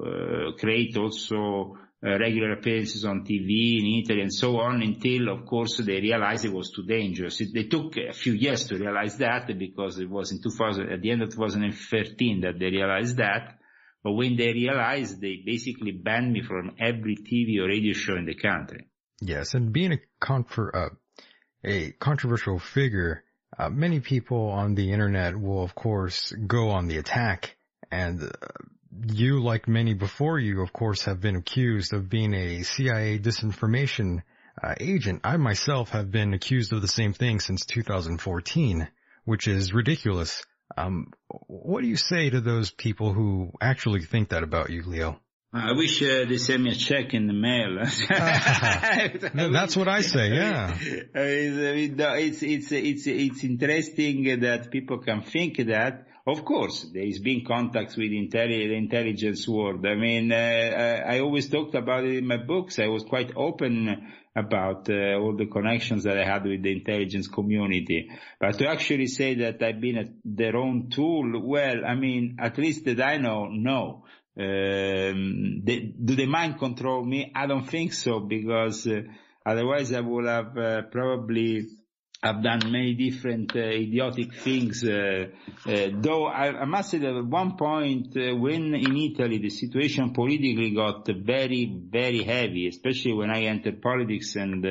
uh, 0.53 0.59
create 0.59 0.97
also 0.97 1.77
uh, 2.01 2.17
regular 2.19 2.53
appearances 2.53 3.05
on 3.05 3.25
TV 3.25 3.81
in 3.81 4.05
Italy 4.05 4.21
and 4.21 4.33
so 4.33 4.61
on 4.61 4.83
until 4.83 5.31
of 5.31 5.45
course 5.47 5.79
they 5.79 6.01
realized 6.01 6.45
it 6.45 6.53
was 6.53 6.71
too 6.71 6.85
dangerous. 6.85 7.41
It, 7.41 7.49
they 7.53 7.65
took 7.65 7.97
a 7.97 8.13
few 8.13 8.35
years 8.35 8.69
to 8.69 8.77
realize 8.77 9.17
that 9.17 9.49
because 9.59 9.99
it 9.99 10.09
was 10.09 10.31
in 10.31 10.41
2000, 10.41 10.93
at 10.93 11.01
the 11.01 11.11
end 11.11 11.23
of 11.23 11.31
2013 11.31 12.43
that 12.43 12.59
they 12.59 12.67
realized 12.67 13.17
that. 13.17 13.58
But 14.09 14.15
when 14.15 14.37
they 14.37 14.55
realized, 14.55 15.21
they 15.21 15.43
basically 15.45 15.93
banned 15.93 16.33
me 16.33 16.41
from 16.41 16.77
every 16.79 17.15
TV 17.15 17.59
or 17.59 17.69
radio 17.69 17.93
show 17.93 18.17
in 18.17 18.25
the 18.25 18.35
country. 18.35 18.89
Yes, 19.21 19.53
and 19.53 19.71
being 19.71 19.93
a 19.93 19.99
confer, 20.19 20.71
uh, 20.75 21.23
a 21.63 21.91
controversial 21.91 22.59
figure, 22.59 23.23
uh, 23.59 23.69
many 23.69 24.01
people 24.01 24.49
on 24.49 24.75
the 24.75 24.93
internet 24.93 25.39
will 25.39 25.63
of 25.63 25.75
course 25.75 26.33
go 26.33 26.71
on 26.71 26.89
the 26.89 26.97
attack 26.97 27.59
and 27.91 28.23
uh, 28.23 28.29
you, 29.13 29.43
like 29.43 29.69
many 29.69 29.93
before 29.93 30.39
you, 30.39 30.63
of 30.63 30.73
course, 30.73 31.03
have 31.03 31.21
been 31.21 31.37
accused 31.37 31.93
of 31.93 32.09
being 32.09 32.33
a 32.33 32.63
CIA 32.63 33.19
disinformation 33.19 34.23
uh, 34.63 34.75
agent. 34.81 35.21
I 35.23 35.37
myself 35.37 35.91
have 35.91 36.11
been 36.11 36.33
accused 36.33 36.73
of 36.73 36.81
the 36.81 36.89
same 36.89 37.13
thing 37.13 37.41
since 37.41 37.67
2014, 37.67 38.89
which 39.27 39.47
is 39.47 39.75
ridiculous. 39.75 40.47
Um, 40.77 41.13
what 41.47 41.81
do 41.83 41.89
you 41.89 41.97
say 41.97 42.31
to 42.31 42.41
those 42.41 42.71
people 42.71 43.13
who 43.13 43.53
actually 43.61 44.03
think 44.03 44.31
that 44.31 44.43
about 44.43 44.71
you, 44.71 44.83
Leo? 44.83 45.21
I 45.53 45.73
wish 45.73 46.03
uh, 46.03 46.27
they 46.29 46.37
sent 46.37 46.63
me 46.63 46.73
a 46.73 46.75
check 46.75 47.15
in 47.15 47.27
the 47.27 47.33
mail. 47.33 47.79
That's 49.53 49.77
what 49.77 49.89
I 49.89 50.03
say. 50.03 50.35
Yeah, 50.35 50.77
it's 51.15 52.43
it's 52.43 52.71
it's 52.71 53.07
it's 53.07 53.45
interesting 53.45 54.41
that 54.41 54.71
people 54.71 54.99
can 54.99 55.23
think 55.23 55.57
that. 55.57 56.08
Of 56.29 56.45
course, 56.45 56.83
there 56.93 57.05
is 57.07 57.21
been 57.21 57.43
contacts 57.43 57.97
with 57.97 58.11
intelli- 58.11 58.69
the 58.69 58.77
intelligence 58.77 59.49
world. 59.49 59.87
I 59.87 59.95
mean, 59.95 60.31
uh, 60.31 61.03
I 61.07 61.21
always 61.21 61.49
talked 61.49 61.75
about 61.75 62.05
it 62.05 62.19
in 62.19 62.27
my 62.27 62.37
books. 62.37 62.79
I 62.79 62.89
was 62.89 63.03
quite 63.03 63.33
open 63.35 64.13
about 64.37 64.91
uh, 64.91 65.15
all 65.19 65.35
the 65.39 65.47
connections 65.47 66.05
that 66.05 66.19
I 66.19 66.27
had 66.27 66.45
with 66.45 66.63
the 66.63 66.71
intelligence 66.71 67.29
community. 67.29 68.11
But 68.39 68.59
to 68.59 68.69
actually 68.69 69.07
say 69.07 69.37
that 69.37 69.63
I've 69.63 69.81
been 69.81 69.97
a, 69.97 70.05
their 70.23 70.55
own 70.55 70.91
tool, 70.91 71.41
well, 71.43 71.83
I 71.87 71.95
mean, 71.95 72.37
at 72.39 72.59
least 72.59 72.85
that 72.85 73.01
I 73.01 73.17
know, 73.17 73.47
no. 73.47 74.05
Um, 74.39 75.63
they, 75.65 75.95
do 76.05 76.15
they 76.15 76.27
mind 76.27 76.59
control 76.59 77.07
me? 77.07 77.33
I 77.35 77.47
don't 77.47 77.67
think 77.67 77.95
so 77.95 78.21
because 78.21 78.87
uh, 78.87 79.01
otherwise 79.47 79.95
I 79.95 80.01
would 80.01 80.27
have 80.27 80.59
uh, 80.59 80.83
probably 80.93 81.69
have 82.23 82.43
done 82.43 82.73
many 82.73 82.95
different 82.95 83.55
uh, 83.55 83.61
idiotic 83.61 84.35
things. 84.35 84.85
Uh, 84.85 85.27
uh, 85.67 85.89
though 85.93 86.27
I, 86.27 86.63
I, 86.63 86.65
must 86.65 86.91
say 86.91 86.99
that 86.99 87.17
at 87.17 87.25
one 87.25 87.57
point 87.57 88.17
uh, 88.17 88.35
when 88.35 88.75
in 88.75 88.97
Italy 88.97 89.39
the 89.39 89.51
situation 89.51 90.13
politically 90.13 90.73
got 90.75 91.07
very, 91.07 91.81
very 91.89 92.25
heavy, 92.25 92.67
especially 92.67 93.13
when 93.13 93.31
I 93.31 93.43
entered 93.43 93.81
politics 93.81 94.35
and 94.35 94.67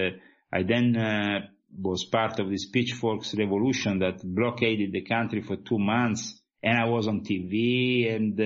I 0.52 0.64
then 0.64 1.50
was 1.80 2.06
part 2.06 2.40
of 2.40 2.50
this 2.50 2.70
pitchforks 2.70 3.36
revolution 3.36 4.00
that 4.00 4.20
blockaded 4.24 4.92
the 4.92 5.02
country 5.02 5.42
for 5.42 5.58
two 5.58 5.80
months 5.80 6.42
and 6.64 6.78
I 6.78 6.86
was 6.86 7.08
on 7.08 7.22
TV 7.22 8.14
and 8.14 8.38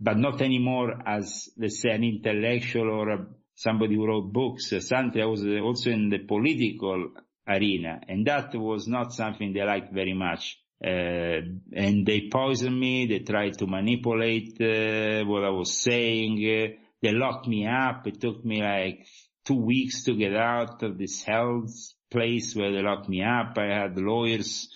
but 0.00 0.16
not 0.16 0.40
anymore 0.40 1.02
as, 1.06 1.48
let's 1.58 1.80
say, 1.82 1.90
an 1.90 2.04
intellectual 2.04 2.88
or 2.88 3.08
a, 3.10 3.26
somebody 3.54 3.96
who 3.96 4.06
wrote 4.06 4.32
books. 4.32 4.72
Uh, 4.72 4.80
Suddenly 4.80 5.22
I 5.22 5.26
was 5.26 5.44
also 5.44 5.90
in 5.90 6.08
the 6.08 6.18
political 6.18 7.10
arena, 7.48 8.00
and 8.08 8.26
that 8.26 8.54
was 8.54 8.86
not 8.86 9.12
something 9.12 9.52
they 9.52 9.64
liked 9.64 9.92
very 9.92 10.14
much. 10.14 10.58
Uh, 10.84 11.40
and 11.72 12.06
they 12.06 12.28
poisoned 12.30 12.78
me, 12.78 13.06
they 13.06 13.18
tried 13.20 13.58
to 13.58 13.66
manipulate 13.66 14.60
uh, 14.60 15.24
what 15.24 15.44
I 15.44 15.50
was 15.50 15.82
saying, 15.82 16.38
uh, 16.38 16.76
they 17.02 17.12
locked 17.12 17.48
me 17.48 17.66
up, 17.66 18.06
it 18.06 18.20
took 18.20 18.44
me 18.44 18.62
like 18.62 19.06
two 19.44 19.60
weeks 19.60 20.04
to 20.04 20.14
get 20.14 20.36
out 20.36 20.82
of 20.82 20.98
this 20.98 21.22
hell 21.22 21.64
place 22.10 22.54
where 22.54 22.72
they 22.72 22.82
locked 22.82 23.08
me 23.08 23.22
up. 23.22 23.56
I 23.58 23.66
had 23.66 23.96
lawyers, 23.96 24.68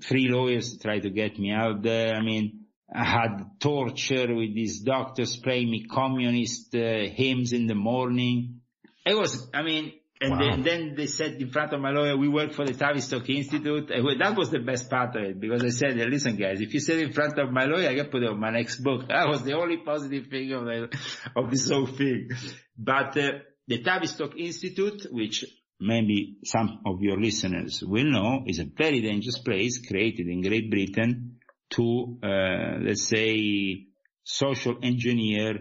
three 0.00 0.28
lawyers 0.28 0.78
tried 0.78 1.02
to 1.02 1.10
get 1.10 1.38
me 1.38 1.52
out 1.52 1.82
there. 1.82 2.14
I 2.14 2.22
mean, 2.22 2.66
I 2.92 3.04
had 3.04 3.60
torture 3.60 4.34
with 4.34 4.54
these 4.54 4.80
doctors 4.80 5.36
playing 5.36 5.70
me 5.70 5.84
communist 5.84 6.74
uh, 6.74 7.04
hymns 7.12 7.52
in 7.52 7.66
the 7.66 7.74
morning. 7.74 8.60
It 9.04 9.14
was, 9.14 9.48
I 9.52 9.62
mean, 9.62 9.92
and 10.20 10.32
wow. 10.32 10.38
then, 10.38 10.62
then, 10.62 10.94
they 10.96 11.06
said 11.06 11.34
in 11.34 11.50
front 11.50 11.72
of 11.72 11.80
my 11.80 11.90
lawyer, 11.90 12.16
we 12.16 12.28
work 12.28 12.52
for 12.52 12.64
the 12.66 12.74
Tavistock 12.74 13.28
Institute. 13.28 13.90
And 13.90 14.20
that 14.20 14.36
was 14.36 14.50
the 14.50 14.58
best 14.58 14.90
part 14.90 15.14
of 15.14 15.22
it 15.22 15.40
because 15.40 15.62
I 15.62 15.68
said, 15.68 15.96
listen 15.96 16.36
guys, 16.36 16.60
if 16.60 16.74
you 16.74 16.80
say 16.80 17.02
in 17.02 17.12
front 17.12 17.38
of 17.38 17.52
my 17.52 17.64
lawyer, 17.66 17.88
I 17.88 17.94
can 17.94 18.06
put 18.06 18.22
it 18.22 18.30
on 18.30 18.40
my 18.40 18.50
next 18.50 18.82
book. 18.82 19.08
That 19.08 19.28
was 19.28 19.42
the 19.42 19.54
only 19.54 19.78
positive 19.78 20.26
thing 20.26 20.52
of, 20.52 20.64
the, 20.64 20.98
of 21.36 21.50
this 21.50 21.70
whole 21.70 21.86
thing. 21.86 22.30
But 22.76 23.16
uh, 23.16 23.30
the 23.66 23.82
Tavistock 23.82 24.36
Institute, 24.36 25.06
which 25.10 25.44
maybe 25.80 26.38
some 26.44 26.80
of 26.84 27.00
your 27.00 27.20
listeners 27.20 27.82
will 27.86 28.10
know, 28.10 28.44
is 28.46 28.58
a 28.58 28.64
very 28.64 29.00
dangerous 29.00 29.38
place 29.38 29.86
created 29.86 30.26
in 30.26 30.42
Great 30.42 30.70
Britain 30.70 31.36
to, 31.70 32.18
uh, 32.22 32.78
let's 32.80 33.06
say, 33.06 33.86
social 34.24 34.78
engineer 34.82 35.60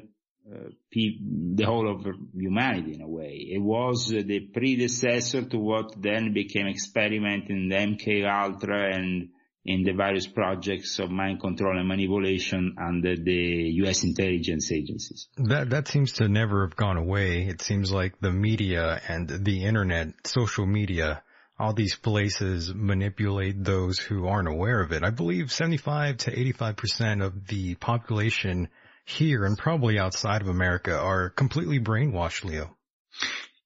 the 0.91 1.63
whole 1.65 1.89
of 1.91 2.05
humanity 2.33 2.93
in 2.93 3.01
a 3.01 3.07
way. 3.07 3.47
It 3.51 3.61
was 3.61 4.07
the 4.07 4.39
predecessor 4.53 5.43
to 5.43 5.57
what 5.57 6.01
then 6.01 6.33
became 6.33 6.67
experiment 6.67 7.49
in 7.49 7.69
the 7.69 7.75
MK 7.75 8.25
Ultra 8.25 8.95
and 8.95 9.29
in 9.65 9.83
the 9.83 9.91
various 9.91 10.27
projects 10.27 10.97
of 10.99 11.11
mind 11.11 11.41
control 11.41 11.77
and 11.77 11.87
manipulation 11.87 12.75
under 12.81 13.17
the 13.17 13.71
U.S. 13.83 14.03
intelligence 14.03 14.71
agencies. 14.71 15.27
That 15.35 15.71
that 15.71 15.89
seems 15.89 16.13
to 16.13 16.29
never 16.29 16.65
have 16.65 16.77
gone 16.77 16.95
away. 16.95 17.47
It 17.47 17.61
seems 17.61 17.91
like 17.91 18.19
the 18.21 18.31
media 18.31 19.01
and 19.09 19.27
the 19.27 19.65
internet, 19.65 20.25
social 20.25 20.65
media, 20.65 21.21
all 21.59 21.73
these 21.73 21.95
places 21.95 22.73
manipulate 22.73 23.61
those 23.61 23.99
who 23.99 24.27
aren't 24.27 24.47
aware 24.47 24.81
of 24.81 24.93
it. 24.93 25.03
I 25.03 25.09
believe 25.09 25.51
75 25.51 26.17
to 26.17 26.31
85% 26.53 27.25
of 27.25 27.47
the 27.47 27.75
population 27.75 28.69
here 29.07 29.45
and 29.45 29.57
probably 29.57 29.97
outside 29.97 30.41
of 30.41 30.47
America 30.47 30.97
are 30.97 31.29
completely 31.29 31.79
brainwashed, 31.79 32.43
Leo. 32.43 32.75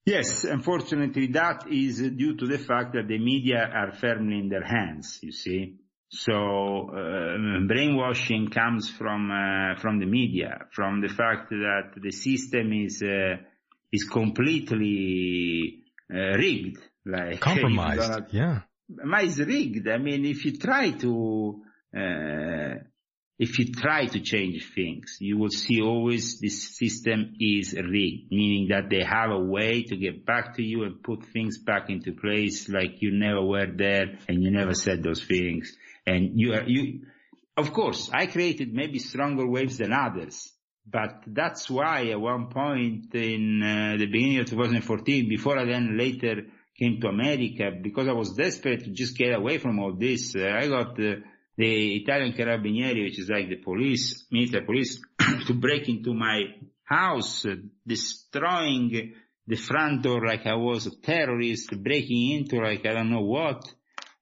Yes, 0.06 0.44
unfortunately 0.44 1.28
that 1.28 1.66
is 1.70 2.00
due 2.00 2.36
to 2.38 2.48
the 2.48 2.58
fact 2.58 2.94
that 2.94 3.08
the 3.08 3.20
media 3.20 3.70
are 3.74 3.92
firmly 3.92 4.40
in 4.40 4.50
their 4.50 4.64
hands, 4.64 5.20
you 5.22 5.32
see. 5.32 5.78
So 6.10 6.90
uh, 6.90 7.68
brainwashing 7.68 8.50
comes 8.50 8.90
from 8.90 9.32
uh, 9.32 9.80
from 9.80 10.00
the 10.00 10.06
media, 10.06 10.66
from 10.74 11.02
the 11.02 11.08
fact 11.08 11.50
that 11.50 11.92
the 12.02 12.12
system 12.12 12.74
is 12.74 13.02
uh, 13.02 13.38
is 13.92 14.04
completely 14.04 15.84
uh, 16.14 16.38
rigged 16.38 16.80
like 17.06 17.40
compromised. 17.50 18.34
yeah. 18.34 18.62
But 18.90 19.38
rigged. 19.38 19.88
I 19.88 19.98
mean, 19.98 20.26
if 20.26 20.44
you 20.44 20.58
try 20.58 20.92
to, 20.92 21.64
uh, 21.96 22.74
if 23.42 23.58
you 23.58 23.74
try 23.74 24.06
to 24.06 24.20
change 24.20 24.72
things, 24.76 25.18
you 25.20 25.36
will 25.36 25.50
see 25.50 25.82
always 25.82 26.40
this 26.40 26.78
system 26.78 27.34
is 27.40 27.74
rigged, 27.74 28.32
meaning 28.32 28.68
that 28.70 28.88
they 28.92 29.04
have 29.04 29.32
a 29.32 29.40
way 29.40 29.82
to 29.82 29.96
get 29.98 30.24
back 30.28 30.56
to 30.58 30.62
you 30.62 30.84
and 30.84 31.02
put 31.02 31.26
things 31.34 31.58
back 31.58 31.90
into 31.90 32.14
place 32.14 32.70
like 32.70 33.02
you 33.02 33.10
never 33.10 33.44
were 33.44 33.66
there 33.66 34.20
and 34.30 34.44
you 34.44 34.52
never 34.52 34.76
said 34.76 35.02
those 35.02 35.24
things. 35.24 35.76
And 36.06 36.40
you 36.40 36.54
are, 36.54 36.66
you, 36.68 37.08
of 37.58 37.74
course, 37.74 38.12
I 38.14 38.28
created 38.28 38.76
maybe 38.76 39.00
stronger 39.00 39.48
waves 39.48 39.80
than 39.80 39.92
others, 39.92 40.54
but 40.86 41.24
that's 41.26 41.68
why 41.68 42.10
at 42.12 42.22
one 42.22 42.50
point 42.50 43.16
in 43.16 43.64
uh, 43.64 43.98
the 43.98 44.06
beginning 44.06 44.42
of 44.42 44.52
2014, 44.52 45.28
before 45.28 45.58
I 45.58 45.66
then 45.66 45.98
later 45.98 46.44
came 46.78 47.02
to 47.02 47.08
America 47.08 47.72
because 47.82 48.08
I 48.08 48.14
was 48.14 48.34
desperate 48.34 48.84
to 48.84 48.92
just 48.92 49.18
get 49.18 49.34
away 49.34 49.58
from 49.58 49.80
all 49.80 49.94
this. 49.94 50.36
Uh, 50.36 50.48
I 50.48 50.68
got 50.68 51.00
uh, 51.00 51.16
the 51.62 51.96
Italian 51.98 52.34
Carabinieri, 52.34 53.04
which 53.04 53.20
is 53.20 53.30
like 53.30 53.48
the 53.48 53.58
police, 53.58 54.26
military 54.32 54.66
police, 54.66 55.00
to 55.48 55.54
break 55.54 55.88
into 55.90 56.12
my 56.12 56.42
house, 56.84 57.46
uh, 57.46 57.56
destroying 57.86 59.14
the 59.46 59.56
front 59.56 60.02
door 60.02 60.26
like 60.26 60.48
I 60.48 60.56
was 60.56 60.88
a 60.88 60.96
terrorist, 61.00 61.70
breaking 61.84 62.32
into 62.32 62.58
like 62.58 62.84
I 62.88 62.94
don't 62.94 63.12
know 63.12 63.22
what, 63.22 63.64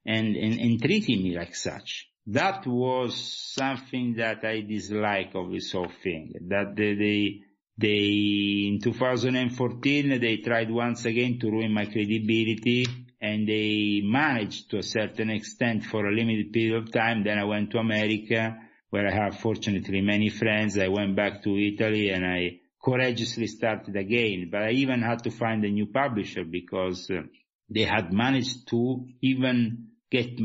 and, 0.05 0.35
and, 0.35 0.59
and 0.59 0.81
treating 0.81 1.23
me 1.23 1.37
like 1.37 1.55
such. 1.55 2.09
that 2.27 2.67
was 2.67 3.15
something 3.55 4.15
that 4.17 4.43
I 4.43 4.59
dislike 4.61 5.31
of 5.33 5.49
this 5.51 5.71
whole 5.71 5.93
thing. 6.03 6.33
That 6.49 6.75
they, 6.75 6.93
they, 6.95 7.41
they, 7.77 8.67
in 8.67 8.79
2014, 8.83 10.19
they 10.19 10.37
tried 10.37 10.69
once 10.69 11.05
again 11.05 11.39
to 11.39 11.49
ruin 11.49 11.73
my 11.73 11.85
credibility 11.85 12.85
and 13.21 13.47
they 13.47 14.01
managed 14.03 14.69
to 14.71 14.77
a 14.77 14.83
certain 14.83 15.29
extent 15.29 15.83
for 15.83 16.05
a 16.05 16.11
limited 16.11 16.53
period 16.53 16.75
of 16.75 16.91
time. 16.91 17.23
Then 17.23 17.37
I 17.37 17.43
went 17.43 17.71
to 17.71 17.79
America 17.79 18.57
where 18.89 19.07
I 19.07 19.11
have 19.11 19.39
fortunately 19.39 20.01
many 20.01 20.29
friends. 20.29 20.77
I 20.77 20.87
went 20.87 21.15
back 21.15 21.43
to 21.43 21.57
Italy 21.57 22.09
and 22.09 22.25
I 22.25 22.59
courageously 22.81 23.47
started 23.47 23.95
again. 23.95 24.49
But 24.51 24.63
I 24.63 24.71
even 24.71 25.01
had 25.01 25.23
to 25.23 25.31
find 25.31 25.63
a 25.63 25.69
new 25.69 25.87
publisher 25.87 26.43
because 26.43 27.09
uh, 27.11 27.23
they 27.69 27.83
had 27.83 28.13
managed 28.13 28.67
to 28.69 29.05
even 29.21 29.89
get, 30.09 30.39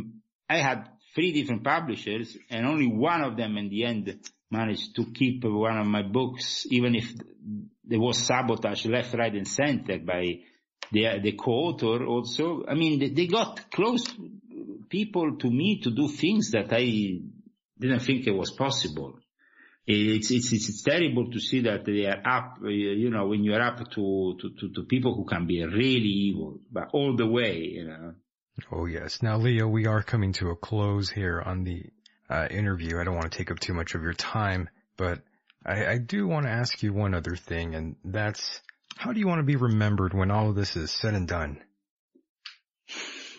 I 0.49 0.59
had 0.59 0.89
three 1.15 1.33
different 1.33 1.65
publishers 1.65 2.37
and 2.51 2.67
only 2.67 2.89
one 2.89 3.23
of 3.23 3.37
them 3.37 3.57
in 3.57 3.69
the 3.69 3.85
end 3.85 4.19
managed 4.51 4.97
to 4.97 5.07
keep 5.07 5.45
one 5.45 5.79
of 5.79 5.87
my 5.87 6.03
books, 6.03 6.67
even 6.71 6.95
if 6.95 7.13
there 7.85 8.01
was 8.01 8.19
sabotage 8.19 8.87
left, 8.87 9.15
right 9.15 9.35
and 9.35 9.49
center 9.49 9.99
by 9.99 10.41
the, 10.93 11.33
co-author 11.33 12.05
also. 12.07 12.65
I 12.69 12.75
mean, 12.75 13.15
they, 13.15 13.27
got 13.27 13.71
close 13.71 14.05
people 14.89 15.37
to 15.37 15.51
me 15.51 15.81
to 15.83 15.91
do 15.91 16.09
things 16.09 16.51
that 16.53 16.73
I 16.73 17.21
didn't 17.79 18.01
think 18.01 18.27
it 18.27 18.33
was 18.33 18.51
possible. 18.53 19.19
It's, 19.87 20.31
it's, 20.31 20.53
it's 20.53 20.83
terrible 20.83 21.31
to 21.31 21.39
see 21.39 21.61
that 21.63 21.85
they 21.85 22.07
are 22.07 22.23
up, 22.25 22.59
you 22.63 23.11
know, 23.11 23.27
when 23.27 23.45
you're 23.45 23.61
up 23.61 23.79
to, 23.91 24.37
to, 24.41 24.51
to, 24.59 24.73
to 24.73 24.83
people 24.85 25.15
who 25.15 25.25
can 25.25 25.47
be 25.47 25.63
really 25.63 26.09
evil, 26.31 26.61
but 26.73 26.89
all 26.93 27.15
the 27.17 27.27
way, 27.27 27.59
you 27.59 27.85
know. 27.87 28.15
Oh 28.71 28.87
yes. 28.87 29.21
Now 29.21 29.37
Leo, 29.37 29.67
we 29.67 29.87
are 29.87 30.03
coming 30.03 30.33
to 30.35 30.51
a 30.51 30.57
close 30.57 31.11
here 31.11 31.43
on 31.45 31.65
the 31.65 31.85
uh, 32.31 32.47
interview. 32.51 32.99
I 32.99 33.05
don't 33.05 33.17
want 33.17 33.31
to 33.31 33.37
take 33.37 33.51
up 33.51 33.59
too 33.59 33.75
much 33.75 33.95
of 33.95 34.03
your 34.03 34.15
time, 34.15 34.71
but 34.97 35.21
I, 35.67 35.87
I 35.87 35.99
do 35.99 36.27
want 36.27 36.47
to 36.47 36.53
ask 36.53 36.83
you 36.83 36.93
one 36.93 37.15
other 37.15 37.37
thing, 37.37 37.75
and 37.75 37.97
that's 38.05 38.61
how 38.97 39.13
do 39.13 39.21
you 39.21 39.27
want 39.27 39.41
to 39.41 39.45
be 39.45 39.57
remembered 39.57 40.15
when 40.15 40.31
all 40.31 40.51
of 40.51 40.55
this 40.55 40.77
is 40.77 40.91
said 40.91 41.15
and 41.15 41.29
done? 41.29 41.61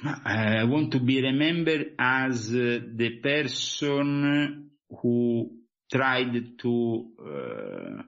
I 0.04 0.64
want 0.66 0.92
to 0.92 1.00
be 1.00 1.22
remembered 1.22 1.96
as 1.98 2.50
uh, 2.50 2.80
the 2.94 3.20
person 3.24 4.70
who 5.02 5.52
tried 5.92 6.60
to 6.60 7.06
uh, 7.20 8.02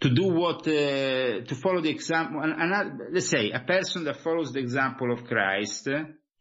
to 0.00 0.14
do 0.14 0.28
what 0.28 0.66
uh, 0.68 1.44
to 1.44 1.54
follow 1.54 1.80
the 1.80 1.90
example. 1.90 2.40
Another, 2.42 3.08
let's 3.12 3.28
say 3.28 3.50
a 3.50 3.60
person 3.60 4.04
that 4.04 4.18
follows 4.18 4.52
the 4.52 4.60
example 4.60 5.12
of 5.12 5.24
Christ 5.24 5.88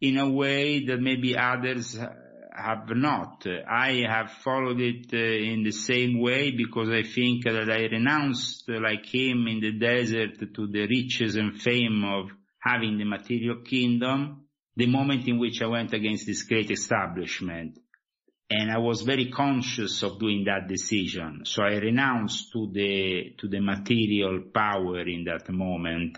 in 0.02 0.18
a 0.18 0.30
way 0.30 0.86
that 0.86 1.00
maybe 1.00 1.38
others 1.38 1.98
have 2.56 2.90
not. 2.90 3.46
I 3.68 4.06
have 4.08 4.32
followed 4.32 4.80
it 4.80 5.14
uh, 5.14 5.18
in 5.18 5.64
the 5.64 5.72
same 5.72 6.20
way 6.20 6.52
because 6.52 6.90
I 6.90 7.04
think 7.04 7.44
that 7.44 7.70
I 7.70 7.88
renounced 7.88 8.70
uh, 8.70 8.80
like 8.82 9.06
him 9.06 9.48
in 9.48 9.60
the 9.60 9.74
desert 9.74 10.40
to 10.40 10.68
the 10.68 10.88
riches 10.88 11.36
and 11.36 11.62
fame 11.62 12.04
of 12.04 12.32
having 12.60 12.98
the 12.98 13.06
material 13.06 13.58
kingdom 13.58 14.46
the 14.76 14.88
moment 14.88 15.28
in 15.28 15.40
which 15.40 15.62
I 15.62 15.68
went 15.68 15.94
against 15.94 16.26
this 16.26 16.44
great 16.44 16.72
establishment. 16.72 17.80
And 18.50 18.72
I 18.72 18.78
was 18.78 19.02
very 19.02 19.32
conscious 19.32 20.04
of 20.04 20.20
doing 20.20 20.44
that 20.46 20.68
decision. 20.68 21.42
So 21.46 21.64
I 21.64 21.78
renounced 21.78 22.52
to 22.54 22.70
the, 22.72 23.34
to 23.40 23.48
the 23.48 23.60
material 23.60 24.44
power 24.54 25.02
in 25.02 25.24
that 25.26 25.50
moment. 25.50 26.18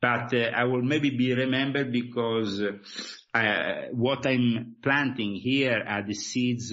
But 0.00 0.34
uh, 0.34 0.50
I 0.54 0.64
will 0.64 0.82
maybe 0.82 1.10
be 1.10 1.32
remembered 1.32 1.90
because 1.90 2.62
uh, 3.34 3.88
what 3.92 4.26
I'm 4.26 4.76
planting 4.82 5.34
here 5.34 5.82
are 5.86 6.02
the 6.06 6.14
seeds 6.14 6.72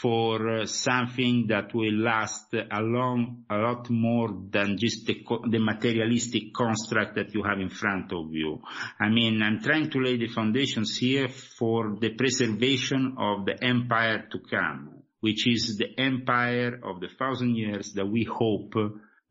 for 0.00 0.60
uh, 0.60 0.66
something 0.66 1.46
that 1.48 1.74
will 1.74 1.92
last 1.92 2.54
a 2.54 2.80
long, 2.80 3.44
a 3.50 3.56
lot 3.56 3.88
more 3.90 4.28
than 4.50 4.76
just 4.78 5.06
the, 5.06 5.22
the, 5.50 5.58
materialistic 5.58 6.54
construct 6.54 7.16
that 7.16 7.34
you 7.34 7.42
have 7.42 7.58
in 7.58 7.68
front 7.68 8.12
of 8.12 8.32
you. 8.32 8.60
I 8.98 9.08
mean, 9.08 9.42
I'm 9.42 9.62
trying 9.62 9.90
to 9.90 10.00
lay 10.00 10.16
the 10.16 10.28
foundations 10.28 10.96
here 10.96 11.28
for 11.28 11.96
the 12.00 12.10
preservation 12.10 13.16
of 13.18 13.44
the 13.44 13.62
empire 13.62 14.26
to 14.32 14.38
come, 14.50 15.02
which 15.20 15.46
is 15.46 15.76
the 15.76 15.98
empire 15.98 16.80
of 16.82 17.00
the 17.00 17.08
thousand 17.18 17.56
years 17.56 17.92
that 17.94 18.06
we 18.06 18.24
hope 18.24 18.74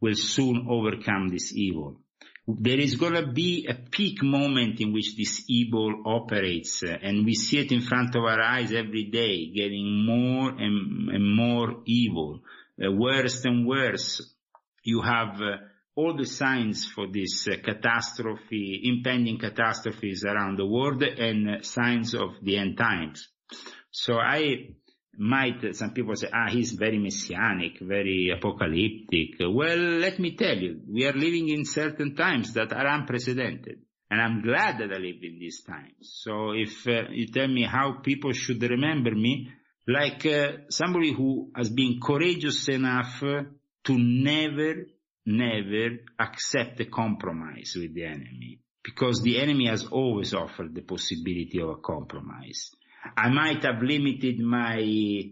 will 0.01 0.15
soon 0.15 0.67
overcome 0.69 1.29
this 1.29 1.53
evil 1.55 2.02
there 2.47 2.79
is 2.79 2.95
going 2.95 3.13
to 3.13 3.27
be 3.27 3.67
a 3.69 3.73
peak 3.73 4.21
moment 4.21 4.81
in 4.81 4.91
which 4.91 5.15
this 5.15 5.43
evil 5.47 6.03
operates 6.05 6.83
and 6.83 7.25
we 7.25 7.33
see 7.33 7.59
it 7.59 7.71
in 7.71 7.81
front 7.81 8.15
of 8.15 8.23
our 8.23 8.41
eyes 8.41 8.73
every 8.73 9.05
day 9.05 9.49
getting 9.51 10.05
more 10.05 10.49
and, 10.49 11.09
and 11.09 11.35
more 11.35 11.81
evil 11.85 12.41
uh, 12.83 12.91
worse 12.91 13.45
and 13.45 13.65
worse 13.65 14.35
you 14.83 15.01
have 15.01 15.41
uh, 15.41 15.57
all 15.95 16.15
the 16.17 16.25
signs 16.25 16.85
for 16.85 17.07
this 17.07 17.47
uh, 17.47 17.55
catastrophe 17.63 18.81
impending 18.83 19.37
catastrophes 19.37 20.25
around 20.25 20.57
the 20.57 20.65
world 20.65 21.03
and 21.03 21.49
uh, 21.49 21.61
signs 21.61 22.13
of 22.15 22.31
the 22.41 22.57
end 22.57 22.77
times. 22.77 23.29
So 23.91 24.15
i 24.15 24.75
might 25.17 25.75
some 25.75 25.91
people 25.91 26.15
say, 26.15 26.29
ah, 26.33 26.49
he's 26.49 26.71
very 26.71 26.97
messianic, 26.97 27.79
very 27.79 28.31
apocalyptic. 28.35 29.35
Well, 29.39 29.77
let 29.77 30.19
me 30.19 30.35
tell 30.35 30.57
you, 30.57 30.81
we 30.87 31.05
are 31.05 31.13
living 31.13 31.49
in 31.49 31.65
certain 31.65 32.15
times 32.15 32.53
that 32.53 32.73
are 32.73 32.87
unprecedented. 32.87 33.79
And 34.09 34.21
I'm 34.21 34.41
glad 34.41 34.77
that 34.77 34.93
I 34.93 34.97
live 34.97 35.23
in 35.23 35.39
these 35.39 35.63
times. 35.63 35.95
So 36.01 36.51
if 36.51 36.87
uh, 36.87 37.09
you 37.09 37.27
tell 37.27 37.47
me 37.47 37.63
how 37.63 37.99
people 38.03 38.31
should 38.31 38.61
remember 38.61 39.11
me, 39.11 39.49
like 39.87 40.25
uh, 40.25 40.51
somebody 40.69 41.13
who 41.13 41.51
has 41.55 41.69
been 41.69 41.99
courageous 41.99 42.67
enough 42.69 43.19
to 43.19 43.97
never, 43.97 44.85
never 45.25 45.97
accept 46.19 46.79
a 46.79 46.85
compromise 46.85 47.75
with 47.75 47.93
the 47.93 48.05
enemy. 48.05 48.59
Because 48.83 49.21
the 49.21 49.41
enemy 49.41 49.67
has 49.67 49.85
always 49.85 50.33
offered 50.33 50.75
the 50.75 50.81
possibility 50.81 51.59
of 51.61 51.69
a 51.69 51.75
compromise. 51.77 52.69
I 53.15 53.29
might 53.29 53.63
have 53.63 53.81
limited 53.81 54.39
my 54.39 55.31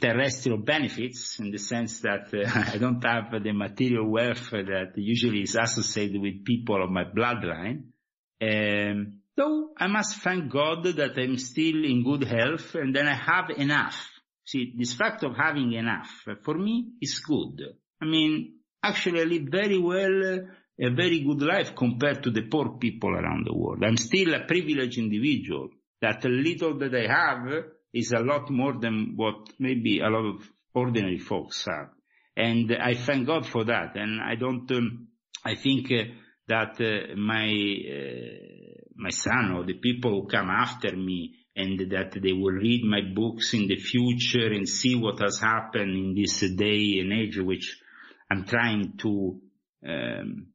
terrestrial 0.00 0.58
benefits 0.58 1.38
in 1.38 1.50
the 1.50 1.58
sense 1.58 2.00
that 2.00 2.32
uh, 2.34 2.72
I 2.74 2.78
don't 2.78 3.02
have 3.04 3.30
the 3.42 3.52
material 3.52 4.10
wealth 4.10 4.50
that 4.50 4.92
usually 4.96 5.42
is 5.42 5.56
associated 5.56 6.20
with 6.20 6.44
people 6.44 6.82
of 6.82 6.90
my 6.90 7.04
bloodline. 7.04 7.84
Um, 8.42 9.20
though 9.36 9.70
I 9.76 9.86
must 9.86 10.16
thank 10.16 10.50
God 10.52 10.84
that 10.84 11.16
I'm 11.16 11.38
still 11.38 11.84
in 11.84 12.02
good 12.04 12.24
health 12.24 12.74
and 12.74 12.94
then 12.94 13.06
I 13.06 13.14
have 13.14 13.50
enough. 13.56 14.10
See, 14.44 14.74
this 14.76 14.94
fact 14.94 15.22
of 15.22 15.36
having 15.36 15.72
enough 15.72 16.10
for 16.44 16.58
me 16.58 16.94
is 17.00 17.20
good. 17.20 17.62
I 18.00 18.06
mean, 18.06 18.56
actually 18.82 19.20
I 19.20 19.24
live 19.24 19.48
very 19.48 19.78
well, 19.78 20.40
a 20.80 20.90
very 20.90 21.20
good 21.20 21.42
life 21.42 21.76
compared 21.76 22.24
to 22.24 22.30
the 22.32 22.42
poor 22.42 22.76
people 22.80 23.10
around 23.10 23.46
the 23.46 23.54
world. 23.54 23.84
I'm 23.84 23.96
still 23.96 24.34
a 24.34 24.44
privileged 24.44 24.98
individual 24.98 25.70
that 26.02 26.24
little 26.24 26.78
that 26.78 26.94
I 26.94 27.06
have 27.06 27.64
is 27.94 28.12
a 28.12 28.18
lot 28.18 28.50
more 28.50 28.74
than 28.78 29.14
what 29.16 29.50
maybe 29.58 30.00
a 30.00 30.08
lot 30.08 30.26
of 30.26 30.50
ordinary 30.74 31.18
folks 31.18 31.64
have. 31.64 31.90
And 32.36 32.74
I 32.74 32.94
thank 32.94 33.26
God 33.26 33.46
for 33.46 33.64
that. 33.64 33.94
And 33.94 34.20
I 34.20 34.34
don't, 34.34 34.70
um, 34.72 35.08
I 35.44 35.54
think 35.54 35.92
uh, 35.92 36.12
that 36.48 36.80
uh, 36.80 37.14
my, 37.16 37.46
uh, 37.46 38.82
my 38.96 39.10
son 39.10 39.52
or 39.52 39.64
the 39.64 39.74
people 39.74 40.22
who 40.22 40.26
come 40.26 40.50
after 40.50 40.96
me 40.96 41.34
and 41.54 41.78
that 41.90 42.18
they 42.20 42.32
will 42.32 42.54
read 42.54 42.82
my 42.84 43.02
books 43.14 43.54
in 43.54 43.68
the 43.68 43.76
future 43.76 44.46
and 44.46 44.68
see 44.68 44.96
what 44.96 45.20
has 45.20 45.38
happened 45.38 45.92
in 45.92 46.14
this 46.16 46.40
day 46.40 46.98
and 47.00 47.12
age, 47.12 47.38
which 47.38 47.78
I'm 48.30 48.44
trying 48.44 48.96
to, 48.98 49.40
um, 49.86 50.46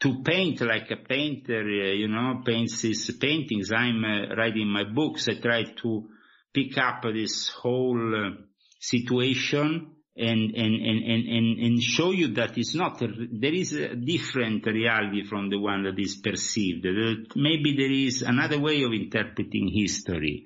to 0.00 0.22
paint 0.22 0.60
like 0.60 0.90
a 0.90 0.96
painter, 0.96 1.60
uh, 1.60 1.92
you 1.94 2.08
know, 2.08 2.42
paints 2.44 2.82
his 2.82 3.16
paintings. 3.20 3.70
I'm 3.72 4.04
uh, 4.04 4.34
writing 4.36 4.68
my 4.68 4.84
books. 4.84 5.28
I 5.28 5.40
try 5.40 5.64
to 5.82 6.08
pick 6.52 6.76
up 6.78 7.02
this 7.12 7.48
whole 7.48 8.14
uh, 8.14 8.30
situation 8.78 9.92
and, 10.16 10.54
and, 10.54 10.74
and, 10.74 11.28
and, 11.28 11.58
and 11.58 11.82
show 11.82 12.10
you 12.10 12.28
that 12.34 12.56
it's 12.56 12.74
not, 12.74 12.98
there 12.98 13.52
is 13.52 13.72
a 13.74 13.94
different 13.94 14.64
reality 14.66 15.24
from 15.24 15.50
the 15.50 15.58
one 15.58 15.82
that 15.84 15.98
is 15.98 16.16
perceived. 16.16 16.86
Maybe 17.36 17.76
there 17.76 17.92
is 17.92 18.22
another 18.22 18.58
way 18.58 18.82
of 18.82 18.92
interpreting 18.92 19.70
history. 19.74 20.44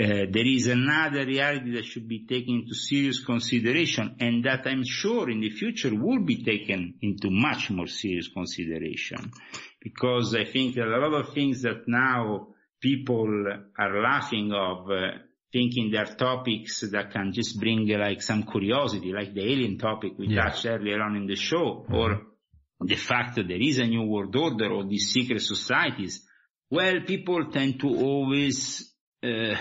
Uh, 0.00 0.24
there 0.30 0.46
is 0.46 0.66
another 0.66 1.26
reality 1.26 1.72
that 1.72 1.84
should 1.84 2.08
be 2.08 2.24
taken 2.24 2.60
into 2.60 2.74
serious 2.74 3.22
consideration 3.22 4.16
and 4.18 4.42
that 4.44 4.66
I'm 4.66 4.82
sure 4.82 5.28
in 5.28 5.40
the 5.40 5.50
future 5.50 5.94
will 5.94 6.20
be 6.24 6.42
taken 6.42 6.94
into 7.02 7.28
much 7.30 7.68
more 7.70 7.86
serious 7.86 8.28
consideration. 8.28 9.30
Because 9.78 10.34
I 10.34 10.44
think 10.44 10.78
a 10.78 10.84
lot 10.84 11.12
of 11.12 11.34
things 11.34 11.60
that 11.62 11.86
now 11.86 12.48
people 12.80 13.44
are 13.78 14.02
laughing 14.02 14.52
of, 14.54 14.90
uh, 14.90 15.18
thinking 15.52 15.90
they're 15.90 16.06
topics 16.06 16.80
that 16.92 17.10
can 17.12 17.32
just 17.34 17.60
bring 17.60 17.86
like 17.88 18.22
some 18.22 18.44
curiosity, 18.44 19.12
like 19.12 19.34
the 19.34 19.42
alien 19.42 19.76
topic 19.76 20.12
we 20.16 20.28
yeah. 20.28 20.44
touched 20.44 20.64
earlier 20.64 21.02
on 21.02 21.16
in 21.16 21.26
the 21.26 21.36
show, 21.36 21.84
mm-hmm. 21.84 21.94
or 21.94 22.22
the 22.80 22.96
fact 22.96 23.36
that 23.36 23.48
there 23.48 23.60
is 23.60 23.78
a 23.78 23.84
new 23.84 24.04
world 24.04 24.34
order 24.34 24.70
or 24.72 24.86
these 24.86 25.10
secret 25.10 25.42
societies. 25.42 26.26
Well, 26.70 27.00
people 27.06 27.50
tend 27.50 27.80
to 27.80 27.88
always 27.88 28.94
uh, 29.22 29.56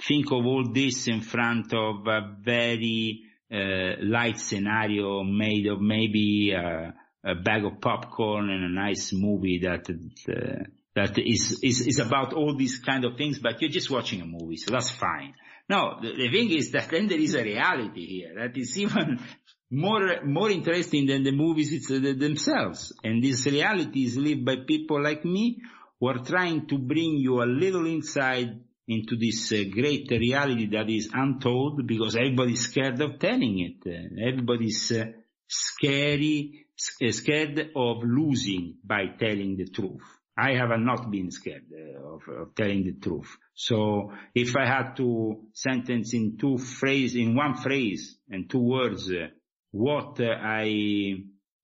think 0.00 0.26
of 0.26 0.44
all 0.44 0.72
this 0.72 1.08
in 1.08 1.20
front 1.20 1.72
of 1.74 2.06
a 2.06 2.36
very 2.40 3.22
uh, 3.52 4.02
light 4.02 4.38
scenario 4.38 5.22
made 5.22 5.66
of 5.66 5.80
maybe 5.80 6.54
uh, 6.54 6.90
a 7.24 7.34
bag 7.34 7.64
of 7.64 7.80
popcorn 7.80 8.50
and 8.50 8.64
a 8.64 8.68
nice 8.68 9.12
movie 9.12 9.60
that 9.60 9.88
uh, 9.90 10.64
that 10.94 11.18
is, 11.18 11.60
is 11.62 11.86
is 11.86 11.98
about 11.98 12.32
all 12.32 12.56
these 12.56 12.78
kind 12.78 13.04
of 13.04 13.16
things, 13.16 13.38
but 13.38 13.60
you're 13.60 13.70
just 13.70 13.90
watching 13.90 14.22
a 14.22 14.26
movie, 14.26 14.56
so 14.56 14.72
that's 14.72 14.90
fine. 14.90 15.34
No, 15.68 15.98
the, 16.00 16.12
the 16.12 16.30
thing 16.30 16.50
is 16.50 16.70
that 16.72 16.88
then 16.90 17.06
there 17.06 17.20
is 17.20 17.34
a 17.34 17.42
reality 17.42 18.06
here 18.06 18.34
that 18.36 18.56
is 18.56 18.78
even 18.78 19.20
more 19.70 20.24
more 20.24 20.50
interesting 20.50 21.06
than 21.06 21.22
the 21.22 21.32
movies 21.32 21.90
uh, 21.90 21.98
themselves, 22.00 22.92
and 23.04 23.22
this 23.22 23.46
reality 23.46 24.04
is 24.04 24.16
lived 24.16 24.44
by 24.44 24.56
people 24.66 25.02
like 25.02 25.24
me 25.24 25.58
who 26.00 26.08
are 26.08 26.24
trying 26.24 26.66
to 26.66 26.78
bring 26.78 27.16
you 27.16 27.42
a 27.42 27.44
little 27.46 27.86
insight 27.86 28.48
into 28.88 29.16
this 29.16 29.52
uh, 29.52 29.64
great 29.72 30.10
reality 30.10 30.66
that 30.66 30.88
is 30.88 31.10
untold 31.12 31.86
because 31.86 32.16
everybody's 32.16 32.60
scared 32.60 33.00
of 33.00 33.18
telling 33.18 33.58
it. 33.58 33.86
Uh, 33.86 34.28
everybody's 34.28 34.92
uh, 34.92 35.06
scary, 35.48 36.66
uh, 37.02 37.10
scared 37.10 37.70
of 37.74 38.02
losing 38.04 38.76
by 38.84 39.06
telling 39.18 39.56
the 39.56 39.66
truth. 39.66 40.02
I 40.38 40.52
have 40.54 40.78
not 40.78 41.10
been 41.10 41.30
scared 41.30 41.64
uh, 41.72 42.14
of, 42.14 42.22
of, 42.28 42.54
telling 42.54 42.84
the 42.84 42.92
truth. 42.92 43.36
So 43.54 44.12
if 44.34 44.54
I 44.56 44.66
had 44.66 44.94
to 44.96 45.46
sentence 45.52 46.12
in 46.12 46.36
two 46.38 46.58
phrase, 46.58 47.16
in 47.16 47.34
one 47.34 47.54
phrase 47.54 48.18
and 48.28 48.48
two 48.48 48.60
words, 48.60 49.10
uh, 49.10 49.28
what 49.72 50.20
I, 50.20 51.14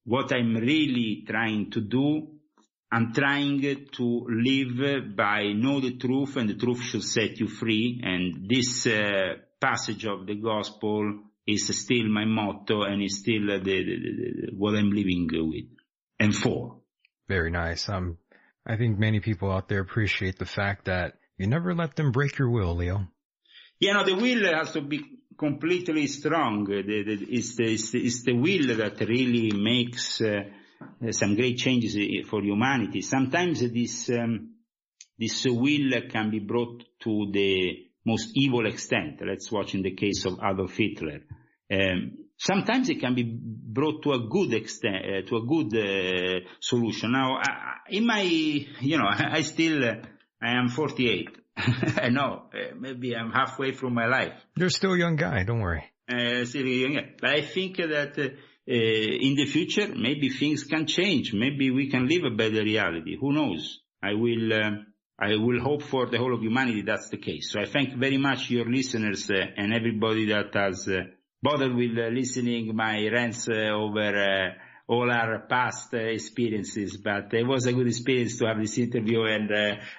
what 0.05 0.33
I'm 0.33 0.57
really 0.57 1.25
trying 1.29 1.71
to 1.71 1.81
do, 1.83 2.32
I'm 2.95 3.15
trying 3.15 3.89
to 3.97 4.27
live 4.29 5.17
by 5.17 5.53
know 5.55 5.81
the 5.81 5.97
truth 5.97 6.37
and 6.37 6.51
the 6.51 6.57
truth 6.57 6.83
should 6.83 7.03
set 7.03 7.41
you 7.41 7.49
free. 7.49 8.03
And 8.05 8.47
this 8.51 8.87
uh, 8.87 9.37
passage 9.59 10.05
of 10.05 10.27
the 10.27 10.35
gospel 10.35 11.21
is 11.47 11.67
still 11.83 12.07
my 12.09 12.27
motto 12.27 12.83
and 12.83 13.03
is 13.03 13.21
still 13.21 13.47
the, 13.47 13.61
the, 13.65 13.83
the, 13.83 14.53
what 14.55 14.75
I'm 14.75 14.91
living 14.91 15.27
with 15.33 15.65
and 16.21 16.37
for. 16.37 16.83
Very 17.29 17.51
nice. 17.51 17.89
Um, 17.89 18.19
I 18.67 18.77
think 18.77 18.99
many 18.99 19.21
people 19.21 19.51
out 19.51 19.69
there 19.69 19.81
appreciate 19.81 20.39
the 20.39 20.45
fact 20.45 20.85
that 20.85 21.15
you 21.39 21.47
never 21.47 21.75
let 21.75 21.97
them 21.97 22.13
break 22.13 22.37
your 22.37 22.51
will, 22.51 22.77
Leo. 22.77 23.09
Yeah, 23.81 23.95
no, 23.95 24.05
the 24.05 24.17
will 24.17 24.55
has 24.55 24.73
to 24.75 24.83
be 24.83 25.01
completely 25.39 26.09
strong. 26.09 26.65
The, 26.65 26.83
the, 26.83 27.27
it's, 27.31 27.57
the, 27.57 27.73
it's, 27.73 27.91
the, 27.91 28.07
it's 28.07 28.23
the 28.23 28.35
will 28.35 28.77
that 28.77 29.01
really 29.01 29.51
makes 29.51 30.21
uh, 30.21 30.43
some 31.11 31.35
great 31.35 31.57
changes 31.59 31.97
for 32.29 32.43
humanity. 32.43 33.01
Sometimes 33.03 33.61
this 33.61 34.11
um, 34.11 34.53
this 35.19 35.45
will 35.45 36.03
can 36.11 36.31
be 36.31 36.41
brought 36.41 36.83
to 37.01 37.31
the 37.33 37.89
most 38.05 38.31
evil 38.35 38.67
extent. 38.67 39.21
Let's 39.25 39.51
watch 39.53 39.75
in 39.75 39.83
the 39.83 39.95
case 39.95 40.25
of 40.27 40.39
Adolf 40.43 40.77
Hitler. 40.77 41.21
Um, 41.73 42.19
sometimes 42.37 42.89
it 42.91 43.01
can 43.01 43.15
be 43.15 43.25
brought 43.25 44.03
to 44.03 44.13
a 44.13 44.27
good 44.29 44.53
extent, 44.55 44.97
uh, 44.97 45.29
to 45.29 45.37
a 45.37 45.47
good 45.47 45.77
uh, 45.77 46.49
solution. 46.61 47.13
Now, 47.13 47.37
I, 47.37 47.77
in 47.91 48.07
my, 48.07 48.23
you 48.23 48.99
know, 48.99 49.07
I, 49.09 49.31
I 49.39 49.43
still, 49.43 49.85
uh, 49.85 49.95
I 50.43 50.59
am 50.59 50.69
48. 50.69 51.29
I 51.57 52.09
know, 52.09 52.45
uh, 52.53 52.75
maybe 52.79 53.15
I'm 53.15 53.31
halfway 53.31 53.73
through 53.73 53.91
my 53.91 54.07
life. 54.07 54.33
You're 54.57 54.71
still 54.71 54.95
a 54.95 54.99
young 54.99 55.17
guy, 55.17 55.45
don't 55.45 55.61
worry. 55.61 55.85
Uh, 56.09 56.45
still 56.45 56.67
a 56.67 56.69
young 56.69 56.95
guy. 56.95 57.11
But 57.21 57.31
I 57.31 57.43
think 57.43 57.77
that 57.77 58.19
uh, 58.19 58.37
in 58.67 59.35
the 59.35 59.47
future, 59.47 59.89
maybe 59.95 60.29
things 60.29 60.65
can 60.65 60.87
change. 60.87 61.33
Maybe 61.33 61.71
we 61.71 61.91
can 61.91 62.07
live 62.07 62.25
a 62.25 62.31
better 62.31 62.63
reality. 62.63 63.17
Who 63.21 63.33
knows? 63.33 63.81
I 64.03 64.15
will, 64.15 64.53
I 65.19 65.37
will 65.37 65.61
hope 65.61 65.83
for 65.83 66.07
the 66.07 66.19
whole 66.19 66.35
of 66.35 66.41
humanity 66.43 66.83
that's 66.83 67.09
the 67.09 67.19
case. 67.19 67.51
So 67.53 67.61
I 67.61 67.65
thank 67.65 67.95
very 67.95 68.19
much 68.19 68.51
your 68.51 68.69
listeners 68.71 69.31
and 69.31 69.73
everybody 69.73 70.27
that 70.27 70.55
has 70.55 70.89
bothered 71.43 71.75
with 71.75 71.99
uh, 71.99 72.09
listening 72.09 72.75
my 72.75 73.09
rants 73.09 73.49
uh, 73.49 73.75
over 73.75 74.17
uh, 74.17 74.51
all 74.87 75.11
our 75.11 75.41
past 75.49 75.93
experiences, 75.95 76.97
but 76.99 77.33
it 77.35 77.47
was 77.47 77.67
a 77.67 77.73
good 77.73 77.87
experience 77.87 78.39
to 78.39 78.47
have 78.47 78.61
this 78.61 78.79
interview 78.79 79.23
and 79.25 79.51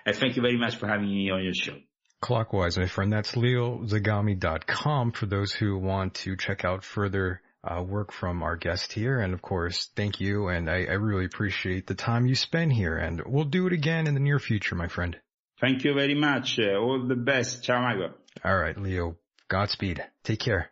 I 0.06 0.12
thank 0.12 0.36
you 0.36 0.42
very 0.42 0.58
much 0.58 0.76
for 0.76 0.88
having 0.88 1.08
me 1.08 1.32
on 1.32 1.44
your 1.44 1.54
show. 1.54 1.76
Clockwise, 2.22 2.78
my 2.78 2.88
friend. 2.88 3.12
That's 3.12 3.32
leozagami.com 3.32 5.12
for 5.12 5.26
those 5.26 5.52
who 5.52 5.78
want 5.78 6.14
to 6.16 6.38
check 6.38 6.64
out 6.64 6.84
further 6.84 7.42
uh, 7.64 7.82
work 7.82 8.12
from 8.12 8.44
our 8.44 8.56
guest 8.56 8.94
here. 8.94 9.20
And 9.20 9.34
of 9.34 9.42
course, 9.42 9.90
thank 9.96 10.20
you. 10.20 10.50
And 10.50 10.70
I, 10.70 10.86
I 10.86 10.94
really 10.94 11.26
appreciate 11.26 11.88
the 11.88 11.96
time 11.96 12.26
you 12.26 12.36
spend 12.36 12.74
here. 12.74 12.98
And 12.98 13.22
we'll 13.26 13.46
do 13.46 13.68
it 13.68 13.74
again 13.74 14.08
in 14.08 14.14
the 14.14 14.20
near 14.20 14.40
future, 14.40 14.76
my 14.76 14.88
friend. 14.88 15.18
Thank 15.62 15.84
you 15.86 15.94
very 15.94 16.16
much. 16.16 16.60
Uh, 16.60 16.78
all 16.78 17.06
the 17.08 17.16
best. 17.16 17.64
Ciao, 17.64 17.82
Mago. 17.82 18.14
All 18.44 18.58
right, 18.58 18.78
Leo. 18.78 19.18
Godspeed. 19.48 20.04
Take 20.24 20.40
care. 20.40 20.70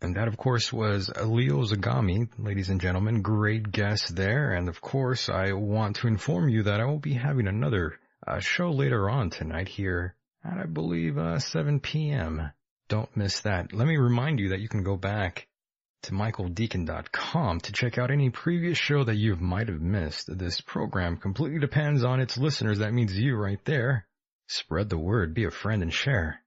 And 0.00 0.14
that, 0.14 0.28
of 0.28 0.36
course, 0.36 0.72
was 0.72 1.10
Leo 1.10 1.64
Zagami, 1.64 2.28
ladies 2.38 2.70
and 2.70 2.80
gentlemen. 2.80 3.22
Great 3.22 3.72
guest 3.72 4.14
there. 4.14 4.52
And 4.52 4.68
of 4.68 4.80
course, 4.80 5.28
I 5.28 5.52
want 5.52 5.96
to 5.96 6.06
inform 6.06 6.48
you 6.48 6.64
that 6.64 6.80
I 6.80 6.84
will 6.84 7.00
be 7.00 7.14
having 7.14 7.48
another 7.48 7.98
uh, 8.24 8.38
show 8.38 8.70
later 8.70 9.10
on 9.10 9.30
tonight 9.30 9.66
here 9.66 10.14
at, 10.44 10.58
I 10.58 10.66
believe, 10.66 11.18
uh, 11.18 11.40
7 11.40 11.80
p.m. 11.80 12.52
Don't 12.88 13.16
miss 13.16 13.40
that. 13.40 13.72
Let 13.72 13.88
me 13.88 13.96
remind 13.96 14.38
you 14.38 14.50
that 14.50 14.60
you 14.60 14.68
can 14.68 14.84
go 14.84 14.96
back 14.96 15.48
to 16.02 16.12
michaeldecon.com 16.12 17.60
to 17.60 17.72
check 17.72 17.98
out 17.98 18.10
any 18.10 18.30
previous 18.30 18.78
show 18.78 19.04
that 19.04 19.16
you 19.16 19.36
might 19.36 19.68
have 19.68 19.80
missed. 19.80 20.26
This 20.38 20.60
program 20.60 21.16
completely 21.16 21.58
depends 21.58 22.04
on 22.04 22.20
its 22.20 22.38
listeners. 22.38 22.78
That 22.78 22.94
means 22.94 23.18
you 23.18 23.36
right 23.36 23.64
there. 23.64 24.06
Spread 24.46 24.88
the 24.88 24.98
word, 24.98 25.34
be 25.34 25.44
a 25.44 25.50
friend, 25.50 25.82
and 25.82 25.92
share. 25.92 26.40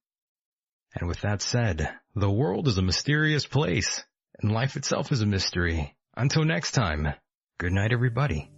And 0.96 1.08
with 1.08 1.22
that 1.22 1.42
said, 1.42 1.90
the 2.16 2.32
world 2.32 2.68
is 2.68 2.78
a 2.78 2.82
mysterious 2.82 3.46
place, 3.46 4.04
and 4.40 4.52
life 4.52 4.76
itself 4.76 5.12
is 5.12 5.22
a 5.22 5.26
mystery. 5.26 5.96
Until 6.16 6.44
next 6.44 6.72
time, 6.72 7.14
good 7.58 7.72
night 7.72 7.94
everybody. 7.94 8.52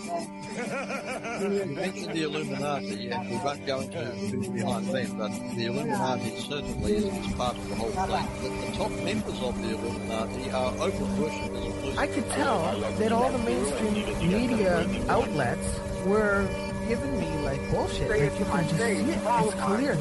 You 1.42 1.64
mentioned 1.66 2.14
the 2.14 2.22
Illuminati, 2.22 2.86
yeah. 2.86 3.22
We 3.28 3.36
won't 3.38 3.66
go 3.66 3.80
into 3.80 4.50
behind 4.52 4.86
them, 4.86 5.18
but 5.18 5.32
the 5.56 5.66
Illuminati 5.66 6.30
certainly 6.40 6.96
is 6.96 7.32
part 7.34 7.56
of 7.56 7.68
the 7.68 7.74
whole 7.76 7.90
thing. 7.90 8.26
The, 8.42 8.48
the 8.66 8.72
top 8.76 8.90
members 9.02 9.40
of 9.40 9.62
the 9.62 9.70
Illuminati 9.70 10.50
are 10.50 10.72
open 10.80 11.20
worshippers. 11.20 11.98
I 11.98 12.06
could 12.06 12.28
tell 12.30 12.80
that 12.80 13.12
all 13.12 13.30
the 13.32 13.38
mainstream 13.38 13.94
media 14.28 14.86
outlets 15.08 15.80
were 16.04 16.48
giving 16.88 17.20
me 17.20 17.26
like 17.44 17.60
bullshit. 17.70 18.10
Like 18.10 18.38
you 18.38 18.44
can 18.44 18.68
just 18.68 18.76
see 18.76 18.84
it. 18.84 19.18
It's 19.24 19.54
clear. 19.54 19.94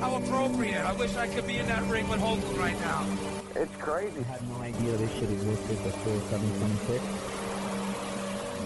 How 0.00 0.14
appropriate. 0.14 0.80
I 0.80 0.92
wish 0.92 1.16
I 1.16 1.26
could 1.26 1.46
be 1.46 1.58
in 1.58 1.66
that 1.66 1.82
ring 1.90 2.08
with 2.08 2.20
Hogan 2.20 2.56
right 2.56 2.78
now. 2.80 3.04
It's 3.56 3.74
crazy. 3.76 4.20
I 4.20 4.22
had 4.22 4.48
no 4.48 4.56
idea 4.62 4.92
this 4.92 5.10
shit 5.14 5.28
existed 5.28 5.82
before 5.82 6.20
726. 6.30 7.02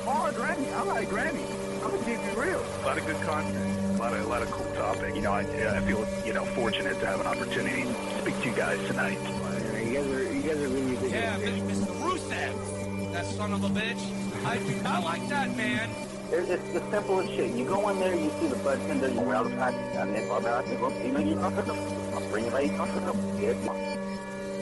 Oh, 0.04 0.26
a 0.26 0.32
Grammy. 0.32 0.70
I 0.74 0.82
like 0.82 1.08
Grammy. 1.08 1.46
I'm 1.82 1.90
gonna 1.90 2.04
keep 2.04 2.22
you 2.22 2.40
real. 2.40 2.62
A 2.82 2.86
lot 2.86 2.98
of 2.98 3.06
good 3.06 3.20
content. 3.22 3.94
A 3.94 3.98
lot 3.98 4.12
of, 4.12 4.24
a 4.24 4.28
lot 4.28 4.42
of 4.42 4.50
cool 4.50 4.70
topic. 4.74 5.14
You 5.14 5.22
know, 5.22 5.32
I, 5.32 5.40
I 5.40 5.80
feel, 5.80 6.06
you 6.26 6.34
know, 6.34 6.44
fortunate 6.44 7.00
to 7.00 7.06
have 7.06 7.20
an 7.20 7.26
opportunity 7.26 7.84
to 7.84 8.20
speak 8.20 8.38
to 8.42 8.48
you 8.50 8.54
guys 8.54 8.86
tonight. 8.86 9.18
You 9.22 9.94
guys 9.94 10.06
are, 10.06 10.32
you 10.34 10.42
guys 10.42 10.56
are 10.58 10.68
really 10.68 10.96
big. 10.96 11.12
Yeah, 11.12 11.38
Mr. 11.38 11.94
Rusev. 12.02 13.12
That 13.12 13.24
son 13.24 13.54
of 13.54 13.64
a 13.64 13.68
bitch. 13.68 14.02
I, 14.44 14.58
I 14.84 15.00
like 15.02 15.26
that, 15.30 15.56
man. 15.56 15.88
It's, 16.32 16.48
it's 16.48 16.72
the 16.72 16.80
simplest 16.90 17.28
shit. 17.34 17.50
You 17.52 17.66
go 17.66 17.90
in 17.90 18.00
there, 18.00 18.14
you 18.14 18.30
see 18.40 18.46
the 18.46 18.56
bartender, 18.56 19.08
you 19.10 19.20
wear 19.20 19.36
all 19.36 19.44
the 19.44 19.50
practice 19.50 19.92
down 19.92 20.14
there, 20.14 20.26
barbell, 20.26 20.66
you 20.66 21.12
know, 21.12 21.20
you're 21.20 21.38
comfortable. 21.38 21.76
I'll 22.14 22.26
bring 22.30 22.46
it 22.46 22.52
right 22.54 22.70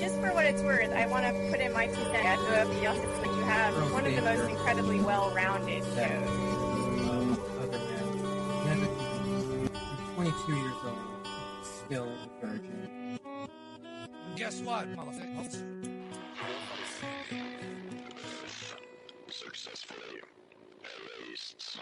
just 0.01 0.17
for 0.17 0.35
what 0.35 0.47
it's 0.47 0.63
worth, 0.63 0.91
I 0.91 1.07
want 1.07 1.27
to 1.27 1.33
put 1.49 1.61
in 1.61 1.73
my 1.73 1.87
two 1.87 1.95
cents 1.95 2.43
at 2.43 2.67
the 2.67 2.87
office 2.87 3.19
that 3.19 3.27
you 3.27 3.43
have 3.43 3.93
one 3.93 4.05
of 4.05 4.17
the 4.17 4.23
most 4.23 4.51
incredibly 4.51 4.99
well-rounded 4.99 5.85
shows. 5.85 6.29
Um, 7.09 7.41
other 7.61 7.79
than 8.65 9.69
22 10.17 10.57
years 10.57 10.75
old, 10.85 11.29
still 11.63 12.09
a 12.09 12.47
virgin. 12.47 13.21
Guess 14.35 14.61
what, 14.63 14.89
motherfucker? 14.97 15.63
Successfully 19.29 20.21
erased. 21.31 21.81